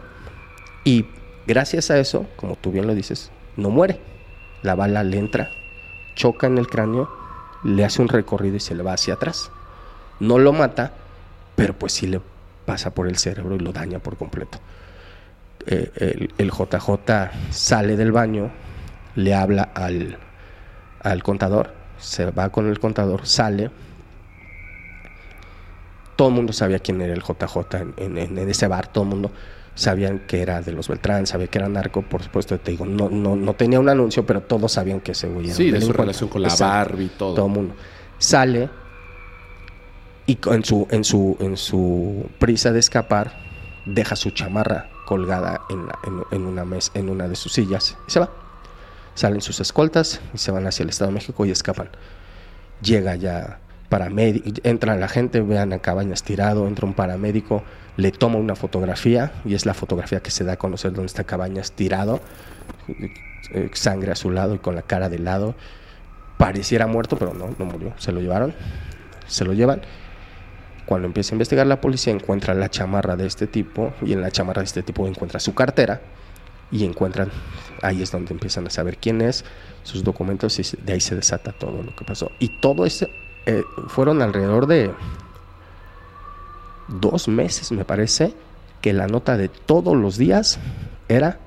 y 0.83 1.07
gracias 1.47 1.93
a 1.93 2.01
eso, 2.01 2.27
como 2.35 2.57
tú 2.57 2.73
bien 2.73 2.89
lo 2.89 2.95
dices, 2.97 3.31
no 3.57 3.71
muere. 3.71 4.01
La 4.63 4.75
bala 4.75 5.05
le 5.05 5.19
entra, 5.19 5.51
choca 6.15 6.47
en 6.47 6.59
el 6.59 6.67
cráneo, 6.67 7.11
le 7.65 7.85
hace 7.85 8.03
un 8.03 8.09
recorrido 8.09 8.57
y 8.57 8.61
se 8.61 8.75
le 8.75 8.83
va 8.83 8.95
hacia 8.95 9.15
atrás. 9.15 9.51
No 10.21 10.39
lo 10.39 10.53
mata, 10.53 10.93
pero 11.57 11.75
pues 11.79 11.93
sí 11.93 12.07
le 12.07 12.21
pasa 12.65 12.95
por 12.95 13.09
el 13.09 13.17
cerebro 13.17 13.57
y 13.57 13.59
lo 13.59 13.73
daña 13.73 13.99
por 13.99 14.17
completo. 14.17 14.59
Eh, 15.67 16.29
el, 16.39 16.51
JJ 16.51 17.31
sale 17.51 17.97
del 17.97 18.13
baño, 18.13 18.51
le 19.15 19.35
habla 19.35 19.63
al, 19.75 20.19
al 21.03 21.23
contador, 21.23 21.73
se 21.99 22.31
va 22.31 22.51
con 22.51 22.69
el 22.69 22.81
contador, 22.81 23.27
sale. 23.27 23.71
Todo 26.17 26.29
el 26.29 26.35
mundo 26.35 26.53
sabía 26.53 26.79
quién 26.81 27.01
era 27.01 27.15
el 27.15 27.23
JJ 27.23 27.77
en, 27.97 28.19
en, 28.19 28.39
ese 28.39 28.67
bar, 28.67 28.89
todo 28.89 29.05
el 29.05 29.11
mundo 29.11 29.33
sabían 29.75 30.21
que 30.27 30.43
era 30.43 30.61
de 30.61 30.73
los 30.73 30.89
Beltrán, 30.89 31.27
sabía 31.27 31.47
que 31.47 31.59
era 31.59 31.69
narco, 31.69 32.03
por 32.03 32.23
supuesto, 32.23 32.59
te 32.59 32.73
digo, 32.73 32.85
no, 32.87 33.09
no, 33.09 33.37
no 33.37 33.55
tenía 33.55 33.81
un 33.81 33.89
anuncio, 33.89 34.27
pero 34.27 34.43
todos 34.43 34.73
sabían 34.73 35.01
que 35.01 35.13
ese 35.13 35.29
güey 35.29 35.47
era 35.47 35.55
Sí, 35.55 35.71
de 35.71 35.81
su 35.81 35.93
relación 35.93 36.29
con 36.29 36.43
la 36.43 36.55
Barbie, 36.55 37.11
todo. 37.17 37.35
Todo 37.35 37.47
el 37.47 37.53
mundo. 37.53 37.75
Sale, 38.19 38.69
y 40.27 40.39
en 40.51 40.65
su, 40.65 40.87
en 40.91 41.05
su, 41.05 41.37
en 41.41 41.57
su 41.57 42.29
prisa 42.39 42.73
de 42.73 42.79
escapar 42.79 43.33
deja 43.87 44.15
su 44.15 44.31
chamarra 44.31 44.89
colgada 45.05 45.63
en, 45.69 45.89
en, 46.31 46.47
una 46.47 46.65
mes, 46.65 46.93
en 46.95 47.09
una 47.09 47.27
de 47.29 47.35
sus 47.35 47.53
sillas 47.53 47.97
y 48.07 48.11
se 48.11 48.21
va. 48.21 48.31
Salen 49.15 49.43
sus 49.43 49.61
escoltas 49.61 50.21
y 50.33 50.39
se 50.39 50.53
van 50.53 50.67
hacia 50.67 50.85
el 50.85 50.91
Estado 50.91 51.11
de 51.11 51.15
México 51.15 51.45
y 51.45 51.51
escapan. 51.51 51.91
Llega 52.81 53.17
ya 53.17 53.59
paramédico, 53.89 54.49
entra 54.63 54.97
la 54.97 55.09
gente, 55.09 55.41
vean 55.41 55.73
a 55.73 55.81
Cabañas 55.81 56.23
tirado, 56.23 56.67
entra 56.67 56.87
un 56.87 56.95
paramédico, 56.95 57.63
le 57.97 58.13
toma 58.13 58.39
una 58.39 58.55
fotografía 58.55 59.33
y 59.45 59.55
es 59.55 59.67
la 59.67 59.75
fotografía 59.75 60.21
que 60.21 60.31
se 60.31 60.45
da 60.45 60.55
a 60.55 60.57
conocer 60.57 60.93
donde 60.93 61.07
está 61.07 61.25
Cabañas 61.25 61.73
tirado, 61.73 62.21
eh, 63.51 63.71
sangre 63.75 64.13
a 64.13 64.17
su 64.17 64.31
lado 64.31 64.55
y 64.55 64.59
con 64.59 64.75
la 64.75 64.83
cara 64.83 65.09
de 65.09 65.19
lado. 65.19 65.55
Pareciera 66.39 66.87
muerto, 66.87 67.17
pero 67.17 67.35
no, 67.35 67.55
no 67.59 67.65
murió. 67.65 67.93
Se 67.99 68.11
lo 68.13 68.21
llevaron, 68.21 68.55
se 69.27 69.45
lo 69.45 69.53
llevan 69.53 69.83
cuando 70.87 71.07
empieza 71.07 71.33
a 71.33 71.37
investigar 71.37 71.67
la 71.67 71.81
policía 71.81 72.13
encuentra 72.13 72.55
la 72.55 72.69
chamarra 72.69 73.17
de 73.17 73.27
este 73.27 73.47
tipo 73.47 73.93
y 74.03 74.13
en 74.13 74.21
la 74.21 74.31
chamarra 74.31 74.61
de 74.61 74.67
este 74.67 74.83
tipo 74.83 75.07
encuentra 75.07 75.41
su 75.41 75.55
cartera 75.55 76.01
y 76.71 76.85
encuentran, 76.85 77.31
ahí 77.83 78.03
es 78.03 78.11
donde 78.11 78.33
empiezan 78.33 78.67
a 78.67 78.71
saber 78.71 78.97
quién 78.97 79.21
es, 79.21 79.45
sus 79.83 80.03
documentos 80.03 80.59
y 80.59 80.77
de 80.85 80.95
ahí 80.95 81.01
se 81.01 81.15
desata 81.15 81.53
todo 81.53 81.83
lo 81.83 81.95
que 81.95 82.05
pasó. 82.05 82.33
Y 82.39 82.61
todo 82.61 82.87
eso 82.87 83.07
eh, 83.47 83.63
fueron 83.89 84.23
alrededor 84.23 84.67
de 84.67 84.91
dos 86.89 87.29
meses, 87.29 87.73
me 87.73 87.85
parece, 87.85 88.35
que 88.81 88.93
la 88.93 89.07
nota 89.07 89.37
de 89.37 89.49
todos 89.49 89.97
los 89.97 90.17
días 90.19 90.59
era 91.09 91.39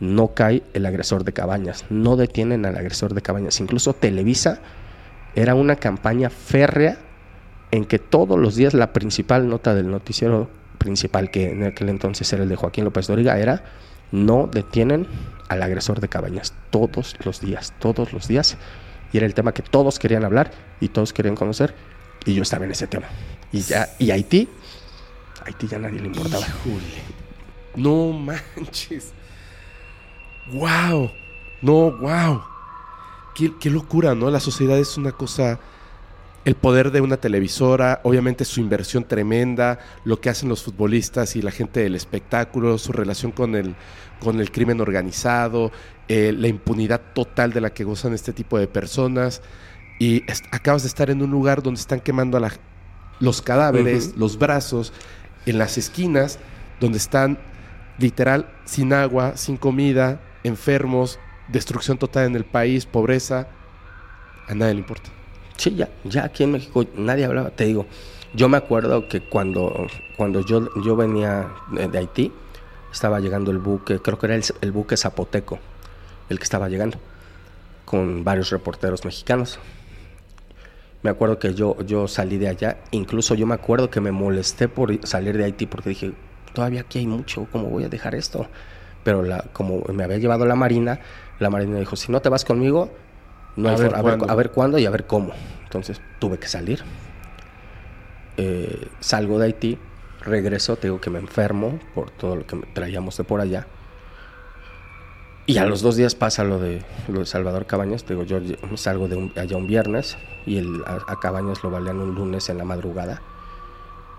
no 0.00 0.34
cae 0.34 0.64
el 0.74 0.84
agresor 0.84 1.22
de 1.22 1.32
Cabañas, 1.32 1.84
no 1.88 2.16
detienen 2.16 2.66
al 2.66 2.76
agresor 2.76 3.14
de 3.14 3.22
Cabañas. 3.22 3.60
Incluso 3.60 3.94
Televisa 3.94 4.60
era 5.36 5.54
una 5.54 5.76
campaña 5.76 6.28
férrea 6.28 6.98
en 7.70 7.84
que 7.84 7.98
todos 7.98 8.38
los 8.38 8.56
días 8.56 8.74
la 8.74 8.92
principal 8.92 9.48
nota 9.48 9.74
del 9.74 9.90
noticiero 9.90 10.50
principal, 10.78 11.30
que 11.30 11.52
en 11.52 11.64
aquel 11.64 11.88
entonces 11.88 12.30
era 12.32 12.42
el 12.42 12.48
de 12.48 12.56
Joaquín 12.56 12.84
López 12.84 13.06
Doriga, 13.06 13.38
era 13.38 13.62
no 14.10 14.46
detienen 14.46 15.06
al 15.48 15.62
agresor 15.62 16.00
de 16.00 16.08
Cabañas. 16.08 16.52
Todos 16.70 17.16
los 17.24 17.40
días, 17.40 17.72
todos 17.78 18.12
los 18.12 18.28
días. 18.28 18.56
Y 19.12 19.18
era 19.18 19.26
el 19.26 19.34
tema 19.34 19.52
que 19.52 19.62
todos 19.62 19.98
querían 19.98 20.24
hablar 20.24 20.50
y 20.80 20.88
todos 20.88 21.12
querían 21.12 21.34
conocer 21.34 21.74
Y 22.24 22.34
yo 22.34 22.42
estaba 22.42 22.64
en 22.64 22.70
ese 22.70 22.86
tema. 22.86 23.06
Y 23.52 23.60
ya, 23.60 23.88
y 23.98 24.10
Haití, 24.10 24.48
Haití 25.46 25.66
ya 25.66 25.78
nadie 25.78 26.00
le 26.00 26.06
importaba. 26.08 26.46
No 27.76 28.12
manches. 28.12 29.12
Wow. 30.52 31.10
No, 31.62 31.92
wow. 31.92 32.42
Qué, 33.34 33.52
qué 33.58 33.70
locura, 33.70 34.14
¿no? 34.14 34.30
La 34.30 34.40
sociedad 34.40 34.78
es 34.78 34.96
una 34.98 35.12
cosa 35.12 35.58
el 36.44 36.56
poder 36.56 36.90
de 36.90 37.00
una 37.00 37.18
televisora, 37.18 38.00
obviamente 38.02 38.44
su 38.44 38.60
inversión 38.60 39.04
tremenda, 39.04 39.78
lo 40.04 40.20
que 40.20 40.28
hacen 40.28 40.48
los 40.48 40.62
futbolistas 40.62 41.36
y 41.36 41.42
la 41.42 41.52
gente 41.52 41.80
del 41.80 41.94
espectáculo, 41.94 42.78
su 42.78 42.92
relación 42.92 43.30
con 43.30 43.54
el, 43.54 43.76
con 44.20 44.40
el 44.40 44.50
crimen 44.50 44.80
organizado, 44.80 45.70
eh, 46.08 46.34
la 46.36 46.48
impunidad 46.48 47.00
total 47.14 47.52
de 47.52 47.60
la 47.60 47.70
que 47.70 47.84
gozan 47.84 48.12
este 48.12 48.32
tipo 48.32 48.58
de 48.58 48.66
personas. 48.66 49.40
Y 50.00 50.24
acabas 50.50 50.82
de 50.82 50.88
estar 50.88 51.10
en 51.10 51.22
un 51.22 51.30
lugar 51.30 51.62
donde 51.62 51.80
están 51.80 52.00
quemando 52.00 52.36
a 52.36 52.40
la, 52.40 52.52
los 53.20 53.40
cadáveres, 53.40 54.16
los 54.16 54.36
brazos, 54.36 54.92
en 55.46 55.58
las 55.58 55.78
esquinas, 55.78 56.38
donde 56.80 56.98
están 56.98 57.38
literal 57.98 58.48
sin 58.64 58.92
agua, 58.92 59.36
sin 59.36 59.56
comida, 59.56 60.20
enfermos, 60.44 61.18
destrucción 61.48 61.98
total 61.98 62.26
en 62.26 62.36
el 62.36 62.44
país, 62.44 62.86
pobreza. 62.86 63.48
A 64.48 64.54
nadie 64.54 64.74
le 64.74 64.80
importa. 64.80 65.10
Sí, 65.56 65.74
ya, 65.74 65.88
ya 66.04 66.24
aquí 66.24 66.44
en 66.44 66.52
México 66.52 66.84
nadie 66.96 67.24
hablaba, 67.24 67.50
te 67.50 67.64
digo. 67.64 67.86
Yo 68.34 68.48
me 68.48 68.56
acuerdo 68.56 69.08
que 69.08 69.20
cuando, 69.20 69.86
cuando 70.16 70.40
yo, 70.40 70.68
yo 70.82 70.96
venía 70.96 71.52
de, 71.70 71.98
Haití, 71.98 72.32
estaba 72.90 73.20
llegando 73.20 73.50
el 73.50 73.58
buque, 73.58 74.00
creo 74.00 74.18
que 74.18 74.26
era 74.26 74.40
el, 74.60 74.72
buque 74.72 74.96
Zapoteco, 74.96 75.58
el 76.30 76.38
que 76.38 76.44
estaba 76.44 76.68
llegando, 76.70 76.98
con 77.84 78.24
varios 78.24 78.50
reporteros 78.50 79.04
mexicanos. 79.04 79.58
Me 81.02 81.10
acuerdo 81.10 81.38
que 81.38 81.54
yo, 81.54 81.76
yo 81.84 82.06
salí 82.06 82.38
de 82.38 82.48
allá, 82.48 82.78
incluso 82.92 83.34
yo 83.34 83.46
me 83.46 83.54
acuerdo 83.54 83.90
que 83.90 84.00
me 84.00 84.12
molesté 84.12 84.68
por 84.68 85.04
salir 85.04 85.36
de 85.36 85.44
Haití 85.44 85.66
porque 85.66 85.90
dije, 85.90 86.12
todavía 86.52 86.82
aquí 86.82 87.00
hay 87.00 87.06
mucho, 87.08 87.48
¿cómo 87.50 87.68
voy 87.68 87.84
a 87.84 87.88
dejar 87.88 88.14
esto? 88.14 88.46
Pero 89.02 89.22
la, 89.22 89.44
como 89.52 89.82
me 89.92 90.04
había 90.04 90.18
llevado 90.18 90.46
la 90.46 90.54
Marina, 90.54 91.00
la 91.40 91.50
Marina 91.50 91.78
dijo, 91.78 91.96
si 91.96 92.12
no 92.12 92.22
te 92.22 92.28
vas 92.28 92.44
conmigo, 92.44 92.90
no 93.56 93.68
a, 93.68 93.76
ver, 93.76 93.94
a, 93.94 94.34
ver, 94.34 94.50
cuándo 94.50 94.78
y 94.78 94.86
a 94.86 94.90
ver 94.90 95.06
cómo. 95.06 95.32
Entonces 95.64 96.00
tuve 96.20 96.38
que 96.38 96.46
salir. 96.46 96.84
Eh, 98.36 98.88
salgo 99.00 99.40
de 99.40 99.46
Haití, 99.46 99.78
regreso, 100.20 100.76
te 100.76 100.86
digo 100.86 101.00
que 101.00 101.10
me 101.10 101.18
enfermo 101.18 101.80
por 101.94 102.10
todo 102.10 102.36
lo 102.36 102.46
que 102.46 102.56
traíamos 102.72 103.16
de 103.16 103.24
por 103.24 103.40
allá. 103.40 103.66
Y 105.46 105.58
a 105.58 105.66
los 105.66 105.82
dos 105.82 105.96
días 105.96 106.14
pasa 106.14 106.44
lo 106.44 106.58
de, 106.58 106.82
lo 107.08 107.20
de 107.20 107.26
Salvador 107.26 107.66
Cabañas. 107.66 108.04
Te 108.04 108.14
digo, 108.14 108.24
yo 108.24 108.38
salgo 108.76 109.08
de 109.08 109.32
allá 109.36 109.56
un 109.56 109.66
viernes 109.66 110.16
y 110.46 110.58
el, 110.58 110.82
a, 110.86 111.18
Cabañas 111.20 111.62
lo 111.64 111.70
balean 111.70 111.98
un 111.98 112.14
lunes 112.14 112.48
en 112.48 112.58
la 112.58 112.64
madrugada. 112.64 113.22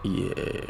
Y, 0.03 0.27
eh, 0.35 0.67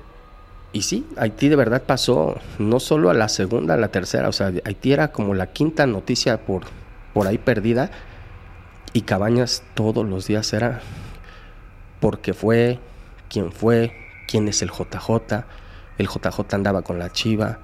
y 0.73 0.83
sí, 0.83 1.07
Haití 1.17 1.49
de 1.49 1.55
verdad 1.55 1.83
pasó 1.83 2.39
no 2.59 2.79
solo 2.79 3.09
a 3.09 3.13
la 3.15 3.29
segunda, 3.29 3.73
a 3.73 3.77
la 3.77 3.87
tercera. 3.87 4.29
O 4.29 4.31
sea, 4.31 4.51
Haití 4.63 4.93
era 4.93 5.11
como 5.11 5.33
la 5.33 5.47
quinta 5.47 5.87
noticia 5.87 6.45
por, 6.45 6.63
por 7.13 7.27
ahí 7.27 7.39
perdida 7.39 7.89
y 8.93 9.01
Cabañas 9.01 9.63
todos 9.73 10.05
los 10.05 10.27
días 10.27 10.53
era 10.53 10.81
porque 11.99 12.33
fue, 12.33 12.79
quién 13.29 13.51
fue, 13.51 13.93
quién 14.27 14.47
es 14.47 14.61
el 14.61 14.69
JJ. 14.69 15.45
El 15.97 16.07
JJ 16.07 16.53
andaba 16.53 16.83
con 16.83 16.99
la 16.99 17.11
chiva, 17.11 17.59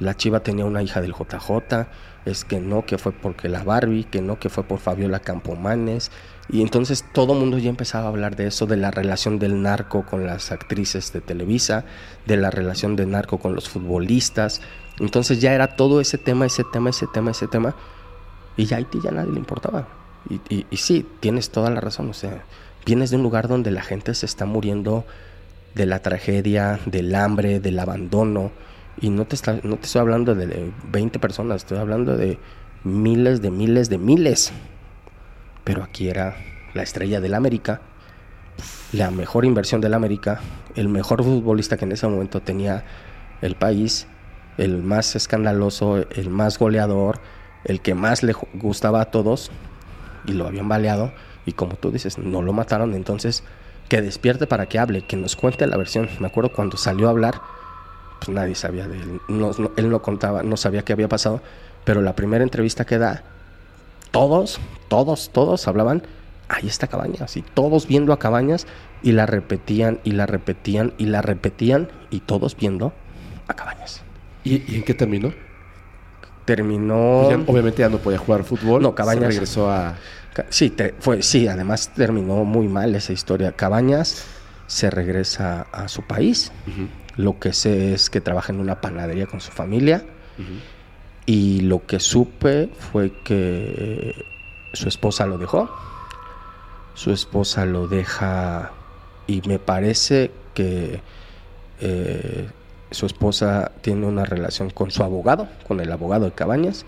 la 0.00 0.16
chiva 0.16 0.40
tenía 0.40 0.64
una 0.64 0.82
hija 0.82 1.00
del 1.00 1.12
JJ, 1.12 1.86
es 2.24 2.44
que 2.44 2.60
no, 2.60 2.86
que 2.86 2.98
fue 2.98 3.12
porque 3.12 3.48
la 3.48 3.62
Barbie, 3.62 4.04
que 4.04 4.22
no, 4.22 4.38
que 4.38 4.48
fue 4.48 4.64
por 4.64 4.78
Fabiola 4.78 5.20
Campomanes. 5.20 6.10
Y 6.48 6.62
entonces 6.62 7.04
todo 7.12 7.34
mundo 7.34 7.58
ya 7.58 7.70
empezaba 7.70 8.06
a 8.06 8.08
hablar 8.08 8.36
de 8.36 8.46
eso, 8.46 8.66
de 8.66 8.76
la 8.76 8.90
relación 8.90 9.38
del 9.38 9.62
narco 9.62 10.04
con 10.04 10.26
las 10.26 10.52
actrices 10.52 11.12
de 11.12 11.20
Televisa, 11.20 11.84
de 12.26 12.36
la 12.36 12.50
relación 12.50 12.96
del 12.96 13.10
narco 13.10 13.38
con 13.38 13.54
los 13.54 13.68
futbolistas. 13.68 14.62
Entonces 14.98 15.40
ya 15.40 15.52
era 15.54 15.76
todo 15.76 16.00
ese 16.00 16.18
tema, 16.18 16.46
ese 16.46 16.64
tema, 16.64 16.90
ese 16.90 17.06
tema, 17.12 17.30
ese 17.30 17.46
tema. 17.46 17.74
Y 18.56 18.66
ya 18.66 18.76
a 18.76 18.78
Haití 18.78 19.00
ya 19.02 19.10
nadie 19.10 19.32
le 19.32 19.38
importaba. 19.38 19.88
Y, 20.28 20.66
y, 20.70 20.76
sí, 20.76 21.06
tienes 21.20 21.50
toda 21.50 21.70
la 21.70 21.80
razón. 21.80 22.08
O 22.08 22.14
sea, 22.14 22.44
vienes 22.86 23.10
de 23.10 23.16
un 23.16 23.22
lugar 23.22 23.48
donde 23.48 23.70
la 23.70 23.82
gente 23.82 24.14
se 24.14 24.24
está 24.26 24.46
muriendo 24.46 25.04
de 25.74 25.86
la 25.86 26.00
tragedia, 26.00 26.78
del 26.86 27.14
hambre, 27.14 27.60
del 27.60 27.78
abandono. 27.78 28.52
Y 29.00 29.10
no 29.10 29.24
te, 29.26 29.34
está, 29.34 29.58
no 29.62 29.76
te 29.76 29.86
estoy 29.86 30.00
hablando 30.00 30.34
de 30.34 30.72
20 30.90 31.18
personas, 31.18 31.62
estoy 31.62 31.78
hablando 31.78 32.16
de 32.16 32.38
miles, 32.84 33.42
de 33.42 33.50
miles, 33.50 33.90
de 33.90 33.98
miles. 33.98 34.52
Pero 35.64 35.82
aquí 35.82 36.08
era 36.08 36.36
la 36.74 36.82
estrella 36.82 37.20
del 37.20 37.34
América, 37.34 37.80
la 38.92 39.10
mejor 39.10 39.44
inversión 39.44 39.80
del 39.80 39.94
América, 39.94 40.40
el 40.74 40.88
mejor 40.88 41.24
futbolista 41.24 41.76
que 41.76 41.84
en 41.84 41.92
ese 41.92 42.06
momento 42.06 42.40
tenía 42.40 42.84
el 43.42 43.56
país, 43.56 44.06
el 44.58 44.82
más 44.82 45.16
escandaloso, 45.16 45.96
el 46.10 46.30
más 46.30 46.58
goleador, 46.58 47.20
el 47.64 47.80
que 47.80 47.94
más 47.94 48.22
le 48.22 48.34
gustaba 48.54 49.00
a 49.00 49.10
todos, 49.10 49.50
y 50.26 50.32
lo 50.32 50.46
habían 50.46 50.68
baleado 50.68 51.12
y 51.46 51.52
como 51.52 51.76
tú 51.76 51.90
dices, 51.90 52.18
no 52.18 52.42
lo 52.42 52.52
mataron, 52.52 52.94
entonces 52.94 53.44
que 53.88 54.00
despierte 54.00 54.46
para 54.46 54.66
que 54.66 54.78
hable, 54.78 55.02
que 55.02 55.16
nos 55.16 55.36
cuente 55.36 55.66
la 55.66 55.76
versión. 55.76 56.08
Me 56.18 56.26
acuerdo 56.26 56.52
cuando 56.52 56.76
salió 56.76 57.08
a 57.08 57.10
hablar, 57.10 57.40
pues 58.24 58.34
nadie 58.34 58.54
sabía 58.54 58.88
de 58.88 58.96
él, 58.96 59.20
él 59.76 59.90
no 59.90 60.02
contaba, 60.02 60.42
no 60.42 60.56
sabía 60.56 60.82
qué 60.82 60.92
había 60.92 61.08
pasado, 61.08 61.42
pero 61.84 62.00
la 62.00 62.16
primera 62.16 62.42
entrevista 62.42 62.84
que 62.86 62.98
da, 62.98 63.22
todos, 64.10 64.58
todos, 64.88 65.30
todos 65.30 65.68
hablaban, 65.68 66.02
ahí 66.48 66.66
está 66.66 66.86
Cabañas, 66.86 67.36
y 67.36 67.42
todos 67.42 67.86
viendo 67.86 68.12
a 68.12 68.18
Cabañas 68.18 68.66
y 69.02 69.12
la 69.12 69.26
repetían 69.26 70.00
y 70.04 70.12
la 70.12 70.26
repetían 70.26 70.94
y 70.96 71.06
la 71.06 71.20
repetían 71.20 71.88
y 72.10 72.20
todos 72.20 72.56
viendo 72.56 72.94
a 73.46 73.54
Cabañas. 73.54 74.02
¿Y, 74.42 74.76
en 74.76 74.84
qué 74.84 74.94
terminó? 74.94 75.32
terminó. 76.44 77.22
Pues 77.26 77.48
obviamente 77.48 77.80
ya 77.80 77.88
no 77.88 77.96
podía 77.98 78.18
jugar 78.18 78.44
fútbol. 78.44 78.82
No, 78.82 78.94
Cabañas. 78.94 79.28
regresó 79.28 79.70
a. 79.70 79.94
Sí, 80.50 80.74
fue, 80.98 81.22
sí, 81.22 81.48
además 81.48 81.90
terminó 81.94 82.44
muy 82.44 82.68
mal 82.68 82.94
esa 82.94 83.14
historia. 83.14 83.52
Cabañas 83.52 84.24
se 84.66 84.90
regresa 84.90 85.66
a 85.72 85.88
su 85.88 86.02
país. 86.02 86.52
Lo 87.16 87.38
que 87.38 87.52
sé 87.52 87.94
es 87.94 88.10
que 88.10 88.20
trabaja 88.20 88.52
en 88.52 88.60
una 88.60 88.80
panadería 88.80 89.26
con 89.26 89.40
su 89.40 89.50
familia. 89.50 90.04
Y 91.26 91.60
lo 91.60 91.86
que 91.86 92.00
supe 92.00 92.68
fue 92.78 93.12
que 93.24 94.14
su 94.72 94.88
esposa 94.88 95.26
lo 95.26 95.38
dejó. 95.38 95.70
Su 96.94 97.12
esposa 97.12 97.64
lo 97.64 97.88
deja 97.88 98.72
y 99.26 99.42
me 99.46 99.58
parece 99.58 100.30
que 100.54 101.00
eh, 101.80 102.48
su 102.90 103.06
esposa 103.06 103.72
tiene 103.80 104.06
una 104.06 104.24
relación 104.24 104.70
con 104.70 104.90
su 104.90 105.02
abogado, 105.02 105.48
con 105.66 105.80
el 105.80 105.90
abogado 105.90 106.26
de 106.26 106.32
Cabañas, 106.32 106.84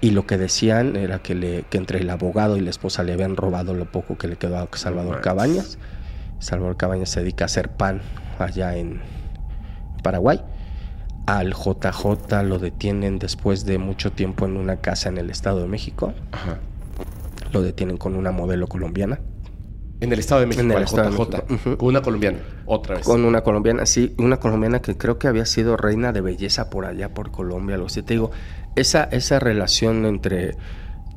y 0.00 0.10
lo 0.10 0.26
que 0.26 0.36
decían 0.36 0.96
era 0.96 1.20
que, 1.20 1.34
le, 1.34 1.62
que 1.70 1.78
entre 1.78 2.00
el 2.00 2.10
abogado 2.10 2.56
y 2.56 2.60
la 2.60 2.70
esposa 2.70 3.04
le 3.04 3.12
habían 3.12 3.36
robado 3.36 3.72
lo 3.72 3.86
poco 3.86 4.18
que 4.18 4.28
le 4.28 4.36
quedó 4.36 4.58
a 4.58 4.68
Salvador 4.76 5.20
Cabañas. 5.20 5.78
Salvador 6.40 6.76
Cabañas 6.76 7.08
se 7.10 7.20
dedica 7.20 7.44
a 7.44 7.46
hacer 7.46 7.70
pan 7.70 8.02
allá 8.38 8.76
en 8.76 9.00
Paraguay. 10.02 10.42
Al 11.26 11.54
JJ 11.54 12.42
lo 12.44 12.58
detienen 12.58 13.18
después 13.18 13.64
de 13.64 13.78
mucho 13.78 14.12
tiempo 14.12 14.44
en 14.44 14.56
una 14.56 14.78
casa 14.78 15.08
en 15.08 15.18
el 15.18 15.30
Estado 15.30 15.60
de 15.60 15.68
México. 15.68 16.12
Lo 17.52 17.62
detienen 17.62 17.96
con 17.96 18.16
una 18.16 18.32
modelo 18.32 18.66
colombiana. 18.66 19.20
En 20.00 20.12
el 20.12 20.18
Estado 20.18 20.40
de 20.40 20.48
México, 20.48 20.64
en 20.64 20.72
el 20.72 20.84
JJ, 20.84 21.76
con 21.76 21.88
una 21.88 22.02
colombiana, 22.02 22.38
otra 22.66 22.96
vez. 22.96 23.06
Con 23.06 23.24
una 23.24 23.42
colombiana, 23.42 23.86
sí, 23.86 24.14
una 24.18 24.38
colombiana 24.38 24.82
que 24.82 24.96
creo 24.96 25.16
que 25.16 25.28
había 25.28 25.46
sido 25.46 25.76
reina 25.76 26.12
de 26.12 26.20
belleza 26.20 26.70
por 26.70 26.86
allá, 26.86 27.14
por 27.14 27.30
Colombia, 27.30 27.76
lo 27.76 27.86
que 27.86 28.02
te 28.02 28.14
digo. 28.14 28.32
Esa, 28.74 29.04
esa 29.04 29.38
relación 29.38 30.04
entre 30.04 30.56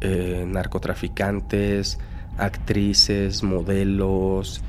eh, 0.02 0.46
narcotraficantes, 0.48 1.98
actrices, 2.38 3.42
modelos, 3.42 4.62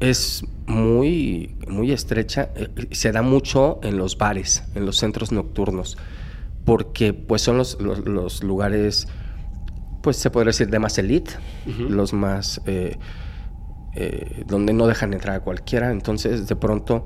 es 0.00 0.44
muy, 0.66 1.56
muy 1.68 1.92
estrecha. 1.92 2.50
Eh, 2.56 2.88
se 2.90 3.12
da 3.12 3.22
mucho 3.22 3.80
en 3.82 3.96
los 3.96 4.18
bares, 4.18 4.64
en 4.74 4.86
los 4.86 4.96
centros 4.96 5.30
nocturnos, 5.30 5.96
porque 6.64 7.12
pues 7.12 7.42
son 7.42 7.58
los, 7.58 7.78
los 7.80 8.42
lugares 8.42 9.06
pues 10.02 10.16
se 10.16 10.30
podría 10.30 10.48
decir 10.48 10.70
de 10.70 10.78
más 10.78 10.98
elite, 10.98 11.32
los 11.66 12.12
más 12.12 12.60
eh, 12.66 12.96
eh, 13.94 14.44
donde 14.46 14.72
no 14.72 14.86
dejan 14.86 15.12
entrar 15.12 15.36
a 15.36 15.40
cualquiera. 15.40 15.90
Entonces, 15.90 16.46
de 16.46 16.56
pronto, 16.56 17.04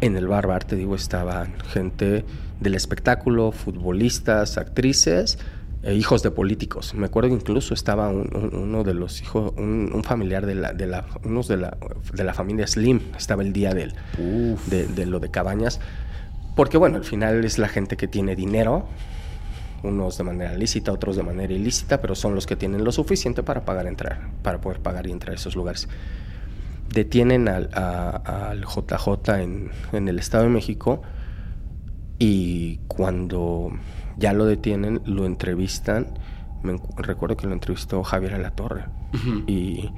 en 0.00 0.16
el 0.16 0.26
bar, 0.26 0.46
bar 0.46 0.64
te 0.64 0.76
digo, 0.76 0.96
estaban 0.96 1.54
gente 1.68 2.24
del 2.60 2.74
espectáculo, 2.74 3.52
futbolistas, 3.52 4.58
actrices, 4.58 5.38
e 5.84 5.94
hijos 5.94 6.22
de 6.22 6.30
políticos. 6.30 6.94
Me 6.94 7.06
acuerdo 7.06 7.28
que 7.28 7.34
incluso 7.34 7.74
estaba 7.74 8.08
uno 8.08 8.84
de 8.84 8.94
los 8.94 9.20
hijos, 9.20 9.52
un, 9.56 10.02
familiar 10.02 10.46
de 10.46 10.54
la, 10.54 10.72
de 10.72 10.86
la, 10.86 11.04
unos 11.24 11.46
de 11.46 11.58
la, 11.58 11.76
de 12.12 12.24
la 12.24 12.32
familia 12.32 12.66
Slim, 12.66 13.00
estaba 13.16 13.42
el 13.42 13.52
día 13.52 13.74
del, 13.74 13.94
de, 14.66 14.86
de 14.86 15.06
lo 15.06 15.20
de 15.20 15.30
Cabañas. 15.30 15.80
Porque 16.56 16.78
bueno, 16.78 16.96
al 16.96 17.04
final 17.04 17.44
es 17.44 17.58
la 17.58 17.68
gente 17.68 17.96
que 17.96 18.08
tiene 18.08 18.34
dinero, 18.34 18.86
unos 19.82 20.16
de 20.16 20.24
manera 20.24 20.54
lícita, 20.54 20.92
otros 20.92 21.16
de 21.16 21.22
manera 21.22 21.52
ilícita, 21.52 22.00
pero 22.00 22.14
son 22.14 22.34
los 22.34 22.46
que 22.46 22.56
tienen 22.56 22.84
lo 22.84 22.92
suficiente 22.92 23.42
para 23.42 23.64
pagar 23.64 23.86
entrar, 23.86 24.30
para 24.42 24.60
poder 24.60 24.80
pagar 24.80 25.06
y 25.06 25.12
entrar 25.12 25.32
a 25.32 25.36
esos 25.36 25.54
lugares. 25.54 25.88
detienen 26.92 27.48
al, 27.48 27.68
al 27.74 28.64
JJ 28.64 29.42
en, 29.42 29.70
en, 29.92 30.08
el 30.08 30.18
Estado 30.18 30.44
de 30.44 30.50
México 30.50 31.02
y 32.18 32.78
cuando 32.86 33.72
ya 34.16 34.32
lo 34.32 34.46
detienen, 34.46 35.00
lo 35.04 35.26
entrevistan. 35.26 36.18
Me 36.62 36.78
recuerdo 36.96 37.36
que 37.36 37.46
lo 37.46 37.52
entrevistó 37.52 38.02
Javier 38.02 38.34
Alatorre. 38.34 38.86
y, 39.46 39.90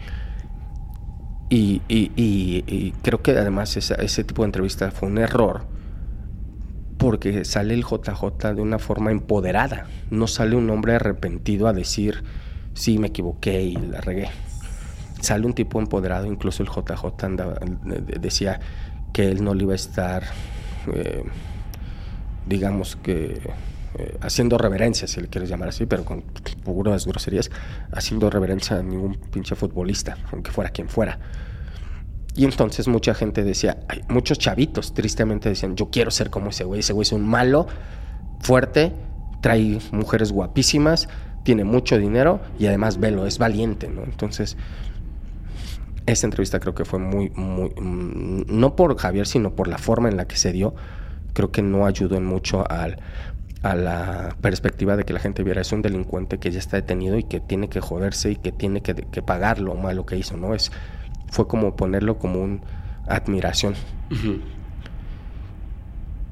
y, 1.48 1.82
y, 1.88 2.12
y, 2.16 2.92
creo 3.02 3.22
que 3.22 3.32
además 3.32 3.76
ese 3.76 4.24
tipo 4.24 4.42
de 4.42 4.46
entrevista 4.46 4.90
fue 4.90 5.08
un 5.08 5.18
error 5.18 5.66
porque 6.98 7.44
sale 7.44 7.74
el 7.74 7.84
JJ 7.84 8.54
de 8.54 8.62
una 8.62 8.78
forma 8.78 9.10
empoderada. 9.10 9.86
No 10.10 10.26
sale 10.26 10.56
un 10.56 10.68
hombre 10.70 10.94
arrepentido 10.94 11.68
a 11.68 11.72
decir, 11.72 12.24
sí, 12.74 12.98
me 12.98 13.08
equivoqué 13.08 13.62
y 13.62 13.76
la 13.76 14.00
regué 14.00 14.28
sale 15.20 15.46
un 15.46 15.54
tipo 15.54 15.80
empoderado, 15.80 16.26
incluso 16.26 16.62
el 16.62 16.68
JJ 16.68 17.26
decía 18.20 18.60
que 19.12 19.28
él 19.30 19.42
no 19.42 19.54
le 19.54 19.64
iba 19.64 19.72
a 19.72 19.76
estar, 19.76 20.24
eh, 20.92 21.24
digamos 22.46 22.96
que, 22.96 23.40
eh, 23.98 24.16
haciendo 24.20 24.58
reverencia, 24.58 25.08
si 25.08 25.20
le 25.20 25.28
quieres 25.28 25.48
llamar 25.48 25.68
así, 25.68 25.86
pero 25.86 26.04
con 26.04 26.22
puras 26.64 27.06
groserías, 27.06 27.50
haciendo 27.92 28.28
reverencia 28.30 28.78
a 28.78 28.82
ningún 28.82 29.14
pinche 29.14 29.54
futbolista, 29.54 30.18
aunque 30.32 30.50
fuera 30.50 30.70
quien 30.70 30.88
fuera. 30.88 31.18
Y 32.34 32.44
entonces 32.44 32.86
mucha 32.88 33.14
gente 33.14 33.42
decía, 33.42 33.78
hay 33.88 34.02
muchos 34.08 34.38
chavitos 34.38 34.92
tristemente 34.92 35.48
decían, 35.48 35.74
yo 35.76 35.88
quiero 35.90 36.10
ser 36.10 36.28
como 36.28 36.50
ese 36.50 36.64
güey, 36.64 36.80
ese 36.80 36.92
güey 36.92 37.04
es 37.04 37.12
un 37.12 37.26
malo, 37.26 37.66
fuerte, 38.40 38.92
trae 39.40 39.78
mujeres 39.92 40.32
guapísimas, 40.32 41.08
tiene 41.44 41.64
mucho 41.64 41.96
dinero 41.96 42.40
y 42.58 42.66
además 42.66 42.98
velo, 42.98 43.26
es 43.26 43.38
valiente, 43.38 43.88
¿no? 43.88 44.02
Entonces, 44.04 44.56
esta 46.04 46.26
entrevista 46.26 46.60
creo 46.60 46.74
que 46.74 46.84
fue 46.84 46.98
muy, 46.98 47.30
muy, 47.30 47.70
mm, 47.70 48.44
no 48.48 48.76
por 48.76 48.96
Javier, 48.98 49.26
sino 49.26 49.54
por 49.54 49.68
la 49.68 49.78
forma 49.78 50.08
en 50.08 50.16
la 50.16 50.26
que 50.26 50.36
se 50.36 50.52
dio, 50.52 50.74
creo 51.32 51.50
que 51.50 51.62
no 51.62 51.86
ayudó 51.86 52.16
en 52.16 52.24
mucho 52.24 52.70
al, 52.70 52.98
a 53.70 53.74
la 53.74 54.36
perspectiva 54.40 54.96
de 54.96 55.04
que 55.04 55.12
la 55.12 55.18
gente 55.18 55.42
viera 55.42 55.60
es 55.60 55.72
un 55.72 55.82
delincuente 55.82 56.38
que 56.38 56.52
ya 56.52 56.58
está 56.58 56.76
detenido 56.76 57.18
y 57.18 57.24
que 57.24 57.40
tiene 57.40 57.68
que 57.68 57.80
joderse 57.80 58.30
y 58.30 58.36
que 58.36 58.52
tiene 58.52 58.80
que, 58.80 58.94
pagar 59.22 59.58
lo 59.58 59.74
malo 59.74 60.06
que 60.06 60.16
hizo, 60.16 60.36
¿no? 60.36 60.54
Es, 60.54 60.70
fue 61.30 61.48
como 61.48 61.74
ponerlo 61.74 62.18
como 62.18 62.40
un 62.40 62.60
admiración. 63.08 63.74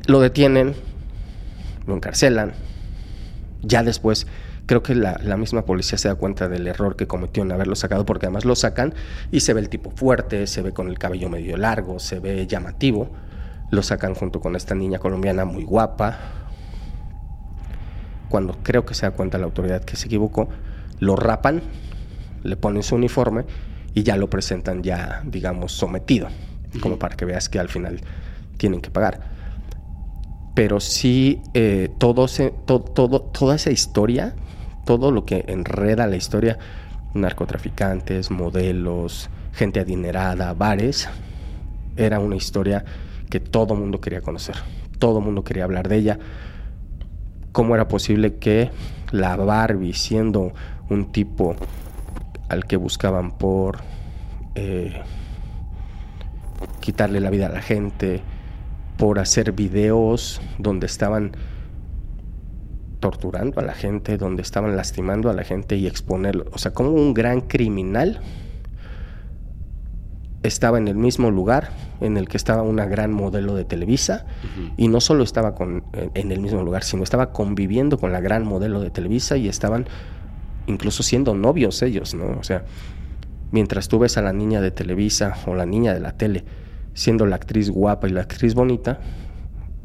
Lo 0.06 0.20
detienen, 0.20 0.74
lo 1.86 1.96
encarcelan, 1.96 2.52
ya 3.62 3.82
después 3.82 4.28
creo 4.66 4.82
que 4.82 4.94
la, 4.94 5.36
misma 5.36 5.64
policía 5.64 5.98
se 5.98 6.08
da 6.08 6.14
cuenta 6.14 6.48
del 6.48 6.68
error 6.68 6.94
que 6.94 7.08
cometió 7.08 7.42
en 7.42 7.50
haberlo 7.50 7.74
sacado, 7.74 8.06
porque 8.06 8.26
además 8.26 8.44
lo 8.44 8.54
sacan 8.54 8.94
y 9.32 9.40
se 9.40 9.54
ve 9.54 9.60
el 9.60 9.68
tipo 9.68 9.90
fuerte, 9.90 10.46
se 10.46 10.62
ve 10.62 10.72
con 10.72 10.88
el 10.88 10.98
cabello 11.00 11.28
medio 11.28 11.56
largo, 11.56 11.98
se 11.98 12.20
ve 12.20 12.46
llamativo. 12.46 13.10
Lo 13.70 13.82
sacan 13.82 14.14
junto 14.14 14.40
con 14.40 14.54
esta 14.54 14.76
niña 14.76 14.98
colombiana 15.00 15.44
muy 15.44 15.64
guapa. 15.64 16.43
Cuando 18.34 18.56
creo 18.64 18.84
que 18.84 18.94
se 18.94 19.06
da 19.06 19.12
cuenta 19.12 19.38
la 19.38 19.44
autoridad 19.44 19.84
que 19.84 19.94
se 19.94 20.06
equivocó, 20.06 20.48
lo 20.98 21.14
rapan, 21.14 21.62
le 22.42 22.56
ponen 22.56 22.82
su 22.82 22.96
uniforme 22.96 23.44
y 23.94 24.02
ya 24.02 24.16
lo 24.16 24.28
presentan 24.28 24.82
ya, 24.82 25.22
digamos, 25.24 25.70
sometido, 25.70 26.26
como 26.80 26.98
para 26.98 27.14
que 27.14 27.26
veas 27.26 27.48
que 27.48 27.60
al 27.60 27.68
final 27.68 28.00
tienen 28.56 28.80
que 28.80 28.90
pagar. 28.90 29.20
Pero 30.56 30.80
sí, 30.80 31.42
eh, 31.54 31.90
todo, 31.98 32.26
todo, 32.26 33.20
toda 33.20 33.54
esa 33.54 33.70
historia 33.70 34.34
todo 34.84 35.12
lo 35.12 35.24
que 35.24 35.44
enreda 35.46 36.08
la 36.08 36.16
historia, 36.16 36.58
narcotraficantes, 37.14 38.32
modelos, 38.32 39.30
gente 39.52 39.78
adinerada, 39.78 40.52
bares, 40.54 41.08
era 41.96 42.18
una 42.18 42.34
historia 42.34 42.84
que 43.30 43.38
todo 43.38 43.76
mundo 43.76 44.00
quería 44.00 44.22
conocer, 44.22 44.56
todo 44.98 45.20
mundo 45.20 45.44
quería 45.44 45.62
hablar 45.62 45.86
de 45.86 45.96
ella. 45.98 46.18
¿Cómo 47.54 47.76
era 47.76 47.86
posible 47.86 48.34
que 48.34 48.72
la 49.12 49.36
Barbie, 49.36 49.92
siendo 49.92 50.52
un 50.90 51.12
tipo 51.12 51.54
al 52.48 52.64
que 52.64 52.76
buscaban 52.76 53.30
por 53.38 53.78
eh, 54.56 55.00
quitarle 56.80 57.20
la 57.20 57.30
vida 57.30 57.46
a 57.46 57.50
la 57.50 57.62
gente, 57.62 58.22
por 58.96 59.20
hacer 59.20 59.52
videos 59.52 60.42
donde 60.58 60.86
estaban 60.86 61.30
torturando 62.98 63.60
a 63.60 63.62
la 63.62 63.74
gente, 63.74 64.16
donde 64.18 64.42
estaban 64.42 64.74
lastimando 64.74 65.30
a 65.30 65.32
la 65.32 65.44
gente 65.44 65.76
y 65.76 65.86
exponerlo. 65.86 66.46
O 66.50 66.58
sea, 66.58 66.72
como 66.72 66.90
un 66.90 67.14
gran 67.14 67.40
criminal 67.40 68.20
estaba 70.44 70.76
en 70.76 70.88
el 70.88 70.96
mismo 70.96 71.30
lugar 71.30 71.70
en 72.00 72.18
el 72.18 72.28
que 72.28 72.36
estaba 72.36 72.62
una 72.62 72.84
gran 72.84 73.12
modelo 73.12 73.54
de 73.54 73.64
Televisa 73.64 74.26
y 74.76 74.88
no 74.88 75.00
solo 75.00 75.24
estaba 75.24 75.54
con, 75.54 75.84
en 75.92 76.30
el 76.32 76.40
mismo 76.40 76.62
lugar, 76.62 76.84
sino 76.84 77.02
estaba 77.02 77.32
conviviendo 77.32 77.98
con 77.98 78.12
la 78.12 78.20
gran 78.20 78.44
modelo 78.44 78.80
de 78.80 78.90
Televisa 78.90 79.38
y 79.38 79.48
estaban 79.48 79.86
incluso 80.66 81.02
siendo 81.02 81.34
novios 81.34 81.80
ellos, 81.82 82.14
¿no? 82.14 82.38
O 82.38 82.44
sea, 82.44 82.64
mientras 83.52 83.88
tú 83.88 83.98
ves 83.98 84.18
a 84.18 84.22
la 84.22 84.34
niña 84.34 84.60
de 84.60 84.70
Televisa 84.70 85.34
o 85.46 85.54
la 85.54 85.64
niña 85.64 85.94
de 85.94 86.00
la 86.00 86.12
tele 86.12 86.44
siendo 86.92 87.24
la 87.26 87.36
actriz 87.36 87.70
guapa 87.70 88.06
y 88.06 88.12
la 88.12 88.20
actriz 88.20 88.54
bonita, 88.54 89.00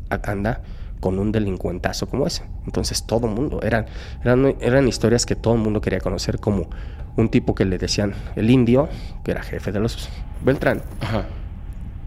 anda 0.09 0.61
con 0.99 1.19
un 1.19 1.31
delincuentazo 1.31 2.07
como 2.07 2.27
ese. 2.27 2.43
Entonces 2.65 3.05
todo 3.05 3.27
el 3.27 3.33
mundo, 3.33 3.61
eran, 3.61 3.85
eran, 4.23 4.55
eran 4.59 4.87
historias 4.87 5.25
que 5.25 5.35
todo 5.35 5.55
el 5.55 5.61
mundo 5.61 5.81
quería 5.81 5.99
conocer, 5.99 6.39
como 6.39 6.69
un 7.15 7.29
tipo 7.29 7.55
que 7.55 7.65
le 7.65 7.77
decían 7.77 8.13
el 8.35 8.49
indio, 8.49 8.89
que 9.23 9.31
era 9.31 9.43
jefe 9.43 9.71
de 9.71 9.79
los 9.79 10.09
Beltrán, 10.43 10.81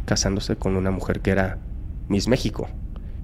casándose 0.05 0.57
con 0.57 0.77
una 0.77 0.91
mujer 0.91 1.21
que 1.21 1.31
era 1.31 1.59
Miss 2.09 2.29
México. 2.29 2.69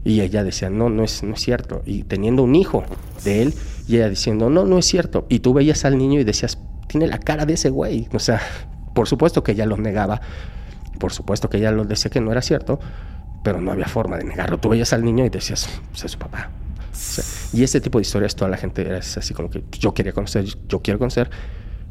Y 0.05 0.21
ella 0.21 0.45
decía, 0.45 0.71
no, 0.71 0.89
no 0.89 1.03
es, 1.03 1.23
no 1.23 1.35
es 1.35 1.41
cierto. 1.41 1.83
Y 1.85 2.05
teniendo 2.05 2.43
un 2.43 2.55
hijo 2.55 2.85
de 3.25 3.43
él, 3.43 3.55
y 3.87 3.97
ella 3.97 4.09
diciendo, 4.09 4.49
no, 4.49 4.65
no 4.65 4.79
es 4.79 4.87
cierto. 4.87 5.27
Y 5.29 5.41
tú 5.41 5.53
veías 5.53 5.85
al 5.85 5.99
niño 5.99 6.21
y 6.21 6.25
decías, 6.25 6.59
tiene 6.87 7.07
la 7.07 7.19
cara 7.19 7.47
de 7.47 7.55
ese 7.55 7.71
güey. 7.71 8.09
O 8.13 8.19
sea, 8.19 8.41
por 8.95 9.09
supuesto 9.09 9.43
que 9.43 9.53
ella 9.53 9.67
lo 9.67 9.77
negaba, 9.77 10.21
por 10.99 11.13
supuesto 11.13 11.49
que 11.51 11.59
ella 11.59 11.71
lo 11.73 11.85
decía 11.85 12.11
que 12.11 12.21
no 12.21 12.33
era 12.33 12.43
cierto, 12.43 12.81
pero 13.49 13.63
no 13.63 13.73
había 13.73 13.87
forma 13.87 14.19
de 14.19 14.25
negarlo. 14.25 14.59
Tú 14.59 14.69
veías 14.69 14.93
al 14.93 15.03
niño 15.03 15.25
y 15.25 15.31
decías, 15.31 15.71
pues 15.91 16.05
es 16.05 16.13
su 16.13 16.19
papá. 16.19 16.51
y 17.55 17.63
ese 17.63 17.81
tipo 17.81 17.97
de 17.97 18.03
historias 18.03 18.37
toda 18.37 18.51
la 18.51 18.59
gente 18.59 18.83
era 18.83 18.99
así 18.99 19.33
como 19.33 19.49
que 19.49 19.65
yo 19.71 19.95
quería 19.95 20.13
conocer, 20.13 20.45
yo 20.45 20.83
quiero 20.83 20.99
conocer. 20.99 21.31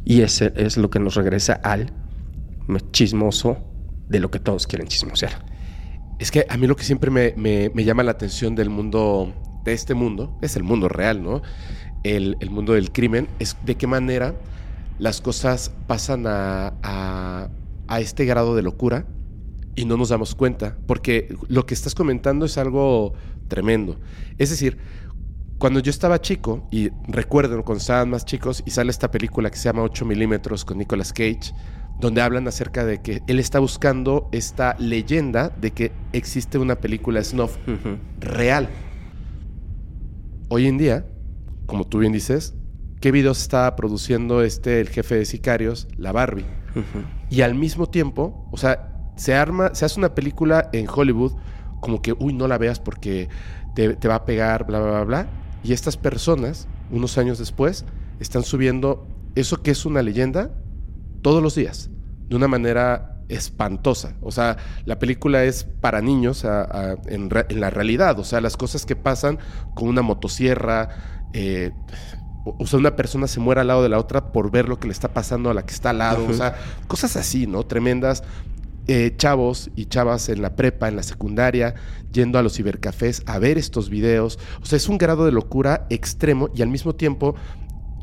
Y 0.05 0.21
ese 0.21 0.53
es 0.55 0.77
lo 0.77 0.91
que 0.91 0.99
nos 0.99 1.15
regresa 1.15 1.53
al 1.53 1.91
chismoso 2.91 3.57
de 4.07 4.19
lo 4.19 4.29
que 4.29 4.37
todos 4.37 4.67
quieren 4.67 4.87
chismosear. 4.87 5.31
Es 6.19 6.29
que 6.29 6.45
a 6.47 6.57
mí 6.57 6.67
lo 6.67 6.75
que 6.75 6.83
siempre 6.83 7.09
me, 7.09 7.33
me, 7.35 7.83
llama 7.83 8.03
la 8.03 8.11
atención 8.11 8.53
del 8.53 8.69
mundo, 8.69 9.33
de 9.63 9.73
este 9.73 9.95
mundo, 9.95 10.37
es 10.43 10.57
el 10.57 10.63
mundo 10.63 10.89
real, 10.89 11.23
¿no? 11.23 11.41
El, 12.03 12.37
el 12.39 12.51
mundo 12.51 12.73
del 12.73 12.91
crimen, 12.91 13.27
es 13.39 13.57
de 13.65 13.73
qué 13.73 13.87
manera 13.87 14.35
las 14.99 15.21
cosas 15.21 15.71
pasan 15.87 16.27
a, 16.27 16.75
a, 16.83 17.49
a 17.87 17.99
este 17.99 18.25
grado 18.25 18.55
de 18.55 18.61
locura 18.61 19.07
y 19.77 19.85
no 19.85 19.95
nos 19.95 20.09
damos 20.09 20.33
cuenta, 20.33 20.75
porque 20.87 21.33
lo 21.47 21.65
que 21.67 21.75
estás 21.75 21.93
comentando 21.93 22.45
es 22.47 22.57
algo 22.57 23.13
tremendo. 23.47 23.97
Es 24.39 24.49
decir, 24.49 24.79
cuando 25.59 25.79
yo 25.79 25.91
estaba 25.91 26.19
chico, 26.19 26.67
y 26.71 26.89
recuerdo 27.07 27.63
cuando 27.63 27.79
estaban 27.79 28.09
más 28.09 28.25
chicos, 28.25 28.63
y 28.65 28.71
sale 28.71 28.89
esta 28.89 29.11
película 29.11 29.51
que 29.51 29.57
se 29.57 29.65
llama 29.69 29.83
8 29.83 30.03
milímetros 30.03 30.65
con 30.65 30.79
Nicolas 30.79 31.13
Cage, 31.13 31.53
donde 31.99 32.21
hablan 32.21 32.47
acerca 32.47 32.85
de 32.85 33.03
que 33.03 33.21
él 33.27 33.39
está 33.39 33.59
buscando 33.59 34.29
esta 34.31 34.75
leyenda 34.79 35.49
de 35.49 35.69
que 35.71 35.91
existe 36.11 36.57
una 36.57 36.75
película 36.77 37.23
snuff 37.23 37.55
real. 38.19 38.69
Hoy 40.49 40.65
en 40.65 40.79
día, 40.79 41.05
como 41.67 41.85
tú 41.85 41.99
bien 41.99 42.13
dices, 42.13 42.55
¿qué 42.99 43.11
videos 43.11 43.41
está 43.41 43.75
produciendo 43.75 44.41
este, 44.41 44.81
el 44.81 44.89
jefe 44.89 45.15
de 45.15 45.25
sicarios, 45.25 45.87
la 45.97 46.11
Barbie? 46.11 46.45
Y 47.29 47.41
al 47.41 47.53
mismo 47.53 47.87
tiempo, 47.87 48.47
o 48.51 48.57
sea, 48.57 48.96
se 49.17 49.35
arma, 49.35 49.75
se 49.75 49.85
hace 49.85 49.99
una 49.99 50.15
película 50.15 50.69
en 50.71 50.87
Hollywood 50.87 51.33
como 51.79 52.01
que, 52.01 52.13
uy, 52.17 52.33
no 52.33 52.47
la 52.47 52.57
veas 52.57 52.79
porque 52.79 53.29
te, 53.75 54.07
va 54.07 54.15
a 54.15 54.25
pegar, 54.25 54.65
bla, 54.65 54.79
bla, 54.79 54.91
bla, 54.91 55.03
bla. 55.03 55.27
Y 55.63 55.73
estas 55.73 55.97
personas, 55.97 56.67
unos 56.91 57.17
años 57.17 57.37
después, 57.37 57.85
están 58.19 58.43
subiendo 58.43 59.07
eso 59.35 59.61
que 59.61 59.71
es 59.71 59.85
una 59.85 60.01
leyenda 60.01 60.51
todos 61.21 61.43
los 61.43 61.55
días, 61.55 61.89
de 62.29 62.35
una 62.35 62.47
manera 62.47 63.21
espantosa. 63.29 64.15
O 64.21 64.31
sea, 64.31 64.57
la 64.85 64.99
película 64.99 65.43
es 65.43 65.65
para 65.65 66.01
niños 66.01 66.45
en, 67.05 67.29
la 67.29 67.69
realidad. 67.69 68.19
O 68.19 68.23
sea, 68.23 68.41
las 68.41 68.57
cosas 68.57 68.85
que 68.85 68.95
pasan 68.95 69.37
con 69.75 69.87
una 69.89 70.01
motosierra. 70.01 70.89
Eh, 71.33 71.71
o 72.45 72.65
sea, 72.65 72.79
una 72.79 72.95
persona 72.95 73.27
se 73.27 73.39
muere 73.39 73.61
al 73.61 73.67
lado 73.67 73.83
de 73.83 73.89
la 73.89 73.99
otra 73.99 74.31
por 74.31 74.49
ver 74.51 74.69
lo 74.69 74.79
que 74.79 74.87
le 74.87 74.93
está 74.93 75.09
pasando 75.09 75.49
a 75.49 75.53
la 75.53 75.65
que 75.65 75.73
está 75.73 75.89
al 75.89 75.97
lado. 75.99 76.25
O 76.27 76.33
sea, 76.33 76.55
cosas 76.87 77.15
así, 77.17 77.45
¿no? 77.45 77.63
Tremendas. 77.63 78.23
Eh, 78.89 79.13
chavos 79.17 79.69
y 79.75 79.85
chavas 79.85 80.29
en 80.29 80.41
la 80.41 80.55
prepa, 80.55 80.87
en 80.87 80.95
la 80.95 81.03
secundaria, 81.03 81.75
yendo 82.13 82.39
a 82.39 82.41
los 82.41 82.55
cibercafés 82.55 83.21
a 83.25 83.37
ver 83.37 83.57
estos 83.57 83.89
videos. 83.89 84.39
O 84.61 84.65
sea, 84.65 84.77
es 84.77 84.87
un 84.87 84.97
grado 84.97 85.25
de 85.25 85.33
locura 85.33 85.85
extremo 85.89 86.49
y 86.55 86.61
al 86.61 86.69
mismo 86.69 86.95
tiempo 86.95 87.35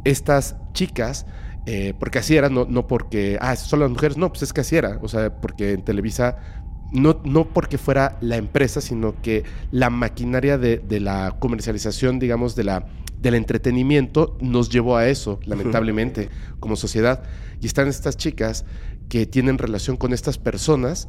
estas 0.04 0.56
chicas 0.74 1.24
eh, 1.66 1.94
porque 1.98 2.18
así 2.18 2.36
era, 2.36 2.50
no, 2.50 2.66
no 2.68 2.86
porque, 2.86 3.38
ah, 3.40 3.56
son 3.56 3.80
las 3.80 3.90
mujeres, 3.90 4.18
no, 4.18 4.28
pues 4.28 4.42
es 4.42 4.52
que 4.52 4.60
así 4.60 4.76
era, 4.76 4.98
o 5.00 5.08
sea, 5.08 5.40
porque 5.40 5.72
en 5.72 5.82
Televisa, 5.82 6.36
no, 6.92 7.20
no 7.24 7.48
porque 7.48 7.78
fuera 7.78 8.18
la 8.20 8.36
empresa, 8.36 8.80
sino 8.80 9.20
que 9.22 9.44
la 9.70 9.88
maquinaria 9.88 10.58
de, 10.58 10.78
de 10.78 11.00
la 11.00 11.36
comercialización, 11.38 12.18
digamos, 12.18 12.54
de 12.54 12.64
la, 12.64 12.86
del 13.18 13.34
entretenimiento 13.34 14.36
nos 14.42 14.68
llevó 14.68 14.96
a 14.96 15.08
eso, 15.08 15.40
lamentablemente, 15.46 16.28
como 16.60 16.76
sociedad. 16.76 17.22
Y 17.62 17.66
están 17.66 17.88
estas 17.88 18.18
chicas 18.18 18.66
que 19.08 19.26
tienen 19.26 19.58
relación 19.58 19.96
con 19.96 20.12
estas 20.12 20.38
personas. 20.38 21.08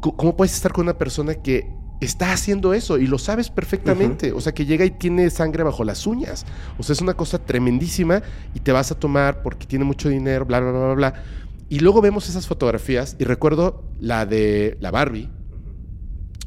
¿Cómo 0.00 0.36
puedes 0.36 0.54
estar 0.54 0.72
con 0.72 0.84
una 0.84 0.98
persona 0.98 1.34
que 1.34 1.78
está 2.00 2.32
haciendo 2.32 2.74
eso 2.74 2.98
y 2.98 3.06
lo 3.06 3.18
sabes 3.18 3.50
perfectamente. 3.50 4.32
O 4.32 4.40
sea, 4.40 4.52
que 4.52 4.66
llega 4.66 4.84
y 4.84 4.90
tiene 4.90 5.30
sangre 5.30 5.62
bajo 5.62 5.84
las 5.84 6.06
uñas. 6.06 6.46
O 6.78 6.82
sea, 6.82 6.92
es 6.92 7.00
una 7.00 7.14
cosa 7.14 7.38
tremendísima 7.38 8.22
y 8.54 8.60
te 8.60 8.72
vas 8.72 8.90
a 8.92 8.98
tomar 8.98 9.42
porque 9.42 9.66
tiene 9.66 9.84
mucho 9.84 10.08
dinero, 10.08 10.44
bla, 10.44 10.60
bla, 10.60 10.70
bla, 10.70 10.80
bla, 10.80 10.94
bla. 10.94 11.14
Y 11.68 11.80
luego 11.80 12.00
vemos 12.00 12.28
esas 12.28 12.46
fotografías 12.46 13.16
y 13.18 13.24
recuerdo 13.24 13.84
la 14.00 14.26
de 14.26 14.78
la 14.80 14.90
Barbie 14.90 15.28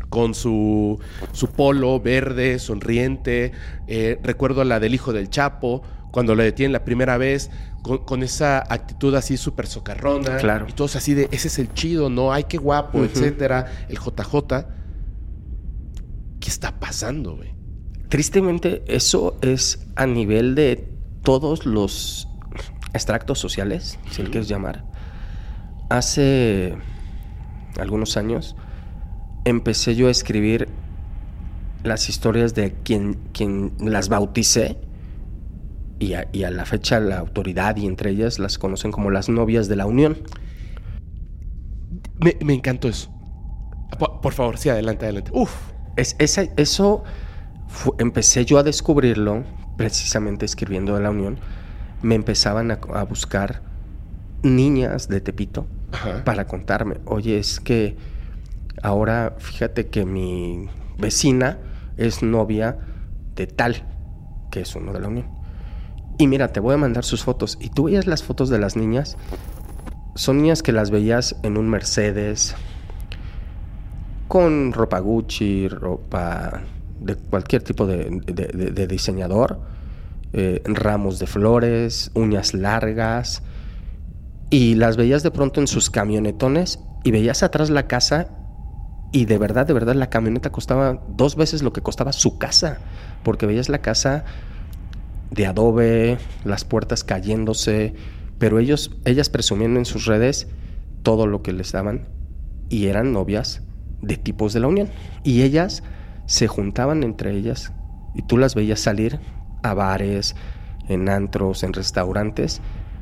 con 0.10 0.34
su, 0.34 1.00
su 1.32 1.48
polo 1.48 2.00
verde, 2.00 2.60
sonriente. 2.60 3.52
Eh, 3.88 4.20
recuerdo 4.24 4.64
la 4.64 4.80
del 4.80 4.94
hijo 4.94 5.14
del 5.14 5.30
Chapo, 5.30 5.84
cuando 6.12 6.36
lo 6.36 6.44
detienen 6.44 6.74
la 6.74 6.84
primera 6.84 7.18
vez, 7.18 7.50
con, 7.82 8.22
esa 8.22 8.60
actitud 8.60 9.16
así 9.16 9.38
súper 9.38 9.66
socarrona. 9.66 10.38
Claro. 10.38 10.68
Y 10.70 10.74
todos 10.74 10.96
así 10.96 11.14
de, 11.14 11.30
ese 11.32 11.48
es 11.48 11.58
el 11.58 11.74
chido, 11.74 12.10
¿no? 12.10 12.32
Ay, 12.32 12.44
qué 12.44 12.58
guapo, 12.58 13.04
etcétera. 13.04 13.86
El 13.90 13.98
JJ. 13.98 14.66
¿Qué 16.40 16.50
está 16.50 16.80
pasando, 16.80 17.38
güey? 17.38 17.54
Tristemente, 18.10 18.84
eso 18.88 19.38
es 19.42 19.88
a 19.96 20.06
nivel 20.06 20.54
de 20.54 20.90
todos 21.24 21.66
los 21.66 22.28
extractos 22.94 23.40
sociales, 23.40 23.98
si 24.12 24.22
le 24.22 24.30
quieres 24.30 24.50
llamar. 24.50 24.84
Hace 25.90 26.76
algunos 27.80 28.18
años 28.18 28.56
empecé 29.46 29.96
yo 29.96 30.08
a 30.08 30.12
escribir 30.12 30.68
las 31.84 32.10
historias 32.10 32.54
de 32.54 32.74
quien, 32.84 33.18
quien 33.34 33.74
las 33.80 34.10
bauticé 34.10 34.78
y 36.02 36.44
a, 36.44 36.52
la 36.52 36.66
fecha 36.66 37.00
la 37.00 37.20
autoridad 37.20 37.78
y 37.78 37.86
entre 37.86 38.10
ellas 38.10 38.40
las 38.40 38.58
conocen 38.58 38.92
como 38.92 39.12
las 39.12 39.30
novias 39.30 39.68
de 39.68 39.76
la 39.76 39.86
Unión. 39.86 40.18
Me, 42.20 42.54
encantó 42.54 42.88
eso. 42.88 43.12
Por, 44.22 44.34
favor, 44.34 44.58
sí, 44.58 44.70
adelante, 44.70 45.06
adelante. 45.06 45.32
Uf. 45.34 45.54
Es, 45.96 46.16
eso 46.20 47.04
empecé 48.00 48.46
yo 48.46 48.58
a 48.58 48.64
descubrirlo 48.64 49.44
precisamente 49.78 50.46
escribiendo 50.46 50.96
de 50.96 51.02
la 51.02 51.12
Unión. 51.12 51.40
Me 52.02 52.16
empezaban 52.16 52.72
a, 52.72 53.04
buscar 53.04 53.62
niñas 54.42 55.08
de 55.08 55.22
Tepito 55.22 55.68
para 56.26 56.48
contarme, 56.48 56.96
oye, 57.06 57.38
es 57.38 57.60
que 57.60 57.96
ahora 58.82 59.36
fíjate 59.38 59.88
que 59.88 60.06
mi 60.06 60.68
vecina 60.98 61.60
es 61.98 62.24
novia 62.24 62.80
de 63.36 63.46
tal, 63.46 63.84
que 64.50 64.62
es 64.62 64.76
uno 64.76 64.94
de 64.94 65.00
la 65.00 65.08
Unión. 65.10 65.41
Y 66.22 66.28
mira, 66.28 66.50
te 66.50 66.60
voy 66.60 66.76
a 66.76 66.78
mandar 66.78 67.04
sus 67.04 67.24
fotos. 67.24 67.58
Y 67.60 67.70
tú 67.70 67.86
veías 67.86 68.06
las 68.06 68.22
fotos 68.22 68.52
de 68.52 68.60
las 68.60 68.76
niñas. 68.76 69.18
Son 70.14 70.38
niñas 70.38 70.62
que 70.62 70.72
las 70.72 70.92
veías 70.92 71.36
en 71.42 71.58
un 71.58 71.68
Mercedes, 71.68 72.54
con 74.28 74.72
ropa 74.72 75.00
Gucci, 75.00 75.68
ropa 75.68 76.62
de 77.00 77.16
cualquier 77.16 77.64
tipo 77.64 77.88
de, 77.88 78.88
diseñador, 78.88 79.62
eh, 80.34 80.62
ramos 80.66 81.18
de 81.18 81.26
flores, 81.26 82.12
uñas 82.14 82.54
largas, 82.54 83.42
y 84.52 84.76
las 84.76 84.98
veías 84.98 85.24
de 85.24 85.32
pronto 85.32 85.60
en 85.60 85.66
sus 85.66 85.90
camionetones 85.90 86.78
y 87.04 87.10
veías 87.10 87.42
atrás 87.42 87.72
la 87.72 87.88
casa 87.88 88.28
y 89.12 89.26
de 89.26 89.40
verdad, 89.40 89.66
de 89.66 89.74
verdad 89.74 89.96
la 89.96 90.12
camioneta 90.12 90.52
costaba 90.52 91.02
dos 91.08 91.36
veces 91.36 91.64
lo 91.64 91.74
que 91.74 91.82
costaba 91.82 92.14
su 92.14 92.38
casa, 92.38 92.78
porque 93.24 93.48
veías 93.48 93.70
la 93.70 93.80
casa 93.80 94.24
de 95.32 95.48
adobe, 95.48 96.18
las 96.44 96.66
puertas 96.66 97.04
cayéndose, 97.04 97.94
pero 98.38 98.60
ellos, 98.60 98.92
ellas 99.06 99.30
presumiendo 99.30 99.80
en 99.80 99.86
sus 99.86 100.06
redes 100.06 100.48
todo 101.04 101.26
lo 101.26 101.42
que 101.42 101.54
les 101.54 101.72
daban 101.72 102.08
y 102.70 102.88
eran 102.88 103.14
novias 103.14 103.62
de 104.02 104.18
tipos 104.18 104.54
de 104.54 104.60
la 104.60 104.68
Unión. 104.68 104.90
Y 105.24 105.42
ellas 105.42 105.84
se 106.26 106.48
juntaban 106.48 107.04
entre 107.04 107.32
ellas 107.32 107.72
y 108.14 108.22
tú 108.24 108.38
las 108.38 108.56
veías 108.56 108.80
salir 108.80 109.20
a 109.64 109.74
bares, 109.74 110.36
en 110.88 111.10
antros, 111.10 111.64
en 111.64 111.74
restaurantes, 111.74 112.62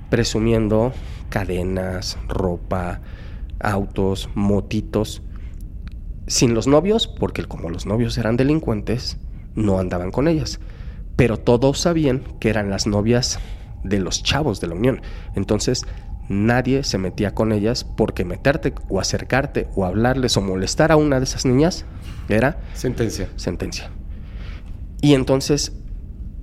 presumiendo 0.09 0.93
cadenas, 1.29 2.17
ropa, 2.27 3.01
autos, 3.59 4.29
motitos, 4.35 5.21
sin 6.27 6.53
los 6.53 6.67
novios, 6.67 7.07
porque 7.07 7.45
como 7.45 7.69
los 7.69 7.85
novios 7.85 8.17
eran 8.17 8.37
delincuentes, 8.37 9.17
no 9.55 9.79
andaban 9.79 10.11
con 10.11 10.27
ellas. 10.27 10.59
Pero 11.19 11.35
todos 11.35 11.79
sabían 11.79 12.23
que 12.39 12.49
eran 12.49 12.69
las 12.69 12.87
novias 12.87 13.39
de 13.83 13.99
los 13.99 14.23
chavos 14.23 14.61
de 14.61 14.67
la 14.67 14.75
Unión. 14.75 15.01
Entonces 15.35 15.85
nadie 16.29 16.85
se 16.85 16.97
metía 16.97 17.35
con 17.35 17.51
ellas 17.51 17.83
porque 17.83 18.23
meterte 18.23 18.73
o 18.87 19.01
acercarte 19.01 19.67
o 19.75 19.83
hablarles 19.83 20.37
o 20.37 20.41
molestar 20.41 20.93
a 20.93 20.95
una 20.95 21.19
de 21.19 21.25
esas 21.25 21.45
niñas 21.45 21.83
era 22.29 22.61
sentencia. 22.73 23.27
Sentencia. 23.35 23.91
Y 25.01 25.13
entonces 25.13 25.73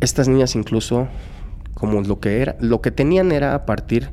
estas 0.02 0.28
niñas 0.28 0.54
incluso 0.54 1.08
como 1.72 2.02
lo 2.02 2.20
que 2.20 2.42
era, 2.42 2.58
lo 2.60 2.82
que 2.82 2.90
tenían 2.90 3.32
era 3.32 3.54
a 3.54 3.64
partir 3.64 4.10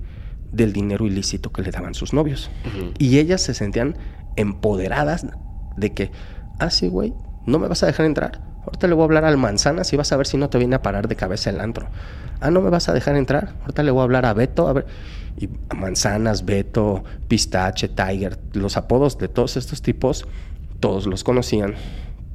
del 0.54 0.72
dinero 0.72 1.06
ilícito 1.06 1.52
que 1.52 1.62
le 1.62 1.72
daban 1.72 1.94
sus 1.94 2.14
novios. 2.14 2.50
Y 3.00 3.20
ellas 3.20 3.42
se 3.42 3.54
sentían 3.54 3.98
empoderadas 4.38 5.28
de 5.76 5.94
que, 5.94 6.12
ah, 6.58 6.70
sí, 6.70 6.88
güey, 6.88 7.14
no 7.46 7.60
me 7.60 7.68
vas 7.68 7.84
a 7.84 7.88
dejar 7.88 8.06
entrar. 8.06 8.53
Ahorita 8.66 8.88
le 8.88 8.94
voy 8.94 9.02
a 9.02 9.06
hablar 9.06 9.26
al 9.26 9.38
manzanas 9.38 9.92
y 9.94 9.98
vas 9.98 10.12
a 10.12 10.18
ver 10.18 10.28
si 10.28 10.38
no 10.38 10.50
te 10.50 10.58
viene 10.58 10.76
a 10.76 10.82
parar 10.82 11.08
de 11.08 11.16
cabeza 11.16 11.50
el 11.50 11.60
antro. 11.60 11.88
Ah, 12.40 12.52
no 12.52 12.62
me 12.62 12.70
vas 12.70 12.90
a 12.90 12.94
dejar 12.94 13.16
entrar. 13.16 13.54
Ahorita 13.62 13.84
le 13.84 13.92
voy 13.92 14.02
a 14.02 14.04
hablar 14.04 14.26
a 14.26 14.34
Beto, 14.34 14.68
a 14.68 14.74
ver 14.74 14.86
y 15.38 15.50
manzanas, 15.76 16.46
Beto, 16.46 17.04
Pistache, 17.28 17.90
Tiger, 17.90 18.40
los 18.54 18.78
apodos 18.78 19.18
de 19.18 19.28
todos 19.28 19.58
estos 19.58 19.82
tipos, 19.82 20.28
todos 20.80 21.08
los 21.08 21.24
conocían, 21.24 21.76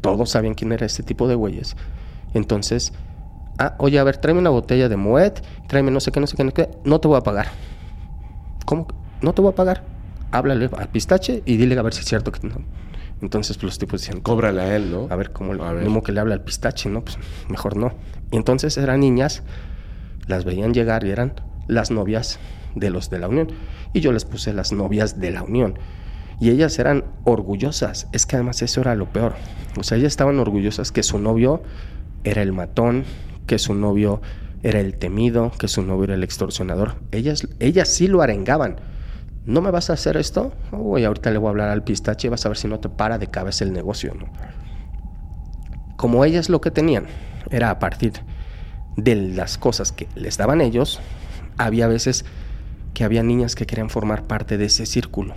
todos 0.01 0.31
sabían 0.31 0.55
quién 0.55 0.73
era 0.73 0.87
este 0.87 1.03
tipo 1.03 1.29
de 1.29 1.35
güeyes. 1.35 1.77
Entonces, 2.35 2.93
ah, 3.59 3.75
oye, 3.79 3.99
a 3.99 4.05
ver, 4.05 4.17
tráeme 4.17 4.41
una 4.41 4.51
botella 4.51 4.89
de 4.89 4.97
Moet, 4.97 5.41
tráeme 5.69 5.91
no 5.91 6.01
sé 6.01 6.11
qué, 6.13 6.21
no 6.21 6.27
sé 6.27 6.37
qué, 6.37 6.45
no, 6.45 6.51
sé 6.51 6.55
qué, 6.55 6.71
no 6.85 7.01
te 7.01 7.09
voy 7.09 7.19
a 7.19 7.23
pagar. 7.23 7.49
¿Cómo? 8.65 8.87
No 9.23 9.33
te 9.33 9.43
voy 9.43 9.53
a 9.53 9.55
pagar. 9.55 9.85
Háblale 10.31 10.69
al 10.77 10.89
Pistache 10.89 11.43
y 11.47 11.57
dile 11.57 11.79
a 11.79 11.83
ver 11.83 11.95
si 11.95 12.01
es 12.01 12.07
cierto 12.07 12.33
que 12.33 12.47
no. 12.47 12.57
Entonces, 13.21 13.57
pues 13.57 13.65
los 13.65 13.79
tipos 13.79 14.01
decían, 14.01 14.21
cóbrale 14.21 14.61
a 14.61 14.77
él, 14.77 14.91
¿no? 14.91 15.09
A 15.11 15.17
ver 15.17 15.33
cómo, 15.33 15.53
a 15.65 15.73
ver. 15.73 16.03
que 16.03 16.13
le 16.13 16.21
habla 16.21 16.35
al 16.35 16.43
Pistache, 16.43 16.89
¿no? 16.89 17.03
Pues 17.03 17.19
mejor 17.49 17.77
no. 17.77 17.93
Y 18.31 18.37
entonces 18.37 18.77
eran 18.77 19.01
niñas, 19.01 19.43
las 20.27 20.45
veían 20.45 20.73
llegar 20.73 21.05
y 21.05 21.11
eran 21.11 21.35
las 21.67 21.91
novias 21.91 22.39
de 22.75 22.91
los 22.91 23.11
de 23.11 23.19
la 23.19 23.29
Unión. 23.29 23.49
Y 23.93 24.01
yo 24.01 24.13
les 24.13 24.25
puse 24.25 24.53
las 24.53 24.73
novias 24.73 25.21
de 25.21 25.31
la 25.31 25.43
Unión. 25.43 25.79
Y 26.41 26.51
ellas 26.51 26.79
eran 26.79 27.05
orgullosas. 27.25 28.07
Es 28.13 28.27
que 28.27 28.37
además 28.37 28.63
eso 28.63 28.81
era 28.81 28.95
lo 28.95 29.07
peor. 29.13 29.35
O 29.77 29.83
sea, 29.83 29.99
ellas 29.99 30.13
estaban 30.13 30.39
orgullosas 30.39 30.93
que 30.93 31.03
su 31.03 31.19
novio 31.19 31.63
era 32.25 32.43
el 32.43 32.53
matón, 32.53 33.05
que 33.47 33.59
su 33.59 33.75
novio 33.75 34.21
era 34.63 34.81
el 34.81 34.97
temido, 34.97 35.53
que 35.59 35.69
su 35.69 35.83
novio 35.83 36.05
era 36.05 36.15
el 36.15 36.23
extorsionador. 36.23 36.97
Ellas, 37.11 37.49
ellas 37.59 37.89
sí 37.89 38.07
lo 38.07 38.23
arengaban. 38.23 38.77
¿No 39.49 39.63
me 39.63 39.71
vas 39.71 39.89
a 39.89 39.95
hacer 39.95 40.19
esto? 40.19 40.53
Uy, 40.73 41.05
ahorita 41.05 41.31
le 41.31 41.39
voy 41.39 41.47
a 41.47 41.51
hablar 41.53 41.71
al 41.71 41.83
pistache 41.83 42.27
y 42.27 42.31
vas 42.31 42.45
a 42.45 42.51
ver 42.51 42.59
si 42.59 42.69
no 42.69 42.81
te 42.81 42.91
para 42.91 43.17
de 43.17 43.29
cabeza 43.29 43.65
el 43.65 43.73
negocio. 43.73 44.13
Como 45.97 46.23
ellas 46.27 46.51
lo 46.51 46.61
que 46.61 46.71
tenían 46.71 47.07
era 47.51 47.71
a 47.71 47.79
partir 47.79 48.13
de 48.99 49.15
las 49.15 49.57
cosas 49.57 49.91
que 49.91 50.07
les 50.15 50.37
daban 50.37 50.61
ellos, 50.61 51.01
había 51.57 51.89
veces 51.89 52.27
que 52.93 53.05
había 53.05 53.23
niñas 53.23 53.55
que 53.55 53.65
querían 53.65 53.89
formar 53.89 54.25
parte 54.25 54.59
de 54.59 54.67
ese 54.67 54.85
círculo. 54.85 55.33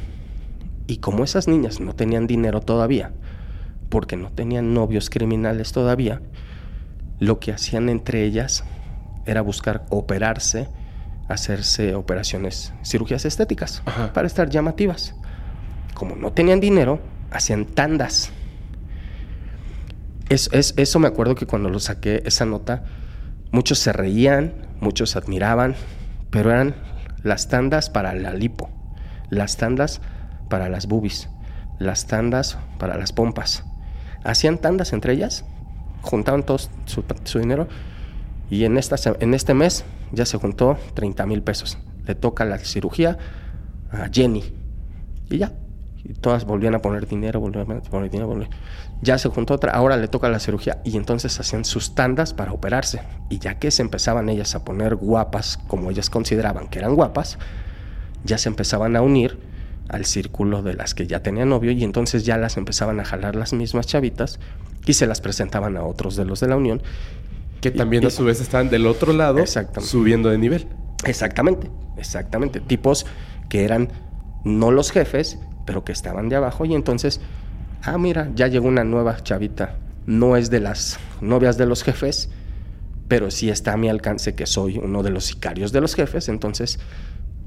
Y 0.87 0.97
como 0.97 1.23
esas 1.23 1.47
niñas 1.47 1.79
no 1.79 1.95
tenían 1.95 2.27
dinero 2.27 2.59
todavía, 2.59 3.13
porque 3.87 4.17
no 4.17 4.29
tenían 4.29 4.73
novios 4.73 5.09
criminales 5.09 5.71
todavía, 5.71 6.21
lo 7.19 7.39
que 7.39 7.53
hacían 7.53 7.87
entre 7.87 8.25
ellas 8.25 8.65
era 9.25 9.39
buscar 9.41 9.85
operarse, 9.89 10.67
hacerse 11.33 11.95
operaciones, 11.95 12.73
cirugías 12.83 13.25
estéticas, 13.25 13.81
para 14.13 14.27
estar 14.27 14.49
llamativas. 14.49 15.15
Como 15.93 16.15
no 16.15 16.33
tenían 16.33 16.59
dinero, 16.59 16.99
hacían 17.31 17.65
tandas. 17.65 18.31
Es, 20.29 20.49
eso 20.77 20.99
me 20.99 21.07
acuerdo 21.07 21.35
que 21.35 21.45
cuando 21.45 21.69
lo 21.69 21.79
saqué, 21.79 22.23
esa 22.25 22.45
nota, 22.45 22.83
muchos 23.51 23.79
se 23.79 23.91
reían, 23.91 24.53
muchos 24.79 25.15
admiraban, 25.15 25.75
pero 26.29 26.51
eran 26.51 26.75
las 27.23 27.49
tandas 27.49 27.89
para 27.89 28.13
la 28.13 28.33
lipo, 28.33 28.69
las 29.29 29.57
tandas 29.57 30.01
para 30.49 30.69
las 30.69 30.87
boobies, 30.87 31.29
las 31.79 32.07
tandas 32.07 32.57
para 32.79 32.97
las 32.97 33.11
pompas. 33.11 33.63
Hacían 34.23 34.57
tandas 34.57 34.93
entre 34.93 35.13
ellas, 35.13 35.45
juntaban 36.01 36.43
todo 36.43 36.57
su, 36.85 37.39
dinero 37.39 37.67
y 38.49 38.65
en, 38.65 38.77
esta, 38.77 38.95
en 39.19 39.33
este 39.33 39.53
mes 39.53 39.83
ya 40.11 40.25
se 40.25 40.37
juntó 40.37 40.77
30 40.93 41.25
mil 41.25 41.41
pesos. 41.41 41.77
Le 42.05 42.15
toca 42.15 42.45
la 42.45 42.57
cirugía 42.59 43.17
a 43.91 44.09
Jenny. 44.11 44.43
Y 45.29 45.37
ya. 45.37 45.53
Y 46.03 46.13
todas 46.13 46.45
volvían 46.45 46.73
a 46.73 46.79
poner 46.79 47.07
dinero, 47.07 47.39
volvían 47.39 47.71
a 47.71 47.81
poner 47.81 48.09
dinero. 48.09 48.27
Volvían. 48.27 48.49
Ya 49.01 49.17
se 49.17 49.29
juntó 49.29 49.55
otra, 49.55 49.71
ahora 49.71 49.97
le 49.97 50.07
toca 50.07 50.29
la 50.29 50.39
cirugía. 50.39 50.81
Y 50.83 50.97
entonces 50.97 51.39
hacían 51.39 51.65
sus 51.65 51.95
tandas 51.95 52.33
para 52.33 52.53
operarse. 52.53 53.01
Y 53.29 53.39
ya 53.39 53.59
que 53.59 53.71
se 53.71 53.81
empezaban 53.81 54.29
ellas 54.29 54.55
a 54.55 54.63
poner 54.63 54.95
guapas, 54.95 55.57
como 55.67 55.89
ellas 55.91 56.09
consideraban 56.09 56.67
que 56.67 56.79
eran 56.79 56.95
guapas, 56.95 57.37
ya 58.23 58.37
se 58.37 58.49
empezaban 58.49 58.95
a 58.95 59.01
unir 59.01 59.37
al 59.89 60.05
círculo 60.05 60.61
de 60.61 60.73
las 60.73 60.93
que 60.93 61.05
ya 61.05 61.21
tenían 61.21 61.49
novio 61.49 61.71
y 61.71 61.83
entonces 61.83 62.23
ya 62.23 62.37
las 62.37 62.55
empezaban 62.55 62.99
a 62.99 63.05
jalar 63.05 63.35
las 63.35 63.51
mismas 63.51 63.87
chavitas 63.87 64.39
y 64.85 64.93
se 64.93 65.05
las 65.05 65.19
presentaban 65.19 65.75
a 65.75 65.83
otros 65.83 66.15
de 66.15 66.25
los 66.25 66.39
de 66.39 66.47
la 66.47 66.55
unión. 66.55 66.81
Que 67.61 67.71
también 67.71 68.05
a 68.05 68.09
su 68.09 68.25
vez 68.25 68.41
estaban 68.41 68.69
del 68.69 68.87
otro 68.87 69.13
lado 69.13 69.37
subiendo 69.79 70.29
de 70.29 70.37
nivel. 70.37 70.67
Exactamente, 71.05 71.69
exactamente. 71.97 72.59
Tipos 72.59 73.05
que 73.49 73.63
eran 73.63 73.89
no 74.43 74.71
los 74.71 74.91
jefes, 74.91 75.39
pero 75.65 75.83
que 75.83 75.91
estaban 75.91 76.29
de 76.29 76.35
abajo 76.35 76.65
y 76.65 76.73
entonces, 76.73 77.21
ah, 77.83 77.97
mira, 77.97 78.29
ya 78.35 78.47
llegó 78.47 78.67
una 78.67 78.83
nueva 78.83 79.21
chavita. 79.21 79.77
No 80.05 80.35
es 80.35 80.49
de 80.49 80.59
las 80.59 80.99
novias 81.21 81.57
de 81.57 81.67
los 81.67 81.83
jefes, 81.83 82.29
pero 83.07 83.29
sí 83.29 83.49
está 83.49 83.73
a 83.73 83.77
mi 83.77 83.89
alcance 83.89 84.33
que 84.33 84.47
soy 84.47 84.79
uno 84.79 85.03
de 85.03 85.11
los 85.11 85.25
sicarios 85.25 85.71
de 85.71 85.81
los 85.81 85.93
jefes, 85.95 86.29
entonces 86.29 86.79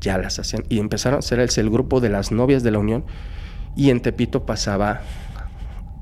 ya 0.00 0.18
las 0.18 0.38
hacían. 0.38 0.64
Y 0.68 0.78
empezaron 0.78 1.18
a 1.18 1.22
ser 1.22 1.40
el, 1.40 1.50
el 1.56 1.70
grupo 1.70 2.00
de 2.00 2.10
las 2.10 2.30
novias 2.30 2.62
de 2.62 2.70
la 2.70 2.78
Unión 2.78 3.04
y 3.76 3.90
en 3.90 4.00
Tepito 4.00 4.46
pasaba 4.46 5.00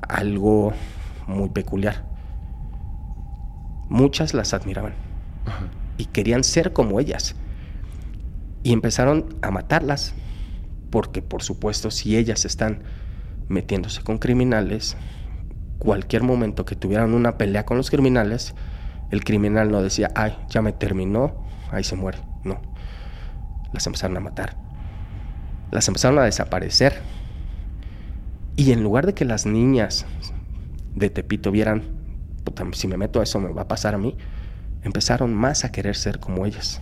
algo 0.09 0.73
muy 1.27 1.49
peculiar. 1.49 2.12
Muchas 3.93 4.33
las 4.33 4.55
admiraban 4.55 4.95
y 5.99 6.07
querían 6.07 6.45
ser 6.45 6.73
como 6.73 6.99
ellas. 6.99 7.37
Y 8.63 8.73
empezaron 8.73 9.37
a 9.43 9.51
matarlas, 9.51 10.15
porque 10.89 11.21
por 11.21 11.43
supuesto 11.43 11.91
si 11.91 12.17
ellas 12.17 12.47
están 12.47 12.85
metiéndose 13.49 14.01
con 14.01 14.17
criminales, 14.17 14.97
cualquier 15.79 16.23
momento 16.23 16.65
que 16.65 16.75
tuvieran 16.75 17.13
una 17.13 17.37
pelea 17.37 17.67
con 17.67 17.77
los 17.77 17.91
criminales, 17.91 18.55
el 19.11 19.25
criminal 19.25 19.71
no 19.71 19.83
decía, 19.83 20.11
ay, 20.15 20.39
ya 20.49 20.63
me 20.63 20.73
terminó, 20.73 21.45
ahí 21.71 21.85
se 21.85 21.95
muere. 21.95 22.17
No. 22.45 22.63
Las 23.75 23.87
empezaron 23.87 24.17
a 24.17 24.21
matar. 24.21 24.57
Las 25.71 25.87
empezaron 25.87 26.19
a 26.19 26.23
desaparecer. 26.23 26.95
Y 28.57 28.73
en 28.73 28.83
lugar 28.83 29.05
de 29.05 29.13
que 29.13 29.27
las 29.27 29.45
niñas 29.45 30.07
de 30.95 31.11
Tepito 31.11 31.51
vieran, 31.51 32.02
si 32.73 32.89
me 32.89 32.97
meto 32.97 33.21
a 33.21 33.23
eso 33.23 33.41
me 33.41 33.53
va 33.53 33.63
a 33.63 33.69
pasar 33.69 33.95
a 33.95 33.99
mí, 33.99 34.17
empezaron 34.83 35.35
más 35.35 35.65
a 35.65 35.73
querer 35.73 35.97
ser 35.97 36.19
como 36.19 36.47
ellas. 36.47 36.81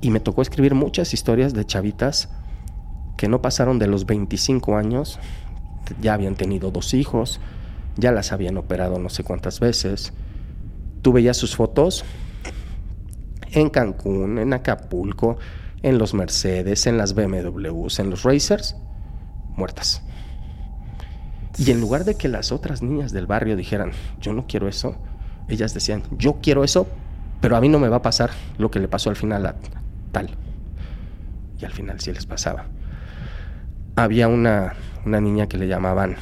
Y 0.00 0.10
me 0.10 0.20
tocó 0.20 0.42
escribir 0.42 0.74
muchas 0.74 1.12
historias 1.12 1.52
de 1.52 1.66
chavitas 1.66 2.30
que 3.16 3.28
no 3.28 3.42
pasaron 3.42 3.78
de 3.78 3.86
los 3.86 4.06
25 4.06 4.76
años, 4.76 5.18
ya 6.00 6.14
habían 6.14 6.36
tenido 6.36 6.70
dos 6.70 6.94
hijos, 6.94 7.40
ya 7.96 8.12
las 8.12 8.32
habían 8.32 8.56
operado 8.56 8.98
no 8.98 9.10
sé 9.10 9.24
cuántas 9.24 9.60
veces. 9.60 10.12
Tuve 11.02 11.22
ya 11.22 11.34
sus 11.34 11.56
fotos 11.56 12.04
en 13.52 13.68
Cancún, 13.68 14.38
en 14.38 14.52
Acapulco, 14.52 15.38
en 15.82 15.98
los 15.98 16.14
Mercedes, 16.14 16.86
en 16.86 16.96
las 16.96 17.14
BMWs, 17.14 17.98
en 17.98 18.10
los 18.10 18.22
Racers, 18.22 18.76
muertas. 19.56 20.02
Y 21.60 21.70
en 21.70 21.80
lugar 21.80 22.04
de 22.04 22.14
que 22.14 22.28
las 22.28 22.52
otras 22.52 22.80
niñas 22.80 23.12
del 23.12 23.26
barrio 23.26 23.54
dijeran, 23.54 23.92
yo 24.18 24.32
no 24.32 24.46
quiero 24.46 24.66
eso, 24.66 24.96
ellas 25.46 25.74
decían, 25.74 26.02
yo 26.16 26.38
quiero 26.40 26.64
eso, 26.64 26.86
pero 27.42 27.54
a 27.54 27.60
mí 27.60 27.68
no 27.68 27.78
me 27.78 27.90
va 27.90 27.96
a 27.96 28.02
pasar 28.02 28.30
lo 28.56 28.70
que 28.70 28.80
le 28.80 28.88
pasó 28.88 29.10
al 29.10 29.16
final 29.16 29.44
a 29.44 29.56
tal. 30.10 30.30
Y 31.58 31.64
al 31.66 31.72
final 31.72 32.00
sí 32.00 32.14
les 32.14 32.24
pasaba. 32.24 32.64
Había 33.94 34.26
una, 34.28 34.72
una 35.04 35.20
niña 35.20 35.48
que 35.48 35.58
le 35.58 35.68
llamaban 35.68 36.16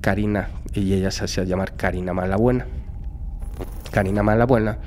Karina 0.00 0.48
y 0.74 0.94
ella 0.94 1.12
se 1.12 1.26
hacía 1.26 1.44
llamar 1.44 1.76
Karina 1.76 2.12
Malabuena. 2.12 2.66
Karina 3.92 4.24
Malabuena 4.24 4.78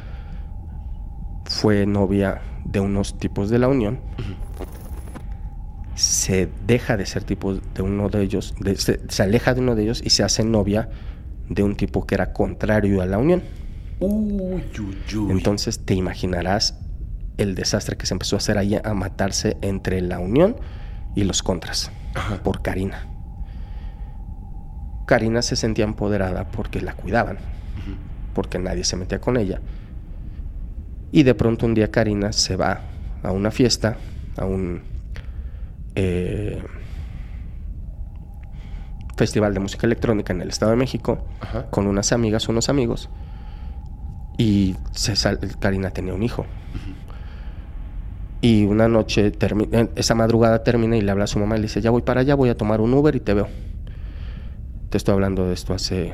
fue 1.45 1.85
novia 1.85 2.41
de 2.65 2.81
unos 2.81 3.17
tipos 3.17 3.49
de 3.49 3.59
la 3.59 3.69
Unión 3.69 4.01
se 6.03 6.49
deja 6.67 6.97
de 6.97 7.05
ser 7.05 7.23
tipo 7.23 7.53
de 7.53 7.81
uno 7.81 8.09
de 8.09 8.21
ellos, 8.21 8.53
se, 8.75 9.23
aleja 9.23 9.53
de 9.53 9.61
uno 9.61 9.73
de 9.73 9.83
ellos 9.83 10.01
y 10.03 10.09
se 10.09 10.23
hace 10.23 10.43
novia 10.43 10.89
de 11.47 11.63
un 11.63 11.75
tipo 11.75 12.05
que 12.05 12.15
era 12.15 12.33
contrario 12.33 13.01
a 13.01 13.05
la 13.05 13.17
unión. 13.17 13.41
Entonces 15.29 15.85
te 15.85 15.93
imaginarás 15.93 16.77
el 17.37 17.55
desastre 17.55 17.95
que 17.95 18.05
se 18.05 18.13
empezó 18.13 18.35
a 18.35 18.39
hacer 18.39 18.57
ahí 18.57 18.77
a 18.83 18.93
matarse 18.93 19.55
entre 19.61 20.01
la 20.01 20.19
unión 20.19 20.57
y 21.15 21.23
los 21.23 21.41
contras 21.41 21.89
por 22.43 22.61
Karina. 22.61 23.07
Karina 25.05 25.41
se 25.41 25.55
sentía 25.55 25.85
empoderada 25.85 26.51
porque 26.51 26.81
la 26.81 26.95
cuidaban, 26.95 27.37
porque 28.33 28.59
nadie 28.59 28.83
se 28.83 28.97
metía 28.97 29.21
con 29.21 29.37
ella. 29.37 29.61
Y 31.13 31.23
de 31.23 31.33
pronto 31.33 31.65
un 31.65 31.75
día 31.75 31.91
Karina 31.91 32.33
se 32.33 32.57
va 32.57 32.81
a 33.21 33.31
una 33.31 33.51
fiesta, 33.51 33.95
a 34.35 34.45
un 34.45 34.92
eh, 35.95 36.63
festival 39.15 39.53
de 39.53 39.59
música 39.59 39.85
electrónica 39.85 40.33
en 40.33 40.41
el 40.41 40.49
Estado 40.49 40.71
de 40.71 40.77
México 40.77 41.25
con 41.69 41.87
unas 41.87 42.11
amigas, 42.11 42.47
unos 42.49 42.69
amigos. 42.69 43.09
Y 44.37 44.75
se 44.91 45.13
Karina 45.59 45.91
tenía 45.91 46.13
un 46.13 46.23
hijo. 46.23 46.45
Y 48.41 48.65
una 48.65 48.89
noche, 48.89 49.31
eh, 49.39 49.89
esa 49.95 50.15
madrugada 50.15 50.63
termina 50.63 50.97
y 50.97 51.01
le 51.01 51.11
habla 51.11 51.23
a 51.23 51.27
su 51.27 51.39
mamá 51.39 51.55
y 51.55 51.59
le 51.59 51.63
dice, 51.63 51.79
ya 51.79 51.91
voy 51.91 52.01
para 52.01 52.21
allá, 52.21 52.35
voy 52.35 52.49
a 52.49 52.57
tomar 52.57 52.81
un 52.81 52.93
Uber 52.93 53.15
y 53.15 53.21
te 53.21 53.33
veo. 53.33 53.47
Te 54.89 54.97
estoy 54.97 55.13
hablando 55.13 55.47
de 55.47 55.53
esto 55.53 55.73
hace 55.73 56.13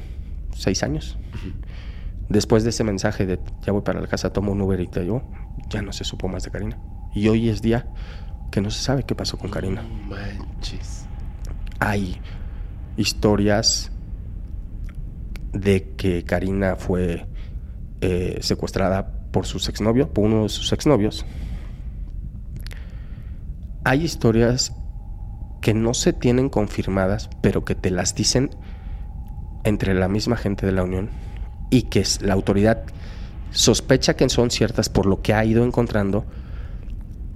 seis 0.53 0.84
años. 0.84 1.18
Después 2.27 2.64
de 2.64 2.69
ese 2.69 2.84
mensaje 2.84 3.26
de 3.26 3.39
ya 3.61 3.72
voy 3.72 3.81
para 3.81 3.99
la 3.99 4.07
casa, 4.07 4.31
tomo 4.31 4.51
un 4.51 4.61
Uber 4.61 4.80
y 4.80 4.85
te 4.85 4.99
veo, 4.99 5.23
ya 5.69 5.81
no 5.81 5.91
se 5.91 6.03
supo 6.03 6.27
más 6.27 6.43
de 6.43 6.51
Karina. 6.51 6.77
Y 7.15 7.27
hoy 7.30 7.49
es 7.49 7.64
día 7.64 7.88
que 8.49 8.61
no 8.61 8.71
se 8.71 8.81
sabe 8.81 9.03
qué 9.03 9.15
pasó 9.15 9.38
con 9.38 9.49
Karina. 9.49 9.84
manches. 10.07 11.05
Hay 11.80 12.19
historias 12.97 13.91
de 15.53 15.93
que 15.95 16.23
Karina 16.23 16.76
fue 16.76 17.26
eh, 18.01 18.39
secuestrada 18.41 19.11
por 19.31 19.45
su 19.45 19.57
exnovio, 19.69 20.11
por 20.11 20.26
uno 20.26 20.43
de 20.43 20.49
sus 20.49 20.71
exnovios. 20.73 21.26
Hay 23.84 24.03
historias 24.03 24.73
que 25.61 25.73
no 25.73 25.93
se 25.93 26.13
tienen 26.13 26.49
confirmadas, 26.49 27.30
pero 27.41 27.65
que 27.65 27.76
te 27.76 27.91
las 27.91 28.15
dicen 28.15 28.49
entre 29.63 29.93
la 29.93 30.07
misma 30.07 30.38
gente 30.38 30.65
de 30.65 30.71
la 30.71 30.84
Unión 30.84 31.09
y 31.69 31.84
que 31.84 32.03
la 32.21 32.34
autoridad 32.34 32.84
sospecha 33.51 34.15
que 34.15 34.30
son 34.30 34.51
ciertas 34.51 34.89
por 34.89 35.05
lo 35.05 35.21
que 35.21 35.34
ha 35.34 35.43
ido 35.43 35.63
encontrando 35.63 36.26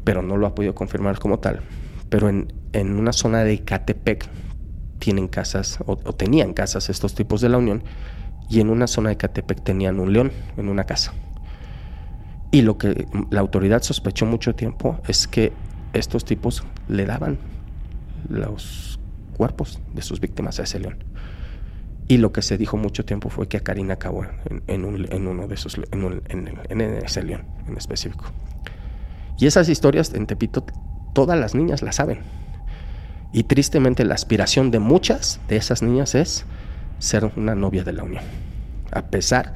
pero 0.04 0.22
no 0.22 0.38
lo 0.38 0.48
ha 0.48 0.56
podido 0.56 0.76
confirmar 0.76 1.20
como 1.20 1.40
tal. 1.40 1.62
Pero 2.10 2.30
en, 2.30 2.48
una 2.74 3.14
zona 3.14 3.44
de 3.44 3.64
Catepec 3.64 4.28
tienen 5.00 5.28
casas, 5.28 5.80
o, 5.86 5.96
tenían 6.14 6.54
casas 6.54 6.90
estos 6.90 7.16
tipos 7.16 7.42
de 7.42 7.50
la 7.50 7.58
Unión, 7.58 7.84
y 8.50 8.60
en 8.60 8.70
una 8.70 8.88
zona 8.88 9.10
de 9.10 9.18
Catepec 9.18 9.64
tenían 9.64 10.00
un 10.00 10.14
león 10.14 10.32
en 10.58 10.70
una 10.70 10.84
casa. 10.84 11.14
Y 12.52 12.62
lo 12.62 12.78
que 12.78 13.08
la 13.32 13.42
autoridad 13.42 13.82
sospechó 13.82 14.26
mucho 14.26 14.54
tiempo 14.54 15.00
es 15.08 15.28
que 15.28 15.54
estos 15.94 16.24
tipos 16.24 16.64
le 16.88 17.06
daban 17.06 17.40
los 18.30 19.00
cuerpos 19.36 19.80
de 19.94 20.02
sus 20.04 20.20
víctimas 20.20 20.60
a 20.60 20.64
ese 20.64 20.80
león. 20.80 21.04
Y 22.08 22.18
lo 22.18 22.32
que 22.32 22.42
se 22.42 22.58
dijo 22.58 22.78
mucho 22.78 23.06
tiempo 23.06 23.30
fue 23.30 23.48
que 23.48 23.58
a 23.58 23.62
Karina 23.62 23.96
acabó 23.96 24.26
en, 24.68 24.86
uno 24.86 25.48
de 25.48 25.56
esos, 25.56 25.80
en, 25.92 26.22
en 26.70 26.82
ese 27.04 27.24
león 27.24 27.46
en 27.68 27.78
específico. 27.78 28.26
Y 29.44 29.48
esas 29.48 29.68
historias 29.68 30.14
en 30.14 30.26
Tepito 30.26 30.64
todas 31.11 31.38
las 31.38 31.53
niñas 31.53 31.82
las 31.82 31.98
saben. 31.98 32.22
Y 33.34 33.44
tristemente 33.44 34.06
la 34.06 34.15
aspiración 34.15 34.72
de 34.72 34.80
muchas 34.80 35.41
de 35.49 35.57
esas 35.57 35.84
niñas 35.84 36.15
es 36.15 36.45
ser 36.98 37.30
una 37.36 37.53
novia 37.53 37.84
de 37.84 37.91
la 37.91 38.03
unión. 38.03 38.24
A 38.94 39.02
pesar 39.07 39.53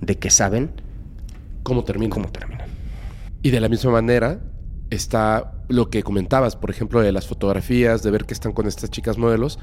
de 0.00 0.16
que 0.16 0.30
saben 0.30 0.70
cómo 1.64 1.82
termina. 1.82 2.14
Cómo 2.14 2.28
terminan. 2.28 2.68
Y 3.42 3.50
de 3.50 3.58
la 3.58 3.68
misma 3.68 3.90
manera 3.90 4.38
está 4.90 5.54
lo 5.66 5.90
que 5.90 6.04
comentabas, 6.04 6.54
por 6.54 6.70
ejemplo, 6.70 7.00
de 7.00 7.10
las 7.10 7.26
fotografías, 7.26 8.04
de 8.04 8.12
ver 8.12 8.26
que 8.26 8.34
están 8.34 8.52
con 8.52 8.68
estas 8.68 8.90
chicas 8.90 9.18
modelos. 9.18 9.58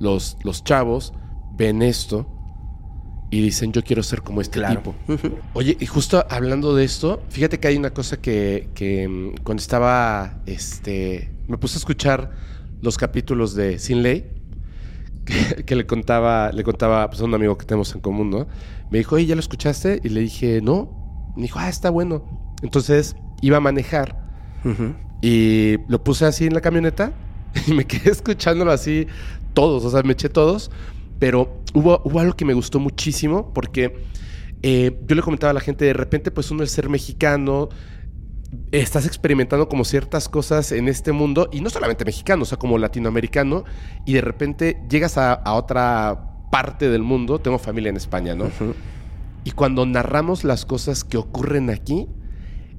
Los, 0.00 0.38
los 0.42 0.64
chavos 0.64 1.12
ven 1.52 1.82
esto 1.82 2.26
y 3.30 3.40
dicen 3.40 3.72
yo 3.72 3.82
quiero 3.82 4.02
ser 4.02 4.22
como 4.22 4.40
este 4.40 4.60
tipo. 4.66 4.94
Oye, 5.54 5.76
y 5.80 5.86
justo 5.86 6.24
hablando 6.30 6.74
de 6.74 6.84
esto, 6.84 7.22
fíjate 7.30 7.58
que 7.58 7.68
hay 7.68 7.76
una 7.76 7.90
cosa 7.90 8.18
que, 8.20 8.68
que 8.74 9.08
mm, 9.08 9.42
cuando 9.42 9.60
estaba, 9.60 10.42
este, 10.46 11.30
me 11.48 11.58
puse 11.58 11.76
a 11.76 11.78
escuchar 11.78 12.32
los 12.80 12.96
capítulos 12.96 13.54
de 13.54 13.78
Sin 13.78 14.02
Ley, 14.02 14.30
que, 15.66 15.74
le 15.74 15.86
contaba, 15.86 16.52
le 16.52 16.62
contaba 16.62 17.08
pues, 17.08 17.20
a 17.20 17.24
un 17.24 17.34
amigo 17.34 17.56
que 17.56 17.66
tenemos 17.66 17.94
en 17.94 18.00
común, 18.00 18.30
¿no? 18.30 18.46
Me 18.90 18.98
dijo, 18.98 19.16
oye, 19.16 19.26
¿ya 19.26 19.34
lo 19.34 19.40
escuchaste? 19.40 20.00
Y 20.04 20.10
le 20.10 20.20
dije, 20.20 20.60
no. 20.62 21.32
Me 21.36 21.42
dijo, 21.42 21.58
ah, 21.58 21.68
está 21.68 21.90
bueno. 21.90 22.54
Entonces 22.62 23.16
iba 23.42 23.56
a 23.56 23.60
manejar 23.60 24.24
y 25.20 25.76
lo 25.88 26.02
puse 26.02 26.24
así 26.24 26.46
en 26.46 26.54
la 26.54 26.60
camioneta 26.60 27.12
y 27.66 27.72
me 27.72 27.86
quedé 27.86 28.10
escuchándolo 28.10 28.72
así 28.72 29.06
todos, 29.52 29.84
o 29.84 29.90
sea, 29.90 30.02
me 30.02 30.12
eché 30.12 30.28
todos. 30.28 30.70
Pero 31.18 31.62
hubo, 31.74 32.00
hubo 32.04 32.20
algo 32.20 32.34
que 32.34 32.44
me 32.44 32.54
gustó 32.54 32.80
muchísimo 32.80 33.52
porque 33.52 33.94
eh, 34.62 34.98
yo 35.06 35.14
le 35.14 35.22
comentaba 35.22 35.50
a 35.50 35.54
la 35.54 35.60
gente, 35.60 35.84
de 35.84 35.92
repente, 35.92 36.30
pues 36.30 36.50
uno 36.50 36.62
el 36.62 36.68
ser 36.68 36.88
mexicano, 36.88 37.68
estás 38.72 39.06
experimentando 39.06 39.68
como 39.68 39.84
ciertas 39.84 40.28
cosas 40.28 40.72
en 40.72 40.88
este 40.88 41.12
mundo, 41.12 41.48
y 41.52 41.60
no 41.60 41.70
solamente 41.70 42.04
mexicano, 42.04 42.42
o 42.42 42.46
sea, 42.46 42.58
como 42.58 42.78
latinoamericano, 42.78 43.64
y 44.06 44.14
de 44.14 44.20
repente 44.20 44.82
llegas 44.88 45.18
a, 45.18 45.42
otra 45.52 46.48
parte 46.50 46.88
del 46.88 47.02
mundo, 47.02 47.40
tengo 47.40 47.58
familia 47.58 47.90
en 47.90 47.96
España, 47.96 48.34
¿no? 48.34 48.50
Y 49.44 49.50
cuando 49.50 49.84
narramos 49.84 50.44
las 50.44 50.64
cosas 50.64 51.04
que 51.04 51.18
ocurren 51.18 51.68
aquí, 51.68 52.08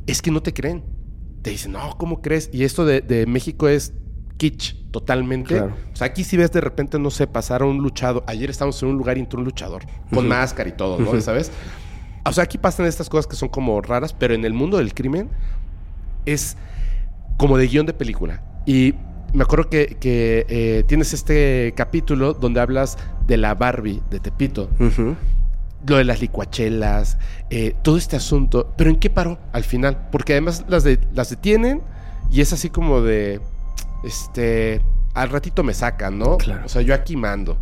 es 0.07 0.22
que 0.22 0.32
no 0.32 0.41
te 0.41 0.53
creen. 0.53 0.84
Te 1.44 1.52
dicen, 1.52 1.74
no, 1.74 1.95
¿cómo 1.98 2.22
crees? 2.22 2.49
Y 2.52 2.64
esto 2.64 2.86
de, 2.86 3.26
México 3.28 3.68
es 3.68 3.94
kitsch 4.38 4.85
totalmente. 4.96 5.60
O 5.60 5.72
sea, 5.92 6.08
aquí 6.08 6.24
si 6.24 6.38
ves 6.38 6.54
de 6.54 6.62
repente, 6.62 6.98
no 6.98 7.12
sé, 7.12 7.28
pasar 7.28 7.64
a 7.64 7.66
un 7.66 7.80
luchador. 7.80 8.24
Ayer 8.28 8.50
estábamos 8.50 8.82
en 8.82 8.88
un 8.88 8.98
lugar 8.98 9.18
y 9.18 9.20
entró 9.20 9.40
un 9.40 9.44
luchador 9.44 9.84
con 10.10 10.26
máscara 10.26 10.70
y 10.70 10.72
todo, 10.72 10.98
¿no? 10.98 11.20
¿Sabes? 11.20 11.52
O 12.24 12.32
sea, 12.32 12.46
aquí 12.46 12.58
pasan 12.58 12.86
estas 12.86 13.10
cosas 13.10 13.28
que 13.28 13.36
son 13.36 13.50
como 13.50 13.82
raras, 13.82 14.14
pero 14.14 14.34
en 14.34 14.46
el 14.46 14.54
mundo 14.54 14.78
del 14.78 14.94
crimen 14.94 15.30
es 16.26 16.56
como 17.36 17.58
de 17.58 17.68
guion 17.68 17.86
de 17.86 17.92
película. 17.92 18.42
Y 18.66 18.94
me 19.34 19.44
acuerdo 19.44 19.70
que, 19.70 19.98
eh, 20.02 20.86
tienes 20.88 21.12
este 21.12 21.74
capítulo 21.76 22.34
donde 22.34 22.62
hablas 22.62 22.98
de 23.28 23.36
la 23.36 23.54
Barbie 23.54 24.02
de 24.10 24.22
Tepito. 24.22 24.70
Lo 25.86 25.98
de 25.98 26.06
las 26.06 26.22
licuachelas, 26.22 27.18
eh, 27.50 27.76
todo 27.82 27.98
este 27.98 28.16
asunto. 28.16 28.74
Pero 28.78 28.90
¿en 28.90 28.96
qué 28.96 29.10
paró 29.10 29.40
al 29.52 29.66
final? 29.66 30.08
Porque 30.10 30.32
además 30.32 30.64
las, 30.70 30.86
de, 30.86 31.00
las 31.14 31.32
detienen 31.32 31.82
y 32.32 32.40
es 32.40 32.54
así 32.54 32.70
como 32.70 33.02
de. 33.02 33.42
Este. 34.06 34.82
Al 35.14 35.30
ratito 35.30 35.64
me 35.64 35.73
sacan, 35.73 36.19
¿no? 36.19 36.38
O 36.65 36.68
sea, 36.69 36.82
yo 36.82 36.94
aquí 36.94 37.15
mando. 37.15 37.57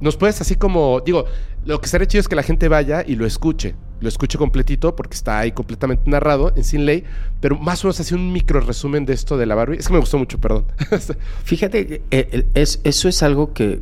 Nos 0.00 0.16
puedes 0.16 0.40
así 0.40 0.56
como. 0.56 1.00
Digo, 1.00 1.26
lo 1.64 1.80
que 1.80 1.88
sería 1.88 2.06
chido 2.06 2.20
es 2.20 2.28
que 2.28 2.36
la 2.36 2.42
gente 2.42 2.68
vaya 2.68 3.04
y 3.06 3.16
lo 3.16 3.26
escuche 3.26 3.74
lo 4.04 4.08
escucho 4.08 4.38
completito 4.38 4.94
porque 4.94 5.14
está 5.14 5.38
ahí 5.38 5.52
completamente 5.52 6.08
narrado 6.10 6.52
en 6.56 6.62
Sin 6.62 6.84
Ley, 6.84 7.04
pero 7.40 7.58
más 7.58 7.82
o 7.82 7.88
menos 7.88 8.00
así 8.00 8.14
un 8.14 8.32
micro 8.32 8.60
resumen 8.60 9.06
de 9.06 9.14
esto 9.14 9.38
de 9.38 9.46
la 9.46 9.54
Barbie. 9.54 9.78
Es 9.78 9.86
que 9.86 9.94
me 9.94 9.98
gustó 9.98 10.18
mucho, 10.18 10.38
perdón. 10.38 10.66
Fíjate, 11.44 12.02
eh, 12.10 12.46
es, 12.54 12.80
eso 12.84 13.08
es 13.08 13.22
algo 13.22 13.54
que, 13.54 13.80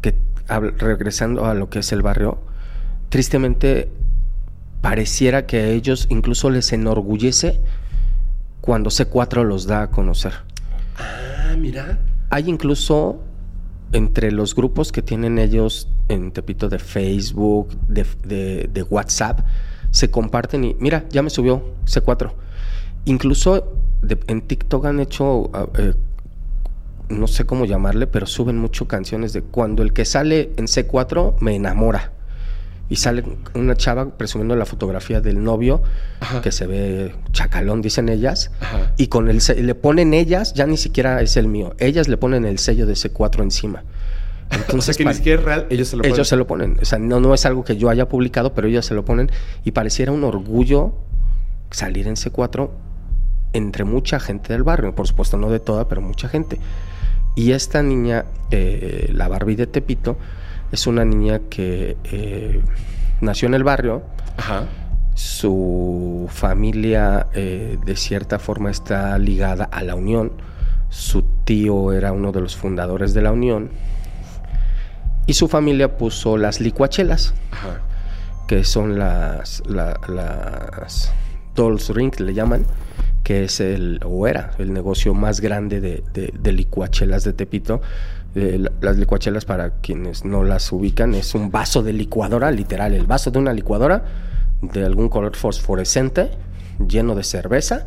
que, 0.00 0.14
regresando 0.78 1.44
a 1.44 1.54
lo 1.54 1.70
que 1.70 1.80
es 1.80 1.92
el 1.92 2.02
barrio, 2.02 2.38
tristemente 3.08 3.88
pareciera 4.80 5.44
que 5.44 5.56
a 5.56 5.66
ellos 5.66 6.06
incluso 6.08 6.50
les 6.50 6.72
enorgullece 6.72 7.60
cuando 8.60 8.90
C4 8.90 9.42
los 9.42 9.66
da 9.66 9.82
a 9.82 9.90
conocer. 9.90 10.34
Ah, 10.98 11.33
mira. 11.56 11.98
Hay 12.30 12.48
incluso 12.48 13.20
entre 13.92 14.32
los 14.32 14.54
grupos 14.54 14.90
que 14.92 15.02
tienen 15.02 15.38
ellos 15.38 15.88
en 16.08 16.32
Tepito 16.32 16.68
de 16.68 16.78
Facebook, 16.78 17.68
de, 17.88 18.86
WhatsApp, 18.90 19.40
se 19.90 20.10
comparten 20.10 20.64
y 20.64 20.76
mira, 20.80 21.04
ya 21.10 21.22
me 21.22 21.30
subió 21.30 21.62
C4. 21.86 22.32
Incluso 23.04 23.78
en 24.26 24.42
TikTok 24.42 24.86
han 24.86 25.00
hecho, 25.00 25.50
ah, 25.54 25.68
eh, 25.78 25.94
no 27.08 27.26
sé 27.28 27.44
cómo 27.44 27.64
llamarle, 27.64 28.06
pero 28.06 28.26
suben 28.26 28.58
mucho 28.58 28.88
canciones 28.88 29.32
de 29.32 29.42
cuando 29.42 29.82
el 29.82 29.92
que 29.92 30.04
sale 30.04 30.52
en 30.56 30.66
C4 30.66 31.36
me 31.40 31.54
enamora 31.54 32.12
y 32.88 32.96
sale 32.96 33.24
una 33.54 33.76
chava 33.76 34.16
presumiendo 34.16 34.56
la 34.56 34.66
fotografía 34.66 35.20
del 35.20 35.42
novio 35.42 35.82
que 36.42 36.52
se 36.52 36.66
ve 36.66 37.14
chacalón 37.32 37.80
dicen 37.80 38.08
ellas 38.08 38.50
y 38.96 39.06
con 39.06 39.28
el 39.28 39.40
le 39.58 39.74
ponen 39.74 40.12
ellas 40.12 40.52
ya 40.54 40.66
ni 40.66 40.76
siquiera 40.76 41.20
es 41.22 41.36
el 41.36 41.48
mío 41.48 41.74
ellas 41.78 42.08
le 42.08 42.16
ponen 42.16 42.44
el 42.44 42.58
sello 42.58 42.86
de 42.86 42.92
ese 42.92 43.10
cuatro 43.10 43.42
encima. 43.42 43.84
Entonces 44.50 44.98
que 44.98 45.04
ni 45.04 45.14
siquiera 45.14 45.40
es 45.40 45.44
real 45.44 45.66
ellos 45.70 45.88
se 45.88 45.96
lo 45.96 46.02
ponen. 46.02 46.14
ellos 46.14 46.28
se 46.28 46.36
lo 46.36 46.46
ponen 46.46 46.76
o 46.80 46.84
sea 46.84 46.98
no, 46.98 47.20
no 47.20 47.32
es 47.32 47.46
algo 47.46 47.64
que 47.64 47.76
yo 47.76 47.88
haya 47.88 48.08
publicado 48.08 48.52
pero 48.54 48.68
ellos 48.68 48.84
se 48.84 48.94
lo 48.94 49.04
ponen 49.04 49.30
y 49.64 49.70
pareciera 49.70 50.12
un 50.12 50.22
orgullo 50.22 50.94
salir 51.70 52.06
en 52.06 52.16
C4 52.16 52.68
entre 53.54 53.84
mucha 53.84 54.20
gente 54.20 54.52
del 54.52 54.62
barrio 54.62 54.94
por 54.94 55.08
supuesto 55.08 55.38
no 55.38 55.50
de 55.50 55.60
toda 55.60 55.88
pero 55.88 56.02
mucha 56.02 56.28
gente. 56.28 56.60
Y 57.36 57.50
esta 57.50 57.82
niña 57.82 58.26
eh, 58.50 59.10
la 59.12 59.26
Barbie 59.26 59.56
de 59.56 59.66
Tepito 59.66 60.16
es 60.74 60.86
una 60.88 61.04
niña 61.04 61.40
que 61.48 61.96
eh, 62.04 62.60
nació 63.20 63.46
en 63.46 63.54
el 63.54 63.64
barrio. 63.64 64.02
Su 65.14 66.28
familia 66.30 67.28
eh, 67.32 67.78
de 67.86 67.96
cierta 67.96 68.40
forma 68.40 68.70
está 68.70 69.16
ligada 69.18 69.64
a 69.64 69.84
la 69.84 69.94
Unión. 69.94 70.32
Su 70.88 71.22
tío 71.44 71.92
era 71.92 72.12
uno 72.12 72.32
de 72.32 72.40
los 72.40 72.56
fundadores 72.56 73.14
de 73.14 73.22
la 73.22 73.30
Unión. 73.30 73.70
Y 75.26 75.34
su 75.34 75.46
familia 75.48 75.96
puso 75.96 76.36
las 76.36 76.60
licuachelas, 76.60 77.34
que 78.48 78.64
son 78.64 78.98
las, 78.98 79.62
las 79.66 81.12
Dolls 81.54 81.88
Ring, 81.90 82.18
le 82.18 82.34
llaman, 82.34 82.66
que 83.22 83.44
es 83.44 83.60
el, 83.60 84.00
o 84.04 84.26
era 84.26 84.50
el 84.58 84.72
negocio 84.72 85.14
más 85.14 85.40
grande 85.40 85.80
de, 85.80 86.02
de 86.12 86.52
licuachelas 86.52 87.24
de 87.24 87.32
Tepito 87.32 87.80
las 88.34 88.96
licuachelas, 88.96 89.44
para 89.44 89.70
quienes 89.80 90.24
no 90.24 90.42
las 90.42 90.70
ubican, 90.72 91.14
es 91.14 91.34
un 91.34 91.50
vaso 91.50 91.82
de 91.82 91.92
licuadora, 91.92 92.50
literal, 92.50 92.92
el 92.94 93.06
vaso 93.06 93.30
de 93.30 93.38
una 93.38 93.52
licuadora 93.52 94.04
de 94.60 94.84
algún 94.84 95.08
color 95.08 95.36
fosforescente, 95.36 96.30
lleno 96.86 97.14
de 97.14 97.22
cerveza, 97.22 97.86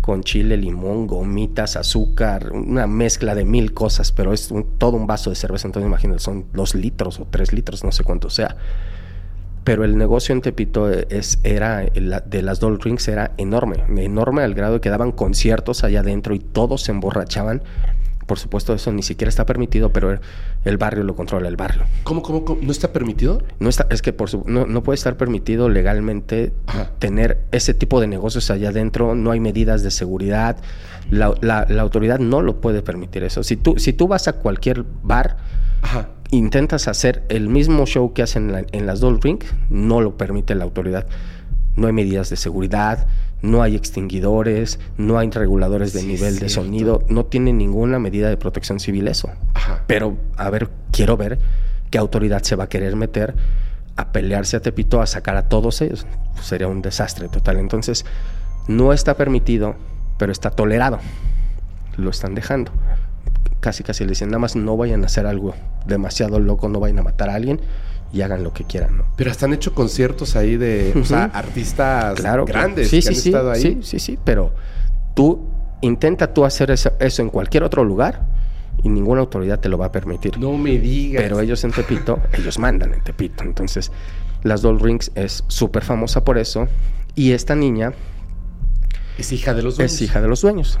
con 0.00 0.22
chile, 0.22 0.56
limón, 0.56 1.06
gomitas, 1.06 1.76
azúcar, 1.76 2.52
una 2.52 2.86
mezcla 2.86 3.34
de 3.34 3.44
mil 3.44 3.74
cosas, 3.74 4.12
pero 4.12 4.32
es 4.32 4.52
todo 4.78 4.96
un 4.96 5.06
vaso 5.06 5.30
de 5.30 5.36
cerveza, 5.36 5.68
entonces 5.68 5.88
imagínate, 5.88 6.20
son 6.20 6.46
dos 6.52 6.74
litros 6.74 7.20
o 7.20 7.26
tres 7.28 7.52
litros, 7.52 7.84
no 7.84 7.92
sé 7.92 8.04
cuánto 8.04 8.30
sea. 8.30 8.56
Pero 9.64 9.82
el 9.82 9.98
negocio 9.98 10.32
en 10.32 10.42
Tepito 10.42 10.88
es, 10.88 11.40
era, 11.42 11.80
de 11.80 12.42
las 12.42 12.60
Doll 12.60 12.78
Rings 12.80 13.08
era 13.08 13.32
enorme, 13.36 13.82
enorme 14.00 14.42
al 14.42 14.54
grado 14.54 14.80
que 14.80 14.90
daban 14.90 15.10
conciertos 15.10 15.82
allá 15.82 16.00
adentro 16.00 16.36
y 16.36 16.38
todos 16.38 16.82
se 16.82 16.92
emborrachaban 16.92 17.62
por 18.26 18.38
supuesto, 18.40 18.74
eso 18.74 18.92
ni 18.92 19.02
siquiera 19.02 19.28
está 19.28 19.46
permitido, 19.46 19.92
pero 19.92 20.18
el 20.64 20.76
barrio 20.76 21.04
lo 21.04 21.14
controla 21.14 21.48
el 21.48 21.56
barrio. 21.56 21.84
¿Cómo, 22.02 22.22
cómo, 22.22 22.44
cómo? 22.44 22.60
¿No 22.60 22.72
está 22.72 22.92
permitido? 22.92 23.42
No 23.60 23.68
está, 23.68 23.86
es 23.90 24.02
que 24.02 24.12
por 24.12 24.28
no, 24.48 24.82
puede 24.82 24.96
estar 24.96 25.16
permitido 25.16 25.68
legalmente 25.68 26.52
tener 26.98 27.44
ese 27.52 27.72
tipo 27.72 28.00
de 28.00 28.08
negocios 28.08 28.50
allá 28.50 28.70
adentro. 28.70 29.14
No 29.14 29.30
hay 29.30 29.38
medidas 29.38 29.82
de 29.84 29.92
seguridad. 29.92 30.56
La, 31.10 31.66
autoridad 31.78 32.18
no 32.18 32.42
lo 32.42 32.60
puede 32.60 32.82
permitir 32.82 33.22
eso. 33.22 33.44
Si 33.44 33.56
tú, 33.56 33.78
si 33.78 33.92
tú 33.92 34.08
vas 34.08 34.26
a 34.26 34.34
cualquier 34.34 34.84
bar, 35.02 35.36
intentas 36.30 36.88
hacer 36.88 37.24
el 37.28 37.48
mismo 37.48 37.86
show 37.86 38.12
que 38.12 38.22
hacen 38.22 38.66
en, 38.72 38.86
las 38.86 38.98
Doll 38.98 39.20
Ring, 39.20 39.42
no 39.70 40.00
lo 40.00 40.16
permite 40.16 40.56
la 40.56 40.64
autoridad. 40.64 41.06
No 41.76 41.86
hay 41.86 41.92
medidas 41.92 42.28
de 42.30 42.36
seguridad, 42.36 43.06
no 43.42 43.62
hay 43.62 43.76
extinguidores, 43.76 44.80
no 44.96 45.18
hay 45.18 45.30
reguladores 45.30 45.92
de 45.92 46.02
nivel 46.02 46.38
de 46.38 46.48
sonido, 46.48 47.04
no 47.08 47.26
tiene 47.26 47.52
ninguna 47.52 47.98
medida 47.98 48.28
de 48.28 48.36
protección 48.36 48.80
civil 48.80 49.08
eso. 49.08 49.30
Pero, 49.86 50.16
a 50.36 50.50
ver, 50.50 50.70
quiero 50.90 51.16
ver 51.16 51.38
qué 51.90 51.98
autoridad 51.98 52.42
se 52.42 52.56
va 52.56 52.64
a 52.64 52.68
querer 52.68 52.96
meter 52.96 53.34
a 53.96 54.12
pelearse 54.12 54.56
a 54.56 54.60
Tepito, 54.60 55.00
a 55.00 55.06
sacar 55.06 55.36
a 55.36 55.48
todos 55.48 55.80
ellos. 55.80 56.06
sería 56.42 56.68
un 56.68 56.82
desastre 56.82 57.28
total. 57.28 57.58
Entonces, 57.58 58.04
no 58.68 58.92
está 58.92 59.14
permitido, 59.14 59.76
pero 60.18 60.32
está 60.32 60.50
tolerado. 60.50 60.98
Lo 61.96 62.10
están 62.10 62.34
dejando. 62.34 62.72
Casi, 63.60 63.82
casi 63.82 64.04
le 64.04 64.10
dicen, 64.10 64.28
nada 64.28 64.38
más 64.38 64.54
no 64.54 64.76
vayan 64.76 65.02
a 65.02 65.06
hacer 65.06 65.26
algo 65.26 65.54
demasiado 65.86 66.38
loco, 66.38 66.68
no 66.68 66.78
vayan 66.78 66.98
a 66.98 67.02
matar 67.02 67.30
a 67.30 67.34
alguien 67.34 67.60
y 68.16 68.22
hagan 68.22 68.42
lo 68.42 68.52
que 68.54 68.64
quieran, 68.64 68.96
¿no? 68.96 69.04
Pero 69.14 69.30
hasta 69.30 69.44
han 69.44 69.52
hecho 69.52 69.74
conciertos 69.74 70.36
ahí 70.36 70.56
de 70.56 70.94
artistas 71.34 72.22
grandes 72.46 72.88
sí, 72.88 72.96
que 72.96 73.02
sí, 73.02 73.08
han 73.08 73.14
sí, 73.14 73.28
estado 73.28 73.50
ahí. 73.50 73.60
Sí, 73.60 73.78
sí, 73.82 73.98
sí, 73.98 74.18
pero 74.24 74.54
tú 75.14 75.50
intenta 75.82 76.32
tú 76.32 76.46
hacer 76.46 76.70
eso, 76.70 77.22
en 77.22 77.28
cualquier 77.28 77.62
otro 77.62 77.84
lugar 77.84 78.22
y 78.82 78.88
ninguna 78.88 79.20
autoridad 79.20 79.60
te 79.60 79.68
lo 79.68 79.76
va 79.76 79.86
a 79.86 79.92
permitir. 79.92 80.38
No 80.38 80.56
me 80.56 80.78
digas. 80.78 81.22
Pero 81.22 81.40
ellos 81.40 81.62
en 81.64 81.72
Tepito, 81.72 82.20
ellos 82.32 82.58
mandan 82.58 82.94
en 82.94 83.02
Tepito. 83.02 83.44
Entonces, 83.44 83.92
las 84.42 84.62
Doll 84.62 84.80
Rings 84.80 85.12
es 85.14 85.44
súper 85.48 85.84
famosa 85.84 86.24
por 86.24 86.38
eso. 86.38 86.68
Y 87.14 87.32
esta 87.32 87.54
niña... 87.54 87.92
Es 89.18 89.30
hija 89.32 89.52
de 89.52 89.62
los 89.62 89.76
dueños. 89.76 89.92
Es 89.92 90.02
hija 90.02 90.22
de 90.22 90.28
los 90.28 90.40
dueños. 90.40 90.78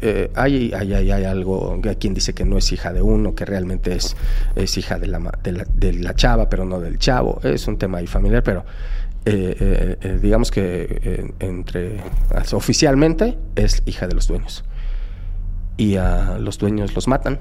Eh, 0.00 0.30
hay, 0.34 0.72
hay, 0.74 0.92
hay, 0.94 1.10
hay, 1.10 1.24
algo, 1.24 1.80
hay 1.82 1.96
quien 1.96 2.14
dice 2.14 2.34
que 2.34 2.44
no 2.44 2.58
es 2.58 2.72
hija 2.72 2.92
de 2.92 3.02
uno, 3.02 3.34
que 3.34 3.44
realmente 3.44 3.94
es, 3.94 4.16
es 4.54 4.76
hija 4.78 4.98
de 4.98 5.06
la, 5.06 5.20
de 5.42 5.92
la, 5.92 6.14
chava, 6.14 6.48
pero 6.48 6.64
no 6.64 6.80
del 6.80 6.98
chavo. 6.98 7.40
Es 7.42 7.66
un 7.66 7.78
tema 7.78 7.98
ahí 7.98 8.06
familiar, 8.06 8.42
pero 8.42 8.64
eh, 9.24 9.96
eh, 10.00 10.18
digamos 10.20 10.50
que 10.50 11.34
entre 11.40 12.00
oficialmente 12.52 13.38
es 13.54 13.82
hija 13.86 14.06
de 14.06 14.14
los 14.14 14.28
dueños. 14.28 14.64
Y 15.76 15.96
a 15.96 16.38
los 16.38 16.58
dueños 16.58 16.94
los 16.94 17.08
matan. 17.08 17.38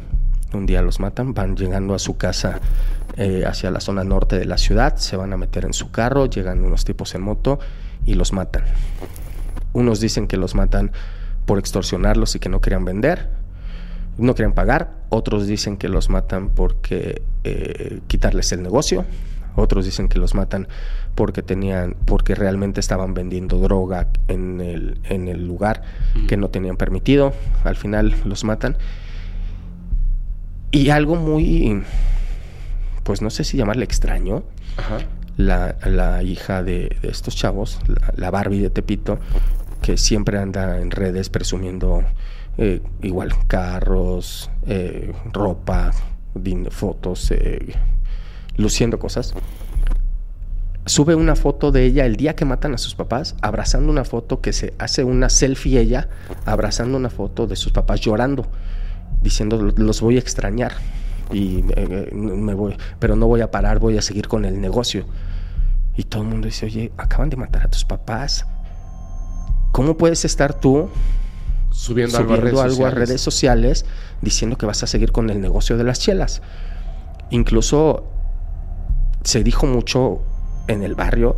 Un 0.54 0.66
día 0.66 0.82
los 0.82 1.00
matan, 1.00 1.34
van 1.34 1.56
llegando 1.56 1.94
a 1.96 2.00
su 2.00 2.18
casa 2.18 2.62
hacia 3.46 3.72
la 3.72 3.80
zona 3.80 4.04
norte 4.04 4.38
de 4.38 4.46
la 4.46 4.58
ciudad, 4.58 4.98
se 4.98 5.16
van 5.16 5.32
a 5.32 5.38
meter 5.38 5.66
en 5.66 5.74
su 5.74 5.90
carro, 5.92 6.26
llegan 6.28 6.64
unos 6.64 6.86
tipos 6.86 7.16
en 7.16 7.22
moto 7.22 7.60
y 8.06 8.14
los 8.14 8.34
matan. 8.34 8.64
Unos 9.74 10.00
dicen 10.00 10.28
que 10.28 10.38
los 10.38 10.56
matan 10.56 10.92
por 11.46 11.60
extorsionarlos 11.60 12.36
y 12.36 12.40
que 12.40 12.50
no 12.50 12.62
querían 12.62 12.86
vender, 12.86 13.30
no 14.18 14.36
querían 14.36 14.54
pagar. 14.54 14.92
Otros 15.10 15.48
dicen 15.48 15.78
que 15.78 15.90
los 15.90 16.10
matan 16.10 16.50
porque 16.50 17.22
eh, 17.44 18.00
quitarles 18.08 18.52
el 18.52 18.64
negocio. 18.64 19.06
Otros 19.56 19.86
dicen 19.86 20.10
que 20.10 20.20
los 20.20 20.36
matan 20.36 20.68
porque 21.16 21.42
tenían, 21.42 21.96
porque 22.06 22.36
realmente 22.36 22.82
estaban 22.82 23.14
vendiendo 23.14 23.58
droga 23.60 24.10
en 24.28 24.60
el, 24.60 25.00
en 25.06 25.30
el 25.30 25.48
lugar 25.48 25.82
que 26.28 26.36
no 26.36 26.50
tenían 26.50 26.76
permitido. 26.76 27.34
Al 27.64 27.78
final 27.78 28.16
los 28.26 28.44
matan. 28.44 28.78
Y 30.72 30.90
algo 30.90 31.16
muy, 31.16 31.84
pues 33.04 33.22
no 33.22 33.30
sé 33.30 33.46
si 33.46 33.56
llamarle 33.56 33.86
extraño. 33.86 34.44
La, 35.38 36.22
hija 36.24 36.64
de, 36.64 36.98
estos 37.02 37.36
chavos, 37.36 37.80
la 38.16 38.30
Barbie 38.30 38.60
de 38.60 38.70
Tepito, 38.70 39.20
que 39.86 39.98
siempre 39.98 40.40
anda 40.40 40.82
en 40.82 40.90
redes 40.90 41.30
presumiendo 41.30 42.04
eh, 42.58 42.82
igual 43.04 43.34
carros, 43.46 44.50
eh, 44.66 45.14
ropa, 45.32 45.92
fotos, 46.72 47.30
eh, 47.30 47.76
luciendo 48.58 48.98
cosas. 48.98 49.36
Sube 50.88 51.14
una 51.14 51.36
foto 51.36 51.72
de 51.72 51.86
ella 51.86 52.08
el 52.08 52.16
día 52.16 52.36
que 52.36 52.46
matan 52.46 52.74
a 52.74 52.80
sus 52.80 52.96
papás, 52.96 53.36
abrazando 53.44 53.92
una 53.92 54.06
foto 54.06 54.42
que 54.42 54.54
se 54.54 54.74
hace 54.80 55.04
una 55.04 55.30
selfie 55.30 55.80
ella, 55.80 56.10
abrazando 56.46 56.98
una 56.98 57.12
foto 57.12 57.46
de 57.46 57.56
sus 57.56 57.72
papás 57.72 58.02
llorando, 58.02 58.48
diciendo 59.22 59.62
los 59.62 60.02
voy 60.02 60.16
a 60.16 60.20
extrañar 60.20 60.72
y 61.32 61.62
me 61.62 62.56
voy, 62.56 62.76
pero 62.98 63.16
no 63.16 63.28
voy 63.28 63.42
a 63.42 63.52
parar, 63.52 63.78
voy 63.78 64.00
a 64.00 64.02
seguir 64.02 64.28
con 64.28 64.46
el 64.46 64.60
negocio. 64.60 65.06
Y 65.96 66.06
todo 66.06 66.24
el 66.24 66.30
mundo 66.30 66.48
dice, 66.48 66.66
oye, 66.66 66.92
acaban 66.98 67.30
de 67.30 67.38
matar 67.38 67.68
a 67.68 67.68
tus 67.68 67.86
papás. 67.86 68.48
¿Cómo 69.76 69.98
puedes 69.98 70.24
estar 70.24 70.54
tú 70.54 70.90
subiendo, 71.70 72.18
algo, 72.18 72.86
a 72.86 72.92
redes, 72.92 73.20
sociales 73.20 73.86
diciendo 74.22 74.58
que 74.58 74.66
vas 74.66 74.82
a 74.84 74.88
seguir 74.88 75.12
con 75.12 75.30
el 75.30 75.42
negocio 75.42 75.76
de 75.76 75.84
las 75.84 76.00
chelas. 76.00 76.42
Incluso 77.30 78.06
se 79.26 79.44
dijo 79.44 79.66
mucho 79.66 80.22
en 80.70 80.82
el 80.82 80.96
barrio 80.96 81.38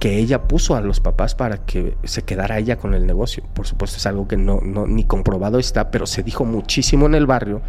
que 0.00 0.16
ella 0.16 0.44
puso 0.48 0.76
a 0.76 0.80
los 0.80 1.00
papás 1.00 1.34
para 1.34 1.66
que 1.66 1.94
se 2.04 2.22
quedara 2.22 2.56
ella 2.56 2.78
con 2.78 2.94
el 2.94 3.06
negocio. 3.06 3.44
Por 3.52 3.66
supuesto 3.66 3.98
es 3.98 4.06
algo 4.06 4.26
que 4.26 4.38
no, 4.38 4.60
no 4.62 4.86
ni 4.86 5.04
comprobado 5.04 5.58
está, 5.58 5.90
pero 5.90 6.06
se 6.06 6.22
dijo 6.22 6.46
muchísimo 6.46 7.04
en 7.04 7.16
el 7.16 7.26
barrio 7.26 7.60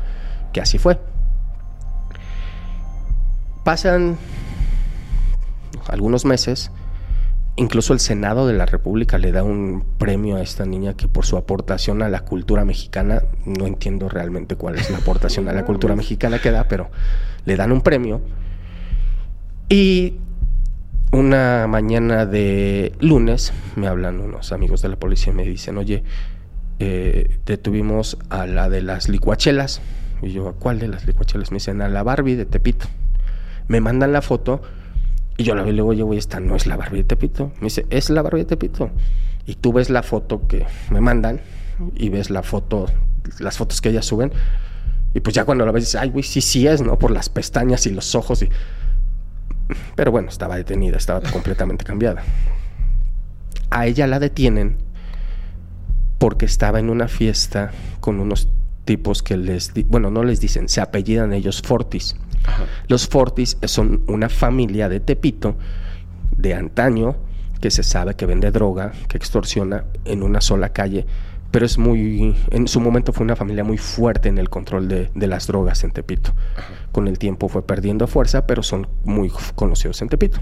que 0.53 0.61
así 0.61 0.77
fue. 0.77 0.97
Pasan 3.65 4.17
algunos 5.89 6.23
meses 6.23 6.71
Incluso 7.59 7.91
el 7.91 7.99
Senado 7.99 8.47
de 8.47 8.53
la 8.53 8.65
República 8.65 9.17
le 9.17 9.33
da 9.33 9.43
un 9.43 9.83
premio 9.97 10.37
a 10.37 10.41
esta 10.41 10.65
niña 10.65 10.93
que 10.93 11.09
por 11.09 11.25
su 11.25 11.35
aportación 11.35 12.01
a 12.01 12.07
la 12.07 12.21
cultura 12.21 12.63
mexicana, 12.63 13.23
no 13.45 13.67
entiendo 13.67 14.07
realmente 14.07 14.55
cuál 14.55 14.75
es 14.75 14.89
la 14.89 14.99
aportación 14.99 15.49
a 15.49 15.51
la 15.51 15.65
cultura 15.65 15.93
mexicana 15.93 16.39
que 16.39 16.51
da, 16.51 16.69
pero 16.69 16.89
le 17.43 17.57
dan 17.57 17.73
un 17.73 17.81
premio. 17.81 18.21
Y 19.67 20.13
una 21.11 21.67
mañana 21.67 22.25
de 22.25 22.93
lunes 23.01 23.51
me 23.75 23.87
hablan 23.87 24.21
unos 24.21 24.53
amigos 24.53 24.81
de 24.81 24.87
la 24.87 24.95
policía 24.95 25.33
y 25.33 25.35
me 25.35 25.43
dicen, 25.43 25.77
oye, 25.77 26.05
eh, 26.79 27.39
detuvimos 27.45 28.17
a 28.29 28.45
la 28.45 28.69
de 28.69 28.83
las 28.83 29.09
licuachelas. 29.09 29.81
Y 30.21 30.31
yo, 30.31 30.47
¿a 30.47 30.53
cuál 30.53 30.79
de 30.79 30.87
las 30.87 31.05
licuachelas? 31.05 31.51
Me 31.51 31.55
dicen, 31.55 31.81
a 31.81 31.89
la 31.89 32.03
Barbie 32.03 32.35
de 32.35 32.45
Tepito. 32.45 32.87
Me 33.67 33.81
mandan 33.81 34.13
la 34.13 34.21
foto 34.21 34.61
y 35.39 35.43
yo 35.45 35.55
la 35.55 35.61
veo 35.61 35.71
y 35.71 35.75
le 35.75 35.77
digo, 35.77 35.87
oye, 35.87 36.03
güey, 36.03 36.19
esta 36.19 36.41
no 36.41 36.57
es 36.57 36.67
la 36.67 36.75
Barbie 36.75 36.97
de 36.97 37.03
Tepito. 37.05 37.53
Me 37.61 37.67
dice, 37.67 37.85
es 37.89 38.09
la 38.09 38.21
Barbie 38.21 38.41
de 38.41 38.45
Tepito. 38.45 38.91
Y 39.45 39.55
tú 39.55 39.71
ves 39.71 39.89
la 39.89 40.03
foto 40.03 40.45
que 40.47 40.65
me 40.91 40.99
mandan 40.99 41.39
y 41.95 42.09
ves 42.09 42.29
la 42.29 42.43
foto, 42.43 42.87
las 43.39 43.57
fotos 43.57 43.79
que 43.79 43.87
ellas 43.87 44.03
suben. 44.05 44.33
Y 45.13 45.21
pues 45.21 45.33
ya 45.33 45.45
cuando 45.45 45.65
la 45.65 45.71
ves 45.71 45.83
dices, 45.85 45.95
ay, 45.95 46.09
güey, 46.09 46.23
sí, 46.23 46.41
sí 46.41 46.67
es, 46.67 46.81
¿no? 46.81 46.99
Por 46.99 47.11
las 47.11 47.29
pestañas 47.29 47.85
y 47.85 47.91
los 47.91 48.15
ojos. 48.15 48.41
Y... 48.41 48.49
Pero 49.95 50.11
bueno, 50.11 50.27
estaba 50.27 50.57
detenida, 50.57 50.97
estaba 50.97 51.21
completamente 51.21 51.85
cambiada. 51.85 52.21
A 53.69 53.87
ella 53.87 54.07
la 54.07 54.19
detienen 54.19 54.75
porque 56.17 56.47
estaba 56.47 56.81
en 56.81 56.89
una 56.89 57.07
fiesta 57.07 57.71
con 58.01 58.19
unos 58.19 58.49
tipos 58.83 59.23
que 59.23 59.37
les, 59.37 59.71
bueno, 59.87 60.11
no 60.11 60.25
les 60.25 60.41
dicen, 60.41 60.67
se 60.67 60.81
apellidan 60.81 61.31
ellos 61.31 61.61
Fortis. 61.61 62.17
Los 62.87 63.07
Fortis 63.07 63.57
son 63.63 64.03
una 64.07 64.29
familia 64.29 64.89
de 64.89 64.99
Tepito 64.99 65.55
de 66.35 66.53
antaño 66.53 67.15
que 67.59 67.71
se 67.71 67.83
sabe 67.83 68.15
que 68.15 68.25
vende 68.25 68.51
droga, 68.51 68.93
que 69.07 69.17
extorsiona 69.17 69.85
en 70.05 70.23
una 70.23 70.41
sola 70.41 70.69
calle, 70.69 71.05
pero 71.51 71.65
es 71.65 71.77
muy, 71.77 72.35
en 72.51 72.67
su 72.67 72.79
momento 72.79 73.11
fue 73.11 73.23
una 73.23 73.35
familia 73.35 73.63
muy 73.63 73.77
fuerte 73.77 74.29
en 74.29 74.37
el 74.37 74.49
control 74.49 74.87
de, 74.87 75.27
las 75.27 75.47
drogas 75.47 75.83
en 75.83 75.91
Tepito. 75.91 76.33
Con 76.91 77.07
el 77.07 77.17
tiempo 77.17 77.49
fue 77.49 77.65
perdiendo 77.65 78.07
fuerza, 78.07 78.45
pero 78.45 78.63
son 78.63 78.87
muy 79.03 79.31
conocidos 79.55 80.01
en 80.01 80.09
Tepito. 80.09 80.39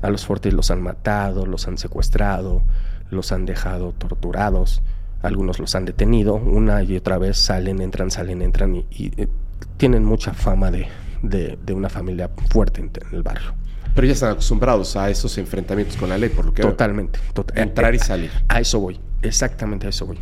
A 0.00 0.10
los 0.10 0.26
Fortis 0.26 0.52
los 0.52 0.70
han 0.70 0.82
matado, 0.82 1.46
los 1.46 1.68
han 1.68 1.78
secuestrado, 1.78 2.62
los 3.10 3.32
han 3.32 3.44
dejado 3.44 3.92
torturados, 3.92 4.82
algunos 5.22 5.60
los 5.60 5.74
han 5.74 5.84
detenido, 5.84 6.34
una 6.34 6.82
y 6.82 6.96
otra 6.96 7.18
vez 7.18 7.36
salen, 7.36 7.80
entran, 7.80 8.10
salen, 8.10 8.42
entran 8.42 8.74
y, 8.74 8.86
y 8.90 9.28
tienen 9.76 10.04
mucha 10.04 10.32
fama 10.32 10.70
de, 10.70 10.88
de, 11.22 11.72
una 11.72 11.88
familia 11.88 12.30
fuerte 12.50 12.80
en, 12.80 12.90
el 13.12 13.22
barrio. 13.22 13.54
Pero 13.94 14.06
ya 14.06 14.12
están 14.14 14.32
acostumbrados 14.32 14.96
a 14.96 15.10
esos 15.10 15.36
enfrentamientos 15.38 15.96
con 15.96 16.08
la 16.08 16.18
ley, 16.18 16.30
por 16.30 16.46
lo 16.46 16.54
que... 16.54 16.62
Totalmente. 16.62 17.18
entrar 17.54 17.94
y 17.94 17.98
eh, 17.98 18.00
salir. 18.00 18.30
A 18.48 18.60
eso 18.60 18.80
voy, 18.80 18.98
exactamente 19.20 19.86
a 19.86 19.90
eso 19.90 20.06
voy. 20.06 20.18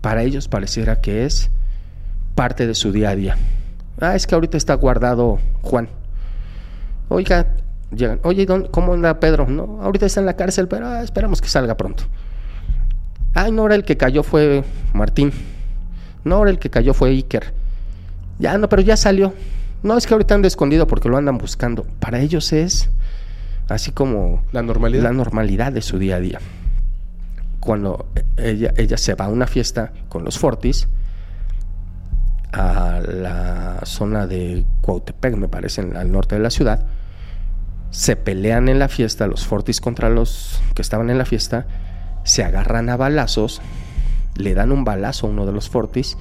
Para 0.00 0.22
ellos 0.22 0.48
pareciera 0.48 1.00
que 1.00 1.24
es 1.24 1.50
parte 2.34 2.66
de 2.66 2.74
su 2.74 2.92
día 2.92 3.10
a 3.10 3.16
día. 3.16 3.36
Ah, 4.00 4.14
es 4.14 4.26
que 4.26 4.34
ahorita 4.34 4.56
está 4.56 4.74
guardado 4.74 5.38
Juan. 5.62 5.88
Oiga, 7.08 7.46
llegan. 7.94 8.20
Oye, 8.22 8.46
¿cómo 8.70 8.94
anda 8.94 9.20
Pedro? 9.20 9.46
No, 9.46 9.80
ahorita 9.82 10.06
está 10.06 10.20
en 10.20 10.26
la 10.26 10.36
cárcel, 10.36 10.68
pero 10.68 10.86
ah, 10.86 11.02
esperamos 11.02 11.40
que 11.40 11.48
salga 11.48 11.76
pronto. 11.76 12.04
Ay, 13.34 13.52
no, 13.52 13.62
ahora 13.62 13.74
el 13.74 13.84
que 13.84 13.96
cayó 13.96 14.22
fue 14.22 14.64
Martín. 14.92 15.32
No, 16.24 16.36
ahora 16.36 16.50
el 16.50 16.58
que 16.58 16.70
cayó 16.70 16.94
fue 16.94 17.10
Iker. 17.10 17.52
Ya, 18.38 18.56
no, 18.58 18.68
pero 18.68 18.82
ya 18.82 18.96
salió. 18.96 19.34
No, 19.82 19.96
es 19.96 20.06
que 20.06 20.14
ahorita 20.14 20.34
anda 20.34 20.48
escondido 20.48 20.86
porque 20.86 21.08
lo 21.08 21.16
andan 21.16 21.38
buscando. 21.38 21.86
Para 22.00 22.20
ellos 22.20 22.52
es 22.52 22.90
así 23.68 23.92
como 23.92 24.42
la 24.52 24.62
normalidad. 24.62 25.04
La 25.04 25.12
normalidad 25.12 25.72
de 25.72 25.82
su 25.82 25.98
día 25.98 26.16
a 26.16 26.20
día. 26.20 26.40
Cuando 27.60 28.06
ella, 28.36 28.72
ella 28.76 28.96
se 28.96 29.14
va 29.14 29.26
a 29.26 29.28
una 29.28 29.46
fiesta 29.46 29.92
con 30.08 30.24
los 30.24 30.38
Fortis 30.38 30.88
a 32.52 33.00
la 33.00 33.80
zona 33.84 34.26
de 34.26 34.64
Cuautepec, 34.80 35.36
me 35.36 35.48
parece, 35.48 35.82
al 35.82 36.10
norte 36.10 36.36
de 36.36 36.40
la 36.40 36.50
ciudad, 36.50 36.86
se 37.90 38.16
pelean 38.16 38.68
en 38.68 38.78
la 38.78 38.88
fiesta 38.88 39.26
los 39.26 39.46
Fortis 39.46 39.80
contra 39.80 40.10
los 40.10 40.60
que 40.74 40.82
estaban 40.82 41.10
en 41.10 41.18
la 41.18 41.24
fiesta, 41.24 41.66
se 42.24 42.44
agarran 42.44 42.88
a 42.88 42.96
balazos, 42.96 43.60
le 44.36 44.54
dan 44.54 44.72
un 44.72 44.84
balazo 44.84 45.26
a 45.26 45.30
uno 45.30 45.46
de 45.46 45.52
los 45.52 45.68
Fortis 45.68 46.16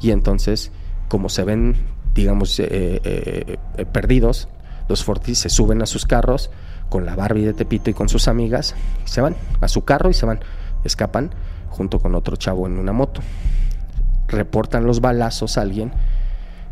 y 0.00 0.10
entonces 0.10 0.72
como 1.08 1.28
se 1.28 1.44
ven, 1.44 1.76
digamos, 2.14 2.58
eh, 2.60 2.66
eh, 2.70 3.56
eh, 3.76 3.86
perdidos, 3.86 4.48
los 4.88 5.04
Fortis 5.04 5.38
se 5.38 5.48
suben 5.48 5.82
a 5.82 5.86
sus 5.86 6.06
carros 6.06 6.50
con 6.88 7.04
la 7.04 7.14
Barbie 7.14 7.44
de 7.44 7.54
Tepito 7.54 7.90
y 7.90 7.94
con 7.94 8.08
sus 8.08 8.28
amigas, 8.28 8.74
se 9.04 9.20
van 9.20 9.36
a 9.60 9.68
su 9.68 9.84
carro 9.84 10.10
y 10.10 10.14
se 10.14 10.26
van, 10.26 10.40
escapan 10.84 11.30
junto 11.68 12.00
con 12.00 12.14
otro 12.14 12.36
chavo 12.36 12.66
en 12.66 12.78
una 12.78 12.92
moto. 12.92 13.20
Reportan 14.28 14.86
los 14.86 15.00
balazos 15.00 15.58
a 15.58 15.62
alguien, 15.62 15.92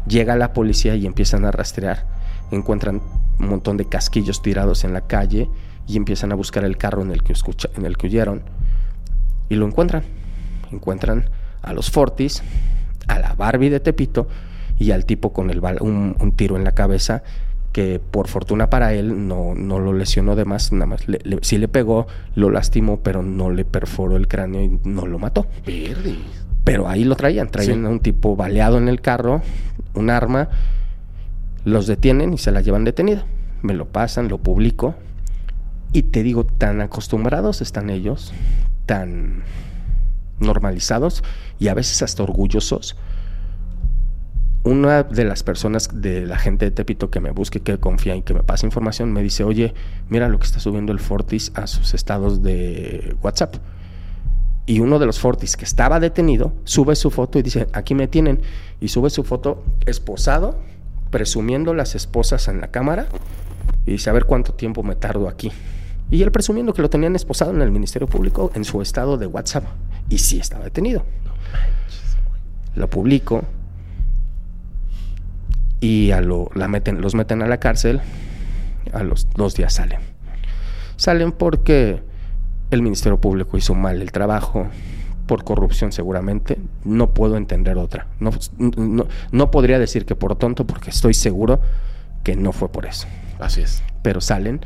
llega 0.07 0.37
la 0.37 0.53
policía 0.53 0.95
y 0.95 1.07
empiezan 1.07 1.45
a 1.45 1.51
rastrear, 1.51 2.07
encuentran 2.51 3.03
un 3.39 3.49
montón 3.49 3.77
de 3.77 3.87
casquillos 3.87 4.41
tirados 4.41 4.85
en 4.85 4.93
la 4.93 5.03
calle 5.03 5.51
y 5.87 5.97
empiezan 5.97 6.33
a 6.33 6.35
buscar 6.35 6.65
el 6.65 6.77
carro 6.77 7.03
en 7.03 7.11
el 7.11 7.23
que, 7.23 7.33
escucha, 7.33 7.69
en 7.77 7.85
el 7.85 7.97
que 7.97 8.07
huyeron 8.07 8.43
y 9.49 9.57
lo 9.57 9.67
encuentran. 9.67 10.05
Encuentran 10.73 11.29
a 11.63 11.73
los 11.73 11.91
Fortis, 11.91 12.43
a 13.09 13.19
la 13.19 13.35
Barbie 13.35 13.71
de 13.71 13.81
Tepito 13.81 14.29
y 14.79 14.91
al 14.91 15.05
tipo 15.07 15.33
con 15.33 15.51
el 15.51 15.61
un, 15.81 16.33
tiro 16.37 16.57
en 16.57 16.65
la 16.65 16.73
cabeza 16.73 17.23
que 17.73 18.01
por 18.01 18.29
fortuna 18.29 18.71
para 18.71 18.95
él 18.95 19.29
no, 19.29 19.55
no 19.55 19.79
lo 19.79 19.93
lesionó 19.93 20.35
de 20.35 20.45
más, 20.45 20.73
nada 20.73 20.87
más 20.87 21.09
le, 21.09 21.21
sí 21.43 21.59
le 21.59 21.69
pegó, 21.69 22.07
lo 22.35 22.51
lastimó, 22.51 23.01
pero 23.01 23.23
no 23.23 23.51
le 23.51 23.65
perforó 23.65 24.17
el 24.17 24.29
cráneo 24.29 24.63
y 24.63 24.81
no 24.85 25.07
lo 25.07 25.19
mató. 25.19 25.47
Pero 26.65 26.89
ahí 26.89 27.05
lo 27.05 27.17
traían, 27.17 27.49
traían 27.49 27.85
a 27.85 27.91
un 27.91 28.01
tipo 28.01 28.35
baleado 28.35 28.79
en 28.79 28.89
el 28.89 29.01
carro, 29.01 29.43
un 29.95 30.11
arma, 30.11 30.49
los 31.65 31.87
detienen 31.87 32.33
y 32.33 32.39
se 32.39 32.51
la 32.51 32.63
llevan 32.63 32.85
detenida. 32.85 33.25
Me 33.63 33.75
lo 33.75 33.87
pasan, 33.87 34.29
lo 34.29 34.39
publico 34.39 34.95
y 35.93 36.03
te 36.03 36.23
digo, 36.23 36.45
tan 36.45 36.81
acostumbrados 36.81 37.63
están 37.63 37.91
ellos, 37.91 38.33
tan 38.87 39.43
normalizados 40.41 41.23
y 41.59 41.69
a 41.69 41.75
veces 41.75 42.03
hasta 42.03 42.23
orgullosos. 42.23 42.97
una 44.65 45.05
de 45.05 45.25
las 45.25 45.45
personas 45.45 45.89
de 46.03 46.27
la 46.27 46.39
gente 46.39 46.65
de 46.65 46.71
Tepito 46.73 47.09
que 47.09 47.21
me 47.21 47.31
busque, 47.31 47.61
que 47.61 47.79
confía 47.79 48.17
y 48.17 48.23
que 48.23 48.35
me 48.35 48.43
pasa 48.43 48.67
información, 48.67 49.13
me 49.13 49.23
dice, 49.23 49.45
oye, 49.45 49.75
mira 50.09 50.29
lo 50.29 50.41
que 50.41 50.47
está 50.47 50.59
subiendo 50.59 50.93
el 50.93 50.99
Fortis 50.99 51.53
a 51.55 51.69
sus 51.69 51.95
estados 51.95 52.43
de 52.43 53.15
WhatsApp. 53.23 53.57
Y 54.67 54.81
uno 54.81 54.99
de 54.99 55.07
los 55.07 55.21
Fortis 55.21 55.57
que 55.57 55.65
estaba 55.65 56.01
detenido 56.01 56.53
sube 56.65 56.97
su 56.97 57.13
foto 57.13 57.39
y 57.39 57.43
dice, 57.43 57.69
aquí 57.73 57.95
me 57.95 58.09
tienen. 58.09 58.41
Y 58.81 58.89
sube 58.89 59.11
su 59.11 59.23
foto 59.23 59.63
esposado, 59.87 60.59
presumiendo 61.11 61.73
las 61.73 61.95
esposas 61.95 62.49
en 62.49 62.61
la 62.61 62.73
cámara. 62.73 63.07
Y 63.87 63.93
dice, 63.93 64.11
a 64.11 64.13
ver 64.13 64.25
cuánto 64.25 64.53
tiempo 64.53 64.83
me 64.83 64.97
tardo 64.97 65.29
aquí. 65.29 65.53
Y 66.11 66.25
él 66.25 66.33
presumiendo 66.33 66.75
que 66.75 66.83
lo 66.83 66.91
tenían 66.91 67.15
esposado 67.15 67.53
en 67.53 67.63
el 67.63 67.71
Ministerio 67.71 68.09
Público 68.09 68.51
en 68.55 68.65
su 68.65 68.83
estado 68.83 69.17
de 69.17 69.27
WhatsApp. 69.27 69.65
Y 70.09 70.19
sí 70.19 70.39
estaba 70.39 70.65
detenido. 70.65 71.05
Lo 72.75 72.91
publico, 72.91 73.45
y 75.81 76.11
a 76.11 76.21
lo, 76.21 76.51
la 76.55 76.69
meten, 76.69 77.01
los 77.01 77.15
meten 77.15 77.43
a 77.43 77.47
la 77.47 77.59
cárcel, 77.59 78.01
a 78.93 79.03
los 79.03 79.29
dos 79.35 79.55
días 79.55 79.75
salen. 79.75 80.01
Salen 80.97 81.33
porque 81.33 82.03
el 82.71 82.83
Ministerio 82.83 83.21
Público 83.21 83.57
hizo 83.57 83.75
mal 83.75 84.01
el 84.01 84.13
trabajo, 84.13 84.69
por 85.27 85.45
corrupción 85.45 85.93
seguramente, 85.93 86.59
no 86.85 87.13
puedo 87.13 87.37
entender 87.37 87.77
otra. 87.77 88.07
No, 88.21 88.31
no, 88.59 89.07
no, 89.33 89.51
podría 89.51 89.79
decir 89.79 90.07
que 90.07 90.15
por 90.15 90.37
tonto, 90.37 90.67
porque 90.67 90.91
estoy 90.91 91.15
seguro 91.15 91.61
que 92.23 92.37
no 92.37 92.53
fue 92.53 92.69
por 92.69 92.87
eso. 92.87 93.07
Así 93.39 93.61
es. 93.61 93.83
Pero 94.03 94.21
salen, 94.21 94.61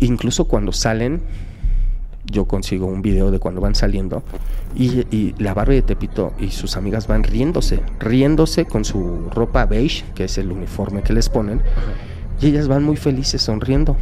incluso 0.00 0.48
cuando 0.48 0.72
salen, 0.72 1.22
yo 2.24 2.46
consigo 2.46 2.86
un 2.86 3.02
video 3.02 3.30
de 3.30 3.38
cuando 3.38 3.60
van 3.60 3.74
saliendo 3.74 4.22
y, 4.74 5.34
la 5.38 5.54
Barbie 5.54 5.76
de 5.76 5.82
Tepito 5.82 6.32
y 6.38 6.50
sus 6.50 6.76
amigas 6.76 7.06
van 7.06 7.24
riéndose, 7.24 7.80
riéndose 7.98 8.64
con 8.64 8.84
su 8.84 9.28
ropa 9.30 9.66
beige, 9.66 10.04
que 10.14 10.24
es 10.24 10.38
el 10.38 10.52
uniforme 10.52 11.02
que 11.02 11.12
les 11.12 11.28
ponen, 11.28 11.62
y 12.40 12.46
ellas 12.46 12.68
van 12.68 12.84
muy 12.84 12.96
felices 12.96 13.42
sonriendo. 13.42 13.96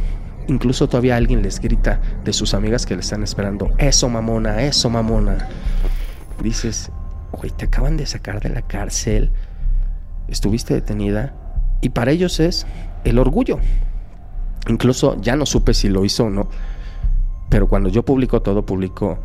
Incluso 0.47 0.87
todavía 0.87 1.17
alguien 1.17 1.41
les 1.41 1.59
grita 1.59 2.01
de 2.23 2.33
sus 2.33 2.53
amigas 2.53 2.85
que 2.85 2.95
le 2.95 3.01
están 3.01 3.23
esperando, 3.23 3.71
eso 3.77 4.09
mamona, 4.09 4.63
eso 4.63 4.89
mamona. 4.89 5.49
Dices, 6.41 6.91
oye, 7.31 7.51
te 7.51 7.65
acaban 7.65 7.97
de 7.97 8.05
sacar 8.05 8.41
de 8.41 8.49
la 8.49 8.61
cárcel, 8.61 9.31
estuviste 10.27 10.73
detenida, 10.73 11.35
y 11.81 11.89
para 11.89 12.11
ellos 12.11 12.39
es 12.39 12.65
el 13.03 13.19
orgullo. 13.19 13.59
Incluso 14.67 15.19
ya 15.21 15.35
no 15.35 15.45
supe 15.45 15.73
si 15.73 15.89
lo 15.89 16.05
hizo 16.05 16.25
o 16.25 16.29
no 16.29 16.47
pero 17.51 17.67
cuando 17.67 17.89
yo 17.89 18.03
publico 18.03 18.41
todo, 18.41 18.65
publico 18.65 19.19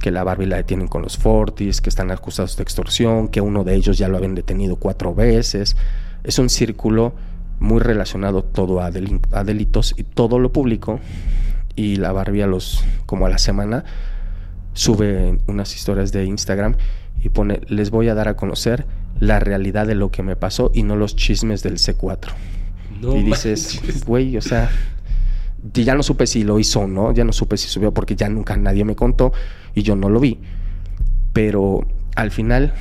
que 0.00 0.12
la 0.12 0.22
Barbie 0.22 0.46
la 0.46 0.56
detienen 0.56 0.86
con 0.86 1.02
los 1.02 1.18
Fortis, 1.18 1.80
que 1.80 1.88
están 1.88 2.12
acusados 2.12 2.56
de 2.56 2.62
extorsión, 2.62 3.26
que 3.26 3.40
uno 3.40 3.64
de 3.64 3.74
ellos 3.74 3.98
ya 3.98 4.06
lo 4.06 4.16
habían 4.16 4.36
detenido 4.36 4.76
cuatro 4.76 5.12
veces. 5.12 5.76
Es 6.22 6.38
un 6.38 6.50
círculo 6.50 7.14
muy 7.58 7.80
relacionado 7.80 8.44
todo 8.44 8.80
a, 8.80 8.92
delitos 8.92 9.92
y 9.96 10.04
todo 10.04 10.38
lo 10.38 10.52
publico. 10.52 11.00
Y 11.74 11.96
la 11.96 12.12
Barbie 12.12 12.42
a 12.42 12.46
los, 12.46 12.84
como 13.06 13.26
a 13.26 13.28
la 13.28 13.38
semana, 13.38 13.84
sube 14.72 15.40
unas 15.48 15.74
historias 15.74 16.12
de 16.12 16.26
Instagram 16.26 16.76
y 17.24 17.30
pone, 17.30 17.60
les 17.66 17.90
voy 17.90 18.08
a 18.08 18.14
dar 18.14 18.28
a 18.28 18.36
conocer 18.36 18.86
la 19.18 19.40
realidad 19.40 19.88
de 19.88 19.96
lo 19.96 20.12
que 20.12 20.22
me 20.22 20.36
pasó 20.36 20.70
y 20.72 20.84
no 20.84 20.94
los 20.94 21.16
chismes 21.16 21.64
del 21.64 21.78
C4. 21.78 22.28
y 23.00 23.22
dices, 23.24 24.04
güey, 24.06 24.36
o 24.36 24.42
sea, 24.42 24.70
ya 25.72 25.94
no 25.94 26.02
supe 26.02 26.26
si 26.26 26.44
lo 26.44 26.58
hizo 26.58 26.80
o 26.80 26.86
no, 26.86 27.12
ya 27.12 27.24
no 27.24 27.32
supe 27.32 27.56
si 27.56 27.68
subió 27.68 27.92
porque 27.92 28.16
ya 28.16 28.28
nunca 28.28 28.56
nadie 28.56 28.84
me 28.84 28.96
contó 28.96 29.32
y 29.74 29.82
yo 29.82 29.96
no 29.96 30.10
lo 30.10 30.20
vi. 30.20 30.38
Pero 31.32 31.86
al 32.16 32.30
final, 32.30 32.74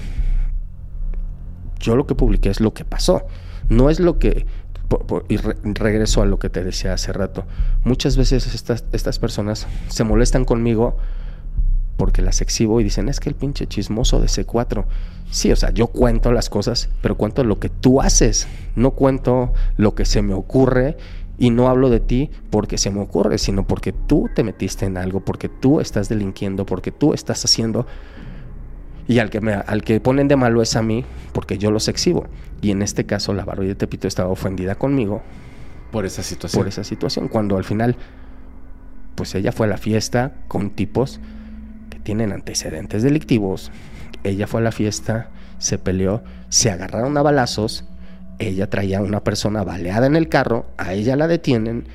yo 1.79 1.95
lo 1.95 2.05
que 2.05 2.15
publiqué 2.15 2.49
es 2.49 2.59
lo 2.59 2.73
que 2.73 2.85
pasó, 2.85 3.25
no 3.69 3.89
es 3.89 3.99
lo 3.99 4.19
que... 4.19 4.45
y 5.29 5.37
regreso 5.37 6.21
a 6.21 6.25
lo 6.25 6.39
que 6.39 6.49
te 6.49 6.63
decía 6.63 6.93
hace 6.93 7.13
rato. 7.13 7.45
Muchas 7.83 8.17
veces 8.17 8.53
estas, 8.53 8.85
estas 8.91 9.17
personas 9.17 9.67
se 9.87 10.03
molestan 10.03 10.45
conmigo 10.45 10.97
porque 11.97 12.21
las 12.21 12.41
exhibo 12.41 12.81
y 12.81 12.83
dicen, 12.83 13.07
es 13.07 13.19
que 13.19 13.29
el 13.29 13.35
pinche 13.35 13.67
chismoso 13.67 14.19
de 14.19 14.27
C4. 14.27 14.85
Sí, 15.31 15.51
o 15.51 15.55
sea, 15.55 15.71
yo 15.71 15.87
cuento 15.87 16.31
las 16.31 16.49
cosas, 16.49 16.89
pero 17.01 17.15
cuento 17.15 17.43
lo 17.43 17.59
que 17.59 17.69
tú 17.69 18.01
haces, 18.01 18.47
no 18.75 18.91
cuento 18.91 19.53
lo 19.77 19.95
que 19.95 20.05
se 20.05 20.21
me 20.21 20.33
ocurre 20.33 20.97
y 21.37 21.49
no 21.49 21.67
hablo 21.67 21.89
de 21.89 21.99
ti 21.99 22.29
porque 22.49 22.77
se 22.77 22.91
me 22.91 23.01
ocurre, 23.01 23.37
sino 23.37 23.65
porque 23.65 23.91
tú 23.91 24.29
te 24.33 24.43
metiste 24.43 24.85
en 24.85 24.97
algo, 24.97 25.21
porque 25.21 25.49
tú 25.49 25.79
estás 25.79 26.09
delinquiendo, 26.09 26.65
porque 26.65 26.91
tú 26.91 27.13
estás 27.13 27.43
haciendo. 27.43 27.87
Y 29.07 29.19
al 29.19 29.29
que, 29.29 29.41
me, 29.41 29.53
al 29.53 29.83
que 29.83 29.99
ponen 29.99 30.27
de 30.27 30.35
malo 30.35 30.61
es 30.61 30.75
a 30.75 30.81
mí, 30.81 31.03
porque 31.33 31.57
yo 31.57 31.71
los 31.71 31.87
exhibo. 31.87 32.25
Y 32.61 32.71
en 32.71 32.81
este 32.81 33.05
caso, 33.05 33.33
la 33.33 33.43
Barbie 33.43 33.67
de 33.67 33.75
Tepito 33.75 34.07
estaba 34.07 34.29
ofendida 34.29 34.75
conmigo. 34.75 35.21
Por 35.91 36.05
esa 36.05 36.23
situación. 36.23 36.61
Por 36.61 36.67
esa 36.69 36.83
situación. 36.83 37.27
Cuando 37.27 37.57
al 37.57 37.65
final, 37.65 37.97
pues 39.15 39.35
ella 39.35 39.51
fue 39.51 39.67
a 39.67 39.69
la 39.69 39.77
fiesta 39.77 40.33
con 40.47 40.69
tipos 40.69 41.19
que 41.89 41.99
tienen 41.99 42.31
antecedentes 42.31 43.03
delictivos. 43.03 43.71
Ella 44.23 44.47
fue 44.47 44.61
a 44.61 44.63
la 44.63 44.71
fiesta, 44.71 45.31
se 45.57 45.77
peleó, 45.77 46.23
se 46.47 46.71
agarraron 46.71 47.17
a 47.17 47.21
balazos 47.21 47.83
ella 48.39 48.69
traía 48.69 48.99
a 48.99 49.01
una 49.01 49.23
persona 49.23 49.63
baleada 49.63 50.07
en 50.07 50.15
el 50.15 50.29
carro, 50.29 50.65
a 50.77 50.93
ella 50.93 51.15
la 51.15 51.27
detienen 51.27 51.85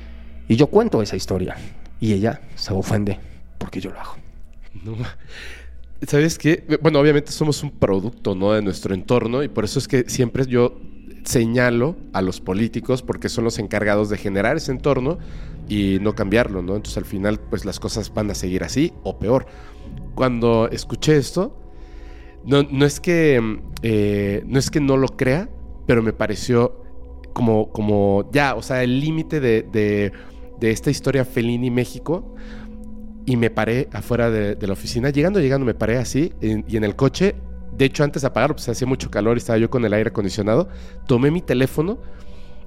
y 0.47 0.55
yo 0.55 0.67
cuento 0.67 1.01
esa 1.01 1.15
historia. 1.15 1.55
Y 1.99 2.13
ella 2.13 2.41
se 2.55 2.73
ofende 2.73 3.19
porque 3.57 3.81
yo 3.81 3.91
lo 3.91 3.99
hago. 3.99 4.15
¿Sabes 6.07 6.37
qué? 6.37 6.63
Bueno, 6.81 6.99
obviamente 6.99 7.31
somos 7.31 7.61
un 7.61 7.71
producto, 7.71 8.33
¿no? 8.33 8.53
De 8.53 8.61
nuestro 8.61 8.93
entorno 8.93 9.43
y 9.43 9.49
por 9.49 9.65
eso 9.65 9.79
es 9.79 9.87
que 9.87 10.09
siempre 10.09 10.45
yo 10.45 10.79
señalo 11.25 11.97
a 12.13 12.21
los 12.21 12.39
políticos 12.39 13.01
porque 13.03 13.27
son 13.27 13.43
los 13.43 13.59
encargados 13.59 14.09
de 14.09 14.17
generar 14.17 14.55
ese 14.55 14.71
entorno 14.71 15.19
y 15.67 15.97
no 16.01 16.15
cambiarlo, 16.15 16.61
¿no? 16.61 16.75
Entonces 16.77 16.97
al 16.97 17.05
final 17.05 17.39
pues 17.39 17.65
las 17.65 17.79
cosas 17.79 18.13
van 18.13 18.31
a 18.31 18.35
seguir 18.35 18.63
así 18.63 18.93
o 19.03 19.19
peor. 19.19 19.45
Cuando 20.15 20.69
escuché 20.69 21.17
esto, 21.17 21.55
no, 22.45 22.63
no 22.63 22.85
es 22.85 22.99
que 22.99 23.59
eh, 23.81 24.43
no 24.47 24.57
es 24.57 24.71
que 24.71 24.79
no 24.79 24.95
lo 24.95 25.09
crea, 25.09 25.49
pero 25.89 26.03
me 26.03 26.13
pareció 26.13 26.83
como, 27.33 27.71
como 27.71 28.29
ya, 28.31 28.53
o 28.53 28.61
sea, 28.61 28.83
el 28.83 28.99
límite 28.99 29.39
de, 29.39 29.63
de, 29.63 30.71
esta 30.71 30.91
historia 30.91 31.25
Felini 31.25 31.71
México. 31.71 32.35
Y 33.25 33.37
me 33.37 33.49
paré 33.49 33.89
afuera 33.91 34.29
de, 34.29 34.67
la 34.67 34.73
oficina. 34.73 35.09
Llegando, 35.09 35.39
llegando, 35.39 35.65
me 35.65 35.73
paré 35.73 35.97
así. 35.97 36.31
y 36.41 36.77
en 36.77 36.83
el 36.83 36.95
coche, 36.95 37.33
de 37.75 37.85
hecho, 37.85 38.03
antes 38.03 38.21
de 38.21 38.27
apagarlo, 38.27 38.55
pues 38.55 38.69
hacía 38.69 38.85
mucho 38.85 39.09
calor 39.09 39.37
y 39.37 39.39
estaba 39.39 39.57
yo 39.57 39.71
con 39.71 39.83
el 39.83 39.91
aire 39.93 40.09
acondicionado. 40.11 40.69
Tomé 41.07 41.31
mi 41.31 41.41
teléfono 41.41 41.97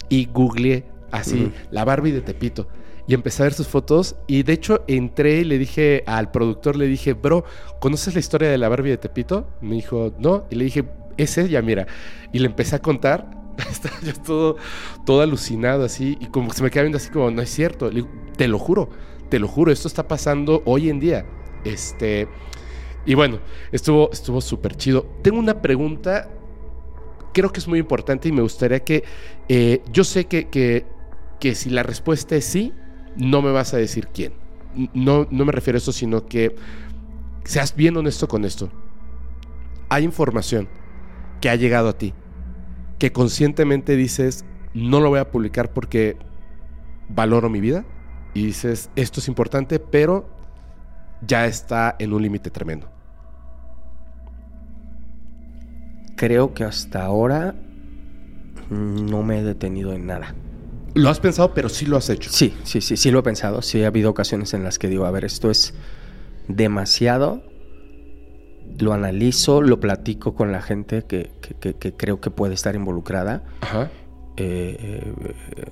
y 0.09 0.27
googleé 0.27 0.87
así, 1.13 1.53
la 1.71 1.85
Barbie 1.85 2.11
de 2.11 2.23
Tepito. 2.23 2.67
Y 3.07 3.15
empecé 3.15 3.45
a 3.45 3.47
ver 3.47 3.53
sus 3.55 3.69
fotos. 3.69 4.17
Y 4.27 4.43
de 4.43 4.53
hecho, 4.55 4.83
entré 4.89 5.43
y 5.43 5.45
le 5.45 5.59
dije 5.59 6.03
al 6.09 6.33
productor, 6.33 6.75
le 6.75 6.89
dije, 6.89 7.13
bro, 7.13 7.45
¿conoces 7.79 8.15
la 8.15 8.21
historia 8.21 8.51
de 8.51 8.59
la 8.59 8.69
Barbie 8.69 8.91
de 8.91 8.99
Tepito? 8.99 9.47
Me 9.61 9.77
dijo, 9.77 10.13
no. 10.19 10.49
Y 10.51 10.57
le 10.57 10.65
dije, 10.65 10.85
es 11.17 11.39
ella, 11.39 11.63
mira. 11.63 11.87
Y 12.33 12.39
le 12.39 12.47
empecé 12.47 12.77
a 12.77 12.79
contar, 12.81 13.31
estaba 13.71 13.97
yo 14.03 14.15
todo, 14.15 14.57
todo 15.05 15.21
alucinado 15.21 15.85
así, 15.85 16.17
y 16.21 16.27
como 16.27 16.53
se 16.53 16.63
me 16.63 16.71
queda 16.71 16.83
viendo 16.83 16.99
así 16.99 17.11
como, 17.11 17.31
no 17.31 17.43
es 17.43 17.51
cierto, 17.51 17.91
te 18.37 18.49
lo 18.49 18.59
juro, 18.59 18.91
te 19.29 19.39
lo 19.39 19.49
juro, 19.49 19.73
esto 19.73 19.89
está 19.89 20.09
pasando 20.09 20.63
hoy 20.65 20.89
en 20.91 21.01
día. 21.01 21.27
Este, 21.65 22.29
y 23.05 23.15
bueno, 23.15 23.41
estuvo 23.73 24.11
estuvo 24.13 24.41
súper 24.41 24.77
chido. 24.77 25.07
Tengo 25.23 25.39
una 25.39 25.61
pregunta, 25.61 26.29
creo 27.33 27.53
que 27.53 27.61
es 27.61 27.69
muy 27.69 27.79
importante 27.79 28.29
y 28.29 28.33
me 28.33 28.43
gustaría 28.43 28.81
que, 28.81 29.05
eh, 29.49 29.83
yo 29.93 30.05
sé 30.05 30.27
que, 30.27 30.49
que, 30.49 30.87
que 31.41 31.55
si 31.55 31.71
la 31.71 31.83
respuesta 31.83 32.37
es 32.37 32.45
sí, 32.45 32.73
no 33.17 33.43
me 33.43 33.53
vas 33.53 33.75
a 33.75 33.77
decir 33.77 34.09
quién. 34.09 34.33
No, 34.95 35.27
no 35.31 35.45
me 35.45 35.53
refiero 35.53 35.77
a 35.77 35.79
eso, 35.79 35.93
sino 35.93 36.27
que 36.27 36.55
seas 37.45 37.75
bien 37.75 37.97
honesto 37.97 38.29
con 38.29 38.45
esto. 38.45 38.71
Hay 39.89 40.05
información 40.05 40.69
que 41.43 41.51
ha 41.51 41.57
llegado 41.57 41.91
a 41.91 41.99
ti, 41.99 42.15
que 42.99 43.13
conscientemente 43.13 43.97
dices, 43.97 44.47
no 44.73 45.01
lo 45.01 45.11
voy 45.11 45.19
a 45.19 45.31
publicar 45.31 45.73
porque 45.73 46.17
valoro 47.09 47.51
mi 47.51 47.61
vida, 47.61 47.85
y 48.33 48.47
dices, 48.47 48.89
esto 48.97 49.21
es 49.21 49.29
importante, 49.29 49.79
pero 49.79 50.31
ya 51.27 51.45
está 51.47 51.97
en 51.99 52.15
un 52.15 52.23
límite 52.23 52.51
tremendo. 52.51 52.89
Creo 56.17 56.55
que 56.55 56.63
hasta 56.63 57.05
ahora 57.05 57.55
no 58.71 59.23
me 59.25 59.41
he 59.41 59.43
detenido 59.43 59.93
en 59.93 60.07
nada. 60.07 60.35
Lo 60.95 61.11
has 61.11 61.19
pensado, 61.19 61.53
pero 61.55 61.69
sí 61.69 61.87
lo 61.87 61.97
has 61.97 62.09
hecho. 62.09 62.31
Sí, 62.31 62.55
sí, 62.63 62.81
sí, 62.81 62.97
sí 62.97 63.11
lo 63.11 63.19
he 63.19 63.23
pensado. 63.23 63.63
Sí 63.63 63.83
ha 63.83 63.89
habido 63.89 64.11
ocasiones 64.11 64.55
en 64.55 64.63
las 64.63 64.79
que 64.79 64.89
digo, 64.89 65.07
a 65.07 65.11
ver, 65.11 65.25
esto 65.25 65.51
es 65.51 65.75
demasiado 66.47 67.43
lo 68.79 68.93
analizo, 68.93 69.63
lo 69.63 69.81
platico 69.81 70.35
con 70.35 70.53
la 70.53 70.63
gente 70.63 71.05
que, 71.05 71.31
creo 71.97 72.21
que 72.21 72.31
puede 72.31 72.55
estar 72.55 72.75
involucrada. 72.75 73.45
Eh, 74.37 74.77
eh, 74.81 75.13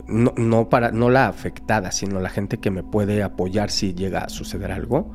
no, 0.06 0.68
para, 0.68 0.92
no 0.92 1.08
la 1.08 1.28
afectada, 1.28 1.92
sino 1.92 2.20
la 2.20 2.28
gente 2.28 2.58
que 2.58 2.70
me 2.70 2.82
puede 2.82 3.22
apoyar 3.22 3.70
si 3.70 3.94
llega 3.94 4.20
a 4.20 4.28
suceder 4.28 4.72
algo. 4.72 5.12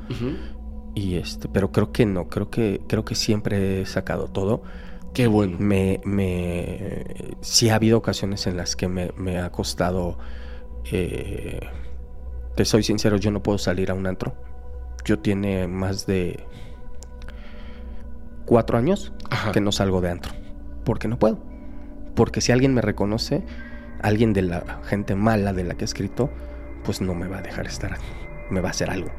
Y 0.96 1.16
este, 1.16 1.50
pero 1.50 1.72
creo 1.72 1.92
que 1.92 2.06
no, 2.06 2.28
creo 2.30 2.50
que, 2.50 2.82
creo 2.88 3.06
que 3.06 3.16
siempre 3.16 3.82
he 3.82 3.86
sacado 3.86 4.28
todo. 4.28 4.64
Qué 5.14 5.28
bueno. 5.28 5.58
Me, 5.60 6.02
me, 6.04 7.06
sí 7.42 7.70
ha 7.70 7.76
habido 7.76 7.98
ocasiones 7.98 8.48
en 8.48 8.58
las 8.58 8.76
que 8.76 8.88
me, 8.88 9.38
ha 9.40 9.52
costado, 9.52 10.18
eh, 10.92 11.60
te 12.56 12.66
soy 12.66 12.84
sincero, 12.84 13.18
yo 13.18 13.32
no 13.32 13.44
puedo 13.44 13.58
salir 13.58 13.92
a 13.92 13.94
un 13.94 14.08
antro. 14.08 14.36
Yo 15.06 15.20
tiene 15.20 15.68
más 15.68 16.08
de 16.08 16.46
cuatro 18.46 18.78
años 18.78 19.14
que 19.54 19.62
no 19.62 19.72
salgo 19.72 20.02
de 20.02 20.12
antro. 20.12 20.34
Porque 20.84 21.08
no 21.08 21.18
puedo. 21.18 21.40
Porque 22.16 22.42
si 22.42 22.52
alguien 22.52 22.74
me 22.74 22.82
reconoce, 22.82 23.44
alguien 24.02 24.34
de 24.34 24.44
la 24.44 24.82
gente 24.86 25.16
mala 25.16 25.54
de 25.54 25.64
la 25.64 25.76
que 25.76 25.84
he 25.84 25.86
escrito, 25.86 26.30
pues 26.84 27.02
no 27.02 27.14
me 27.16 27.28
va 27.28 27.40
a 27.40 27.42
dejar 27.42 27.66
estar, 27.66 27.98
me 28.50 28.62
va 28.62 28.70
a 28.70 28.72
hacer 28.72 28.90
algo. 28.90 29.10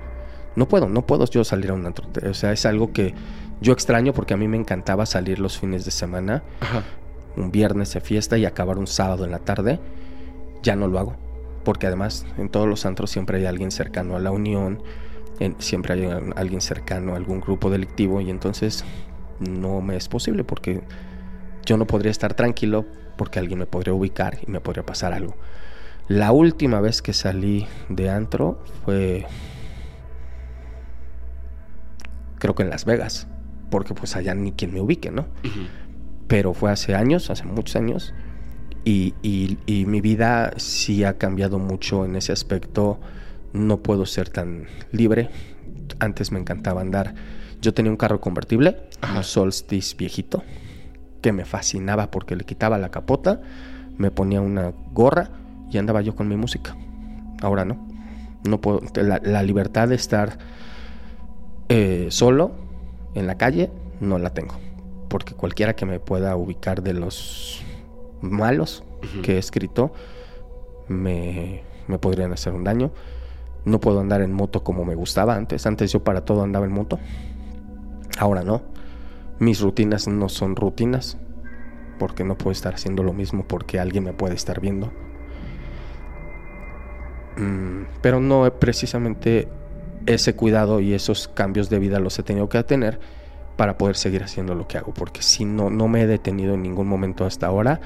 No 0.55 0.69
puedo, 0.69 0.89
no 0.89 1.07
puedo 1.07 1.27
yo 1.27 1.45
salir 1.45 1.71
a 1.71 1.75
un 1.75 1.85
antro. 1.85 2.07
O 2.29 2.35
sea, 2.35 2.53
es 2.53 2.65
algo 2.65 2.93
que 2.93 3.15
yo 3.61 3.73
extraño 3.73 4.13
porque 4.15 4.35
a 4.35 4.37
mí 4.37 4.49
me 4.49 4.57
encantaba 4.57 5.05
salir 5.05 5.39
los 5.39 5.59
fines 5.59 5.85
de 5.85 5.91
semana, 5.91 6.43
un 7.37 7.53
viernes 7.53 7.93
de 7.93 8.01
fiesta 8.01 8.39
y 8.39 8.47
acabar 8.47 8.79
un 8.79 8.87
sábado 8.87 9.25
en 9.25 9.33
la 9.33 9.41
tarde. 9.41 9.81
Ya 10.63 10.77
no 10.77 10.89
lo 10.89 10.99
hago. 10.99 11.17
Porque 11.65 11.87
además 11.87 12.25
en 12.39 12.49
todos 12.49 12.67
los 12.69 12.87
antros 12.87 13.11
siempre 13.11 13.39
hay 13.39 13.47
alguien 13.47 13.71
cercano 13.71 14.17
a 14.17 14.21
la 14.21 14.31
unión, 14.31 14.83
siempre 15.59 15.95
hay 15.95 16.09
alguien 16.37 16.61
cercano 16.61 17.13
a 17.13 17.17
algún 17.17 17.41
grupo 17.41 17.69
delictivo 17.69 18.21
y 18.21 18.31
entonces 18.31 18.85
no 19.41 19.81
me 19.81 19.97
es 19.97 20.09
posible 20.09 20.45
porque 20.45 20.83
yo 21.65 21.77
no 21.77 21.87
podría 21.87 22.11
estar 22.11 22.35
tranquilo 22.35 22.85
porque 23.17 23.39
alguien 23.39 23.59
me 23.59 23.67
podría 23.67 23.95
ubicar 23.95 24.39
y 24.47 24.51
me 24.51 24.61
podría 24.61 24.85
pasar 24.85 25.13
algo. 25.13 25.37
La 26.09 26.31
última 26.33 26.81
vez 26.81 27.03
que 27.03 27.13
salí 27.13 27.67
de 27.89 28.11
antro 28.11 28.63
fue 28.85 29.27
creo 32.39 32.55
que 32.55 32.63
en 32.63 32.71
Las 32.71 32.85
Vegas, 32.85 33.27
porque 33.71 33.95
pues 33.95 34.15
allá 34.17 34.35
ni 34.35 34.53
quien 34.53 34.73
me 34.73 34.81
ubique, 34.81 35.11
¿no? 35.11 35.27
Pero 36.29 36.55
fue 36.55 36.71
hace 36.71 36.95
años, 36.95 37.31
hace 37.31 37.45
muchos 37.45 37.77
años, 37.77 38.15
y, 38.85 39.15
y, 39.23 39.85
mi 39.87 40.01
vida 40.01 40.53
sí 40.59 41.03
ha 41.03 41.19
cambiado 41.19 41.59
mucho 41.59 42.05
en 42.05 42.15
ese 42.15 42.31
aspecto. 42.31 43.01
No 43.53 43.79
puedo 43.83 44.07
ser 44.07 44.29
tan 44.29 44.67
libre. 44.93 45.29
Antes 45.99 46.31
me 46.31 46.39
encantaba 46.39 46.83
andar. 46.83 47.17
Yo 47.61 47.75
tenía 47.75 47.91
un 47.91 47.97
carro 47.97 48.21
convertible, 48.21 48.77
un 49.15 49.25
Solstice 49.25 49.97
viejito, 49.97 50.43
que 51.21 51.33
me 51.33 51.45
fascinaba 51.45 52.11
porque 52.11 52.37
le 52.37 52.45
quitaba 52.45 52.79
la 52.79 52.91
capota, 52.91 53.41
me 53.97 54.11
ponía 54.11 54.41
una 54.41 54.73
gorra 54.93 55.31
y 55.71 55.79
andaba 55.79 56.01
yo 56.01 56.15
con 56.15 56.29
mi 56.29 56.37
música. 56.37 56.77
Ahora 57.43 57.65
no. 57.65 57.77
No 58.45 58.61
puedo. 58.61 58.81
La, 58.95 59.43
libertad 59.43 59.89
de 59.89 59.97
estar 59.97 60.39
eh, 61.69 62.07
solo 62.11 62.53
en 63.15 63.27
la 63.27 63.37
calle 63.37 63.71
no 64.01 64.19
la 64.19 64.31
tengo. 64.31 64.55
Porque 65.09 65.35
cualquiera 65.35 65.75
que 65.75 65.87
me 65.87 66.01
pueda 66.01 66.37
ubicar 66.37 66.83
de 66.83 66.93
los 66.93 67.63
malos 68.21 68.85
que 69.23 69.35
he 69.35 69.39
escrito 69.39 69.93
me, 70.89 71.63
me 71.87 71.99
podrían 71.99 72.33
hacer 72.33 72.53
un 72.53 72.65
daño. 72.65 72.93
No 73.65 73.81
puedo 73.81 74.01
andar 74.01 74.21
en 74.23 74.33
moto 74.33 74.63
como 74.63 74.85
me 74.85 74.95
gustaba 74.95 75.35
antes. 75.35 75.67
Antes 75.67 75.93
yo 75.93 76.05
para 76.05 76.25
todo 76.25 76.43
andaba 76.43 76.67
en 76.67 76.73
moto. 76.73 76.99
Ahora 78.19 78.43
no. 78.43 78.63
Mis 79.39 79.61
rutinas 79.61 80.09
no 80.09 80.29
son 80.29 80.57
rutinas. 80.57 81.19
Porque 81.99 82.25
no 82.25 82.37
puedo 82.37 82.53
estar 82.53 82.75
haciendo 82.75 83.03
lo 83.03 83.13
mismo 83.13 83.47
porque 83.47 83.81
alguien 83.81 84.05
me 84.05 84.13
puede 84.13 84.35
estar 84.35 84.61
viendo. 84.61 84.93
Mm, 87.37 87.85
pero 88.03 88.21
no 88.21 88.51
precisamente 88.59 89.49
ese 90.07 90.35
cuidado 90.35 90.81
y 90.81 90.95
esos 90.95 91.29
cambios 91.29 91.69
de 91.69 91.79
vida 91.79 91.99
los 91.99 92.19
he 92.19 92.23
tenido 92.23 92.49
que 92.49 92.63
tener 92.63 92.99
para 93.57 93.79
poder 93.79 93.97
seguir 93.97 94.23
haciendo 94.23 94.55
lo 94.55 94.69
que 94.69 94.79
hago, 94.79 94.93
porque 94.93 95.23
si 95.23 95.45
no, 95.45 95.71
no 95.71 95.89
me 95.89 96.03
he 96.03 96.07
detenido 96.07 96.55
en 96.55 96.63
ningún 96.63 96.87
momento 96.87 97.25
hasta 97.25 97.47
ahora 97.47 97.81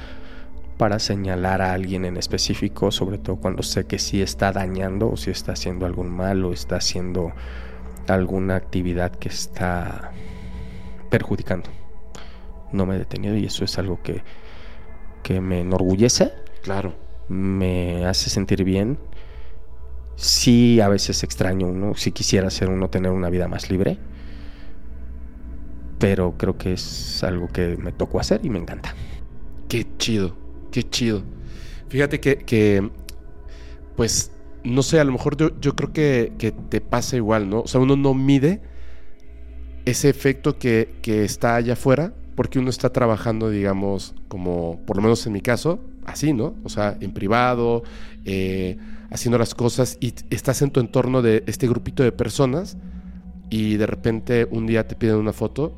para 0.76 0.98
señalar 0.98 1.62
a 1.62 1.72
alguien 1.72 2.04
en 2.04 2.16
específico, 2.16 2.90
sobre 2.90 3.18
todo 3.18 3.36
cuando 3.36 3.62
sé 3.62 3.86
que 3.86 3.98
sí 3.98 4.22
está 4.22 4.52
dañando 4.52 5.10
o 5.10 5.16
si 5.16 5.30
está 5.30 5.52
haciendo 5.52 5.86
algún 5.86 6.10
mal 6.10 6.44
o 6.44 6.52
está 6.52 6.76
haciendo 6.76 7.32
alguna 8.14 8.56
actividad 8.56 9.12
que 9.12 9.28
está 9.28 10.12
perjudicando. 11.10 11.70
No 12.72 12.86
me 12.86 12.96
he 12.96 12.98
detenido 12.98 13.36
y 13.36 13.46
eso 13.46 13.64
es 13.64 13.78
algo 13.78 14.00
que, 14.02 14.22
que 15.22 15.40
me 15.40 15.60
enorgullece. 15.60 16.32
Claro. 16.62 16.94
Me 17.28 18.06
hace 18.06 18.30
sentir 18.30 18.64
bien 18.64 18.98
sí 20.20 20.80
a 20.80 20.88
veces 20.88 21.22
extraño 21.24 21.66
uno, 21.66 21.94
si 21.96 22.12
quisiera 22.12 22.50
ser 22.50 22.68
uno 22.68 22.90
tener 22.90 23.10
una 23.10 23.30
vida 23.30 23.48
más 23.48 23.70
libre, 23.70 23.98
pero 25.98 26.36
creo 26.36 26.58
que 26.58 26.74
es 26.74 27.24
algo 27.24 27.48
que 27.48 27.76
me 27.78 27.92
tocó 27.92 28.20
hacer 28.20 28.40
y 28.44 28.50
me 28.50 28.58
encanta. 28.58 28.94
Qué 29.68 29.86
chido, 29.96 30.36
qué 30.70 30.82
chido. 30.82 31.22
Fíjate 31.88 32.20
que, 32.20 32.90
pues, 33.96 34.30
no 34.64 34.82
sé, 34.82 35.00
a 35.00 35.04
lo 35.04 35.12
mejor 35.12 35.36
yo, 35.36 35.58
yo 35.60 35.74
creo 35.74 35.92
que, 35.92 36.32
que, 36.38 36.52
te 36.52 36.80
pasa 36.80 37.16
igual, 37.16 37.48
¿no? 37.48 37.60
O 37.60 37.66
sea, 37.66 37.80
uno 37.80 37.96
no 37.96 38.14
mide 38.14 38.60
ese 39.84 40.08
efecto 40.08 40.58
que, 40.58 40.96
que 41.02 41.24
está 41.24 41.56
allá 41.56 41.74
afuera, 41.74 42.12
porque 42.34 42.58
uno 42.58 42.70
está 42.70 42.90
trabajando, 42.92 43.50
digamos, 43.50 44.14
como, 44.28 44.80
por 44.86 44.96
lo 44.96 45.02
menos 45.02 45.26
en 45.26 45.32
mi 45.32 45.40
caso, 45.40 45.80
así, 46.06 46.32
¿no? 46.32 46.54
O 46.64 46.68
sea, 46.68 46.96
en 47.00 47.12
privado, 47.12 47.82
eh, 48.24 48.78
haciendo 49.10 49.38
las 49.38 49.54
cosas 49.54 49.98
y 50.00 50.14
estás 50.30 50.62
en 50.62 50.70
tu 50.70 50.80
entorno 50.80 51.22
de 51.22 51.42
este 51.46 51.68
grupito 51.68 52.02
de 52.02 52.12
personas 52.12 52.76
y 53.50 53.76
de 53.76 53.86
repente 53.86 54.46
un 54.50 54.66
día 54.66 54.86
te 54.86 54.94
piden 54.94 55.16
una 55.16 55.32
foto 55.32 55.74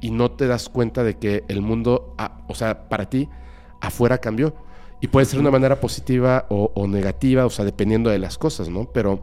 y 0.00 0.10
no 0.10 0.32
te 0.32 0.46
das 0.46 0.68
cuenta 0.68 1.04
de 1.04 1.18
que 1.18 1.44
el 1.48 1.62
mundo, 1.62 2.16
o 2.48 2.54
sea, 2.54 2.88
para 2.88 3.08
ti, 3.08 3.28
afuera 3.80 4.18
cambió. 4.18 4.54
Y 5.04 5.08
puede 5.08 5.26
ser 5.26 5.34
de 5.34 5.40
una 5.42 5.50
manera 5.50 5.80
positiva 5.80 6.46
o, 6.48 6.86
negativa, 6.86 7.44
o 7.44 7.50
sea, 7.50 7.66
dependiendo 7.66 8.08
de 8.08 8.18
las 8.18 8.38
cosas, 8.38 8.70
¿no? 8.70 8.90
Pero 8.90 9.20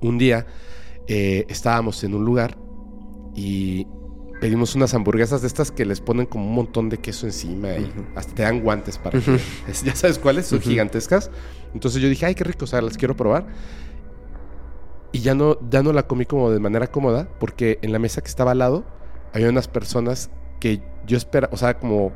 un 0.00 0.16
día 0.16 0.46
eh, 1.06 1.44
estábamos 1.50 2.02
en 2.04 2.14
un 2.14 2.24
lugar 2.24 2.56
y 3.34 3.86
pedimos 4.40 4.74
unas 4.76 4.94
hamburguesas 4.94 5.42
de 5.42 5.46
estas 5.46 5.70
que 5.70 5.84
les 5.84 6.00
ponen 6.00 6.24
como 6.24 6.46
un 6.46 6.54
montón 6.54 6.88
de 6.88 6.96
queso 6.96 7.26
encima 7.26 7.68
y 7.72 7.92
hasta 8.14 8.34
te 8.34 8.42
dan 8.44 8.62
guantes 8.62 8.96
para 8.96 9.20
que, 9.20 9.38
ya 9.84 9.94
sabes 9.94 10.18
cuáles, 10.18 10.46
son 10.46 10.62
gigantescas. 10.62 11.30
Entonces 11.74 12.00
yo 12.00 12.08
dije, 12.08 12.24
ay, 12.24 12.34
qué 12.34 12.44
rico, 12.44 12.64
o 12.64 12.66
sea, 12.66 12.80
las 12.80 12.96
quiero 12.96 13.14
probar. 13.14 13.46
Y 15.12 15.18
ya 15.18 15.34
no, 15.34 15.58
ya 15.68 15.82
no 15.82 15.92
la 15.92 16.06
comí 16.06 16.24
como 16.24 16.50
de 16.50 16.60
manera 16.60 16.86
cómoda, 16.86 17.28
porque 17.38 17.78
en 17.82 17.92
la 17.92 17.98
mesa 17.98 18.22
que 18.22 18.28
estaba 18.28 18.52
al 18.52 18.58
lado 18.60 18.86
había 19.34 19.50
unas 19.50 19.68
personas 19.68 20.30
que 20.60 20.80
yo 21.06 21.18
esperaba, 21.18 21.52
o 21.52 21.58
sea, 21.58 21.78
como, 21.78 22.14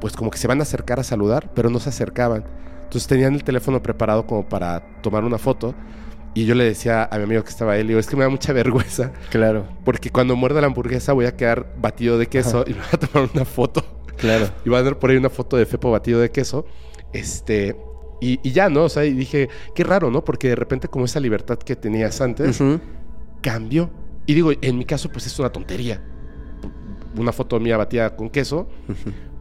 pues 0.00 0.14
como 0.14 0.30
que 0.30 0.38
se 0.38 0.48
van 0.48 0.60
a 0.60 0.62
acercar 0.62 1.00
a 1.00 1.04
saludar, 1.04 1.52
pero 1.54 1.70
no 1.70 1.78
se 1.78 1.90
acercaban. 1.90 2.44
Entonces 2.90 3.06
tenían 3.06 3.34
el 3.34 3.44
teléfono 3.44 3.82
preparado 3.82 4.26
como 4.26 4.48
para 4.48 4.80
tomar 5.02 5.24
una 5.24 5.38
foto. 5.38 5.74
Y 6.34 6.44
yo 6.44 6.54
le 6.54 6.64
decía 6.64 7.08
a 7.10 7.16
mi 7.18 7.24
amigo 7.24 7.42
que 7.42 7.50
estaba 7.50 7.74
le 7.76 7.84
digo, 7.84 7.98
es 7.98 8.06
que 8.06 8.16
me 8.16 8.24
da 8.24 8.28
mucha 8.28 8.52
vergüenza. 8.54 9.12
Claro. 9.30 9.66
Porque 9.84 10.10
cuando 10.10 10.36
muerda 10.36 10.60
la 10.60 10.66
hamburguesa 10.66 11.12
voy 11.12 11.26
a 11.26 11.36
quedar 11.36 11.74
batido 11.80 12.18
de 12.18 12.26
queso 12.26 12.64
y 12.66 12.70
me 12.70 12.80
voy 12.80 12.88
a 12.92 12.98
tomar 12.98 13.30
una 13.32 13.44
foto. 13.44 13.84
Claro. 14.16 14.48
Y 14.64 14.68
voy 14.68 14.78
a 14.78 14.82
ver 14.82 14.98
por 14.98 15.10
ahí 15.10 15.16
una 15.16 15.30
foto 15.30 15.56
de 15.56 15.66
Fepo 15.66 15.90
batido 15.90 16.20
de 16.20 16.30
queso. 16.30 16.66
Este. 17.12 17.76
Y, 18.20 18.50
ya, 18.50 18.68
¿no? 18.68 18.84
O 18.84 18.88
sea, 18.90 19.06
y 19.06 19.14
dije, 19.14 19.48
qué 19.74 19.82
raro, 19.82 20.10
¿no? 20.10 20.22
Porque 20.22 20.48
de 20.48 20.56
repente 20.56 20.88
como 20.88 21.06
esa 21.06 21.20
libertad 21.20 21.58
que 21.58 21.74
tenías 21.74 22.20
antes 22.20 22.62
cambió. 23.40 23.88
Y 24.26 24.34
digo, 24.34 24.52
en 24.60 24.76
mi 24.76 24.84
caso, 24.84 25.08
pues 25.10 25.26
es 25.26 25.38
una 25.38 25.50
tontería. 25.50 26.02
Una 27.16 27.32
foto 27.32 27.58
mía 27.58 27.78
batida 27.78 28.14
con 28.14 28.28
queso. 28.28 28.68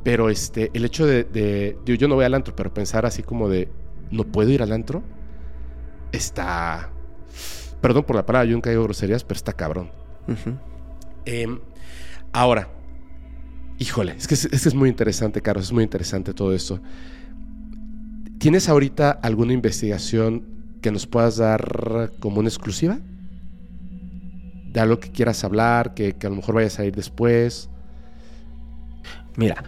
Pero 0.04 0.30
este, 0.30 0.72
el 0.74 0.86
hecho 0.86 1.06
de, 1.06 1.24
de, 1.24 1.78
yo 1.86 2.08
no 2.08 2.16
voy 2.16 2.26
al 2.26 2.34
antro, 2.34 2.56
pero 2.56 2.74
pensar 2.74 3.06
así 3.06 3.22
como 3.22 3.50
de, 3.50 3.70
no 4.12 4.24
puedo 4.24 4.50
ir 4.50 4.62
al 4.62 4.72
antro 4.72 5.04
está. 6.12 6.90
Perdón 7.82 8.04
por 8.04 8.16
la 8.16 8.26
palabra, 8.26 8.46
yo 8.46 8.54
nunca 8.54 8.70
digo 8.70 8.84
groserías, 8.84 9.24
pero 9.24 9.38
está 9.38 9.54
cabrón. 9.54 9.92
Em, 11.26 11.60
ahora, 12.34 12.70
híjole, 13.78 14.14
es 14.18 14.28
que 14.28 14.34
es, 14.34 14.46
es, 14.46 14.76
muy 14.76 14.90
interesante, 14.90 15.42
Carlos, 15.42 15.66
es 15.66 15.72
muy 15.72 15.84
interesante 15.84 16.34
todo 16.34 16.54
esto. 16.54 16.82
¿Tienes 18.38 18.70
ahorita 18.70 19.12
alguna 19.12 19.54
investigación 19.54 20.78
que 20.82 20.92
nos 20.92 21.08
puedas 21.08 21.38
dar 21.38 22.12
como 22.20 22.40
una 22.40 22.50
exclusiva? 22.50 23.00
De 24.72 24.80
algo 24.80 25.00
que 25.00 25.12
quieras 25.12 25.44
hablar, 25.44 25.94
que, 25.94 26.14
que 26.14 26.28
a 26.28 26.30
lo 26.30 26.36
mejor 26.38 26.56
vayas 26.56 26.80
a 26.80 26.86
ir 26.86 26.96
después. 26.96 27.70
Mira, 29.36 29.64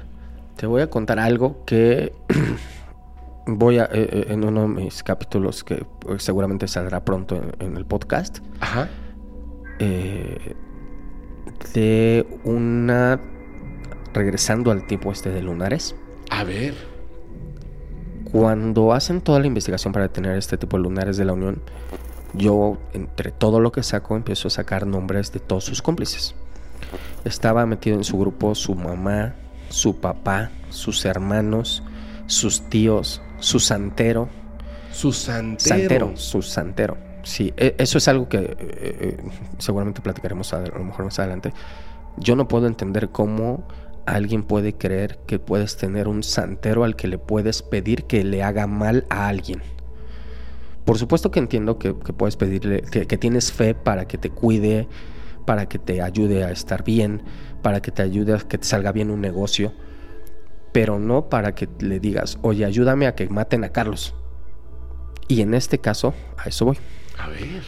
te 0.56 0.66
voy 0.68 0.82
a 0.82 0.90
contar 0.90 1.20
algo 1.20 1.64
que 1.66 2.14
voy 3.48 3.80
a, 3.80 3.86
eh, 3.86 3.90
eh, 3.94 4.26
en 4.30 4.44
uno 4.44 4.62
de 4.62 4.68
mis 4.68 5.04
capítulos 5.04 5.64
que 5.64 5.86
pues, 6.00 6.24
seguramente 6.24 6.68
saldrá 6.68 7.04
pronto 7.04 7.42
en, 7.60 7.78
el 7.78 7.86
podcast, 7.86 8.40
Ajá. 8.60 8.90
Eh, 9.80 10.56
de 11.74 12.40
una, 12.44 13.20
regresando 14.14 14.72
al 14.72 14.86
tipo 14.88 15.12
este 15.12 15.30
de 15.30 15.42
lunares. 15.42 15.96
A 16.30 16.44
ver. 16.44 16.74
Cuando 18.32 18.94
hacen 18.94 19.22
toda 19.22 19.40
la 19.40 19.48
investigación 19.48 19.92
para 19.92 20.08
tener 20.08 20.38
este 20.38 20.58
tipo 20.58 20.78
de 20.78 20.84
lunares 20.84 21.18
de 21.18 21.26
la 21.26 21.34
Unión, 21.34 21.62
yo 22.34 22.78
entre 22.94 23.32
todo 23.32 23.60
lo 23.60 23.72
que 23.72 23.84
saco 23.84 24.16
empiezo 24.16 24.48
a 24.48 24.52
sacar 24.52 24.88
nombres 24.88 25.32
de 25.34 25.40
todos 25.40 25.66
sus 25.66 25.82
cómplices. 25.82 26.36
Estaba 27.26 27.66
metido 27.66 27.98
en 27.98 28.04
su 28.04 28.18
grupo 28.18 28.56
su 28.56 28.76
mamá, 28.76 29.36
su 29.72 30.00
papá, 30.00 30.52
sus 30.70 31.06
hermanos, 31.06 31.84
sus 32.28 32.70
tíos, 32.70 33.22
su 33.40 33.60
santero. 33.60 34.30
Su 34.92 35.12
santero. 35.12 35.60
Santero, 35.60 36.12
su 36.18 36.42
santero. 36.42 36.98
Sí, 37.24 37.54
e, 37.58 37.76
eso 37.78 37.98
es 37.98 38.08
algo 38.08 38.28
que 38.28 38.38
eh, 38.38 38.58
eh, 38.60 39.18
seguramente 39.58 40.02
platicaremos 40.02 40.54
a, 40.54 40.58
a 40.58 40.78
lo 40.78 40.84
mejor 40.84 41.06
más 41.06 41.20
adelante. 41.20 41.54
Yo 42.18 42.36
no 42.36 42.48
puedo 42.48 42.68
entender 42.68 43.10
cómo 43.10 43.66
alguien 44.06 44.44
puede 44.44 44.74
creer 44.74 45.20
que 45.28 45.40
puedes 45.40 45.78
tener 45.78 46.08
un 46.08 46.24
santero 46.24 46.84
al 46.84 46.96
que 46.96 47.08
le 47.08 47.18
puedes 47.18 47.62
pedir 47.62 48.06
que 48.06 48.24
le 48.24 48.44
haga 48.44 48.68
mal 48.68 49.06
a 49.10 49.28
alguien. 49.28 49.62
Por 50.86 50.98
supuesto 50.98 51.32
que 51.32 51.40
entiendo 51.40 51.78
que, 51.78 51.94
puedes 51.94 52.36
pedirle, 52.38 52.82
que, 52.82 53.18
tienes 53.18 53.52
fe 53.52 53.76
para 53.76 54.08
que 54.08 54.18
te 54.18 54.30
cuide, 54.30 54.88
para 55.46 55.68
que 55.68 55.78
te 55.78 56.02
ayude 56.02 56.44
a 56.44 56.52
estar 56.52 56.84
bien, 56.84 57.22
para 57.62 57.82
que 57.82 57.92
te 57.92 58.02
ayude 58.02 58.34
a 58.34 58.40
que 58.40 58.58
te 58.58 58.66
salga 58.66 58.92
bien 58.92 59.12
un 59.12 59.22
negocio, 59.22 59.74
pero 60.72 61.00
no 61.00 61.30
para 61.30 61.54
que 61.54 61.68
le 61.80 62.00
digas, 62.00 62.38
oye, 62.42 62.66
ayúdame 62.66 63.08
a 63.08 63.16
que 63.16 63.28
maten 63.30 63.64
a 63.64 63.70
Carlos. 63.70 64.16
Y 65.28 65.42
en 65.42 65.54
este 65.54 65.80
caso, 65.80 66.14
a 66.38 66.50
eso 66.50 66.66
voy. 66.66 66.78
A 67.18 67.28
ver. 67.28 67.62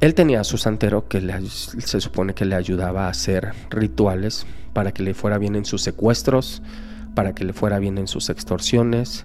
Él 0.00 0.14
tenía 0.14 0.40
a 0.40 0.44
su 0.44 0.58
santero 0.58 1.08
que 1.08 1.20
se 1.48 2.00
supone 2.00 2.34
que 2.34 2.44
le 2.44 2.54
ayudaba 2.54 3.06
a 3.06 3.10
hacer 3.10 3.52
rituales 3.70 4.46
para 4.74 4.92
que 4.92 5.02
le 5.02 5.14
fuera 5.14 5.38
bien 5.38 5.56
en 5.56 5.64
sus 5.64 5.82
secuestros, 5.82 6.62
para 7.14 7.34
que 7.34 7.44
le 7.44 7.54
fuera 7.54 7.78
bien 7.78 7.96
en 7.96 8.06
sus 8.06 8.28
extorsiones. 8.28 9.24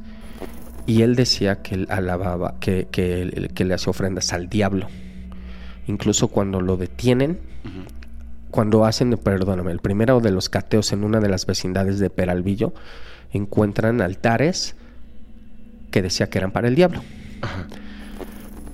Y 0.88 1.02
él 1.02 1.16
decía 1.16 1.62
que 1.62 1.76
él 1.76 1.88
alababa, 1.90 2.56
que, 2.60 2.88
que, 2.90 3.66
le 3.66 3.74
hacía 3.74 3.90
ofrendas 3.90 4.32
al 4.32 4.48
diablo. 4.48 4.88
Incluso 5.88 6.30
cuando 6.30 6.62
lo 6.62 6.78
detienen, 6.78 7.40
cuando 8.52 8.86
hacen, 8.86 9.18
perdóname, 9.18 9.72
el 9.72 9.80
primero 9.80 10.19
de 10.19 10.32
los 10.32 10.49
cateos 10.49 10.91
en 10.91 11.03
una 11.03 11.19
de 11.19 11.30
las 11.30 11.45
vecindades 11.45 11.99
de 11.99 12.10
Peralvillo, 12.10 12.73
encuentran 13.32 14.02
altares 14.02 14.76
que 15.90 16.02
decía 16.02 16.30
que 16.30 16.38
eran 16.38 16.52
para 16.52 16.68
el 16.68 16.76
diablo. 16.76 17.02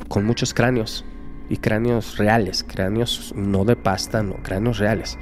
Con 0.08 0.26
muchos 0.26 0.54
cráneos. 0.54 1.06
Y 1.50 1.58
cráneos 1.58 2.18
reales, 2.18 2.66
cráneos 2.66 3.34
no 3.36 3.64
de 3.64 3.78
pasta, 3.78 4.22
no, 4.22 4.36
cráneos 4.44 4.80
reales. 4.80 5.18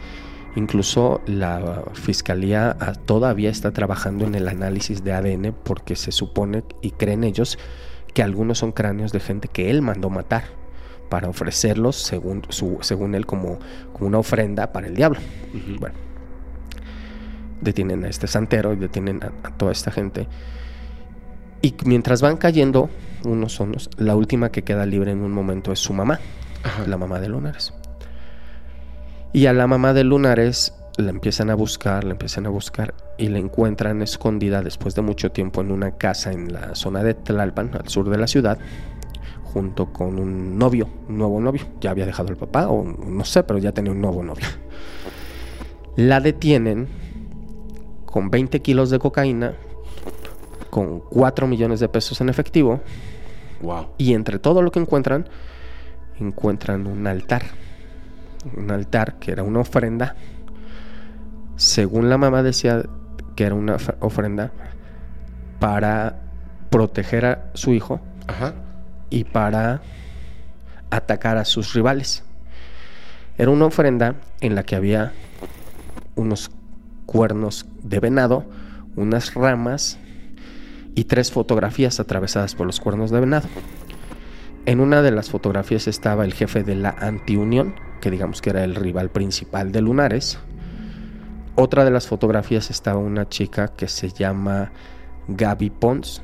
Incluso 0.56 1.22
la 1.28 1.84
fiscalía 1.94 2.76
ah, 2.80 2.94
todavía 2.94 3.52
está 3.52 3.72
trabajando 3.72 4.26
en 4.26 4.34
el 4.34 4.48
análisis 4.48 5.04
de 5.04 5.14
ADN 5.14 5.54
porque 5.64 5.96
se 5.96 6.12
supone 6.12 6.64
y 6.82 6.92
creen 6.92 7.24
ellos 7.24 7.60
que 8.14 8.24
algunos 8.24 8.58
son 8.60 8.72
cráneos 8.72 9.12
de 9.12 9.20
gente 9.20 9.50
que 9.50 9.70
él 9.70 9.82
mandó 9.82 10.10
matar 10.10 10.65
para 11.16 11.30
ofrecerlos 11.30 11.96
según, 11.96 12.42
su, 12.50 12.80
según 12.82 13.16
él 13.16 13.26
como, 13.26 13.58
como 13.94 14.08
una 14.08 14.18
ofrenda 14.18 14.74
para 14.74 14.88
el 14.88 14.96
diablo. 14.96 15.22
Bueno, 15.80 15.96
detienen 17.62 18.04
a 18.04 18.10
este 18.10 18.28
santero 18.28 18.74
y 18.74 18.76
detienen 18.76 19.22
a, 19.24 19.30
toda 19.52 19.72
esta 19.72 19.92
gente. 19.92 20.28
Y 21.62 21.74
mientras 21.86 22.22
van 22.22 22.36
cayendo 22.36 22.90
unos 23.24 23.62
unos, 23.62 23.90
la 23.96 24.14
última 24.18 24.50
que 24.50 24.64
queda 24.64 24.86
libre 24.86 25.12
en 25.12 25.22
un 25.22 25.32
momento 25.32 25.72
es 25.72 25.80
su 25.80 25.94
mamá, 25.94 26.20
la 26.86 26.98
mamá 26.98 27.22
de 27.22 27.30
Lunares. 27.30 27.74
Y 29.32 29.46
a 29.46 29.54
la 29.54 29.68
mamá 29.68 29.94
de 29.94 30.04
Lunares 30.04 30.74
la 30.98 31.12
empiezan 31.12 31.50
a 31.50 31.56
buscar, 31.56 32.04
la 32.04 32.12
empiezan 32.12 32.46
a 32.46 32.50
buscar 32.50 32.94
y 33.18 33.30
la 33.30 33.40
encuentran 33.40 34.02
escondida 34.02 34.62
después 34.62 34.96
de 34.96 35.02
mucho 35.02 35.32
tiempo 35.32 35.62
en 35.62 35.72
una 35.72 35.92
casa 35.92 36.34
en 36.34 36.52
la 36.52 36.76
zona 36.76 37.04
de 37.04 37.14
Tlalpan, 37.14 37.72
al 37.74 37.88
sur 37.88 38.10
de 38.10 38.18
la 38.18 38.28
ciudad, 38.28 38.60
junto 39.56 39.94
con 39.94 40.20
un 40.20 40.58
novio, 40.58 40.90
un 41.08 41.18
nuevo 41.18 41.40
novio. 41.40 41.64
Ya 41.80 41.92
había 41.92 42.06
dejado 42.06 42.28
el 42.28 42.36
papá, 42.36 42.68
o 42.68 42.84
no 42.84 43.24
sé, 43.24 43.42
pero 43.44 43.58
ya 43.58 43.72
tenía 43.72 43.94
un 43.94 44.02
nuevo 44.02 44.22
novio. 44.22 44.46
La 45.96 46.20
detienen 46.20 46.90
con 48.06 48.30
20 48.30 48.62
kilos 48.62 48.90
de 48.90 49.00
cocaína, 49.00 49.54
con 50.70 51.00
4 51.00 51.48
millones 51.48 51.80
de 51.80 51.88
pesos 51.88 52.20
en 52.20 52.28
efectivo. 52.28 52.82
Wow. 53.62 53.88
Y 53.98 54.14
entre 54.14 54.40
todo 54.40 54.62
lo 54.62 54.72
que 54.72 54.80
encuentran, 54.80 55.30
encuentran 56.20 56.86
un 56.86 57.08
altar 57.08 57.44
un 58.58 58.70
altar 58.70 59.16
que 59.20 59.32
era 59.32 59.44
una 59.44 59.62
ofrenda. 59.62 60.18
Según 61.56 62.10
la 62.10 62.18
mamá 62.18 62.44
decía 62.44 62.84
que 63.38 63.46
era 63.46 63.56
una 63.56 63.78
ofrenda 64.02 64.52
para 65.62 66.20
proteger 66.70 67.26
a 67.26 67.52
su 67.54 67.74
hijo 67.74 68.02
y 69.10 69.24
para 69.24 69.82
atacar 70.90 71.38
a 71.38 71.46
sus 71.46 71.74
rivales. 71.74 72.24
Era 73.38 73.52
una 73.52 73.66
ofrenda 73.66 74.16
en 74.42 74.56
la 74.56 74.64
que 74.64 74.76
había 74.76 75.14
unos 76.16 76.52
cuernos 77.06 77.66
de 77.84 78.00
venado, 78.00 78.46
unas 78.96 79.34
ramas 79.34 79.98
y 80.96 81.04
tres 81.04 81.32
fotografías 81.32 82.00
atravesadas 82.00 82.56
por 82.56 82.66
los 82.66 82.80
cuernos 82.80 83.12
de 83.12 83.20
venado. 83.20 83.48
En 84.66 84.80
una 84.80 85.02
de 85.02 85.12
las 85.12 85.30
fotografías 85.30 85.88
estaba 85.88 86.26
el 86.26 86.34
jefe 86.34 86.64
de 86.64 86.76
la 86.76 86.90
antiunión, 86.90 87.76
que 88.02 88.10
digamos 88.10 88.42
que 88.42 88.50
era 88.50 88.64
el 88.64 88.76
rival 88.76 89.10
principal 89.10 89.72
de 89.72 89.82
Lunares. 89.82 90.40
Otra 91.56 91.86
de 91.86 91.92
las 91.92 92.08
fotografías 92.08 92.72
estaba 92.72 93.00
una 93.00 93.30
chica 93.30 93.68
que 93.68 93.88
se 93.88 94.10
llama 94.10 94.72
Gaby 95.28 95.70
Pons, 95.70 96.22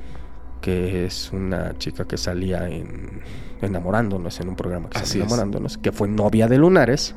que 0.62 1.06
es 1.06 1.32
una 1.34 1.78
chica 1.78 2.06
que 2.06 2.18
salía 2.18 2.70
en 2.70 3.22
Enamorándonos, 3.62 4.40
en 4.40 4.50
un 4.50 4.56
programa 4.56 4.90
que 4.90 5.06
se 5.06 5.20
Enamorándonos, 5.20 5.78
que 5.78 5.92
fue 5.92 6.08
novia 6.08 6.48
de 6.48 6.58
Lunares 6.58 7.14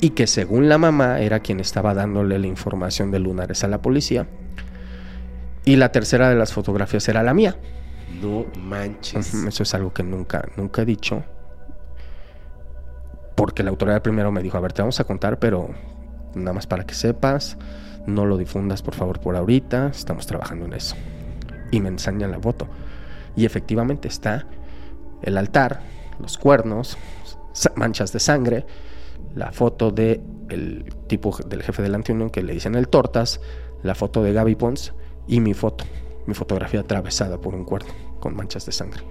y 0.00 0.10
que 0.10 0.26
según 0.26 0.68
la 0.68 0.78
mamá 0.78 1.20
era 1.20 1.40
quien 1.40 1.60
estaba 1.60 1.92
dándole 1.92 2.38
la 2.38 2.46
información 2.46 3.10
de 3.10 3.18
Lunares 3.18 3.64
a 3.64 3.68
la 3.68 3.82
policía. 3.82 4.26
Y 5.64 5.76
la 5.76 5.92
tercera 5.92 6.30
de 6.30 6.36
las 6.36 6.52
fotografías 6.52 7.06
era 7.08 7.22
la 7.22 7.34
mía. 7.34 7.56
No 8.22 8.46
manches. 8.58 9.34
Eso 9.34 9.62
es 9.62 9.74
algo 9.74 9.92
que 9.92 10.02
nunca, 10.02 10.48
nunca 10.56 10.82
he 10.82 10.84
dicho. 10.84 11.22
Porque 13.34 13.62
la 13.62 13.70
autoridad 13.70 14.02
primero 14.02 14.32
me 14.32 14.42
dijo, 14.42 14.56
a 14.56 14.60
ver, 14.60 14.72
te 14.72 14.82
vamos 14.82 15.00
a 15.00 15.04
contar, 15.04 15.38
pero 15.38 15.70
nada 16.34 16.54
más 16.54 16.66
para 16.66 16.84
que 16.84 16.94
sepas, 16.94 17.58
no 18.06 18.24
lo 18.24 18.38
difundas 18.38 18.82
por 18.82 18.94
favor 18.94 19.20
por 19.20 19.36
ahorita, 19.36 19.88
estamos 19.88 20.26
trabajando 20.26 20.64
en 20.64 20.74
eso. 20.74 20.96
Y 21.70 21.80
me 21.80 21.88
enseñan 21.88 22.30
la 22.30 22.40
foto. 22.40 22.66
Y 23.36 23.44
efectivamente 23.44 24.08
está 24.08 24.46
el 25.22 25.38
altar, 25.38 25.82
los 26.18 26.38
cuernos, 26.38 26.98
manchas 27.76 28.12
de 28.12 28.20
sangre, 28.20 28.66
la 29.34 29.52
foto 29.52 29.90
de 29.90 30.20
el 30.48 30.84
tipo 31.06 31.36
del 31.46 31.62
jefe 31.62 31.82
del 31.82 31.94
antiunión 31.94 32.30
que 32.30 32.42
le 32.42 32.52
dicen 32.52 32.74
el 32.74 32.88
tortas, 32.88 33.40
la 33.82 33.94
foto 33.94 34.22
de 34.22 34.32
Gaby 34.32 34.56
Pons 34.56 34.94
y 35.28 35.40
mi 35.40 35.54
foto 35.54 35.84
mi 36.26 36.34
fotografía 36.34 36.80
atravesada 36.80 37.38
por 37.38 37.54
un 37.54 37.64
cuerno 37.64 37.92
con 38.20 38.36
manchas 38.36 38.66
de 38.66 38.72
sangre. 38.72 39.02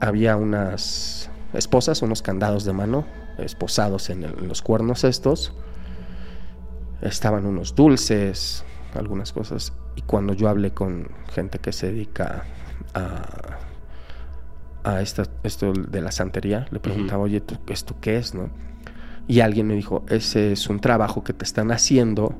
Había 0.00 0.36
unas 0.36 1.30
esposas, 1.54 2.02
unos 2.02 2.22
candados 2.22 2.64
de 2.64 2.72
mano 2.72 3.06
esposados 3.38 4.10
en, 4.10 4.48
los 4.48 4.62
cuernos 4.62 5.04
estos. 5.04 5.54
Estaban 7.00 7.46
unos 7.46 7.74
dulces, 7.74 8.64
algunas 8.96 9.32
cosas. 9.32 9.72
Y 9.94 10.02
cuando 10.02 10.34
yo 10.34 10.48
hablé 10.48 10.72
con 10.72 11.08
gente 11.32 11.58
que 11.58 11.72
se 11.72 11.88
dedica 11.88 12.44
a, 12.94 13.58
a 14.84 15.02
esto, 15.02 15.24
esto 15.42 15.72
de 15.72 16.00
la 16.00 16.12
santería, 16.12 16.66
le 16.70 16.78
preguntaba, 16.78 17.22
oye, 17.24 17.42
¿esto 17.68 17.96
qué 18.00 18.16
es? 18.16 18.34
no? 18.34 18.50
Y 19.28 19.40
alguien 19.40 19.66
me 19.66 19.74
dijo, 19.74 20.04
ese 20.08 20.52
es 20.52 20.68
un 20.68 20.80
trabajo 20.80 21.24
que 21.24 21.32
te 21.32 21.44
están 21.44 21.72
haciendo 21.72 22.38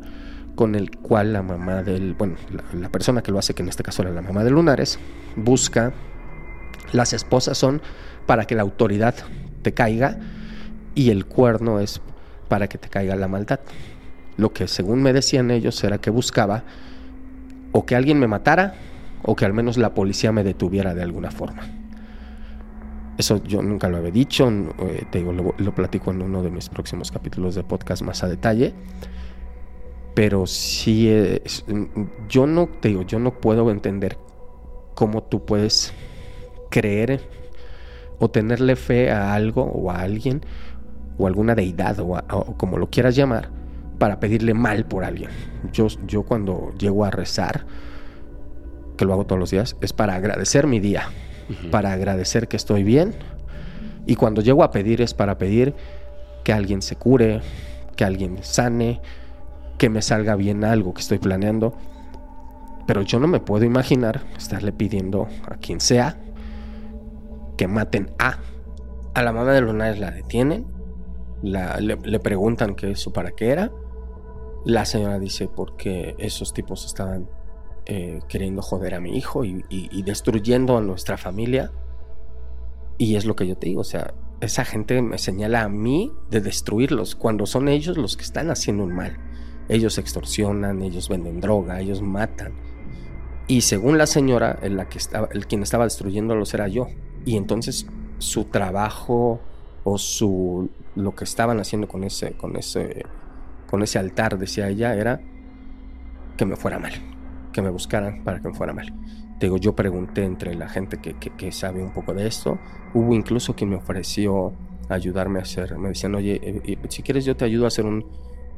con 0.55 0.75
el 0.75 0.91
cual 0.91 1.33
la 1.33 1.43
mamá 1.43 1.83
del, 1.83 2.15
bueno, 2.15 2.37
la, 2.73 2.89
persona 2.89 3.23
que 3.23 3.33
lo 3.33 3.39
hace, 3.39 3.55
que 3.55 3.63
en 3.63 3.69
este 3.69 3.83
caso 3.83 4.03
era 4.03 4.11
la 4.13 4.23
mamá 4.23 4.45
de 4.45 4.51
Lunares, 4.51 4.99
busca, 5.35 5.93
las 6.93 7.13
esposas 7.13 7.59
son 7.59 7.83
para 8.27 8.47
que 8.47 8.55
la 8.55 8.63
autoridad 8.63 9.15
te 9.63 9.75
caiga 9.75 10.19
y 10.95 11.11
el 11.11 11.27
cuerno 11.27 11.81
es 11.81 12.01
para 12.49 12.69
que 12.69 12.79
te 12.79 12.89
caiga 12.89 13.17
la 13.17 13.29
maldad. 13.29 13.61
Lo 14.37 14.53
que 14.53 14.69
según 14.69 15.03
me 15.03 15.13
decían 15.13 15.51
ellos 15.51 15.83
era 15.85 15.99
que 15.99 16.11
buscaba 16.11 16.65
o 17.73 17.87
que 17.87 17.97
alguien 17.97 18.19
me 18.19 18.27
matara 18.27 18.75
o 19.23 19.35
que 19.35 19.45
al 19.45 19.53
menos 19.53 19.77
la 19.77 19.95
policía 19.95 20.33
me 20.33 20.45
detuviera 20.45 20.95
de 20.95 21.03
alguna 21.03 21.31
forma. 21.31 21.63
Eso 23.19 23.43
yo 23.45 23.63
nunca 23.63 23.89
lo 23.89 23.97
había 23.97 24.11
dicho, 24.11 24.49
eh, 24.79 25.07
te 25.11 25.19
digo, 25.19 25.33
lo, 25.33 25.75
platico 25.75 26.11
en 26.11 26.21
uno 26.21 26.43
de 26.43 26.51
mis 26.51 26.69
próximos 26.69 27.11
capítulos 27.11 27.55
de 27.55 27.63
podcast 27.63 28.03
más 28.03 28.23
a 28.23 28.29
detalle 28.29 28.75
pero 30.17 30.47
sí 30.47 31.13
yo 32.27 32.47
no 32.47 32.69
te 32.81 32.89
digo, 32.89 33.03
yo 33.03 33.19
no 33.19 33.39
puedo 33.39 33.71
entender 33.71 34.17
cómo 34.95 35.23
tú 35.23 35.45
puedes 35.45 35.93
creer 36.71 37.21
o 38.19 38.31
tenerle 38.31 38.77
fe 38.77 39.11
a 39.11 39.35
algo 39.35 39.63
o 39.63 39.91
a 39.91 40.01
alguien 40.01 40.41
o 41.19 41.27
alguna 41.27 41.55
deidad 41.55 41.99
o, 42.01 42.57
como 42.57 42.79
lo 42.79 42.89
quieras 42.89 43.15
llamar 43.15 43.51
para 43.99 44.21
pedirle 44.21 44.55
mal 44.55 44.85
por 44.85 45.05
alguien. 45.05 45.31
Yo, 45.73 45.87
yo 46.07 46.23
cuando 46.23 46.73
llego 46.79 47.05
a 47.05 47.11
rezar, 47.11 47.67
que 48.97 49.05
lo 49.05 49.13
hago 49.13 49.27
todos 49.27 49.39
los 49.39 49.51
días, 49.51 49.77
es 49.81 49.93
para 49.93 50.15
agradecer 50.15 50.67
mi 50.67 50.81
día, 50.81 51.11
para 51.71 51.93
agradecer 51.93 52.49
que 52.49 52.57
estoy 52.57 52.83
bien 52.83 53.15
y 54.07 54.15
cuando 54.15 54.41
llego 54.41 54.63
a 54.63 54.71
pedir 54.71 55.03
es 55.03 55.15
para 55.15 55.37
pedir 55.37 55.75
que 56.45 56.53
alguien 56.53 56.81
se 56.81 56.95
cure, 56.97 57.41
que 57.97 58.05
alguien 58.05 58.39
sane, 58.43 59.01
que 59.79 59.91
me 59.91 60.01
salga 60.01 60.37
bien 60.37 60.65
algo 60.65 60.95
que 60.95 61.01
estoy 61.01 61.19
planeando. 61.19 61.75
Pero 62.87 63.03
yo 63.03 63.19
no 63.19 63.27
me 63.27 63.41
puedo 63.41 63.65
imaginar 63.65 64.23
estarle 64.37 64.73
pidiendo 64.73 65.27
a 65.51 65.57
quien 65.57 65.81
sea 65.81 66.17
que 67.59 67.67
maten 67.67 68.13
a. 68.19 68.39
A 69.15 69.23
la 69.23 69.33
mamá 69.33 69.53
de 69.53 69.61
Lunares 69.61 69.99
la 69.99 70.13
detienen, 70.13 70.67
le, 71.43 72.21
preguntan 72.21 72.77
qué 72.77 72.93
eso 72.93 73.13
para 73.13 73.33
qué 73.33 73.49
era. 73.49 73.73
La 74.67 74.85
señora 74.85 75.21
dice 75.21 75.47
porque 75.47 76.17
esos 76.19 76.53
tipos 76.53 76.85
estaban 76.87 77.29
eh, 77.85 78.19
queriendo 78.29 78.63
joder 78.63 78.97
a 78.97 79.01
mi 79.01 79.17
hijo 79.17 79.45
y, 79.45 80.03
destruyendo 80.03 80.77
a 80.77 80.81
nuestra 80.81 81.17
familia. 81.17 81.71
Y 82.99 83.15
es 83.15 83.27
lo 83.27 83.37
que 83.37 83.47
yo 83.47 83.57
te 83.57 83.69
digo, 83.69 83.83
o 83.83 83.85
sea, 83.85 84.13
esa 84.41 84.65
gente 84.65 85.01
me 85.03 85.19
señala 85.19 85.63
a 85.63 85.69
mí 85.69 86.11
de 86.31 86.41
destruirlos 86.41 87.15
cuando 87.15 87.47
son 87.47 87.69
ellos 87.69 87.97
los 87.97 88.17
que 88.17 88.25
están 88.25 88.51
haciendo 88.51 88.83
un 88.83 88.93
mal. 88.93 89.17
Ellos 89.69 89.99
extorsionan, 89.99 90.83
ellos 90.83 91.09
venden 91.09 91.41
droga, 91.41 91.81
ellos 91.81 92.03
matan. 92.03 92.55
Y 93.47 93.61
según 93.61 93.99
la 93.99 94.09
señora, 94.09 94.59
la 94.69 94.89
que 94.89 94.99
estaba, 94.99 95.29
el 95.31 95.47
quien 95.47 95.63
estaba 95.63 95.85
destruyéndolos 95.85 96.53
era 96.55 96.67
yo. 96.67 96.89
Y 97.25 97.37
entonces 97.37 97.87
su 98.19 98.47
trabajo 98.47 99.39
o 99.85 99.97
su 99.97 100.71
lo 100.97 101.15
que 101.15 101.23
estaban 101.23 101.61
haciendo 101.61 101.87
con 101.87 102.03
ese 102.03 102.33
con 102.33 102.57
ese 102.57 103.05
con 103.67 103.83
ese 103.83 103.99
altar 103.99 104.39
decía 104.39 104.69
ella 104.69 104.95
era 104.95 105.21
que 106.37 106.45
me 106.45 106.57
fuera 106.57 106.79
mal, 106.79 106.93
que 107.53 107.63
me 107.63 107.71
buscaran 107.71 108.23
para 108.23 108.41
que 108.41 108.49
me 108.49 108.55
fuera 108.55 108.73
mal. 108.73 108.93
digo, 109.41 109.57
yo 109.57 109.75
pregunté 109.75 110.25
entre 110.25 110.55
la 110.55 110.69
gente 110.69 110.99
que, 110.99 111.15
que, 111.15 111.53
sabe 111.53 111.83
un 111.83 111.93
poco 111.93 112.15
de 112.15 112.27
esto. 112.27 112.59
Hubo 112.95 113.15
incluso 113.15 113.55
quien 113.55 113.71
me 113.71 113.77
ofreció 113.77 114.53
ayudarme 114.89 115.41
a 115.41 115.43
hacer. 115.43 115.77
Me 115.79 115.89
decían, 115.89 116.15
oye, 116.15 116.41
eh, 116.43 116.61
eh, 116.65 116.79
si 116.89 117.03
quieres 117.03 117.25
yo 117.25 117.37
te 117.37 117.45
ayudo 117.45 117.65
a 117.65 117.69
hacer 117.69 117.85
un, 117.85 118.05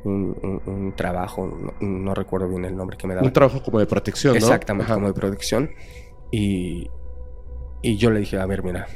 un, 0.05 0.93
trabajo, 0.97 1.75
no, 1.81 2.15
recuerdo 2.15 2.49
bien 2.49 2.65
el 2.65 2.77
nombre 2.77 2.97
que 2.97 3.07
me 3.07 3.15
daba. 3.15 3.27
Un 3.27 3.33
trabajo 3.33 3.63
como 3.63 3.79
de 3.79 3.87
protección, 3.87 4.35
¿no? 4.35 4.39
Exactamente, 4.39 4.93
como 4.93 5.09
de 5.09 5.15
protección. 5.15 5.71
Y, 6.31 6.91
y 7.83 7.97
yo 7.97 8.11
le 8.11 8.21
dije, 8.21 8.39
a 8.39 8.47
ver, 8.47 8.63
mira, 8.63 8.87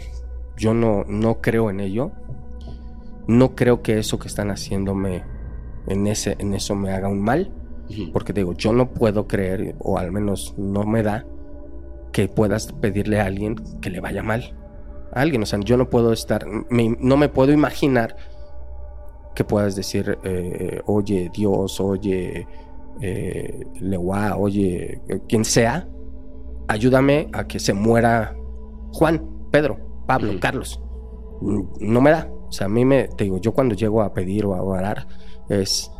yo 0.56 0.74
no, 0.74 1.05
no 1.06 1.40
creo 1.40 1.70
en 1.70 1.80
ello. 1.80 2.12
No 3.26 3.55
creo 3.55 3.82
que 3.82 3.98
eso 3.98 4.18
que 4.18 4.28
están 4.28 4.51
haciéndome 4.51 5.22
en, 5.86 6.06
ese, 6.06 6.36
en 6.38 6.54
eso 6.54 6.74
me 6.74 6.92
haga 6.92 7.09
un 7.09 7.20
mal. 7.20 7.52
Porque 8.12 8.32
digo, 8.32 8.54
yo 8.54 8.72
no 8.72 8.90
puedo 8.90 9.26
creer, 9.26 9.74
o 9.78 9.98
al 9.98 10.12
menos 10.12 10.54
no 10.56 10.84
me 10.84 11.02
da, 11.02 11.26
que 12.10 12.26
puedas 12.26 12.72
pedirle 12.72 13.20
a 13.20 13.26
alguien 13.26 13.56
que 13.82 13.90
le 13.90 14.00
vaya 14.00 14.22
mal. 14.22 14.56
A 15.12 15.20
alguien, 15.20 15.42
o 15.42 15.46
sea, 15.46 15.60
yo 15.60 15.76
no 15.76 15.90
puedo 15.90 16.12
estar, 16.12 16.46
no 16.70 17.16
me 17.16 17.28
puedo 17.28 17.52
imaginar 17.52 18.16
que 19.34 19.44
puedas 19.44 19.76
decir, 19.76 20.18
eh, 20.24 20.80
oye 20.86 21.30
Dios, 21.34 21.80
oye 21.80 22.46
eh, 23.00 23.66
Lewa, 23.80 24.36
oye 24.36 25.00
quien 25.28 25.44
sea, 25.44 25.88
ayúdame 26.68 27.28
a 27.32 27.46
que 27.46 27.59
se 27.59 27.72
muera 27.72 28.34
Juan, 28.92 29.26
Pedro, 29.50 30.04
Pablo, 30.06 30.32
Carlos. 30.40 30.80
No 31.80 32.00
me 32.00 32.10
da. 32.10 32.30
O 32.48 32.52
sea, 32.52 32.66
a 32.66 32.70
mí 32.70 32.84
me, 32.84 33.09
te 33.09 33.24
digo, 33.24 33.38
yo 33.38 33.52
cuando 33.52 33.74
llego 33.74 34.02
a 34.02 34.12
pedir 34.12 34.44
o 34.44 34.54
a 34.54 34.62
orar 34.62 35.06
es 35.60 35.90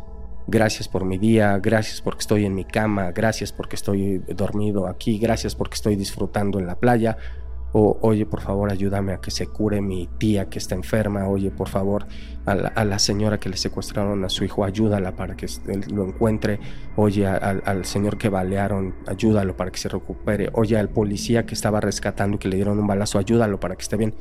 gracias 0.47 0.87
por 0.87 1.05
mi 1.05 1.17
día, 1.17 1.57
gracias 1.59 2.01
porque 2.01 2.21
estoy 2.21 2.45
en 2.45 2.55
mi 2.55 2.65
cama, 2.65 3.11
gracias 3.11 3.51
porque 3.51 3.75
estoy 3.75 4.19
dormido 4.35 4.87
aquí, 4.87 5.17
gracias 5.17 5.55
porque 5.55 5.75
estoy 5.75 5.95
disfrutando 5.95 6.59
en 6.59 6.67
la 6.67 6.75
playa, 6.75 7.17
o 7.75 7.97
oye, 8.01 8.27
por 8.27 8.41
favor, 8.41 8.71
ayúdame 8.71 9.13
a 9.13 9.17
que 9.17 9.31
se 9.31 9.47
cure 9.47 9.81
mi 9.81 10.07
tía 10.19 10.47
que 10.47 10.59
está 10.59 10.75
enferma, 10.75 11.27
oye, 11.27 11.49
por 11.49 11.69
favor, 11.69 12.05
a 12.45 12.85
la, 12.85 12.99
señora 12.99 13.39
que 13.39 13.49
le 13.49 13.57
secuestraron 13.57 14.23
a 14.23 14.29
su 14.29 14.43
hijo, 14.43 14.63
ayúdala 14.63 15.15
para 15.15 15.35
que 15.35 15.47
lo 15.91 16.05
encuentre, 16.05 16.59
oye, 16.95 17.25
al 17.25 17.85
señor 17.85 18.17
que 18.17 18.29
balearon, 18.29 18.93
ayúdalo 19.07 19.57
para 19.57 19.71
que 19.71 19.79
se 19.79 19.89
recupere, 19.89 20.49
oye, 20.53 20.77
al 20.77 20.89
policía 20.89 21.47
que 21.47 21.55
estaba 21.55 21.81
rescatando 21.81 22.35
y 22.35 22.39
que 22.39 22.47
le 22.47 22.57
dieron 22.57 22.77
un 22.77 22.85
balazo, 22.85 23.17
ayúdalo 23.17 23.59
para 23.59 23.75
que 23.75 23.81
esté 23.81 23.97
bien. 23.97 24.13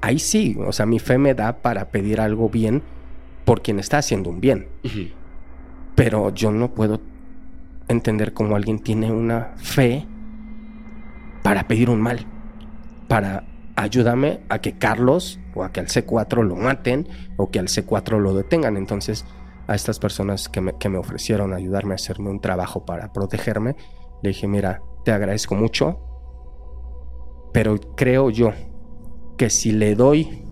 Ahí 0.00 0.20
sí, 0.20 0.56
o 0.64 0.70
sea, 0.70 0.86
mi 0.86 1.00
fe 1.00 1.18
me 1.18 1.34
da 1.34 1.62
para 1.62 1.90
pedir 1.90 2.20
algo 2.20 2.48
bien 2.48 2.82
por 3.44 3.62
quien 3.62 3.78
está 3.78 3.98
haciendo 3.98 4.30
un 4.30 4.40
bien. 4.40 4.68
Pero 5.94 6.32
yo 6.34 6.50
no 6.50 6.74
puedo 6.74 7.00
entender 7.88 8.32
cómo 8.32 8.56
alguien 8.56 8.78
tiene 8.78 9.12
una 9.12 9.52
fe 9.56 10.06
para 11.42 11.68
pedir 11.68 11.90
un 11.90 12.00
mal 12.00 12.26
para 13.08 13.44
ayúdame 13.76 14.40
a 14.48 14.60
que 14.60 14.78
Carlos 14.78 15.38
o 15.54 15.64
a 15.64 15.72
que 15.72 15.80
al 15.80 15.86
C4 15.86 16.42
lo 16.42 16.56
maten 16.56 17.08
o 17.36 17.50
que 17.50 17.58
al 17.58 17.68
C4 17.68 18.18
lo 18.18 18.34
detengan. 18.34 18.76
Entonces, 18.76 19.24
a 19.66 19.74
estas 19.74 19.98
personas 19.98 20.48
que 20.48 20.60
me, 20.60 20.76
que 20.78 20.88
me 20.88 20.98
ofrecieron 20.98 21.52
ayudarme 21.52 21.92
a 21.92 21.96
hacerme 21.96 22.30
un 22.30 22.40
trabajo 22.40 22.84
para 22.84 23.12
protegerme, 23.12 23.76
le 24.22 24.30
dije, 24.30 24.46
mira, 24.46 24.82
te 25.04 25.12
agradezco 25.12 25.54
mucho, 25.54 26.00
pero 27.52 27.78
creo 27.96 28.30
yo 28.30 28.52
que 29.36 29.50
si 29.50 29.72
le 29.72 29.94
doy 29.94 30.43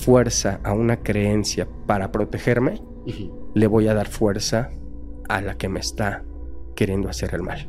fuerza 0.00 0.60
a 0.64 0.72
una 0.72 1.02
creencia 1.02 1.68
para 1.86 2.10
protegerme, 2.10 2.82
le 3.54 3.66
voy 3.66 3.88
a 3.88 3.94
dar 3.94 4.08
fuerza 4.08 4.70
a 5.28 5.40
la 5.40 5.56
que 5.56 5.68
me 5.68 5.80
está 5.80 6.24
queriendo 6.74 7.08
hacer 7.08 7.34
el 7.34 7.42
mal. 7.42 7.68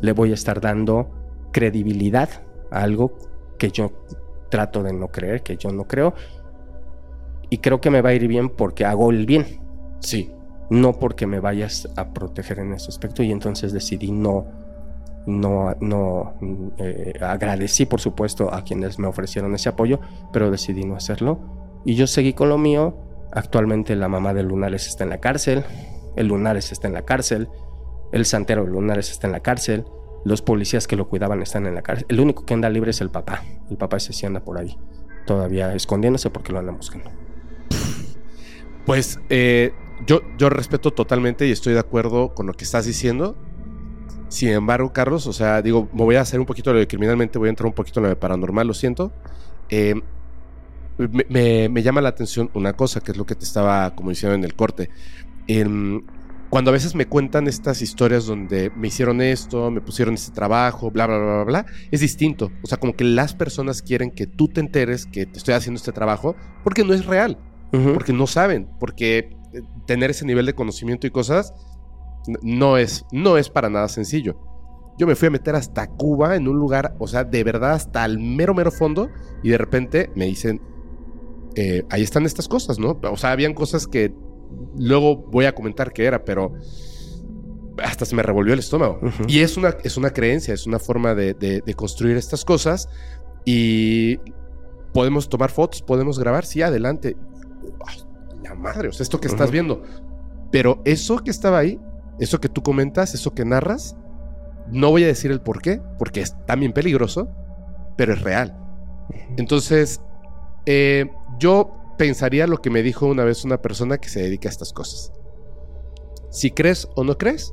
Le 0.00 0.12
voy 0.12 0.30
a 0.30 0.34
estar 0.34 0.60
dando 0.60 1.10
credibilidad 1.52 2.28
algo 2.70 3.16
que 3.58 3.70
yo 3.70 3.92
trato 4.50 4.82
de 4.82 4.92
no 4.92 5.08
creer, 5.08 5.42
que 5.42 5.56
yo 5.56 5.70
no 5.70 5.84
creo. 5.84 6.14
Y 7.48 7.58
creo 7.58 7.80
que 7.80 7.90
me 7.90 8.02
va 8.02 8.10
a 8.10 8.14
ir 8.14 8.26
bien 8.28 8.48
porque 8.50 8.84
hago 8.84 9.10
el 9.10 9.26
bien. 9.26 9.60
Sí. 10.00 10.30
No 10.70 10.98
porque 10.98 11.26
me 11.26 11.40
vayas 11.40 11.88
a 11.96 12.12
proteger 12.12 12.58
en 12.58 12.72
ese 12.72 12.88
aspecto. 12.88 13.22
Y 13.22 13.30
entonces 13.30 13.72
decidí 13.72 14.10
no, 14.10 14.46
no, 15.26 15.74
no, 15.80 16.34
eh, 16.78 17.12
agradecí 17.20 17.86
por 17.86 18.00
supuesto 18.00 18.52
a 18.52 18.62
quienes 18.62 18.98
me 18.98 19.06
ofrecieron 19.06 19.54
ese 19.54 19.68
apoyo, 19.68 20.00
pero 20.32 20.50
decidí 20.50 20.84
no 20.84 20.96
hacerlo. 20.96 21.61
Y 21.84 21.94
yo 21.94 22.06
seguí 22.06 22.32
con 22.32 22.48
lo 22.48 22.58
mío. 22.58 22.96
Actualmente 23.32 23.96
la 23.96 24.08
mamá 24.08 24.34
de 24.34 24.42
Lunares 24.42 24.86
está 24.86 25.04
en 25.04 25.10
la 25.10 25.18
cárcel, 25.18 25.64
el 26.16 26.28
Lunares 26.28 26.70
está 26.70 26.88
en 26.88 26.94
la 26.94 27.02
cárcel, 27.02 27.48
el 28.12 28.26
santero 28.26 28.64
de 28.64 28.70
Lunares 28.70 29.10
está 29.10 29.26
en 29.26 29.32
la 29.32 29.40
cárcel, 29.40 29.86
los 30.24 30.42
policías 30.42 30.86
que 30.86 30.96
lo 30.96 31.08
cuidaban 31.08 31.40
están 31.40 31.66
en 31.66 31.74
la 31.74 31.82
cárcel. 31.82 32.06
El 32.10 32.20
único 32.20 32.44
que 32.44 32.52
anda 32.52 32.68
libre 32.68 32.90
es 32.90 33.00
el 33.00 33.08
papá. 33.08 33.42
El 33.70 33.78
papá 33.78 33.96
ese 33.96 34.12
sí 34.12 34.26
anda 34.26 34.40
por 34.40 34.58
ahí, 34.58 34.76
todavía 35.26 35.74
escondiéndose 35.74 36.28
porque 36.28 36.52
lo 36.52 36.58
andan 36.58 36.76
buscando. 36.76 37.10
Pues 38.84 39.18
eh, 39.30 39.72
yo, 40.06 40.20
yo 40.36 40.50
respeto 40.50 40.90
totalmente 40.90 41.46
y 41.46 41.52
estoy 41.52 41.72
de 41.72 41.78
acuerdo 41.78 42.34
con 42.34 42.46
lo 42.46 42.52
que 42.52 42.64
estás 42.64 42.84
diciendo. 42.84 43.36
Sin 44.28 44.48
embargo, 44.50 44.92
Carlos, 44.92 45.26
o 45.26 45.32
sea, 45.32 45.62
digo, 45.62 45.88
me 45.92 46.04
voy 46.04 46.16
a 46.16 46.22
hacer 46.22 46.40
un 46.40 46.46
poquito 46.46 46.72
lo 46.72 46.78
de 46.78 46.86
criminalmente, 46.86 47.38
voy 47.38 47.48
a 47.48 47.50
entrar 47.50 47.66
un 47.66 47.74
poquito 47.74 48.00
lo 48.00 48.08
de 48.08 48.16
paranormal, 48.16 48.66
lo 48.66 48.74
siento. 48.74 49.12
Eh, 49.68 49.94
me, 51.28 51.68
me, 51.68 51.82
llama 51.82 52.00
la 52.00 52.10
atención 52.10 52.50
una 52.54 52.74
cosa, 52.74 53.00
que 53.00 53.12
es 53.12 53.18
lo 53.18 53.26
que 53.26 53.34
te 53.34 53.44
estaba 53.44 53.94
como 53.94 54.10
diciendo 54.10 54.34
en 54.34 54.44
el 54.44 54.54
corte. 54.54 54.90
En, 55.46 56.04
cuando 56.52 56.70
a 56.70 56.72
veces 56.72 56.94
me 56.94 57.06
cuentan 57.06 57.48
estas 57.48 57.80
historias 57.80 58.26
donde 58.26 58.70
me 58.76 58.88
hicieron 58.88 59.22
esto, 59.22 59.70
me 59.70 59.80
pusieron 59.80 60.12
este 60.12 60.32
trabajo, 60.32 60.90
bla, 60.90 61.06
bla, 61.06 61.16
bla, 61.16 61.34
bla, 61.36 61.44
bla, 61.44 61.66
es 61.90 62.00
distinto. 62.00 62.52
O 62.62 62.66
sea, 62.66 62.76
como 62.76 62.94
que 62.94 63.04
las 63.04 63.34
personas 63.34 63.80
quieren 63.80 64.10
que 64.10 64.26
tú 64.26 64.48
te 64.48 64.60
enteres 64.60 65.06
que 65.06 65.24
te 65.24 65.38
estoy 65.38 65.54
haciendo 65.54 65.78
este 65.78 65.92
trabajo 65.92 66.36
porque 66.62 66.84
no 66.84 66.92
es 66.92 67.06
real, 67.06 67.38
porque 67.94 68.12
no 68.12 68.26
saben, 68.26 68.68
porque 68.78 69.34
eh, 69.54 69.62
tener 69.86 70.10
ese 70.10 70.26
nivel 70.26 70.44
de 70.44 70.54
conocimiento 70.54 71.06
y 71.06 71.10
cosas 71.10 71.54
no 72.42 72.76
es, 72.76 73.06
no 73.12 73.38
es 73.38 73.48
para 73.48 73.70
nada 73.70 73.88
sencillo. 73.88 74.36
Yo 74.98 75.06
me 75.06 75.16
fui 75.16 75.28
a 75.28 75.30
meter 75.30 75.54
hasta 75.54 75.86
Cuba 75.86 76.36
en 76.36 76.48
un 76.48 76.58
lugar, 76.58 76.94
o 76.98 77.06
sea, 77.06 77.24
de 77.24 77.42
verdad 77.44 77.72
hasta 77.72 78.04
el 78.04 78.18
mero, 78.18 78.52
mero 78.52 78.70
fondo 78.70 79.08
y 79.42 79.48
de 79.48 79.56
repente 79.56 80.10
me 80.14 80.26
dicen, 80.26 80.60
eh, 81.56 81.84
ahí 81.90 82.02
están 82.02 82.24
estas 82.26 82.48
cosas, 82.48 82.78
¿no? 82.78 82.98
O 83.10 83.16
sea, 83.16 83.32
habían 83.32 83.54
cosas 83.54 83.86
que 83.86 84.12
luego 84.76 85.16
voy 85.16 85.44
a 85.46 85.54
comentar 85.54 85.92
qué 85.92 86.04
era, 86.04 86.24
pero 86.24 86.52
hasta 87.82 88.04
se 88.04 88.14
me 88.14 88.22
revolvió 88.22 88.52
el 88.52 88.58
estómago. 88.58 89.00
Y 89.26 89.40
es 89.40 89.56
una, 89.56 89.76
es 89.82 89.96
una 89.96 90.10
creencia, 90.10 90.54
es 90.54 90.66
una 90.66 90.78
forma 90.78 91.14
de, 91.14 91.62
construir 91.76 92.16
estas 92.16 92.44
cosas 92.44 92.88
y 93.44 94.18
podemos 94.92 95.28
tomar 95.28 95.50
fotos, 95.50 95.82
podemos 95.82 96.18
grabar, 96.18 96.44
sí, 96.44 96.62
adelante. 96.62 97.16
la 98.42 98.54
madre, 98.54 98.88
o 98.88 98.92
sea, 98.92 99.04
esto 99.04 99.20
que 99.20 99.28
estás 99.28 99.50
viendo. 99.50 99.82
Pero 100.50 100.82
eso 100.84 101.18
que 101.18 101.30
estaba 101.30 101.58
ahí, 101.58 101.80
eso 102.18 102.40
que 102.40 102.48
tú 102.48 102.62
comentas, 102.62 103.14
eso 103.14 103.34
que 103.34 103.44
narras, 103.44 103.96
no 104.70 104.90
voy 104.90 105.04
a 105.04 105.06
decir 105.06 105.30
el 105.30 105.40
por 105.40 105.62
qué, 105.62 105.80
porque 105.98 106.20
es 106.20 106.36
también 106.46 106.72
peligroso, 106.72 107.28
pero 107.96 108.12
es 108.12 108.22
real. 108.22 108.56
Entonces, 109.36 110.00
eh, 110.66 111.10
yo 111.42 111.72
pensaría 111.98 112.46
lo 112.46 112.62
que 112.62 112.70
me 112.70 112.82
dijo 112.82 113.06
una 113.06 113.24
vez 113.24 113.44
una 113.44 113.60
persona 113.60 113.98
que 113.98 114.08
se 114.08 114.22
dedica 114.22 114.48
a 114.48 114.52
estas 114.52 114.72
cosas. 114.72 115.12
Si 116.30 116.52
crees 116.52 116.88
o 116.94 117.02
no 117.02 117.18
crees, 117.18 117.52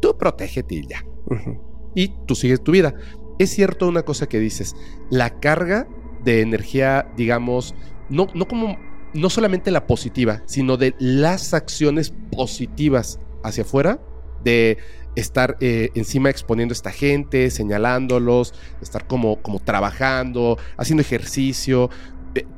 tú 0.00 0.16
protégete 0.18 0.74
y 0.74 0.86
ya. 0.86 1.04
Y 1.94 2.14
tú 2.26 2.34
sigues 2.34 2.62
tu 2.62 2.72
vida. 2.72 2.94
Es 3.38 3.50
cierto 3.50 3.88
una 3.88 4.02
cosa 4.02 4.28
que 4.28 4.38
dices, 4.38 4.76
la 5.10 5.40
carga 5.40 5.88
de 6.22 6.42
energía, 6.42 7.10
digamos, 7.16 7.74
no, 8.10 8.26
no 8.34 8.46
como 8.46 8.76
no 9.14 9.30
solamente 9.30 9.70
la 9.70 9.86
positiva, 9.86 10.42
sino 10.44 10.76
de 10.76 10.94
las 10.98 11.54
acciones 11.54 12.12
positivas 12.30 13.18
hacia 13.42 13.64
afuera, 13.64 14.00
de 14.44 14.76
estar 15.16 15.56
eh, 15.60 15.88
encima 15.94 16.30
exponiendo 16.30 16.72
a 16.72 16.76
esta 16.76 16.92
gente, 16.92 17.50
señalándolos, 17.50 18.54
estar 18.80 19.06
como, 19.06 19.42
como 19.42 19.58
trabajando, 19.58 20.58
haciendo 20.76 21.00
ejercicio, 21.00 21.90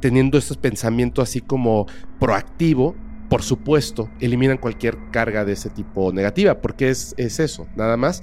teniendo 0.01 0.39
estos 0.39 0.57
pensamientos 0.57 1.29
así 1.29 1.41
como 1.41 1.87
proactivo, 2.19 2.95
por 3.29 3.43
supuesto, 3.43 4.11
eliminan 4.21 4.59
cualquier 4.59 4.99
carga 5.13 5.45
de 5.45 5.53
ese 5.53 5.71
tipo 5.71 6.13
negativa, 6.13 6.61
porque 6.61 6.91
es, 6.91 7.15
es 7.17 7.39
eso, 7.39 7.69
nada 7.77 7.97
más. 7.97 8.23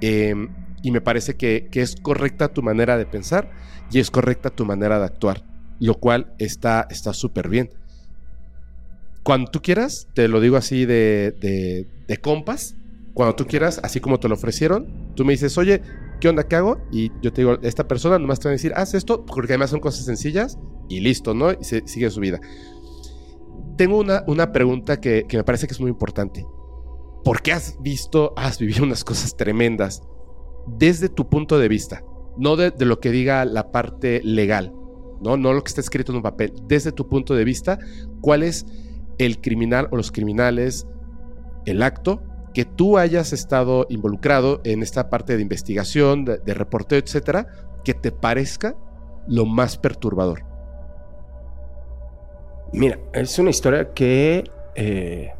Em, 0.00 0.48
y 0.82 0.90
me 0.90 1.00
parece 1.00 1.36
que, 1.36 1.68
que, 1.70 1.82
es 1.82 1.94
correcta 1.96 2.48
tu 2.48 2.62
manera 2.62 2.96
de 2.96 3.06
pensar 3.06 3.50
y 3.92 4.00
es 4.00 4.10
correcta 4.10 4.50
tu 4.50 4.64
manera 4.64 4.98
de 4.98 5.04
actuar, 5.04 5.44
lo 5.78 5.94
cual 5.94 6.34
está 6.38 6.88
súper 7.12 7.48
bien. 7.48 7.70
Cuando 9.22 9.50
tú 9.50 9.60
quieras, 9.60 10.08
te 10.14 10.26
lo 10.28 10.40
digo 10.40 10.56
así 10.56 10.86
de, 10.86 11.34
de, 11.38 11.86
de 12.08 12.16
compas, 12.16 12.74
cuando 13.14 13.36
tú 13.36 13.46
quieras, 13.46 13.80
así 13.82 14.00
como 14.00 14.18
te 14.18 14.28
lo 14.28 14.34
ofrecieron, 14.34 15.12
tú 15.14 15.24
me 15.24 15.32
dices, 15.32 15.58
oye, 15.58 15.82
¿qué 16.20 16.28
onda 16.28 16.46
que 16.46 16.56
hago? 16.56 16.78
Y 16.92 17.10
yo 17.22 17.32
te 17.32 17.42
digo, 17.42 17.58
esta 17.62 17.88
persona 17.88 18.18
nomás 18.18 18.38
te 18.38 18.48
va 18.48 18.50
a 18.50 18.52
decir, 18.52 18.72
haz 18.76 18.94
esto, 18.94 19.24
porque 19.24 19.52
además 19.52 19.70
son 19.70 19.80
cosas 19.80 20.04
sencillas 20.04 20.58
y 20.88 21.00
listo, 21.00 21.34
¿no? 21.34 21.52
Y 21.52 21.64
se, 21.64 21.86
sigue 21.86 22.10
su 22.10 22.20
vida. 22.20 22.40
Tengo 23.76 23.98
una, 23.98 24.24
una 24.26 24.52
pregunta 24.52 25.00
que, 25.00 25.24
que 25.26 25.36
me 25.36 25.44
parece 25.44 25.66
que 25.66 25.72
es 25.72 25.80
muy 25.80 25.90
importante. 25.90 26.46
¿Por 27.24 27.42
qué 27.42 27.52
has 27.52 27.76
visto, 27.80 28.32
has 28.36 28.58
vivido 28.58 28.84
unas 28.84 29.04
cosas 29.04 29.36
tremendas 29.36 30.02
desde 30.66 31.08
tu 31.08 31.28
punto 31.28 31.58
de 31.58 31.68
vista? 31.68 32.04
No 32.36 32.56
de 32.56 32.72
lo 32.84 33.00
que 33.00 33.10
diga 33.10 33.44
la 33.44 33.72
parte 33.72 34.20
legal, 34.22 34.72
¿no? 35.20 35.36
No 35.36 35.52
lo 35.52 35.62
que 35.62 35.68
está 35.68 35.80
escrito 35.80 36.12
en 36.12 36.16
un 36.16 36.22
papel. 36.22 36.52
Desde 36.66 36.92
tu 36.92 37.08
punto 37.08 37.34
de 37.34 37.44
vista, 37.44 37.78
¿cuál 38.20 38.42
es 38.42 38.66
el 39.18 39.40
criminal 39.40 39.88
o 39.90 39.96
los 39.96 40.10
criminales, 40.10 40.86
el 41.66 41.82
acto 41.82 42.22
que 42.52 42.64
tú 42.64 42.98
hayas 42.98 43.32
estado 43.32 43.86
involucrado 43.88 44.60
en 44.64 44.82
esta 44.82 45.08
parte 45.08 45.36
de 45.36 45.42
investigación, 45.42 46.24
de, 46.24 46.54
reporteo, 46.54 46.98
etcétera, 46.98 47.46
que 47.84 47.94
te 47.94 48.12
parezca 48.12 48.76
lo 49.26 49.46
más 49.46 49.78
perturbador? 49.78 50.44
Mira, 52.72 52.98
es 53.12 53.38
una 53.38 53.50
historia 53.50 53.92
que 53.92 54.44
eh, 54.74 55.32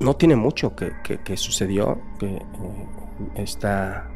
no 0.00 0.16
tiene 0.16 0.36
mucho 0.36 0.74
que, 0.74 1.36
sucedió, 1.36 2.00
que 2.18 2.26
eh, 2.26 2.42
está... 3.36 4.10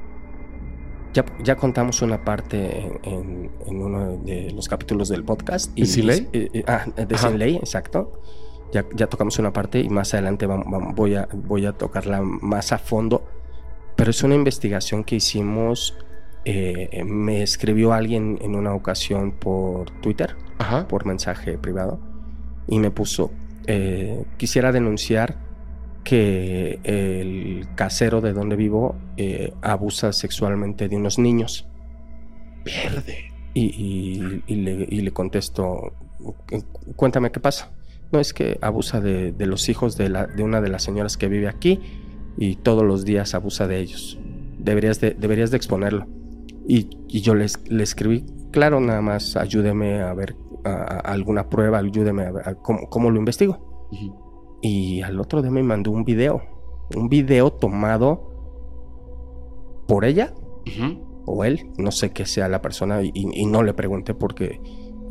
Ya, 1.45 1.57
contamos 1.57 2.01
una 2.01 2.25
parte 2.25 2.91
en, 3.03 3.51
uno 3.67 4.17
de 4.17 4.51
los 4.53 4.67
capítulos 4.67 5.11
del 5.11 5.25
podcast. 5.25 5.71
Y, 5.75 5.85
¿De 5.85 6.03
ley? 6.03 6.29
Eh, 6.33 6.65
ah, 6.67 6.87
de 6.97 7.19
Sin 7.19 7.39
Ley, 7.39 7.57
exacto 7.57 8.23
ya, 8.73 9.07
tocamos 9.07 9.39
una 9.39 9.53
parte 9.53 9.81
y 9.81 9.89
más 9.89 10.15
adelante 10.15 10.47
voy, 10.47 11.15
a, 11.15 11.29
voy 11.33 11.67
a 11.67 11.73
tocarla 11.73 12.23
más 12.23 12.73
a 12.73 12.79
fondo. 12.79 13.25
Pero 13.97 14.11
es 14.11 14.23
una 14.23 14.35
investigación 14.35 15.05
que 15.05 15.17
hicimos. 15.17 15.97
Eh, 16.45 17.05
me 17.05 17.43
escribió 17.43 17.93
alguien 17.93 18.39
en 18.41 18.57
una 18.57 18.75
ocasión 18.75 19.33
por 19.33 19.91
Twitter, 20.01 20.35
por 20.89 21.07
mensaje 21.07 21.59
privado, 21.59 22.01
y 22.67 22.79
me 22.79 22.91
puso: 22.91 23.31
eh, 23.67 24.25
Quisiera 24.39 24.73
denunciar 24.73 25.37
que 26.03 26.81
el 26.83 27.69
casero 27.77 28.21
de 28.21 28.33
donde 28.33 28.57
vivo 28.57 28.97
eh, 29.17 29.53
abusa 29.61 30.13
sexualmente 30.13 30.89
de 30.89 30.97
unos 30.97 31.19
niños. 31.19 31.69
Verde. 32.65 33.29
Y, 33.55 34.19
le, 34.47 34.87
y, 34.89 35.01
le, 35.03 35.11
contesto, 35.11 35.93
cuéntame 36.97 37.31
qué 37.31 37.39
pasa. 37.39 37.71
No 38.13 38.21
es 38.21 38.35
que 38.35 38.59
abusa 38.61 39.01
de, 39.01 39.35
los 39.39 39.71
hijos 39.71 39.97
de, 39.97 40.11
la, 40.11 40.27
de, 40.27 40.43
una 40.43 40.61
de 40.61 40.69
las 40.69 40.83
señoras 40.83 41.17
que 41.17 41.29
vive 41.29 41.49
aquí 41.49 41.81
y 42.37 42.57
todos 42.57 42.85
los 42.85 43.07
días 43.07 43.35
abusa 43.35 43.67
de 43.67 43.81
ellos. 43.81 44.19
Deberías 44.59 45.01
de, 45.01 45.13
deberías 45.13 45.51
de 45.51 45.57
exponerlo. 45.57 46.07
Y, 46.69 46.91
yo 47.21 47.35
le, 47.35 47.47
escribí, 47.47 48.27
claro, 48.51 48.81
nada 48.81 49.01
más 49.01 49.37
ayúdeme 49.37 50.03
a 50.03 50.13
ver 50.13 50.37
alguna 50.65 51.49
prueba, 51.49 51.79
ayúdeme 51.79 52.25
a 52.25 52.33
ver 52.33 52.57
cómo, 52.63 53.11
lo 53.11 53.19
investigo. 53.19 53.89
Y 54.61 55.01
al 55.01 55.19
otro 55.19 55.41
día 55.41 55.51
me 55.51 55.63
mandó 55.63 55.91
un 55.91 56.05
video, 56.05 56.43
un 56.95 57.09
video 57.09 57.51
tomado 57.51 58.31
por 59.89 60.05
ella 60.05 60.35
o 61.25 61.45
él, 61.45 61.71
no 61.79 61.91
sé 61.91 62.13
qué 62.13 62.27
sea 62.27 62.49
la 62.49 62.61
persona 62.63 63.03
y, 63.03 63.11
y 63.15 63.47
no 63.47 63.63
le 63.63 63.75
pregunté 63.75 64.15
porque 64.15 64.61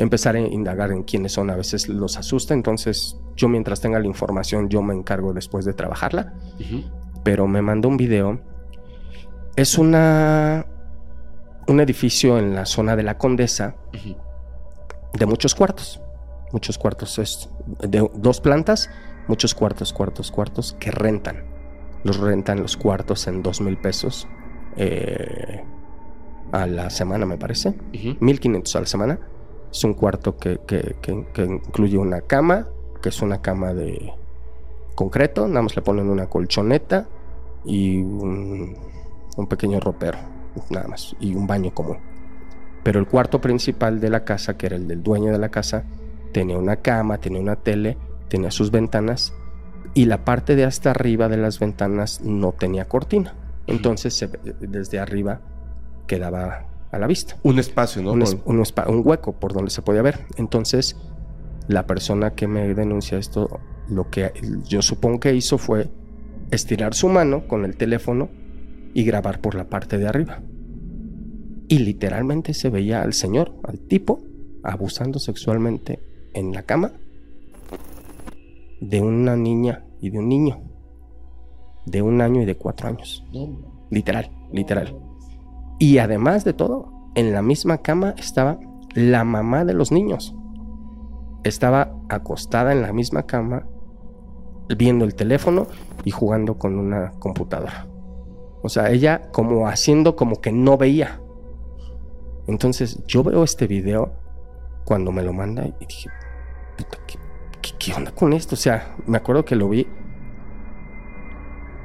empezar 0.02 0.36
a 0.36 0.40
indagar 0.40 0.92
en 0.92 1.04
quiénes 1.04 1.34
son 1.34 1.50
a 1.50 1.56
veces 1.56 1.88
los 1.88 2.18
asusta, 2.18 2.54
entonces 2.54 3.18
yo 3.36 3.48
mientras 3.48 3.82
tenga 3.82 4.00
la 4.00 4.08
información 4.08 4.68
yo 4.70 4.82
me 4.82 4.94
encargo 4.94 5.34
después 5.34 5.64
de 5.66 5.74
trabajarla, 5.74 6.34
pero 7.24 7.48
me 7.48 7.62
mandó 7.62 7.88
un 7.88 7.98
video. 7.98 8.42
Es 9.56 9.78
una 9.78 10.66
un 11.68 11.80
edificio 11.80 12.40
en 12.40 12.56
la 12.56 12.66
zona 12.66 12.96
de 12.96 13.04
la 13.04 13.18
Condesa 13.18 13.76
de 15.14 15.26
muchos 15.26 15.54
cuartos, 15.54 16.02
muchos 16.52 16.78
cuartos, 16.78 17.20
es 17.20 17.50
de 17.80 18.10
dos 18.16 18.42
plantas, 18.42 18.90
muchos 19.28 19.54
cuartos, 19.54 19.94
cuartos, 19.94 20.32
cuartos 20.32 20.76
que 20.80 20.90
rentan. 20.92 21.46
Los 22.04 22.20
rentan 22.20 22.62
los 22.62 22.76
cuartos 22.76 23.28
en 23.28 23.44
dos 23.44 23.62
mil 23.62 23.78
pesos 23.78 24.28
eh, 24.78 25.64
a 26.52 26.66
la 26.66 26.90
semana, 26.90 27.28
me 27.28 27.38
parece, 27.38 27.76
mil 28.20 28.40
quinientos 28.40 28.76
a 28.76 28.80
la 28.80 28.88
semana 28.88 29.20
es 29.72 29.84
un 29.84 29.94
cuarto 29.94 30.38
que, 30.38 30.60
incluye 31.38 31.98
una 31.98 32.22
cama, 32.22 32.68
que 33.02 33.10
es 33.10 33.22
una 33.22 33.42
cama 33.42 33.74
de 33.74 34.14
concreto, 34.96 35.48
nada 35.48 35.62
más 35.64 35.76
le 35.76 35.82
ponen 35.82 36.10
una 36.10 36.28
colchoneta 36.28 37.08
y 37.64 38.02
un, 38.02 38.78
pequeño 39.50 39.80
ropero, 39.80 40.20
nada 40.70 40.88
más, 40.88 41.16
y 41.20 41.34
un 41.34 41.48
baño 41.48 41.74
común. 41.74 41.98
Pero 42.84 43.00
el 43.00 43.08
cuarto 43.08 43.40
principal 43.40 44.00
de 44.00 44.10
la 44.10 44.26
casa, 44.26 44.58
que 44.58 44.66
era 44.66 44.76
el 44.76 44.88
del 44.88 45.04
dueño 45.04 45.32
de 45.32 45.40
la 45.40 45.50
casa, 45.50 45.86
tenía 46.34 46.58
una 46.58 46.78
cama, 46.78 47.20
tenía 47.20 47.40
una 47.40 47.56
tele, 47.56 47.98
tenía 48.28 48.52
sus 48.52 48.72
ventanas 48.72 49.34
y 49.94 50.06
la 50.06 50.26
parte 50.26 50.56
de 50.56 50.66
hasta 50.66 50.92
arriba 50.92 51.28
de 51.30 51.38
las 51.38 51.60
ventanas 51.60 52.22
no 52.22 52.52
tenía 52.54 52.88
cortina. 52.88 53.36
Entonces 53.68 54.28
desde 54.60 55.00
arriba 55.00 55.42
quedaba 56.08 56.71
a 56.92 57.00
la 57.00 57.08
vista. 57.08 57.38
Un 57.44 57.60
espacio, 57.60 58.02
¿no? 58.02 58.14
Un, 58.14 58.24
un, 58.46 59.02
hueco 59.06 59.34
por 59.34 59.54
donde 59.54 59.72
se 59.72 59.82
podía 59.82 60.02
ver. 60.02 60.26
Entonces, 60.38 60.98
la 61.68 61.88
persona 61.88 62.36
que 62.36 62.48
me 62.48 62.74
denuncia 62.74 63.18
esto, 63.18 63.60
lo 63.90 64.10
que 64.10 64.32
yo 64.68 64.82
supongo 64.82 65.20
que 65.20 65.34
hizo 65.34 65.58
fue 65.58 65.90
estirar 66.52 66.94
su 66.94 67.08
mano 67.10 67.48
con 67.48 67.66
el 67.66 67.78
teléfono 67.78 68.30
y 68.94 69.04
grabar 69.04 69.40
por 69.40 69.56
la 69.56 69.70
parte 69.70 69.98
de 69.98 70.08
arriba. 70.08 70.42
Y 71.68 71.80
literalmente 71.80 72.54
se 72.54 72.70
veía 72.70 73.02
al 73.02 73.14
señor, 73.14 73.54
al 73.64 73.80
tipo, 73.80 74.22
abusando 74.64 75.20
sexualmente 75.20 76.00
en 76.34 76.52
la 76.52 76.64
cama 76.64 76.92
de 78.82 79.02
una 79.02 79.36
niña 79.36 79.86
y 80.02 80.10
de 80.10 80.20
un 80.20 80.28
niño 80.28 80.72
de 81.86 82.02
un 82.02 82.22
año 82.22 82.42
y 82.42 82.46
de 82.46 82.56
cuatro 82.56 82.88
años. 82.88 83.26
Literal, 83.90 84.30
literal. 84.52 84.96
Y 85.82 85.98
además 85.98 86.46
de 86.46 86.54
todo, 86.54 86.94
en 87.16 87.34
la 87.34 87.42
misma 87.42 87.80
cama 87.80 88.14
estaba 88.20 88.60
la 88.94 89.24
mamá 89.24 89.66
de 89.66 89.74
los 89.74 89.92
niños. 89.92 90.36
Estaba 91.44 91.96
acostada 92.08 92.72
en 92.72 92.84
la 92.84 92.94
misma 92.94 93.24
cama, 93.24 93.66
viendo 94.78 95.06
el 95.06 95.16
teléfono 95.16 95.66
y 96.06 96.12
jugando 96.12 96.60
con 96.60 96.78
una 96.78 97.14
computadora. 97.18 97.88
O 98.62 98.70
sea, 98.70 98.92
ella 98.92 99.32
como 99.32 99.68
haciendo 99.68 100.16
como 100.16 100.40
que 100.40 100.52
no 100.52 100.78
veía. 100.78 101.20
Entonces 102.46 103.04
yo 103.08 103.24
veo 103.24 103.44
este 103.44 103.66
video 103.66 104.14
cuando 104.86 105.12
me 105.12 105.24
lo 105.24 105.34
manda 105.34 105.66
y 105.66 105.74
dije, 105.84 106.12
¿qué, 107.80 107.94
onda 107.96 108.12
con 108.12 108.34
esto? 108.34 108.54
O 108.54 108.60
sea, 108.60 108.96
me 109.08 109.18
acuerdo 109.18 109.46
que 109.46 109.56
lo 109.56 109.68
vi 109.68 109.88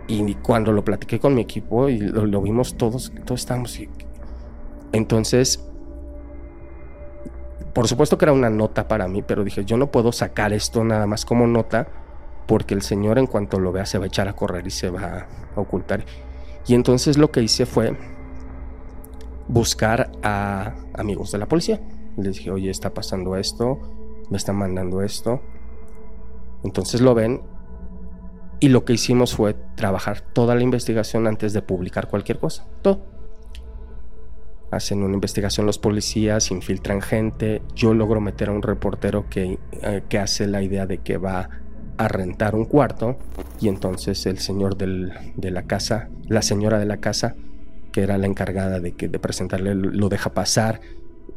y 0.09 0.35
cuando 0.37 0.73
lo 0.73 0.85
platiqué 0.85 1.19
con 1.19 1.35
mi 1.35 1.43
equipo 1.43 1.89
y 1.89 1.99
lo, 1.99 2.41
vimos 2.41 2.77
todos, 2.77 3.13
todos 3.25 3.41
estábamos. 3.41 3.79
Entonces, 4.93 5.65
por 7.73 7.89
supuesto 7.89 8.17
que 8.17 8.25
era 8.25 8.33
una 8.33 8.51
nota 8.51 8.89
para 8.89 9.09
mí, 9.09 9.23
pero 9.23 9.45
dije, 9.45 9.65
yo 9.65 9.77
no 9.77 9.91
puedo 9.91 10.13
sacar 10.13 10.53
esto 10.53 10.85
nada 10.85 11.07
más 11.07 11.25
como 11.25 11.47
nota, 11.47 11.89
porque 12.47 12.75
el 12.75 12.83
señor 12.83 13.19
en 13.19 13.27
cuanto 13.27 13.59
lo 13.59 13.73
vea 13.73 13.85
se 13.85 13.99
va 13.99 14.05
a 14.05 14.07
echar 14.07 14.29
a 14.29 14.35
correr 14.35 14.67
y 14.67 14.71
se 14.71 14.91
va 14.91 15.27
a 15.55 15.61
ocultar. 15.61 16.05
Y 16.67 16.75
entonces 16.75 17.19
lo 17.19 17.31
que 17.31 17.43
hice 17.43 17.67
fue 17.67 17.97
buscar 19.49 20.11
a 20.23 20.75
amigos 20.95 21.33
de 21.33 21.39
la 21.39 21.47
policía. 21.47 21.81
Les 22.17 22.37
dije, 22.37 22.51
oye, 22.51 22.71
está 22.71 22.95
pasando 22.95 23.37
esto, 23.37 23.79
me 24.31 24.37
están 24.37 24.57
mandando 24.57 25.03
esto. 25.03 25.41
Entonces 26.65 27.01
lo 27.01 27.15
ven 27.15 27.43
y 28.61 28.69
lo 28.69 28.85
que 28.85 28.95
hicimos 28.95 29.35
fue 29.35 29.55
trabajar 29.75 30.21
toda 30.21 30.55
la 30.55 30.63
investigación 30.63 31.27
antes 31.27 31.53
de 31.53 31.63
publicar 31.63 32.09
cualquier 32.09 32.39
cosa. 32.39 32.67
Todo. 32.83 33.05
hacen 34.71 35.03
una 35.03 35.15
investigación 35.15 35.65
los 35.65 35.79
policías, 35.79 36.51
infiltran 36.51 37.01
gente, 37.01 37.63
yo 37.75 37.95
logro 37.95 38.21
meter 38.21 38.49
a 38.49 38.53
un 38.53 38.63
reportero 38.63 39.29
que, 39.31 39.59
eh, 39.83 40.03
que 40.09 40.19
hace 40.19 40.47
la 40.47 40.63
idea 40.63 40.87
de 40.87 40.99
que 40.99 41.17
va 41.19 41.49
a 41.99 42.09
rentar 42.09 42.55
un 42.55 42.67
cuarto 42.67 43.17
y 43.61 43.69
entonces 43.69 44.27
el 44.27 44.39
señor 44.39 44.77
de 44.77 45.51
la 45.51 45.63
casa, 45.63 46.09
la 46.29 46.43
señora 46.43 46.79
de 46.79 46.87
la 46.87 46.99
casa, 46.99 47.37
que 47.93 48.03
era 48.03 48.19
la 48.19 48.27
encargada 48.27 48.81
de, 48.81 48.93
que, 48.93 49.09
de 49.09 49.19
presentarle, 49.19 49.75
lo 49.75 50.09
deja 50.11 50.35
pasar, 50.35 50.81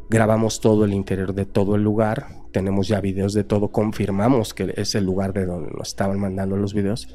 grabamos 0.09 0.59
todo 0.59 0.85
el 0.85 0.93
interior 0.93 1.33
de 1.33 1.45
todo 1.45 1.75
el 1.75 1.83
lugar, 1.83 2.27
tenemos 2.51 2.87
ya 2.87 2.99
videos 2.99 3.33
de 3.33 3.43
todo, 3.43 3.69
confirmamos 3.69 4.53
que 4.53 4.73
es 4.75 4.95
el 4.95 5.05
lugar 5.05 5.33
de 5.33 5.45
donde 5.45 5.71
nos 5.71 5.89
estaban 5.89 6.19
mandando 6.19 6.57
los 6.57 6.73
videos 6.73 7.07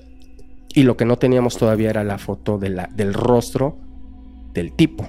y 0.74 0.82
lo 0.82 0.96
que 0.96 1.04
no 1.04 1.18
teníamos 1.18 1.56
todavía 1.56 1.90
era 1.90 2.04
la 2.04 2.18
foto 2.18 2.58
del 2.58 3.14
rostro 3.14 3.78
del 4.52 4.72
tipo, 4.74 5.06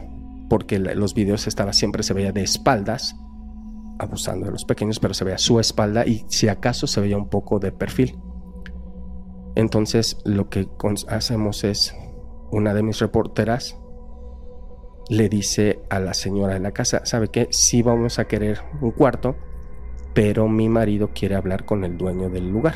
porque 0.47 0.79
los 0.79 1.13
videos 1.13 1.47
estaba 1.47 1.73
siempre 1.73 2.03
se 2.03 2.13
veía 2.13 2.31
de 2.31 2.43
espaldas, 2.43 3.15
abusando 3.97 4.45
de 4.45 4.51
los 4.51 4.65
pequeños, 4.65 4.99
pero 4.99 5.13
se 5.13 5.23
veía 5.23 5.37
su 5.37 5.59
espalda 5.59 6.05
y 6.05 6.25
si 6.27 6.49
acaso 6.49 6.85
se 6.85 7.01
veía 7.01 7.17
un 7.17 7.29
poco 7.29 7.59
de 7.59 7.71
perfil. 7.71 8.15
Entonces 9.55 10.17
lo 10.23 10.49
que 10.49 10.67
hacemos 11.07 11.63
es, 11.63 11.95
una 12.51 12.73
de 12.73 12.83
mis 12.83 12.99
reporteras 12.99 13.77
le 15.09 15.29
dice 15.29 15.79
a 15.89 15.99
la 15.99 16.13
señora 16.13 16.55
de 16.55 16.59
la 16.59 16.71
casa, 16.71 17.05
¿sabe 17.05 17.27
qué? 17.27 17.47
Sí 17.51 17.81
vamos 17.81 18.19
a 18.19 18.25
querer 18.25 18.61
un 18.81 18.91
cuarto, 18.91 19.35
pero 20.13 20.47
mi 20.47 20.69
marido 20.69 21.11
quiere 21.13 21.35
hablar 21.35 21.65
con 21.65 21.83
el 21.83 21.97
dueño 21.97 22.29
del 22.29 22.49
lugar. 22.49 22.75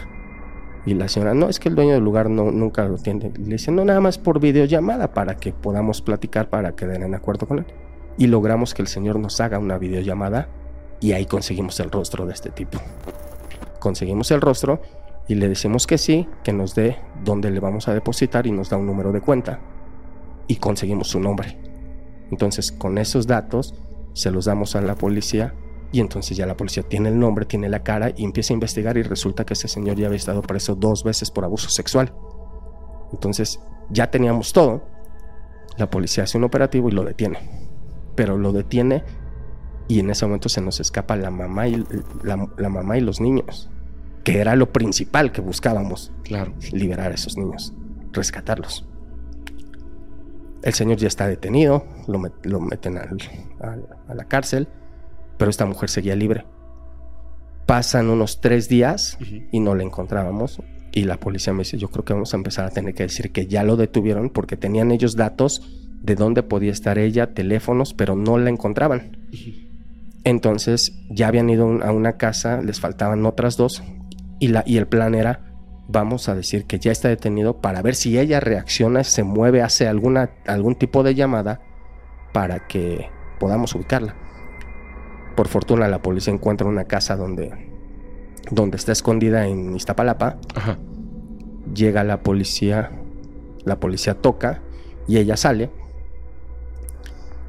Y 0.85 0.93
la 0.93 1.07
señora, 1.07 1.33
no, 1.33 1.49
es 1.49 1.59
que 1.59 1.69
el 1.69 1.75
dueño 1.75 1.93
del 1.93 2.03
lugar 2.03 2.29
no, 2.29 2.51
nunca 2.51 2.85
lo 2.85 2.97
tiene. 2.97 3.31
Le 3.37 3.53
dice, 3.53 3.71
no, 3.71 3.83
nada 3.83 3.99
más 3.99 4.17
por 4.17 4.39
videollamada 4.39 5.13
para 5.13 5.37
que 5.37 5.51
podamos 5.51 6.01
platicar, 6.01 6.49
para 6.49 6.75
quedar 6.75 7.01
en 7.01 7.15
acuerdo 7.15 7.47
con 7.47 7.59
él. 7.59 7.65
Y 8.17 8.27
logramos 8.27 8.73
que 8.73 8.81
el 8.81 8.87
señor 8.87 9.19
nos 9.19 9.39
haga 9.41 9.59
una 9.59 9.77
videollamada 9.77 10.49
y 10.99 11.13
ahí 11.13 11.25
conseguimos 11.25 11.79
el 11.79 11.91
rostro 11.91 12.25
de 12.25 12.33
este 12.33 12.49
tipo. 12.49 12.79
Conseguimos 13.79 14.31
el 14.31 14.41
rostro 14.41 14.81
y 15.27 15.35
le 15.35 15.47
decimos 15.47 15.87
que 15.87 15.97
sí, 15.97 16.27
que 16.43 16.53
nos 16.53 16.75
dé 16.75 16.97
dónde 17.23 17.49
le 17.51 17.59
vamos 17.59 17.87
a 17.87 17.93
depositar 17.93 18.47
y 18.47 18.51
nos 18.51 18.69
da 18.69 18.77
un 18.77 18.85
número 18.85 19.11
de 19.11 19.21
cuenta. 19.21 19.59
Y 20.47 20.55
conseguimos 20.57 21.07
su 21.09 21.19
nombre. 21.19 21.68
Entonces, 22.31 22.71
con 22.71 22.97
esos 22.97 23.27
datos, 23.27 23.75
se 24.13 24.31
los 24.31 24.45
damos 24.45 24.75
a 24.75 24.81
la 24.81 24.95
policía 24.95 25.53
y 25.91 25.99
entonces 26.01 26.37
ya 26.37 26.45
la 26.45 26.55
policía 26.55 26.83
tiene 26.83 27.09
el 27.09 27.19
nombre, 27.19 27.45
tiene 27.45 27.69
la 27.69 27.83
cara 27.83 28.11
y 28.15 28.23
empieza 28.23 28.53
a 28.53 28.55
investigar 28.55 28.97
y 28.97 29.03
resulta 29.03 29.45
que 29.45 29.53
ese 29.53 29.67
señor 29.67 29.97
ya 29.97 30.07
había 30.07 30.17
estado 30.17 30.41
preso 30.41 30.75
dos 30.75 31.03
veces 31.03 31.31
por 31.31 31.43
abuso 31.43 31.69
sexual. 31.69 32.13
Entonces, 33.11 33.59
ya 33.89 34.11
teníamos 34.11 34.53
todo. 34.53 34.83
La 35.77 35.89
policía 35.89 36.25
hace 36.25 36.37
un 36.37 36.43
operativo 36.43 36.89
y 36.89 36.91
lo 36.91 37.03
detiene. 37.03 37.39
Pero 38.15 38.37
lo 38.37 38.51
detiene 38.51 39.03
y 39.87 39.99
en 39.99 40.09
ese 40.09 40.25
momento 40.25 40.49
se 40.49 40.61
nos 40.61 40.79
escapa 40.79 41.15
la 41.15 41.31
mamá 41.31 41.67
y, 41.67 41.83
la 42.23 42.69
mamá 42.69 42.97
y 42.97 43.01
los 43.01 43.19
niños 43.19 43.69
que 44.23 44.39
era 44.39 44.55
lo 44.55 44.71
principal 44.71 45.31
que 45.31 45.41
buscábamos. 45.41 46.11
Claro. 46.23 46.53
Liberar 46.71 47.11
a 47.11 47.15
esos 47.15 47.37
niños, 47.37 47.73
rescatarlos. 48.11 48.87
El 50.63 50.73
señor 50.73 50.97
ya 50.97 51.07
está 51.07 51.27
detenido, 51.27 51.85
lo, 52.07 52.59
meten 52.59 52.97
a 52.97 54.13
la 54.13 54.25
cárcel, 54.25 54.67
pero 55.37 55.49
esta 55.49 55.65
mujer 55.65 55.89
seguía 55.89 56.15
libre. 56.15 56.45
Pasan 57.65 58.09
unos 58.09 58.41
tres 58.41 58.67
días 58.67 59.17
y 59.51 59.59
no 59.59 59.73
la 59.73 59.83
encontrábamos. 59.83 60.61
Y 60.91 61.03
la 61.03 61.17
policía 61.17 61.53
me 61.53 61.59
dice, 61.59 61.77
yo 61.77 61.89
creo 61.89 62.03
que 62.03 62.13
vamos 62.13 62.33
a 62.33 62.37
empezar 62.37 62.65
a 62.65 62.71
tener 62.71 62.93
que 62.93 63.03
decir 63.03 63.31
que 63.31 63.47
ya 63.47 63.63
lo 63.63 63.77
detuvieron 63.77 64.29
porque 64.29 64.57
tenían 64.57 64.91
ellos 64.91 65.15
datos 65.15 65.85
de 66.01 66.15
dónde 66.15 66.43
podía 66.43 66.71
estar 66.71 66.97
ella, 66.97 67.33
teléfonos, 67.33 67.93
pero 67.93 68.15
no 68.15 68.37
la 68.37 68.49
encontraban. 68.49 69.17
Entonces 70.23 70.99
ya 71.09 71.27
habían 71.27 71.49
ido 71.49 71.65
a 71.83 71.91
una 71.91 72.17
casa, 72.17 72.61
les 72.61 72.79
faltaban 72.79 73.25
otras 73.25 73.55
dos 73.55 73.83
y, 74.39 74.49
la, 74.49 74.63
y 74.65 74.77
el 74.77 74.87
plan 74.87 75.15
era, 75.15 75.48
vamos 75.91 76.29
a 76.29 76.35
decir 76.35 76.65
que 76.65 76.79
ya 76.79 76.91
está 76.91 77.09
detenido 77.09 77.57
para 77.57 77.81
ver 77.81 77.95
si 77.95 78.17
ella 78.17 78.39
reacciona, 78.39 79.03
se 79.03 79.23
mueve, 79.23 79.61
hace 79.61 79.87
alguna, 79.87 80.29
algún 80.45 80.75
tipo 80.75 81.03
de 81.03 81.15
llamada 81.15 81.61
para 82.31 82.67
que 82.67 83.09
podamos 83.39 83.73
ubicarla. 83.75 84.15
Por 85.35 85.47
fortuna 85.47 85.87
la 85.87 86.01
policía 86.01 86.33
encuentra 86.33 86.67
una 86.67 86.85
casa 86.85 87.15
donde, 87.15 87.51
donde 88.51 88.77
está 88.77 88.91
escondida 88.91 89.47
en 89.47 89.75
Iztapalapa. 89.75 90.37
Llega 91.73 92.03
la 92.03 92.21
policía, 92.21 92.91
la 93.63 93.79
policía 93.79 94.15
toca 94.15 94.61
y 95.07 95.17
ella 95.17 95.37
sale 95.37 95.71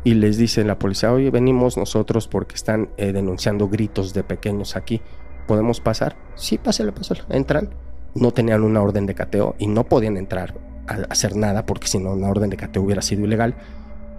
y 0.03 0.15
les 0.15 0.39
dice 0.39 0.65
la 0.65 0.79
policía, 0.79 1.13
oye, 1.13 1.31
venimos 1.31 1.77
nosotros 1.77 2.27
porque 2.27 2.55
están 2.55 2.89
eh, 2.97 3.13
denunciando 3.13 3.69
gritos 3.69 4.15
de 4.15 4.23
pequeños 4.23 4.77
aquí. 4.77 5.03
¿podemos 5.51 5.81
pasar? 5.81 6.15
Sí, 6.37 6.59
pásale, 6.59 6.93
pásale. 6.93 7.23
Entran. 7.29 7.71
No 8.15 8.33
tenían 8.33 8.63
una 8.63 8.83
orden 8.83 9.07
de 9.07 9.15
cateo 9.15 9.55
y 9.59 9.67
no 9.67 9.85
podían 9.85 10.17
entrar 10.17 10.55
a 10.87 10.95
hacer 11.11 11.37
nada 11.37 11.67
porque 11.67 11.87
si 11.87 11.99
no, 11.99 12.13
una 12.13 12.29
orden 12.29 12.51
de 12.51 12.57
cateo 12.57 12.83
hubiera 12.83 13.03
sido 13.03 13.25
ilegal. 13.25 13.55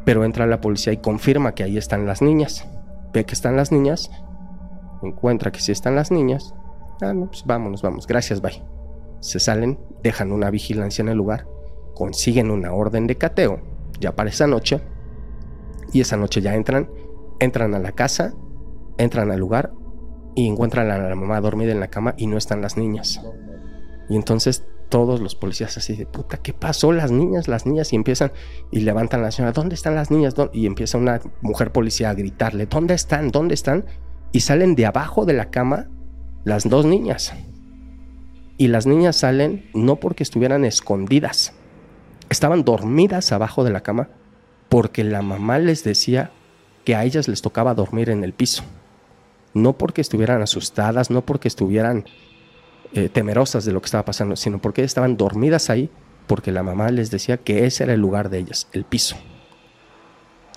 Pero 0.06 0.24
entra 0.26 0.48
la 0.48 0.62
policía 0.62 0.94
y 0.94 0.98
confirma 0.98 1.54
que 1.54 1.64
ahí 1.64 1.78
están 1.78 2.06
las 2.06 2.22
niñas. 2.22 2.68
Ve 3.14 3.26
que 3.26 3.34
están 3.34 3.56
las 3.56 3.72
niñas. 3.72 4.10
Encuentra 5.04 5.52
que 5.52 5.60
sí 5.60 5.72
están 5.72 5.96
las 5.96 6.12
niñas. 6.12 6.54
Ah, 7.02 7.14
no, 7.14 7.28
pues 7.28 7.44
vámonos, 7.46 7.82
vamos. 7.82 8.08
Gracias, 8.08 8.42
bye. 8.42 8.64
Se 9.20 9.40
salen, 9.40 9.80
dejan 10.02 10.32
una 10.32 10.50
vigilancia 10.50 11.02
en 11.02 11.10
el 11.10 11.18
lugar, 11.18 11.48
consiguen 11.94 12.50
una 12.50 12.74
orden 12.74 13.06
de 13.06 13.18
cateo 13.18 13.62
ya 14.00 14.16
para 14.16 14.30
esa 14.30 14.48
noche. 14.48 14.82
Y 15.94 16.02
esa 16.02 16.18
noche 16.18 16.42
ya 16.42 16.56
entran, 16.56 16.90
entran 17.40 17.76
a 17.76 17.80
la 17.80 17.92
casa, 17.92 18.34
entran 18.98 19.30
al 19.30 19.40
lugar, 19.40 19.74
y 20.36 20.48
encuentran 20.48 20.90
a 20.90 20.98
la 20.98 21.16
mamá 21.16 21.42
dormida 21.42 21.72
en 21.72 21.80
la 21.80 21.90
cama 21.90 22.14
y 22.18 22.28
no 22.28 22.38
están 22.38 22.62
las 22.62 22.78
niñas. 22.78 23.22
Y 24.12 24.18
entonces 24.18 24.66
todos 24.90 25.22
los 25.22 25.36
policías 25.36 25.78
así 25.78 25.96
de 25.96 26.06
puta, 26.06 26.36
¿qué 26.36 26.52
pasó? 26.52 26.92
Las 26.92 27.12
niñas, 27.12 27.48
las 27.48 27.66
niñas, 27.66 27.94
y 27.94 27.96
empiezan 27.96 28.34
y 28.70 28.82
levantan 28.82 29.22
la 29.22 29.32
señora, 29.32 29.54
¿dónde 29.54 29.74
están 29.74 29.96
las 29.96 30.12
niñas? 30.12 30.36
Y 30.52 30.66
empieza 30.66 30.98
una 30.98 31.22
mujer 31.40 31.72
policía 31.72 32.10
a 32.10 32.14
gritarle, 32.14 32.66
¿dónde 32.66 32.94
están? 32.94 33.30
¿Dónde 33.30 33.54
están? 33.54 33.86
Y 34.34 34.42
salen 34.42 34.76
de 34.76 34.86
abajo 34.86 35.24
de 35.24 35.32
la 35.32 35.50
cama 35.50 35.88
las 36.44 36.68
dos 36.68 36.86
niñas. 36.86 37.34
Y 38.58 38.68
las 38.68 38.86
niñas 38.86 39.16
salen 39.16 39.70
no 39.74 39.96
porque 39.96 40.24
estuvieran 40.24 40.66
escondidas, 40.66 41.54
estaban 42.30 42.66
dormidas 42.66 43.32
abajo 43.32 43.64
de 43.64 43.72
la 43.72 43.80
cama 43.80 44.10
porque 44.68 45.06
la 45.06 45.22
mamá 45.22 45.58
les 45.58 45.86
decía 45.86 46.32
que 46.84 46.96
a 46.96 47.06
ellas 47.06 47.30
les 47.30 47.42
tocaba 47.42 47.76
dormir 47.76 48.10
en 48.10 48.26
el 48.26 48.34
piso 48.34 48.64
no 49.54 49.74
porque 49.74 50.02
estuvieran 50.02 50.42
asustadas, 50.42 51.10
no 51.10 51.26
porque 51.26 51.48
estuvieran 51.48 52.06
eh, 52.94 53.10
temerosas 53.10 53.66
de 53.66 53.72
lo 53.72 53.82
que 53.82 53.86
estaba 53.86 54.06
pasando, 54.06 54.36
sino 54.36 54.60
porque 54.60 54.84
estaban 54.84 55.18
dormidas 55.18 55.70
ahí 55.70 55.90
porque 56.28 56.52
la 56.52 56.64
mamá 56.64 56.90
les 56.92 57.12
decía 57.12 57.38
que 57.38 57.66
ese 57.66 57.84
era 57.84 57.94
el 57.94 58.00
lugar 58.00 58.30
de 58.30 58.40
ellas, 58.40 58.68
el 58.72 58.86
piso. 58.86 59.18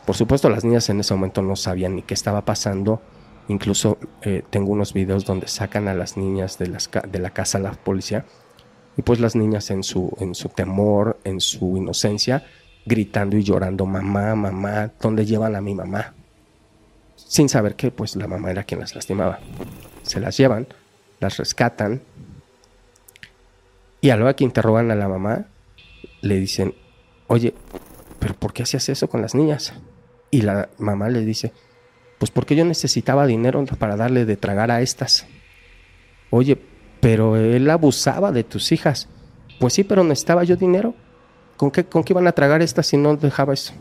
Por 0.06 0.14
supuesto, 0.14 0.48
las 0.50 0.64
niñas 0.64 0.88
en 0.90 1.00
ese 1.00 1.14
momento 1.14 1.42
no 1.42 1.56
sabían 1.56 1.96
ni 1.96 2.02
qué 2.02 2.14
estaba 2.14 2.44
pasando. 2.44 3.00
Incluso 3.48 3.98
eh, 4.22 4.42
tengo 4.50 4.70
unos 4.72 4.92
videos 4.92 5.24
donde 5.24 5.48
sacan 5.48 5.88
a 5.88 5.94
las 5.94 6.16
niñas 6.16 6.58
de, 6.58 6.68
la 6.68 7.30
casa 7.30 7.58
a 7.58 7.60
la 7.60 7.72
policía 7.72 8.24
y 8.96 9.02
pues 9.02 9.18
las 9.18 9.34
niñas 9.34 9.70
en 9.70 9.82
su, 9.82 10.14
en 10.20 10.34
su 10.34 10.48
temor, 10.48 11.18
en 11.24 11.40
su 11.40 11.76
inocencia, 11.76 12.44
gritando 12.86 13.36
y 13.36 13.42
llorando, 13.42 13.86
mamá, 13.86 14.34
mamá, 14.34 14.92
¿dónde 15.00 15.26
llevan 15.26 15.56
a 15.56 15.60
mi 15.60 15.74
mamá? 15.74 16.14
sin 17.16 17.48
saber 17.48 17.74
que 17.74 17.90
pues 17.90 18.16
la 18.16 18.26
mamá 18.26 18.50
era 18.50 18.64
quien 18.64 18.80
las 18.80 18.94
lastimaba. 18.94 19.40
Se 20.02 20.20
las 20.20 20.36
llevan, 20.36 20.66
las 21.20 21.36
rescatan 21.36 22.02
y 24.04 24.10
a 24.10 24.16
la 24.16 24.24
hora 24.24 24.36
que 24.36 24.44
interrogan 24.44 24.90
a 24.90 24.94
la 24.94 25.08
mamá 25.08 25.46
le 26.20 26.38
dicen, 26.38 26.74
oye, 27.26 27.54
pero 28.18 28.34
¿por 28.34 28.52
qué 28.52 28.62
hacías 28.62 28.88
eso 28.90 29.08
con 29.08 29.22
las 29.22 29.34
niñas? 29.34 29.72
Y 30.30 30.42
la 30.42 30.68
mamá 30.78 31.08
le 31.08 31.24
dice, 31.24 31.52
pues 32.18 32.30
porque 32.30 32.54
yo 32.54 32.64
necesitaba 32.66 33.26
dinero 33.26 33.64
para 33.78 33.96
darle 33.96 34.26
de 34.26 34.36
tragar 34.36 34.70
a 34.70 34.82
estas. 34.82 35.26
Oye, 36.28 36.60
pero 37.00 37.36
él 37.36 37.70
abusaba 37.70 38.30
de 38.30 38.44
tus 38.44 38.72
hijas. 38.72 39.08
Pues 39.58 39.72
sí, 39.72 39.84
pero 39.84 40.04
necesitaba 40.04 40.44
yo 40.44 40.56
dinero. 40.56 40.94
¿Con 41.56 41.70
qué, 41.70 41.84
con 41.84 42.04
qué 42.04 42.12
iban 42.12 42.26
a 42.26 42.32
tragar 42.32 42.60
estas 42.60 42.86
si 42.88 42.98
no 42.98 43.16
dejaba 43.16 43.54
eso? 43.54 43.72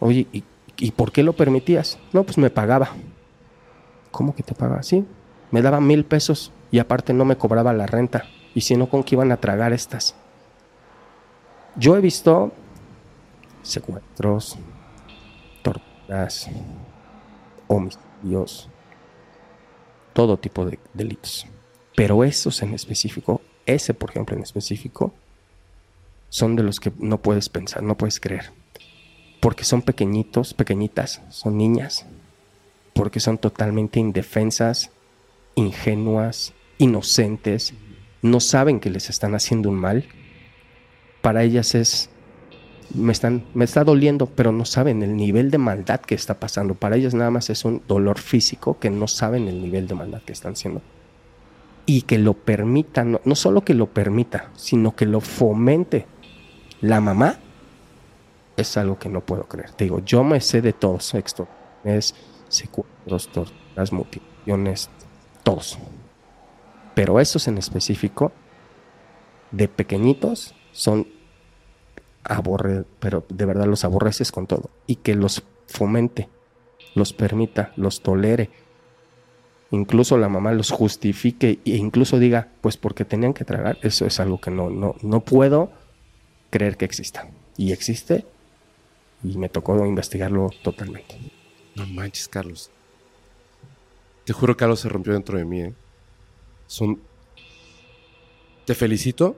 Oye, 0.00 0.26
¿y 0.32 0.42
¿Y 0.78 0.90
por 0.90 1.12
qué 1.12 1.22
lo 1.22 1.34
permitías? 1.34 1.98
No, 2.12 2.24
pues 2.24 2.38
me 2.38 2.50
pagaba. 2.50 2.90
¿Cómo 4.10 4.34
que 4.34 4.42
te 4.42 4.54
pagaba? 4.54 4.82
Sí, 4.82 5.04
me 5.50 5.62
daba 5.62 5.80
mil 5.80 6.04
pesos 6.04 6.52
y 6.70 6.80
aparte 6.80 7.12
no 7.12 7.24
me 7.24 7.36
cobraba 7.36 7.72
la 7.72 7.86
renta. 7.86 8.24
Y 8.56 8.62
si 8.62 8.74
no, 8.76 8.88
¿con 8.88 9.04
qué 9.04 9.14
iban 9.14 9.30
a 9.30 9.36
tragar 9.36 9.72
estas? 9.72 10.16
Yo 11.76 11.96
he 11.96 12.00
visto 12.00 12.50
secuestros, 13.62 14.56
torturas, 15.62 16.50
homicidios, 17.68 18.68
todo 20.12 20.36
tipo 20.38 20.64
de 20.64 20.80
delitos. 20.92 21.46
Pero 21.94 22.24
esos 22.24 22.60
en 22.62 22.74
específico, 22.74 23.40
ese 23.64 23.94
por 23.94 24.10
ejemplo 24.10 24.34
en 24.34 24.42
específico, 24.42 25.14
son 26.28 26.56
de 26.56 26.64
los 26.64 26.80
que 26.80 26.92
no 26.98 27.22
puedes 27.22 27.48
pensar, 27.48 27.84
no 27.84 27.96
puedes 27.96 28.18
creer 28.18 28.52
porque 29.46 29.62
son 29.62 29.82
pequeñitos, 29.82 30.54
pequeñitas, 30.54 31.22
son 31.28 31.56
niñas, 31.56 32.04
porque 32.94 33.20
son 33.20 33.38
totalmente 33.38 34.00
indefensas, 34.00 34.90
ingenuas, 35.54 36.52
inocentes, 36.78 37.72
no 38.30 38.40
saben 38.40 38.80
que 38.80 38.90
les 38.90 39.10
están 39.10 39.34
haciendo 39.34 39.68
un 39.68 39.76
mal. 39.76 40.04
Para 41.22 41.42
ellas 41.42 41.74
es 41.74 42.10
me 42.94 43.12
están 43.12 43.44
me 43.54 43.64
está 43.64 43.82
doliendo, 43.82 44.26
pero 44.26 44.52
no 44.52 44.64
saben 44.64 45.02
el 45.02 45.16
nivel 45.16 45.50
de 45.50 45.58
maldad 45.58 46.00
que 46.00 46.14
está 46.14 46.38
pasando. 46.38 46.74
Para 46.74 46.96
ellas 46.96 47.14
nada 47.14 47.30
más 47.30 47.50
es 47.50 47.64
un 47.64 47.82
dolor 47.88 48.18
físico 48.18 48.78
que 48.78 48.90
no 48.90 49.08
saben 49.08 49.48
el 49.48 49.60
nivel 49.60 49.88
de 49.88 49.94
maldad 49.94 50.22
que 50.22 50.32
están 50.32 50.52
haciendo. 50.52 50.82
Y 51.84 52.02
que 52.02 52.18
lo 52.18 52.34
permita, 52.34 53.04
no, 53.04 53.20
no 53.24 53.34
solo 53.34 53.64
que 53.64 53.74
lo 53.74 53.86
permita, 53.86 54.50
sino 54.56 54.96
que 54.96 55.06
lo 55.06 55.20
fomente 55.20 56.06
la 56.80 57.00
mamá, 57.00 57.38
es 58.56 58.76
algo 58.76 58.98
que 58.98 59.08
no 59.08 59.20
puedo 59.20 59.44
creer. 59.44 59.70
Te 59.72 59.84
digo, 59.84 60.00
yo 60.04 60.24
me 60.24 60.40
sé 60.40 60.62
de 60.62 60.72
todos, 60.72 61.14
es 61.84 62.14
secuestros, 62.48 63.28
torturas, 63.28 63.92
mutilaciones, 63.92 64.90
todos. 65.42 65.78
Pero 66.96 67.20
esos 67.20 67.46
en 67.46 67.58
específico, 67.58 68.32
de 69.50 69.68
pequeñitos, 69.68 70.54
son 70.72 71.06
aborre, 72.24 72.84
pero 73.00 73.26
de 73.28 73.44
verdad 73.44 73.66
los 73.66 73.84
aborreces 73.84 74.32
con 74.32 74.46
todo. 74.46 74.70
Y 74.86 74.96
que 74.96 75.14
los 75.14 75.42
fomente, 75.66 76.30
los 76.94 77.12
permita, 77.12 77.74
los 77.76 78.00
tolere. 78.00 78.48
Incluso 79.72 80.16
la 80.16 80.30
mamá 80.30 80.52
los 80.52 80.70
justifique 80.70 81.58
e 81.66 81.76
incluso 81.76 82.18
diga, 82.18 82.48
pues 82.62 82.78
porque 82.78 83.04
tenían 83.04 83.34
que 83.34 83.44
tragar. 83.44 83.76
Eso 83.82 84.06
es 84.06 84.18
algo 84.18 84.40
que 84.40 84.50
no, 84.50 84.70
no, 84.70 84.94
no 85.02 85.20
puedo 85.20 85.70
creer 86.48 86.78
que 86.78 86.86
exista. 86.86 87.28
Y 87.58 87.72
existe 87.72 88.24
y 89.22 89.36
me 89.36 89.50
tocó 89.50 89.84
investigarlo 89.84 90.48
totalmente. 90.62 91.18
No 91.74 91.86
manches, 91.88 92.26
Carlos. 92.26 92.70
Te 94.24 94.32
juro 94.32 94.56
algo 94.64 94.76
se 94.76 94.88
rompió 94.88 95.12
dentro 95.12 95.36
de 95.36 95.44
mí. 95.44 95.60
¿eh? 95.60 95.74
Son. 96.66 97.00
Te 98.64 98.74
felicito 98.74 99.36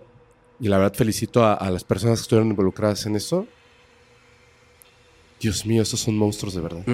y 0.61 0.69
la 0.69 0.79
verdad 0.79 0.95
felicito 0.95 1.45
a, 1.45 1.71
las 1.71 1.85
personas 1.85 2.19
que 2.19 2.23
estuvieron 2.23 2.49
involucradas 2.49 3.07
en 3.07 3.17
eso. 3.17 3.47
Dios 5.41 5.67
mío, 5.67 5.83
esos 5.83 6.01
son 6.01 6.17
monstruos 6.17 6.55
de 6.55 6.61
verdad. 6.61 6.85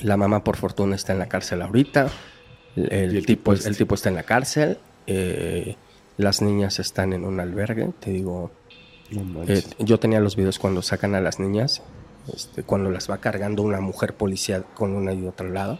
La 0.00 0.16
mamá, 0.16 0.42
por 0.42 0.56
fortuna, 0.56 0.96
está 0.96 1.12
en 1.12 1.18
la 1.18 1.28
cárcel 1.28 1.60
ahorita. 1.62 2.10
El, 2.76 3.26
tipo, 3.26 3.52
el 3.52 3.76
tipo 3.76 3.94
está 3.94 4.08
en 4.08 4.14
la 4.14 4.22
cárcel. 4.22 4.78
Eh, 5.06 5.76
las 6.16 6.40
niñas 6.40 6.78
están 6.78 7.12
en 7.12 7.24
un 7.24 7.38
albergue. 7.38 7.90
Te 8.00 8.10
digo, 8.10 8.50
eh, 9.46 9.62
yo 9.78 9.98
tenía 9.98 10.20
los 10.20 10.36
videos 10.36 10.58
cuando 10.58 10.80
sacan 10.82 11.14
a 11.14 11.20
las 11.20 11.38
niñas, 11.38 11.82
este, 12.32 12.62
cuando 12.62 12.90
las 12.90 13.10
va 13.10 13.18
cargando 13.18 13.62
una 13.62 13.80
mujer 13.80 14.14
policía 14.14 14.62
con 14.62 14.94
una 14.94 15.12
y 15.12 15.26
otro 15.26 15.50
lado. 15.50 15.78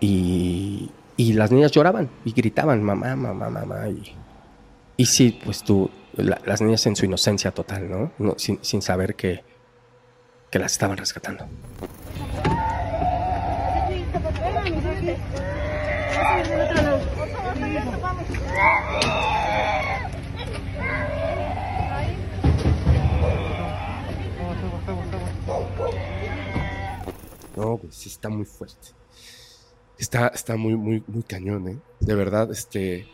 Y, 0.00 0.90
y 1.16 1.32
las 1.34 1.52
niñas 1.52 1.72
lloraban 1.72 2.08
y 2.24 2.32
gritaban, 2.32 2.82
mamá, 2.82 3.14
mamá, 3.14 3.50
mamá. 3.50 3.88
Y, 3.88 4.16
y 4.96 5.06
sí, 5.06 5.38
pues 5.44 5.62
tú, 5.62 5.90
las 6.16 6.60
niñas 6.60 6.86
en 6.86 6.96
su 6.96 7.04
inocencia 7.04 7.50
total, 7.50 7.90
¿no? 7.90 8.12
no 8.18 8.34
sin, 8.38 8.58
sin, 8.64 8.82
saber 8.82 9.14
que, 9.14 9.44
que 10.50 10.58
las 10.58 10.72
estaban 10.72 10.96
rescatando. 10.96 11.46
No, 27.56 27.76
pues 27.76 27.94
sí 27.94 28.08
está 28.08 28.28
muy 28.30 28.46
fuerte. 28.46 28.99
Está, 30.00 30.28
está 30.28 30.56
muy, 30.56 30.74
muy, 30.76 31.02
muy 31.06 31.22
cañón, 31.22 31.68
¿eh? 31.68 31.78
De 32.00 32.14
verdad, 32.14 32.50
este. 32.50 33.06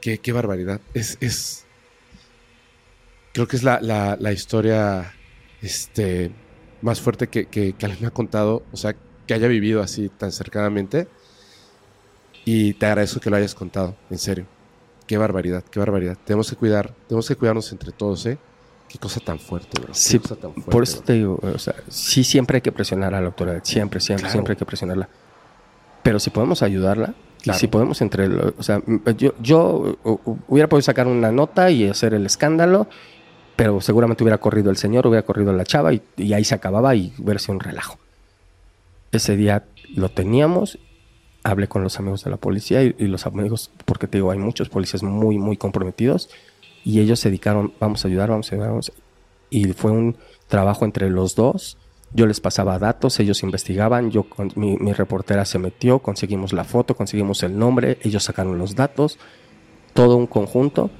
Qué, 0.00 0.18
qué 0.18 0.32
barbaridad. 0.32 0.80
Es, 0.94 1.18
es. 1.20 1.66
Creo 3.34 3.46
que 3.46 3.56
es 3.56 3.62
la, 3.62 3.80
la, 3.80 4.16
la 4.18 4.32
historia 4.32 5.12
este, 5.62 6.30
más 6.80 7.00
fuerte 7.00 7.28
que, 7.28 7.46
que, 7.46 7.74
que 7.74 7.86
alguien 7.86 8.02
me 8.02 8.08
ha 8.08 8.12
contado. 8.12 8.62
O 8.72 8.76
sea, 8.76 8.94
que 9.26 9.34
haya 9.34 9.48
vivido 9.48 9.82
así 9.82 10.08
tan 10.08 10.32
cercanamente. 10.32 11.08
Y 12.44 12.74
te 12.74 12.86
agradezco 12.86 13.20
que 13.20 13.28
lo 13.30 13.36
hayas 13.36 13.54
contado, 13.54 13.96
en 14.10 14.18
serio. 14.18 14.46
Qué 15.06 15.18
barbaridad, 15.18 15.62
qué 15.64 15.78
barbaridad. 15.80 16.16
Tenemos 16.24 16.48
que 16.50 16.56
cuidar, 16.56 16.94
tenemos 17.08 17.28
que 17.28 17.36
cuidarnos 17.36 17.70
entre 17.72 17.92
todos, 17.92 18.24
¿eh? 18.26 18.38
Qué 18.88 18.98
cosa 18.98 19.20
tan 19.20 19.38
fuerte, 19.38 19.80
bro. 19.80 19.92
Sí, 19.94 20.18
cosa 20.18 20.36
tan 20.36 20.52
fuerte, 20.52 20.70
por 20.70 20.82
eso 20.82 21.00
te 21.00 21.12
digo, 21.12 21.38
o 21.42 21.58
sea, 21.58 21.74
sí 21.88 22.24
siempre 22.24 22.56
hay 22.56 22.60
que 22.60 22.72
presionar 22.72 23.14
a 23.14 23.20
la 23.20 23.26
autoridad, 23.28 23.60
siempre, 23.62 24.00
siempre, 24.00 24.22
Claro. 24.22 24.32
siempre 24.32 24.52
hay 24.52 24.56
que 24.56 24.64
presionarla. 24.64 25.08
Pero 26.02 26.18
si 26.18 26.30
podemos 26.30 26.62
ayudarla, 26.62 27.14
Claro. 27.42 27.56
y 27.56 27.60
si 27.60 27.66
podemos 27.68 28.00
entre, 28.02 28.26
o 28.28 28.62
sea, 28.62 28.82
yo, 29.16 29.32
yo 29.40 29.96
hubiera 30.46 30.68
podido 30.68 30.82
sacar 30.82 31.06
una 31.06 31.32
nota 31.32 31.70
y 31.70 31.88
hacer 31.88 32.12
el 32.12 32.26
escándalo, 32.26 32.86
pero 33.56 33.80
seguramente 33.80 34.22
hubiera 34.24 34.38
corrido 34.38 34.70
el 34.70 34.76
señor, 34.76 35.06
hubiera 35.06 35.24
corrido 35.24 35.52
la 35.54 35.64
chava 35.64 35.92
y, 35.94 36.02
y 36.18 36.32
ahí 36.34 36.44
se 36.44 36.54
acababa 36.54 36.94
y 36.94 37.12
hubiera 37.18 37.38
sido 37.38 37.54
un 37.54 37.60
relajo. 37.60 37.98
Ese 39.12 39.36
día 39.36 39.64
lo 39.94 40.08
teníamos, 40.10 40.78
hablé 41.42 41.66
con 41.68 41.82
los 41.82 41.98
amigos 41.98 42.24
de 42.24 42.30
la 42.30 42.36
policía 42.36 42.82
y, 42.84 42.94
y 42.98 43.06
los 43.06 43.26
amigos, 43.26 43.70
porque 43.86 44.06
te 44.06 44.18
digo, 44.18 44.30
hay 44.30 44.38
muchos 44.38 44.68
policías 44.68 45.02
muy, 45.02 45.38
muy 45.38 45.56
comprometidos 45.56 46.28
y 46.84 47.00
ellos 47.00 47.20
se 47.20 47.28
dedicaron, 47.30 47.72
vamos 47.80 48.04
a 48.04 48.08
ayudar, 48.08 48.28
vamos 48.30 48.50
a 48.50 48.54
ayudar, 48.54 48.70
vamos 48.70 48.90
a- 48.90 49.00
Y 49.50 49.64
fue 49.72 49.90
un 49.90 50.16
trabajo 50.46 50.84
entre 50.84 51.10
los 51.10 51.34
dos. 51.34 51.76
Yo 52.12 52.26
les 52.26 52.40
pasaba 52.40 52.78
datos, 52.78 53.20
ellos 53.20 53.42
investigaban, 53.42 54.10
yo 54.10 54.24
con, 54.24 54.50
mi, 54.56 54.76
mi 54.78 54.92
reportera 54.92 55.44
se 55.44 55.58
metió, 55.58 56.00
conseguimos 56.00 56.52
la 56.52 56.64
foto, 56.64 56.96
conseguimos 56.96 57.42
el 57.44 57.56
nombre, 57.56 57.98
ellos 58.02 58.24
sacaron 58.24 58.58
los 58.58 58.74
datos, 58.74 59.18
todo 59.94 60.16
un 60.16 60.26
conjunto 60.26 60.90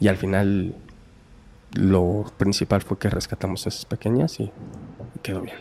y 0.00 0.06
al 0.08 0.16
final 0.16 0.76
lo 1.74 2.24
principal 2.38 2.82
fue 2.82 2.98
que 2.98 3.10
rescatamos 3.10 3.66
a 3.66 3.70
esas 3.70 3.84
pequeñas 3.84 4.38
y 4.38 4.52
quedó 5.22 5.40
bien. 5.40 5.56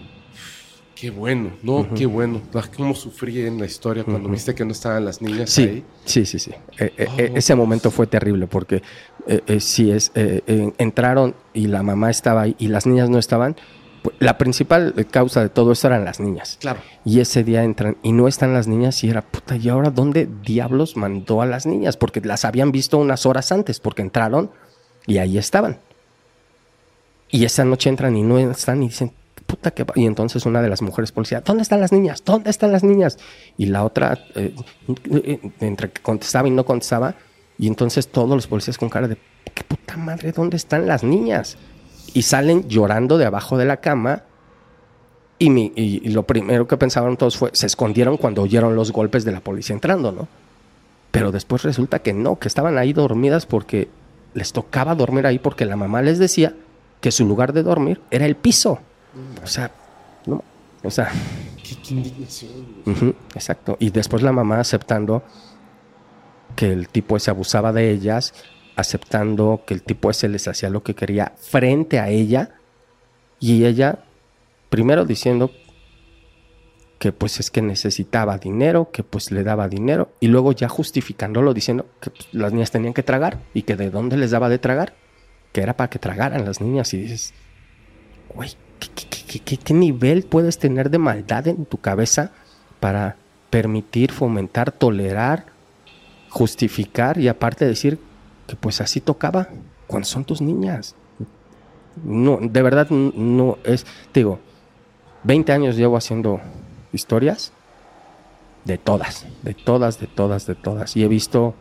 Qué 0.95 1.11
bueno, 1.11 1.57
no, 1.61 1.87
qué 1.95 2.07
bueno. 2.07 2.41
Ah, 2.55 2.63
Cómo 2.75 2.95
sufrí 2.95 3.41
en 3.41 3.59
la 3.59 3.65
historia 3.67 4.03
cuando 4.03 4.23
Ujú. 4.23 4.31
viste 4.31 4.55
que 4.55 4.65
no 4.65 4.71
estaban 4.71 5.05
las 5.05 5.21
niñas 5.21 5.51
Sí, 5.51 5.63
ahí. 5.63 5.85
sí, 6.05 6.25
sí, 6.25 6.39
sí. 6.39 6.51
Eh, 6.79 6.91
eh, 6.97 7.05
Oh. 7.07 7.15
eh, 7.19 7.31
ese 7.35 7.53
momento 7.53 7.91
fue 7.91 8.07
terrible 8.07 8.47
porque 8.47 8.81
eh, 9.27 9.43
eh, 9.45 9.59
sí 9.59 9.91
es, 9.91 10.11
eh, 10.15 10.71
entraron 10.79 11.35
y 11.53 11.67
la 11.67 11.83
mamá 11.83 12.09
estaba 12.09 12.41
ahí 12.43 12.55
y 12.57 12.67
las 12.69 12.87
niñas 12.87 13.11
no 13.11 13.19
estaban. 13.19 13.55
La 14.19 14.37
principal 14.37 14.93
causa 15.11 15.41
de 15.41 15.49
todo 15.49 15.71
esto 15.71 15.87
eran 15.87 16.05
las 16.05 16.19
niñas. 16.19 16.57
Claro. 16.59 16.79
Y 17.05 17.19
ese 17.19 17.43
día 17.43 17.63
entran 17.63 17.97
y 18.03 18.11
no 18.11 18.27
están 18.27 18.53
las 18.53 18.67
niñas 18.67 19.03
y 19.03 19.09
era 19.09 19.21
puta, 19.21 19.55
¿y 19.55 19.69
ahora 19.69 19.89
dónde 19.89 20.27
diablos 20.43 20.97
mandó 20.97 21.41
a 21.41 21.45
las 21.45 21.65
niñas? 21.65 21.97
Porque 21.97 22.21
las 22.21 22.45
habían 22.45 22.71
visto 22.71 22.97
unas 22.97 23.25
horas 23.25 23.51
antes, 23.51 23.79
porque 23.79 24.01
entraron 24.01 24.51
y 25.05 25.17
ahí 25.17 25.37
estaban. 25.37 25.79
Y 27.29 27.45
esa 27.45 27.65
noche 27.65 27.89
entran 27.89 28.15
y 28.15 28.23
no 28.23 28.37
están 28.39 28.83
y 28.83 28.87
dicen, 28.87 29.11
puta 29.45 29.71
que... 29.71 29.85
Y 29.95 30.05
entonces 30.05 30.45
una 30.45 30.61
de 30.61 30.69
las 30.69 30.81
mujeres 30.81 31.11
policías, 31.11 31.43
¿dónde 31.43 31.63
están 31.63 31.81
las 31.81 31.91
niñas? 31.91 32.23
¿Dónde 32.23 32.49
están 32.49 32.71
las 32.71 32.83
niñas? 32.83 33.17
Y 33.57 33.67
la 33.67 33.83
otra, 33.83 34.19
eh, 34.35 34.53
eh, 35.11 35.39
entre 35.59 35.89
que 35.89 36.01
contestaba 36.01 36.47
y 36.47 36.51
no 36.51 36.65
contestaba, 36.65 37.15
y 37.57 37.67
entonces 37.67 38.07
todos 38.07 38.29
los 38.29 38.47
policías 38.47 38.77
con 38.77 38.89
cara 38.89 39.07
de, 39.07 39.17
¿qué 39.53 39.63
puta 39.63 39.97
madre? 39.97 40.31
¿Dónde 40.31 40.57
están 40.57 40.85
las 40.87 41.03
niñas? 41.03 41.57
Y 42.13 42.21
salen 42.23 42.67
llorando 42.67 43.17
de 43.17 43.25
abajo 43.25 43.57
de 43.57 43.65
la 43.65 43.77
cama. 43.77 44.23
Y, 45.39 45.49
mi- 45.51 45.71
y- 45.75 46.09
lo 46.09 46.23
primero 46.23 46.67
que 46.67 46.77
pensaban 46.77 47.15
todos 47.17 47.37
fue, 47.37 47.51
se 47.53 47.67
escondieron 47.67 48.17
cuando 48.17 48.41
oyeron 48.41 48.75
los 48.75 48.91
golpes 48.91 49.23
de 49.23 49.31
la 49.31 49.39
policía 49.39 49.73
entrando, 49.75 50.11
¿no? 50.11 50.27
Pero 51.11 51.31
después 51.31 51.63
resulta 51.63 51.99
que 51.99 52.13
no, 52.13 52.39
que 52.39 52.47
estaban 52.47 52.77
ahí 52.77 52.91
dormidas 52.93 53.45
porque 53.45 53.87
les 54.33 54.51
tocaba 54.51 54.95
dormir 54.95 55.25
ahí 55.27 55.37
porque 55.39 55.65
la 55.65 55.75
mamá 55.75 56.01
les 56.01 56.17
decía 56.19 56.53
que 57.01 57.11
su 57.11 57.25
lugar 57.27 57.53
de 57.53 57.61
dormir 57.63 58.01
era 58.11 58.25
el 58.25 58.35
piso. 58.35 58.79
O 59.43 59.47
sea, 59.47 59.71
no, 60.25 60.43
o 60.83 60.89
sea, 60.91 61.11
Qué, 61.63 61.93
indignación. 61.93 63.15
exacto. 63.35 63.77
Y 63.79 63.91
después 63.91 64.23
la 64.23 64.31
mamá 64.31 64.59
aceptando 64.59 65.23
que 66.55 66.71
el 66.71 66.89
tipo 66.89 67.15
ese 67.17 67.29
abusaba 67.31 67.71
de 67.73 67.91
ellas, 67.91 68.33
aceptando 68.77 69.63
que 69.67 69.73
el 69.73 69.81
tipo 69.83 70.09
ese 70.09 70.29
les 70.29 70.47
hacía 70.47 70.69
lo 70.69 70.83
que 70.83 70.93
quería 70.95 71.33
frente 71.37 71.99
a 71.99 72.09
ella 72.09 72.51
y 73.39 73.65
ella 73.65 73.99
primero 74.69 75.03
diciendo 75.05 75.51
que 76.99 77.11
pues 77.11 77.39
es 77.39 77.51
que 77.51 77.61
necesitaba 77.61 78.37
dinero, 78.37 78.89
que 78.91 79.03
pues 79.03 79.31
le 79.31 79.43
daba 79.43 79.67
dinero 79.67 80.11
y 80.19 80.27
luego 80.27 80.51
ya 80.51 80.67
justificándolo 80.69 81.53
diciendo 81.53 81.85
que 82.01 82.09
pues, 82.09 82.27
las 82.31 82.53
niñas 82.53 82.71
tenían 82.71 82.93
que 82.93 83.03
tragar 83.03 83.39
y 83.53 83.63
que 83.63 83.75
de 83.75 83.89
dónde 83.91 84.17
les 84.17 84.31
daba 84.31 84.49
de 84.49 84.57
tragar, 84.59 84.93
que 85.53 85.61
era 85.61 85.75
para 85.75 85.89
que 85.89 85.99
tragaran 85.99 86.45
las 86.45 86.59
niñas 86.61 86.93
y 86.93 86.97
dices, 86.97 87.33
güey, 88.33 88.49
¿qué, 88.79 88.87
qué- 89.09 89.39
qué- 89.41 89.57
qué- 89.57 89.73
nivel 89.73 90.23
puedes 90.23 90.57
tener 90.57 90.89
de 90.89 90.97
maldad 90.97 91.47
en 91.47 91.65
tu 91.65 91.77
cabeza 91.77 92.31
para 92.79 93.17
permitir, 93.51 94.11
fomentar, 94.11 94.71
tolerar, 94.71 95.45
justificar 96.29 97.17
y 97.19 97.27
aparte 97.27 97.65
decir 97.65 97.99
que 98.47 98.55
pues 98.55 98.81
así 98.81 99.01
tocaba 99.01 99.49
cuando 99.85 100.07
son 100.07 100.25
tus 100.25 100.41
niñas? 100.41 100.95
No, 102.03 102.39
de 102.41 102.61
verdad 102.61 102.89
no 102.89 103.57
es, 103.63 103.85
digo, 104.13 104.39
20 105.23 105.51
años 105.51 105.75
llevo 105.75 105.97
haciendo 105.97 106.39
historias 106.93 107.51
de 108.65 108.77
todas, 108.77 109.25
de 109.43 109.53
todas, 109.53 109.99
de 109.99 110.07
todas, 110.07 110.45
de 110.45 110.55
todas. 110.55 110.95
Y 110.95 111.03
he 111.03 111.07
visto 111.07 111.55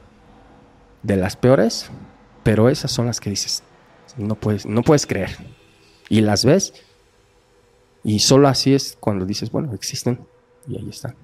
de 1.03 1.17
las 1.17 1.37
peores, 1.37 1.91
pero 2.43 2.69
esas 2.69 2.91
son 2.91 3.07
las 3.07 3.21
que 3.21 3.31
dices, 3.31 3.63
no 4.17 4.35
puedes, 4.35 4.67
no 4.67 4.83
puedes 4.83 5.07
creer. 5.07 5.31
Y 6.09 6.21
las 6.21 6.45
ves, 6.45 6.75
y 8.05 8.21
solo 8.21 8.49
así 8.49 8.75
es 8.75 8.97
cuando 9.01 9.25
dices, 9.25 9.51
bueno, 9.51 9.73
existen, 9.75 10.21
y 10.69 10.77
ahí 10.77 10.89
está. 10.89 11.15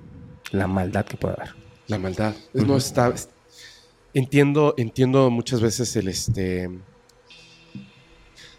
La 0.50 0.66
maldad 0.66 1.04
que 1.04 1.16
puede 1.16 1.34
haber. 1.34 1.54
La 1.88 1.98
maldad. 1.98 2.34
No 2.52 2.76
está. 2.76 3.12
Entiendo, 4.14 4.74
entiendo 4.76 5.30
muchas 5.30 5.60
veces 5.60 5.94
el 5.96 6.08
este 6.08 6.68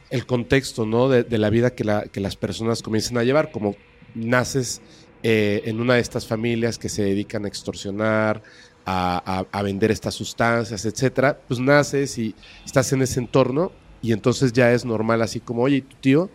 el 0.09 0.27
contexto, 0.27 0.85
¿no? 0.85 1.09
De, 1.09 1.37
la 1.39 1.49
vida 1.49 1.71
que, 1.71 1.83
la, 1.83 2.03
que, 2.03 2.19
las 2.19 2.35
personas 2.35 2.83
comienzan 2.83 3.17
a 3.17 3.23
llevar, 3.23 3.51
como 3.51 3.75
naces 4.13 4.79
eh, 5.23 5.63
en 5.65 5.81
una 5.81 5.95
de 5.95 6.01
estas 6.01 6.27
familias 6.27 6.77
que 6.77 6.87
se 6.87 7.01
dedican 7.01 7.45
a 7.45 7.47
extorsionar, 7.47 8.43
a, 8.85 9.61
vender 9.63 9.89
estas 9.89 10.13
sustancias, 10.13 10.85
etcétera, 10.85 11.39
pues 11.47 11.59
naces 11.59 12.17
y 12.17 12.35
estás 12.63 12.93
en 12.93 13.01
ese 13.01 13.19
entorno 13.21 13.71
y 14.03 14.11
entonces 14.11 14.53
ya 14.53 14.71
es 14.71 14.85
normal 14.85 15.21
así 15.21 15.39
como, 15.39 15.63
oye, 15.63 15.81
tu 15.81 15.95
tío 15.95 16.29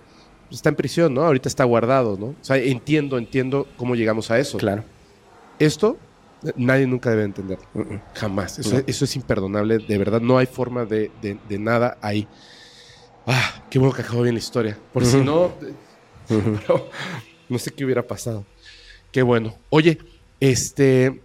pues 0.48 0.56
está 0.58 0.70
en 0.70 0.76
prisión, 0.76 1.12
¿no? 1.12 1.22
Ahorita 1.22 1.48
está 1.48 1.64
guardado, 1.64 2.16
¿no? 2.18 2.26
O 2.28 2.36
sea, 2.40 2.56
entiendo, 2.56 3.18
entiendo 3.18 3.68
cómo 3.76 3.94
llegamos 3.94 4.30
a 4.30 4.38
eso. 4.38 4.56
Claro. 4.56 4.82
Esto 5.58 5.98
nadie 6.56 6.86
nunca 6.86 7.10
debe 7.10 7.24
entender. 7.24 7.58
Jamás. 8.14 8.58
Eso, 8.58 9.04
es 9.04 9.16
imperdonable. 9.16 9.78
De 9.78 9.98
verdad, 9.98 10.20
no 10.20 10.38
hay 10.38 10.46
forma 10.46 10.84
de, 10.84 11.10
de 11.20 11.58
nada 11.58 11.98
ahí. 12.00 12.28
Ah, 13.30 13.62
qué 13.68 13.78
bueno 13.78 13.94
que 13.94 14.00
acabó 14.00 14.22
bien 14.22 14.34
la 14.34 14.38
historia. 14.38 14.78
Por 14.90 15.04
si 15.04 15.18
no, 15.18 15.52
no 17.50 17.58
sé 17.58 17.70
qué 17.72 17.84
hubiera 17.84 18.02
pasado. 18.02 18.46
Qué 19.12 19.20
bueno. 19.20 19.54
Oye, 19.68 19.98
este, 20.40 21.20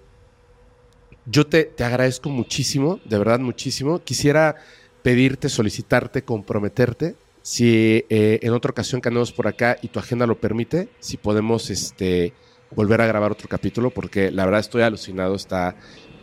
yo 1.26 1.48
te, 1.48 1.64
te 1.64 1.86
agradezco 1.86 2.30
muchísimo, 2.30 3.00
de 3.06 3.18
verdad 3.18 3.40
muchísimo. 3.40 4.00
Quisiera 4.00 4.58
pedirte, 5.02 5.48
solicitarte, 5.48 6.24
comprometerte, 6.24 7.16
si 7.42 8.04
eh, 8.10 8.40
en 8.42 8.52
otra 8.52 8.72
ocasión 8.72 9.00
que 9.00 9.08
andemos 9.08 9.32
por 9.32 9.48
acá 9.48 9.78
y 9.82 9.88
tu 9.88 10.00
agenda 10.00 10.28
lo 10.28 10.38
permite, 10.38 10.90
si 11.00 11.16
podemos 11.16 11.70
este, 11.70 12.34
volver 12.76 13.02
a 13.02 13.08
grabar 13.08 13.32
otro 13.32 13.48
capítulo, 13.48 13.90
porque 13.90 14.32
la 14.32 14.46
verdad 14.46 14.62
estoy 14.62 14.82
alucinado, 14.82 15.36
está, 15.36 15.76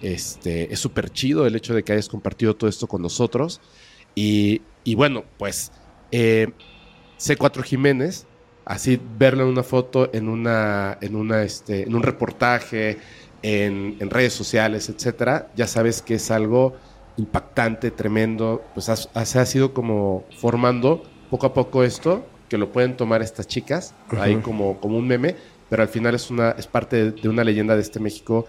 este, 0.02 0.72
es 0.72 0.80
súper 0.80 1.10
chido 1.10 1.46
el 1.46 1.56
hecho 1.56 1.74
de 1.74 1.82
que 1.82 1.92
hayas 1.92 2.08
compartido 2.08 2.54
todo 2.54 2.68
esto 2.68 2.86
con 2.86 3.02
nosotros. 3.02 3.60
Y, 4.14 4.62
y 4.84 4.94
bueno, 4.94 5.24
pues 5.38 5.72
eh, 6.10 6.48
C4 7.18 7.62
Jiménez, 7.62 8.26
así 8.64 9.00
verlo 9.18 9.42
en 9.42 9.48
una 9.50 9.62
foto, 9.62 10.10
en, 10.12 10.28
una, 10.28 10.98
en, 11.00 11.16
una, 11.16 11.42
este, 11.42 11.82
en 11.82 11.94
un 11.94 12.02
reportaje, 12.02 12.98
en, 13.42 14.10
redes 14.10 14.32
sociales, 14.32 14.88
etcétera, 14.88 15.50
ya 15.56 15.66
sabes 15.66 16.02
que 16.02 16.14
es 16.14 16.30
algo 16.30 16.76
impactante, 17.16 17.90
tremendo, 17.90 18.62
pues 18.74 18.86
se 18.86 19.38
ha 19.38 19.46
sido 19.46 19.74
como 19.74 20.24
formando 20.38 21.02
poco 21.30 21.46
a 21.46 21.54
poco 21.54 21.84
esto, 21.84 22.24
que 22.48 22.58
lo 22.58 22.72
pueden 22.72 22.96
tomar 22.96 23.22
estas 23.22 23.46
chicas, 23.46 23.94
ahí 24.18 24.36
como, 24.36 24.80
como 24.80 24.98
un 24.98 25.06
meme, 25.06 25.36
pero 25.70 25.82
al 25.82 25.88
final 25.88 26.14
es, 26.14 26.30
una, 26.30 26.50
es 26.50 26.66
parte 26.66 27.12
de 27.12 27.28
una 27.28 27.44
leyenda 27.44 27.74
de 27.74 27.80
este 27.80 28.00
México 28.00 28.46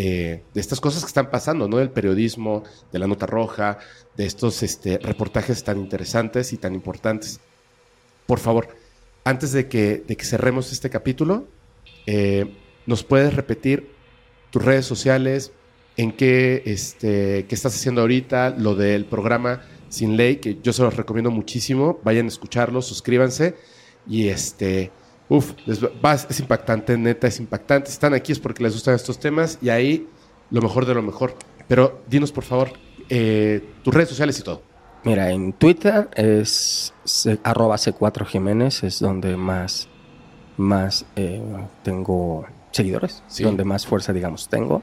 eh, 0.00 0.44
de 0.54 0.60
estas 0.60 0.80
cosas 0.80 1.02
que 1.02 1.08
están 1.08 1.28
pasando, 1.28 1.66
¿no? 1.66 1.78
Del 1.78 1.90
periodismo, 1.90 2.62
de 2.92 3.00
la 3.00 3.08
nota 3.08 3.26
roja, 3.26 3.78
de 4.16 4.26
estos 4.26 4.62
este, 4.62 4.98
reportajes 4.98 5.64
tan 5.64 5.76
interesantes 5.78 6.52
y 6.52 6.56
tan 6.56 6.72
importantes. 6.72 7.40
Por 8.24 8.38
favor, 8.38 8.68
antes 9.24 9.50
de 9.50 9.66
que, 9.66 10.04
de 10.06 10.16
que 10.16 10.24
cerremos 10.24 10.70
este 10.70 10.88
capítulo, 10.88 11.48
eh, 12.06 12.54
¿nos 12.86 13.02
puedes 13.02 13.34
repetir 13.34 13.90
tus 14.50 14.64
redes 14.64 14.86
sociales? 14.86 15.50
¿En 15.96 16.12
qué, 16.12 16.62
este, 16.64 17.46
qué 17.48 17.54
estás 17.56 17.74
haciendo 17.74 18.02
ahorita? 18.02 18.50
Lo 18.50 18.76
del 18.76 19.04
programa 19.04 19.62
Sin 19.88 20.16
Ley, 20.16 20.36
que 20.36 20.58
yo 20.62 20.72
se 20.72 20.82
los 20.82 20.96
recomiendo 20.96 21.32
muchísimo. 21.32 21.98
Vayan 22.04 22.26
a 22.26 22.28
escucharlo, 22.28 22.82
suscríbanse 22.82 23.56
y 24.06 24.28
este 24.28 24.92
Uf, 25.28 25.52
es 25.66 26.40
impactante, 26.40 26.96
neta, 26.96 27.26
es 27.26 27.38
impactante. 27.38 27.90
están 27.90 28.14
aquí 28.14 28.32
es 28.32 28.38
porque 28.38 28.62
les 28.62 28.72
gustan 28.72 28.94
estos 28.94 29.18
temas 29.18 29.58
y 29.60 29.68
ahí 29.68 30.08
lo 30.50 30.62
mejor 30.62 30.86
de 30.86 30.94
lo 30.94 31.02
mejor. 31.02 31.34
Pero 31.66 32.00
dinos, 32.08 32.32
por 32.32 32.44
favor, 32.44 32.72
eh, 33.10 33.62
tus 33.84 33.92
redes 33.92 34.08
sociales 34.08 34.38
y 34.40 34.42
todo. 34.42 34.62
Mira, 35.04 35.30
en 35.30 35.52
Twitter 35.52 36.08
es 36.14 36.92
arroba 37.44 37.76
C4 37.76 38.26
Jiménez, 38.26 38.82
es 38.82 38.98
donde 39.00 39.36
más, 39.36 39.88
más 40.56 41.06
eh, 41.14 41.40
tengo 41.82 42.46
seguidores, 42.72 43.22
donde 43.38 43.64
más 43.64 43.86
fuerza, 43.86 44.12
digamos, 44.12 44.48
tengo. 44.48 44.82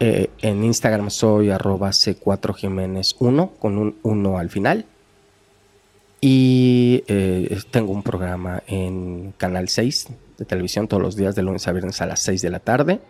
Eh, 0.00 0.30
en 0.40 0.64
Instagram 0.64 1.10
soy 1.10 1.50
arroba 1.50 1.90
C4 1.90 2.54
Jiménez 2.54 3.14
1, 3.20 3.52
con 3.58 3.78
un 3.78 3.98
1 4.02 4.38
al 4.38 4.50
final. 4.50 4.86
Y 6.24 7.02
eh, 7.08 7.58
tengo 7.72 7.90
un 7.90 8.04
programa 8.04 8.62
en 8.68 9.34
Canal 9.38 9.68
6 9.68 10.06
de 10.38 10.44
televisión 10.44 10.86
todos 10.86 11.02
los 11.02 11.16
días 11.16 11.34
de 11.34 11.42
lunes 11.42 11.66
a 11.66 11.72
viernes 11.72 12.00
a 12.00 12.06
las 12.06 12.20
6 12.20 12.40
de 12.42 12.50
la 12.50 12.60
tarde. 12.60 13.00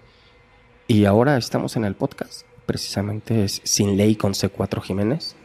Y 0.88 1.04
ahora 1.04 1.36
estamos 1.36 1.76
en 1.76 1.84
el 1.84 1.94
podcast. 1.94 2.46
Precisamente 2.64 3.44
es 3.44 3.60
Sin 3.64 3.98
Ley 3.98 4.16
con 4.16 4.32
C4 4.32 4.80
Jiménez. 4.80 5.36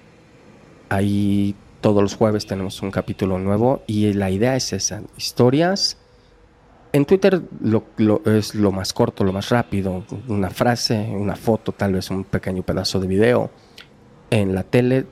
Ahí 0.87 1.55
todos 1.81 2.01
los 2.01 2.15
jueves 2.15 2.47
tenemos 2.47 2.81
un 2.81 2.89
capítulo 2.89 3.37
nuevo 3.37 3.83
y 3.85 4.13
la 4.13 4.31
idea 4.31 4.55
es 4.55 4.71
esa. 4.71 5.01
Historias. 5.17 5.97
En 6.93 7.03
Twitter 7.03 7.41
es 8.23 8.55
lo 8.55 8.71
más 8.71 8.93
corto, 8.93 9.25
lo 9.25 9.33
más 9.33 9.49
rápido. 9.49 10.05
Una 10.29 10.51
frase, 10.51 10.97
una 11.11 11.35
foto, 11.35 11.73
tal 11.73 11.91
vez 11.91 12.09
un 12.11 12.23
pequeño 12.23 12.63
pedazo 12.63 13.01
de 13.01 13.07
video. 13.07 13.51
En 14.29 14.55
la 14.55 14.63
tele 14.63 15.05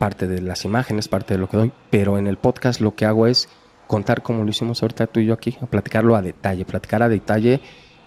parte 0.00 0.26
de 0.26 0.40
las 0.40 0.64
imágenes, 0.64 1.08
parte 1.08 1.34
de 1.34 1.40
lo 1.40 1.46
que 1.46 1.58
doy, 1.58 1.72
pero 1.90 2.16
en 2.16 2.26
el 2.26 2.38
podcast 2.38 2.80
lo 2.80 2.94
que 2.94 3.04
hago 3.04 3.26
es 3.26 3.50
contar 3.86 4.22
como 4.22 4.44
lo 4.44 4.48
hicimos 4.48 4.82
ahorita 4.82 5.06
tú 5.08 5.20
y 5.20 5.26
yo 5.26 5.34
aquí, 5.34 5.58
platicarlo 5.68 6.16
a 6.16 6.22
detalle, 6.22 6.64
platicar 6.64 7.02
a 7.02 7.10
detalle 7.10 7.60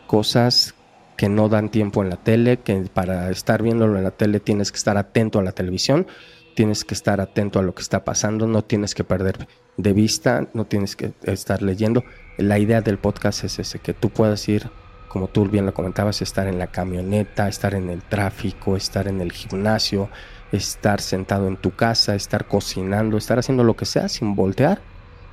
cosas 0.07 0.73
que 1.17 1.29
no 1.29 1.49
dan 1.49 1.69
tiempo 1.69 2.01
en 2.01 2.09
la 2.09 2.15
tele, 2.15 2.57
que 2.57 2.75
para 2.91 3.29
estar 3.29 3.61
viéndolo 3.61 3.95
en 3.99 4.03
la 4.03 4.09
tele 4.09 4.39
tienes 4.39 4.71
que 4.71 4.77
estar 4.77 4.97
atento 4.97 5.37
a 5.37 5.43
la 5.43 5.51
televisión, 5.51 6.07
tienes 6.55 6.83
que 6.83 6.95
estar 6.95 7.21
atento 7.21 7.59
a 7.59 7.61
lo 7.61 7.75
que 7.75 7.83
está 7.83 8.03
pasando, 8.03 8.47
no 8.47 8.63
tienes 8.63 8.95
que 8.95 9.03
perder 9.03 9.47
de 9.77 9.93
vista, 9.93 10.47
no 10.55 10.65
tienes 10.65 10.95
que 10.95 11.13
estar 11.21 11.61
leyendo. 11.61 12.03
La 12.39 12.57
idea 12.57 12.81
del 12.81 12.97
podcast 12.97 13.43
es 13.43 13.59
ese, 13.59 13.77
que 13.77 13.93
tú 13.93 14.09
puedas 14.09 14.49
ir, 14.49 14.67
como 15.09 15.27
tú 15.27 15.47
bien 15.47 15.67
lo 15.67 15.75
comentabas, 15.75 16.23
estar 16.23 16.47
en 16.47 16.57
la 16.57 16.71
camioneta, 16.71 17.47
estar 17.47 17.75
en 17.75 17.91
el 17.91 18.01
tráfico, 18.01 18.75
estar 18.75 19.07
en 19.07 19.21
el 19.21 19.31
gimnasio, 19.31 20.09
estar 20.53 21.01
sentado 21.01 21.47
en 21.47 21.57
tu 21.57 21.71
casa, 21.71 22.13
estar 22.15 22.47
cocinando, 22.47 23.17
estar 23.17 23.39
haciendo 23.39 23.63
lo 23.63 23.75
que 23.75 23.85
sea 23.85 24.07
sin 24.07 24.35
voltear 24.35 24.81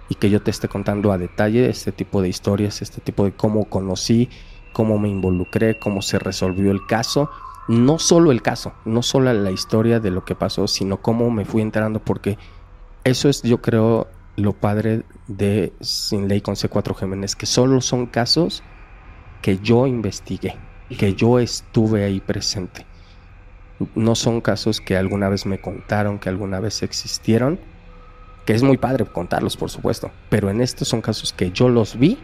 y 0.09 0.15
que 0.15 0.31
yo 0.31 0.43
te 0.43 0.51
esté 0.51 0.67
contando 0.67 1.13
a 1.13 1.19
detalle 1.19 1.69
este 1.69 1.93
tipo 1.93 2.23
de 2.23 2.31
historias, 2.31 2.81
este 2.81 3.03
tipo 3.03 3.25
de 3.25 3.33
cómo 3.33 3.67
conocí, 3.67 4.31
cómo 4.73 4.99
me 4.99 5.09
involucré, 5.09 5.79
cómo 5.79 6.01
se 6.01 6.19
resolvió 6.19 6.71
el 6.71 6.87
caso. 6.87 7.31
No 7.69 7.99
solo 7.99 8.33
el 8.33 8.41
caso, 8.41 8.73
no 8.85 9.03
solo 9.03 9.33
la 9.33 9.51
historia 9.51 10.01
de 10.01 10.11
lo 10.11 10.25
que 10.25 10.35
pasó, 10.35 10.67
sino 10.67 10.97
cómo 10.97 11.31
me 11.31 11.45
fui 11.45 11.61
enterando, 11.61 12.01
porque 12.01 12.39
eso 13.05 13.29
es, 13.29 13.43
yo 13.43 13.61
creo, 13.61 14.09
lo 14.37 14.55
padre 14.55 15.03
de 15.29 15.75
Sin 15.81 16.29
Ley 16.29 16.41
con 16.41 16.55
C4 16.55 16.97
Gémenes, 16.97 17.37
que 17.37 17.47
solo 17.47 17.81
son 17.83 18.07
casos 18.07 18.63
que 19.43 19.59
yo 19.59 19.87
investigué, 19.87 20.57
que 20.99 21.15
yo 21.15 21.39
estuve 21.39 22.05
ahí 22.05 22.21
presente 22.21 22.90
no 23.95 24.15
son 24.15 24.41
casos 24.41 24.81
que 24.81 24.97
alguna 24.97 25.29
vez 25.29 25.47
me 25.47 25.61
contaron, 25.61 26.19
que 26.19 26.29
alguna 26.29 26.61
vez 26.61 26.83
existieron, 26.83 27.59
que 28.45 28.55
es 28.55 28.63
muy 28.63 28.77
padre 28.77 29.05
contarlos, 29.05 29.57
por 29.57 29.71
supuesto, 29.71 30.11
pero 30.29 30.51
en 30.51 30.61
estos 30.61 30.89
son 30.89 31.01
casos 31.01 31.33
que 31.33 31.51
yo 31.51 31.69
los 31.69 31.99
vi, 31.99 32.19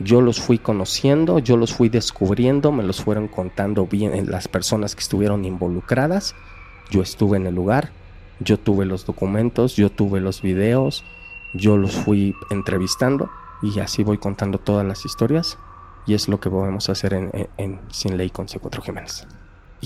yo 0.00 0.20
los 0.20 0.40
fui 0.40 0.58
conociendo, 0.58 1.38
yo 1.38 1.56
los 1.56 1.72
fui 1.72 1.88
descubriendo, 1.88 2.72
me 2.72 2.82
los 2.82 3.00
fueron 3.02 3.28
contando 3.28 3.86
bien 3.86 4.30
las 4.30 4.48
personas 4.48 4.94
que 4.94 5.00
estuvieron 5.00 5.44
involucradas, 5.44 6.34
yo 6.90 7.02
estuve 7.02 7.36
en 7.36 7.46
el 7.46 7.54
lugar, 7.54 7.90
yo 8.40 8.58
tuve 8.58 8.84
los 8.84 9.06
documentos, 9.06 9.76
yo 9.76 9.90
tuve 9.90 10.20
los 10.20 10.42
videos, 10.42 11.04
yo 11.54 11.76
los 11.76 11.92
fui 11.92 12.34
entrevistando 12.50 13.30
y 13.62 13.78
así 13.78 14.02
voy 14.02 14.18
contando 14.18 14.58
todas 14.58 14.84
las 14.84 15.04
historias 15.04 15.56
y 16.06 16.14
es 16.14 16.28
lo 16.28 16.40
que 16.40 16.50
podemos 16.50 16.88
hacer 16.88 17.14
en, 17.14 17.80
Sin 17.90 18.16
Ley 18.16 18.30
con 18.30 18.46
C4 18.46 18.82
Jiménez. 18.82 19.26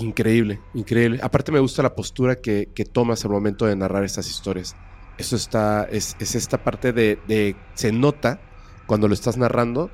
Increíble, 0.03 0.59
increíble. 0.73 1.19
Aparte 1.21 1.51
me 1.51 1.59
gusta 1.59 1.83
la 1.83 1.95
postura 1.95 2.35
que, 2.37 2.67
tomas 2.91 3.23
al 3.25 3.31
momento 3.31 3.65
de 3.65 3.75
narrar 3.75 4.03
estas 4.03 4.29
historias. 4.29 4.75
Eso 5.17 5.35
está, 5.35 5.87
es, 5.91 6.15
esta 6.19 6.63
parte 6.63 6.93
de, 6.93 7.55
se 7.73 7.91
nota 7.91 8.39
cuando 8.85 9.07
lo 9.07 9.13
estás 9.13 9.37
narrando. 9.37 9.91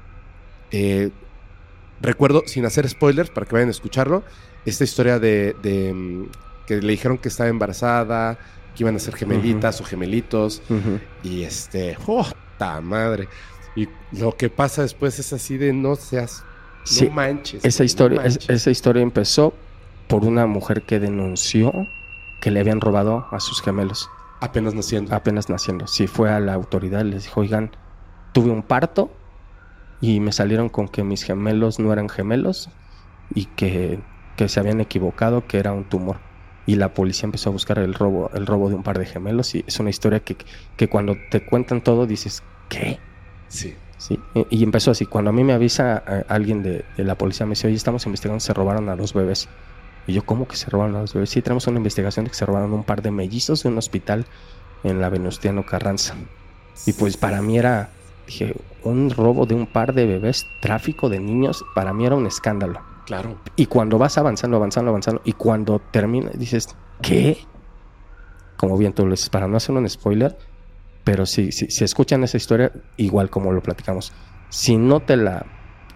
Eh, 0.71 1.11
recuerdo, 2.01 2.43
sin 2.45 2.65
hacer 2.65 2.87
spoilers, 2.87 3.29
para 3.29 3.45
que 3.45 3.53
vayan 3.53 3.69
a 3.69 3.71
escucharlo, 3.71 4.23
esta 4.65 4.83
historia 4.83 5.19
de, 5.19 5.55
mm, 5.93 6.65
que 6.67 6.81
le 6.81 6.91
dijeron 6.91 7.17
que 7.17 7.29
estaba 7.29 7.49
embarazada, 7.49 8.37
que 8.75 8.83
iban 8.83 8.95
a 8.95 8.99
ser 8.99 9.15
gemelitas 9.15 9.81
o 9.81 9.83
gemelitos. 9.83 10.61
Y 11.23 11.43
este, 11.43 11.97
¡oh, 12.05 12.27
madre! 12.81 13.27
Y 13.75 13.89
lo 14.13 14.35
que 14.37 14.49
pasa 14.49 14.83
después 14.83 15.19
es 15.19 15.33
así 15.33 15.57
de 15.57 15.73
no 15.73 15.95
seas, 15.95 16.43
no 17.01 17.11
manches. 17.11 17.65
Esa 17.65 17.83
historia, 17.83 18.23
esa 18.23 18.71
historia 18.71 19.01
empezó 19.01 19.53
por 20.07 20.25
una 20.25 20.45
mujer 20.45 20.83
que 20.83 20.99
denunció 20.99 21.87
que 22.41 22.51
le 22.51 22.59
habían 22.59 22.81
robado 22.81 23.27
a 23.31 23.39
sus 23.39 23.61
gemelos. 23.61 24.09
Apenas 24.39 24.73
naciendo. 24.73 25.15
Apenas 25.15 25.49
naciendo. 25.49 25.87
Sí, 25.87 26.07
fue 26.07 26.29
a 26.31 26.39
la 26.39 26.53
autoridad 26.53 27.03
y 27.03 27.09
les 27.09 27.23
dijo, 27.23 27.41
oigan, 27.41 27.71
tuve 28.33 28.51
un 28.51 28.63
parto 28.63 29.11
y 30.01 30.19
me 30.19 30.31
salieron 30.31 30.69
con 30.69 30.87
que 30.87 31.03
mis 31.03 31.23
gemelos 31.23 31.79
no 31.79 31.91
eran 31.91 32.09
gemelos 32.09 32.69
y 33.33 33.45
que, 33.45 33.99
que 34.35 34.49
se 34.49 34.59
habían 34.59 34.81
equivocado, 34.81 35.47
que 35.47 35.57
era 35.57 35.73
un 35.73 35.85
tumor. 35.85 36.17
Y 36.67 36.75
la 36.75 36.93
policía 36.93 37.25
empezó 37.25 37.49
a 37.49 37.53
buscar 37.53 37.79
el 37.79 37.93
robo, 37.93 38.29
el 38.33 38.45
robo 38.45 38.69
de 38.69 38.75
un 38.75 38.83
par 38.83 38.99
de 38.99 39.05
gemelos 39.05 39.55
y 39.55 39.63
es 39.67 39.79
una 39.79 39.89
historia 39.89 40.19
que, 40.19 40.35
que 40.75 40.89
cuando 40.89 41.15
te 41.31 41.45
cuentan 41.45 41.81
todo 41.81 42.05
dices, 42.05 42.43
¿qué? 42.69 42.99
Sí. 43.47 43.75
Sí, 43.97 44.19
y 44.49 44.63
empezó 44.63 44.91
así. 44.91 45.05
Cuando 45.05 45.29
a 45.29 45.33
mí 45.33 45.43
me 45.43 45.53
avisa 45.53 46.03
eh, 46.07 46.25
alguien 46.27 46.61
de, 46.61 46.85
la 46.97 47.17
policía, 47.17 47.45
me 47.45 47.51
dice, 47.51 47.67
oye, 47.67 47.75
estamos 47.75 48.05
investigando, 48.05 48.39
se 48.39 48.53
robaron 48.53 48.89
a 48.89 48.95
dos 48.95 49.13
bebés. 49.13 49.47
Y 50.07 50.13
yo, 50.13 50.25
¿cómo 50.25 50.47
que 50.47 50.55
se 50.55 50.69
robaron 50.69 50.95
a 50.95 50.99
dos 50.99 51.13
bebés? 51.13 51.29
Sí, 51.29 51.41
tenemos 51.41 51.67
una 51.67 51.77
investigación 51.77 52.25
de 52.25 52.31
que 52.31 52.37
se 52.37 52.45
robaron 52.45 52.73
un 52.73 52.83
par 52.83 53.01
de 53.01 53.11
mellizos 53.11 53.63
de 53.63 53.69
un 53.69 53.77
hospital 53.77 54.25
en 54.83 55.01
la 55.01 55.09
Venustiano 55.09 55.65
Carranza. 55.65 56.15
Y 56.85 56.93
pues 56.93 57.17
para 57.17 57.41
mí 57.41 57.57
era, 57.57 57.89
dije, 58.27 58.55
un 58.83 59.09
robo 59.09 59.45
de 59.45 59.55
un 59.55 59.65
par 59.65 59.93
de 59.93 60.05
bebés, 60.05 60.45
tráfico 60.61 61.09
de 61.09 61.19
niños, 61.19 61.65
para 61.73 61.93
mí 61.93 62.05
era 62.05 62.15
un 62.15 62.27
escándalo. 62.27 62.81
Claro. 63.05 63.37
Y 63.55 63.67
cuando 63.67 63.97
vas 63.97 64.17
avanzando, 64.17 64.57
avanzando, 64.57 64.89
avanzando, 64.89 65.21
y 65.25 65.33
cuando 65.33 65.79
termina, 65.79 66.31
dices, 66.33 66.75
¿qué? 67.01 67.37
Como 68.57 68.77
bien 68.77 68.93
tú 68.93 69.05
lo 69.05 69.11
dices, 69.11 69.29
para 69.29 69.47
no 69.47 69.57
hacer 69.57 69.75
un 69.75 69.87
spoiler, 69.89 70.37
pero 71.03 71.25
si, 71.25 71.51
si, 71.51 71.83
escuchan 71.83 72.23
esa 72.23 72.37
historia, 72.37 72.71
igual 72.97 73.29
como 73.29 73.51
lo 73.51 73.61
platicamos, 73.61 74.11
si 74.49 74.77
no 74.77 75.01
te 75.01 75.17
la 75.17 75.45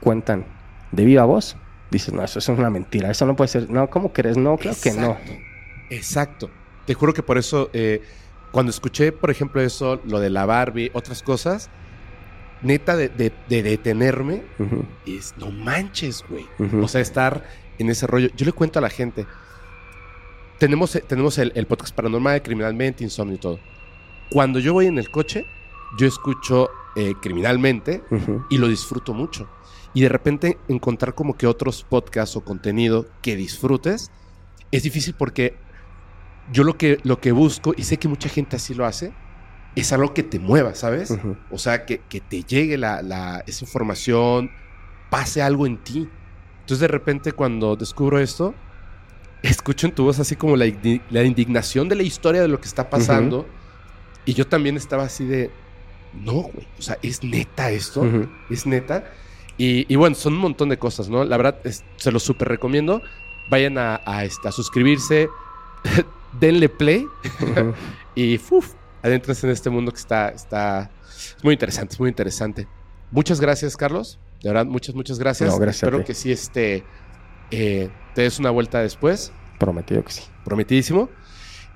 cuentan 0.02 0.46
de 0.92 1.06
viva 1.06 1.26
voz, 1.26 1.58
dices, 1.92 2.14
no, 2.14 2.24
eso 2.24 2.40
es 2.40 2.48
una 2.50 2.70
mentira, 2.70 3.10
eso 3.10 3.26
no 3.26 3.36
puede 3.36 3.48
ser, 3.48 3.70
no, 3.70 3.90
¿cómo 3.90 4.14
crees? 4.14 4.38
No, 4.38 4.58
creo 4.58 4.76
que 4.82 4.94
no. 4.94 5.18
Exacto. 5.90 6.50
Te 6.86 6.94
juro 6.94 7.14
que 7.14 7.24
por 7.24 7.38
eso, 7.38 7.70
eh, 7.74 8.02
cuando 8.52 8.70
escuché, 8.70 9.12
por 9.12 9.32
ejemplo, 9.32 9.62
eso, 9.62 10.00
lo 10.06 10.20
de 10.20 10.30
la 10.30 10.46
Barbie, 10.46 10.92
otras 10.94 11.22
cosas, 11.24 11.70
neta 12.62 12.96
de, 12.96 13.10
detenerme, 13.48 14.44
es, 15.06 15.34
no 15.38 15.52
manches, 15.52 16.24
güey. 16.28 16.46
O 16.82 16.88
sea, 16.88 17.02
estar 17.02 17.44
en 17.78 17.90
ese 17.90 18.08
rollo. 18.08 18.30
Yo 18.36 18.46
le 18.46 18.52
cuento 18.52 18.80
a 18.80 18.82
la 18.82 18.90
gente, 18.90 19.26
tenemos, 20.58 21.00
tenemos 21.08 21.38
el, 21.38 21.52
el 21.56 21.68
podcast 21.68 21.96
paranormal, 21.96 22.42
criminalmente, 22.42 23.04
insomnio 23.04 23.36
y 23.36 23.40
todo 23.40 23.60
cuando 24.30 24.60
yo 24.60 24.74
voy 24.74 24.86
en 24.86 24.98
el 24.98 25.10
coche, 25.10 25.46
yo 25.98 26.08
escucho 26.08 26.70
eh, 26.96 27.14
criminalmente 27.22 28.04
y 28.50 28.58
lo 28.58 28.68
disfruto 28.68 29.14
mucho. 29.14 29.50
Y 29.94 30.02
de 30.02 30.10
repente 30.10 30.58
encontrar 30.68 31.16
como 31.16 31.36
que 31.36 31.48
otros 31.48 31.84
podcasts 31.84 32.36
o 32.36 32.42
contenido 32.42 33.08
que 33.22 33.36
disfrutes 33.36 34.12
es 34.72 34.84
difícil 34.84 35.16
porque 35.18 35.56
yo 36.52 36.64
lo 36.64 36.78
que, 36.78 37.00
lo 37.04 37.20
que 37.20 37.32
busco, 37.32 37.74
y 37.76 37.84
sé 37.84 37.98
que 37.98 38.08
mucha 38.08 38.30
gente 38.30 38.56
así 38.56 38.74
lo 38.74 38.86
hace, 38.86 39.14
es 39.76 39.94
algo 39.94 40.14
que 40.14 40.24
te 40.24 40.40
mueva, 40.40 40.76
¿sabes? 40.76 41.18
O 41.52 41.58
sea, 41.58 41.86
que, 41.86 42.00
te 42.00 42.44
llegue 42.44 42.78
la, 42.78 43.44
esa 43.48 43.66
información, 43.66 44.52
pase 45.10 45.42
algo 45.42 45.66
en 45.66 45.78
ti. 45.78 46.10
Entonces 46.62 46.80
de 46.80 46.88
repente 46.88 47.32
cuando 47.32 47.76
descubro 47.76 48.20
esto, 48.20 48.54
escucho 49.42 49.88
en 49.88 49.94
tu 49.94 50.04
voz 50.04 50.20
así 50.20 50.36
como 50.36 50.56
la, 50.56 50.66
indignación 50.66 51.90
de 51.90 51.96
la 51.96 52.04
historia 52.04 52.42
de 52.42 52.48
lo 52.48 52.60
que 52.60 52.68
está 52.68 52.90
pasando. 52.90 53.48
Y 54.26 54.34
yo 54.34 54.46
también 54.48 54.78
estaba 54.78 55.04
así 55.04 55.26
de, 55.26 55.50
no, 56.14 56.34
güey, 56.34 56.68
o 56.78 56.82
sea, 56.82 56.98
es 57.02 57.24
neta 57.24 57.72
esto, 57.72 58.06
es 58.50 58.66
neta. 58.66 59.12
Y, 59.62 59.94
bueno, 59.98 60.16
son 60.16 60.36
un 60.36 60.40
montón 60.40 60.70
de 60.70 60.80
cosas, 60.80 61.10
¿no? 61.10 61.26
La 61.26 61.36
verdad, 61.36 61.60
se 61.98 62.12
los 62.14 62.24
súper 62.24 62.48
recomiendo. 62.48 63.02
Vayan 63.50 63.78
a, 63.78 64.24
este, 64.24 64.50
suscribirse, 64.54 65.28
denle 66.40 66.70
play 66.70 67.06
y 68.16 68.40
uf, 68.50 68.74
en 69.04 69.22
este 69.50 69.70
mundo 69.70 69.92
que 69.92 69.98
está, 69.98 70.30
está 70.30 70.90
es 71.38 71.44
muy 71.44 71.54
interesante, 71.54 71.94
es 71.94 72.00
muy 72.00 72.10
interesante. 72.10 72.68
Muchas 73.12 73.42
gracias, 73.42 73.76
Carlos. 73.76 74.18
De 74.42 74.50
verdad, 74.50 74.66
muchas, 74.66 74.96
muchas 74.96 75.20
gracias. 75.20 75.60
gracias 75.60 75.84
Espero 75.84 76.06
que 76.06 76.14
sí 76.14 76.32
este, 76.32 76.86
eh, 77.52 77.90
te 78.16 78.22
des 78.22 78.40
una 78.40 78.52
vuelta 78.52 78.80
después. 78.80 79.34
Prometido 79.58 80.04
que 80.06 80.12
sí. 80.14 80.24
Prometidísimo. 80.46 81.10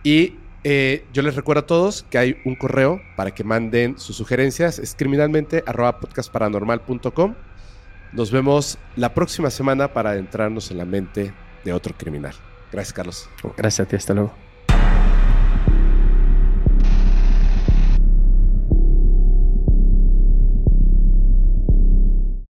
Y 0.03 0.37
eh, 0.63 1.05
yo 1.11 1.21
les 1.21 1.35
recuerdo 1.35 1.63
a 1.63 1.65
todos 1.65 2.03
que 2.09 2.17
hay 2.17 2.37
un 2.45 2.55
correo 2.55 3.01
para 3.17 3.31
que 3.31 3.43
manden 3.43 3.99
sus 3.99 4.15
sugerencias. 4.15 4.79
Es 4.79 4.95
criminalmente 4.95 5.63
arroba 5.65 5.99
podcastparanormal.com. 5.99 7.35
Nos 8.13 8.29
vemos 8.29 8.77
la 8.95 9.13
próxima 9.13 9.49
semana 9.49 9.91
para 9.91 10.11
adentrarnos 10.11 10.69
en 10.69 10.77
la 10.77 10.85
mente 10.85 11.33
de 11.63 11.73
otro 11.73 11.95
criminal. 11.97 12.33
Gracias, 12.71 12.93
Carlos. 12.93 13.29
Gracias 13.57 13.87
a 13.87 13.89
ti. 13.89 13.95
Hasta 13.95 14.13
luego. 14.13 14.42